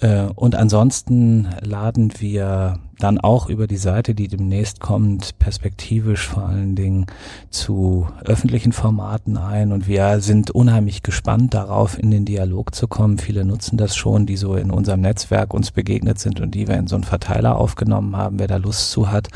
Äh, 0.00 0.22
und 0.34 0.54
ansonsten 0.54 1.48
laden 1.60 2.12
wir 2.18 2.78
dann 2.98 3.18
auch 3.18 3.48
über 3.48 3.66
die 3.66 3.76
Seite, 3.76 4.14
die 4.14 4.28
demnächst 4.28 4.80
kommt, 4.80 5.38
perspektivisch 5.38 6.26
vor 6.26 6.46
allen 6.46 6.74
Dingen 6.74 7.06
zu 7.50 8.08
öffentlichen 8.24 8.72
Formaten 8.72 9.36
ein. 9.36 9.72
Und 9.72 9.86
wir 9.86 10.20
sind 10.20 10.50
unheimlich 10.50 11.02
gespannt 11.02 11.52
darauf, 11.52 11.98
in 11.98 12.10
den 12.10 12.24
Dialog 12.24 12.74
zu 12.74 12.88
kommen. 12.88 13.18
Viele 13.18 13.44
nutzen 13.44 13.76
das 13.76 13.96
schon, 13.96 14.24
die 14.24 14.36
so 14.36 14.56
in 14.56 14.70
unserem 14.70 15.02
Netzwerk 15.02 15.52
uns 15.52 15.70
begegnet 15.70 16.18
sind 16.18 16.40
und 16.40 16.54
die 16.54 16.68
wir 16.68 16.76
in 16.76 16.86
so 16.86 16.96
einen 16.96 17.04
Verteiler 17.04 17.58
aufgenommen 17.58 18.16
haben. 18.16 18.38
Wer 18.38 18.48
da 18.48 18.56
Lust 18.56 18.90
zu 18.90 19.10
hat, 19.10 19.28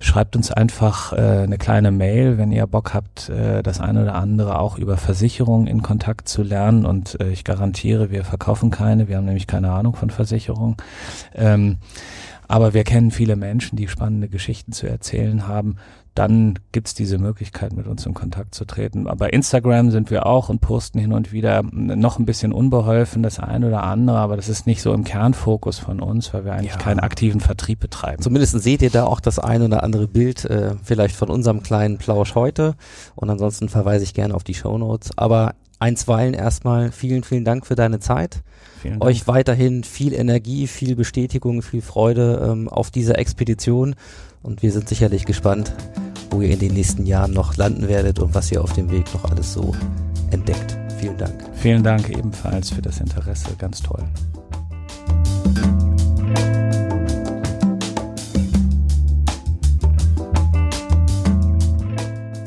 schreibt 0.00 0.34
uns 0.34 0.50
einfach 0.50 1.12
äh, 1.12 1.42
eine 1.42 1.58
kleine 1.58 1.90
Mail, 1.90 2.38
wenn 2.38 2.52
ihr 2.52 2.66
Bock 2.66 2.94
habt, 2.94 3.28
äh, 3.28 3.62
das 3.62 3.80
eine 3.80 4.02
oder 4.02 4.14
andere 4.14 4.58
auch 4.58 4.78
über 4.78 4.96
Versicherungen 4.96 5.66
in 5.66 5.82
Kontakt 5.82 6.28
zu 6.28 6.42
lernen. 6.42 6.86
Und 6.86 7.20
äh, 7.20 7.30
ich 7.30 7.44
garantiere, 7.44 8.10
wir 8.10 8.24
verkaufen 8.24 8.70
keine. 8.70 9.08
Wir 9.08 9.18
haben 9.18 9.26
nämlich 9.26 9.46
keine 9.46 9.72
Ahnung 9.72 9.94
von 9.94 10.08
Versicherungen. 10.08 10.76
Ähm, 11.34 11.76
aber 12.48 12.74
wir 12.74 12.84
kennen 12.84 13.10
viele 13.10 13.36
Menschen, 13.36 13.76
die 13.76 13.88
spannende 13.88 14.28
Geschichten 14.28 14.72
zu 14.72 14.86
erzählen 14.86 15.46
haben. 15.46 15.76
Dann 16.14 16.60
gibt's 16.70 16.94
diese 16.94 17.18
Möglichkeit, 17.18 17.72
mit 17.72 17.88
uns 17.88 18.06
in 18.06 18.14
Kontakt 18.14 18.54
zu 18.54 18.64
treten. 18.64 19.08
Aber 19.08 19.16
bei 19.16 19.30
Instagram 19.30 19.90
sind 19.90 20.12
wir 20.12 20.26
auch 20.26 20.48
und 20.48 20.60
posten 20.60 21.00
hin 21.00 21.12
und 21.12 21.32
wieder 21.32 21.62
noch 21.62 22.20
ein 22.20 22.24
bisschen 22.24 22.52
unbeholfen, 22.52 23.24
das 23.24 23.40
eine 23.40 23.66
oder 23.66 23.82
andere, 23.82 24.18
aber 24.18 24.36
das 24.36 24.48
ist 24.48 24.66
nicht 24.66 24.80
so 24.80 24.94
im 24.94 25.02
Kernfokus 25.02 25.80
von 25.80 26.00
uns, 26.00 26.32
weil 26.32 26.44
wir 26.44 26.52
eigentlich 26.52 26.72
ja. 26.72 26.78
keinen 26.78 27.00
aktiven 27.00 27.40
Vertrieb 27.40 27.80
betreiben. 27.80 28.22
Zumindest 28.22 28.60
seht 28.62 28.82
ihr 28.82 28.90
da 28.90 29.06
auch 29.06 29.18
das 29.18 29.40
ein 29.40 29.62
oder 29.62 29.82
andere 29.82 30.06
Bild, 30.06 30.44
äh, 30.44 30.76
vielleicht 30.84 31.16
von 31.16 31.30
unserem 31.30 31.64
kleinen 31.64 31.98
Plausch 31.98 32.36
heute. 32.36 32.76
Und 33.16 33.28
ansonsten 33.28 33.68
verweise 33.68 34.04
ich 34.04 34.14
gerne 34.14 34.34
auf 34.34 34.44
die 34.44 34.54
Show 34.54 34.78
Notes. 34.78 35.10
Aber 35.18 35.54
einstweilen 35.84 36.32
erstmal 36.32 36.90
vielen, 36.90 37.24
vielen 37.24 37.44
Dank 37.44 37.66
für 37.66 37.74
deine 37.74 38.00
Zeit. 38.00 38.42
Vielen 38.80 39.00
Dank. 39.00 39.04
Euch 39.04 39.28
weiterhin 39.28 39.84
viel 39.84 40.14
Energie, 40.14 40.66
viel 40.66 40.96
Bestätigung, 40.96 41.60
viel 41.60 41.82
Freude 41.82 42.48
ähm, 42.50 42.68
auf 42.70 42.90
dieser 42.90 43.18
Expedition 43.18 43.94
und 44.42 44.62
wir 44.62 44.72
sind 44.72 44.88
sicherlich 44.88 45.26
gespannt, 45.26 45.74
wo 46.30 46.40
ihr 46.40 46.50
in 46.50 46.58
den 46.58 46.72
nächsten 46.72 47.04
Jahren 47.04 47.32
noch 47.32 47.56
landen 47.58 47.86
werdet 47.88 48.18
und 48.18 48.34
was 48.34 48.50
ihr 48.50 48.64
auf 48.64 48.72
dem 48.72 48.90
Weg 48.90 49.12
noch 49.12 49.30
alles 49.30 49.52
so 49.52 49.74
entdeckt. 50.30 50.78
Vielen 50.98 51.18
Dank. 51.18 51.44
Vielen 51.54 51.82
Dank 51.82 52.08
ebenfalls 52.08 52.70
für 52.70 52.80
das 52.80 53.00
Interesse. 53.00 53.50
Ganz 53.58 53.82
toll. 53.82 54.04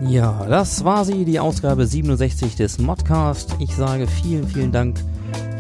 Ja, 0.10 0.46
das 0.48 0.86
war 0.86 1.04
sie, 1.04 1.26
die 1.26 1.38
Ausgabe 1.38 1.86
67 1.86 2.56
des 2.56 2.80
Modcast. 2.80 3.58
Ich 3.60 3.76
sage 3.76 4.08
vielen, 4.08 4.48
vielen 4.48 4.72
Dank 4.72 5.04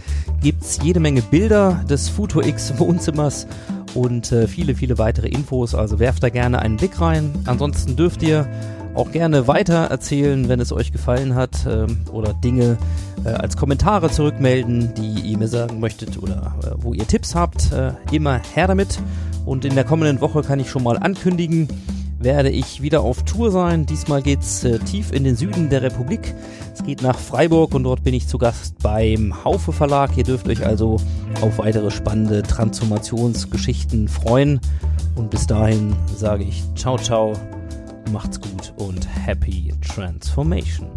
gibt's 0.41 0.79
jede 0.83 0.99
Menge 0.99 1.21
Bilder 1.21 1.85
des 1.89 2.09
FuturX 2.09 2.77
Wohnzimmers 2.77 3.47
und 3.93 4.33
äh, 4.33 4.47
viele, 4.47 4.75
viele 4.75 4.97
weitere 4.97 5.29
Infos. 5.29 5.73
Also 5.73 5.99
werft 5.99 6.23
da 6.23 6.29
gerne 6.29 6.59
einen 6.59 6.75
Blick 6.75 6.99
rein. 6.99 7.31
Ansonsten 7.45 7.95
dürft 7.95 8.23
ihr 8.23 8.45
auch 8.93 9.11
gerne 9.11 9.47
weiter 9.47 9.85
erzählen, 9.85 10.49
wenn 10.49 10.59
es 10.59 10.71
euch 10.71 10.91
gefallen 10.91 11.35
hat 11.35 11.65
ähm, 11.67 12.01
oder 12.11 12.33
Dinge 12.33 12.77
äh, 13.23 13.29
als 13.29 13.57
Kommentare 13.57 14.09
zurückmelden, 14.09 14.93
die 14.95 15.21
ihr 15.21 15.37
mir 15.37 15.47
sagen 15.47 15.79
möchtet 15.79 16.21
oder 16.21 16.55
äh, 16.63 16.71
wo 16.77 16.93
ihr 16.93 17.07
Tipps 17.07 17.35
habt. 17.35 17.71
Äh, 17.71 17.93
immer 18.11 18.41
her 18.53 18.67
damit. 18.67 18.99
Und 19.45 19.65
in 19.65 19.75
der 19.75 19.83
kommenden 19.83 20.21
Woche 20.21 20.41
kann 20.43 20.59
ich 20.59 20.69
schon 20.69 20.83
mal 20.83 20.97
ankündigen, 20.97 21.67
werde 22.19 22.49
ich 22.49 22.81
wieder 22.81 23.01
auf 23.01 23.23
Tour 23.23 23.51
sein. 23.51 23.85
Diesmal 23.85 24.21
geht's 24.21 24.63
äh, 24.63 24.79
tief 24.79 25.11
in 25.11 25.23
den 25.23 25.35
Süden 25.35 25.69
der 25.69 25.81
Republik. 25.81 26.33
Es 26.73 26.83
geht 26.83 27.01
nach 27.01 27.17
Freiburg 27.17 27.73
und 27.73 27.83
dort 27.83 28.03
bin 28.03 28.13
ich 28.13 28.27
zu 28.27 28.37
Gast 28.37 28.75
beim 28.81 29.43
Haufe 29.43 29.71
Verlag. 29.71 30.17
Ihr 30.17 30.23
dürft 30.23 30.47
euch 30.47 30.65
also 30.65 30.97
auf 31.41 31.57
weitere 31.57 31.91
spannende 31.91 32.43
Transformationsgeschichten 32.43 34.07
freuen. 34.07 34.59
Und 35.15 35.29
bis 35.29 35.47
dahin 35.47 35.95
sage 36.15 36.43
ich 36.43 36.63
ciao 36.75 36.97
ciao, 36.97 37.33
macht's 38.09 38.39
gut 38.39 38.73
und 38.77 39.07
happy 39.07 39.73
transformation. 39.81 40.89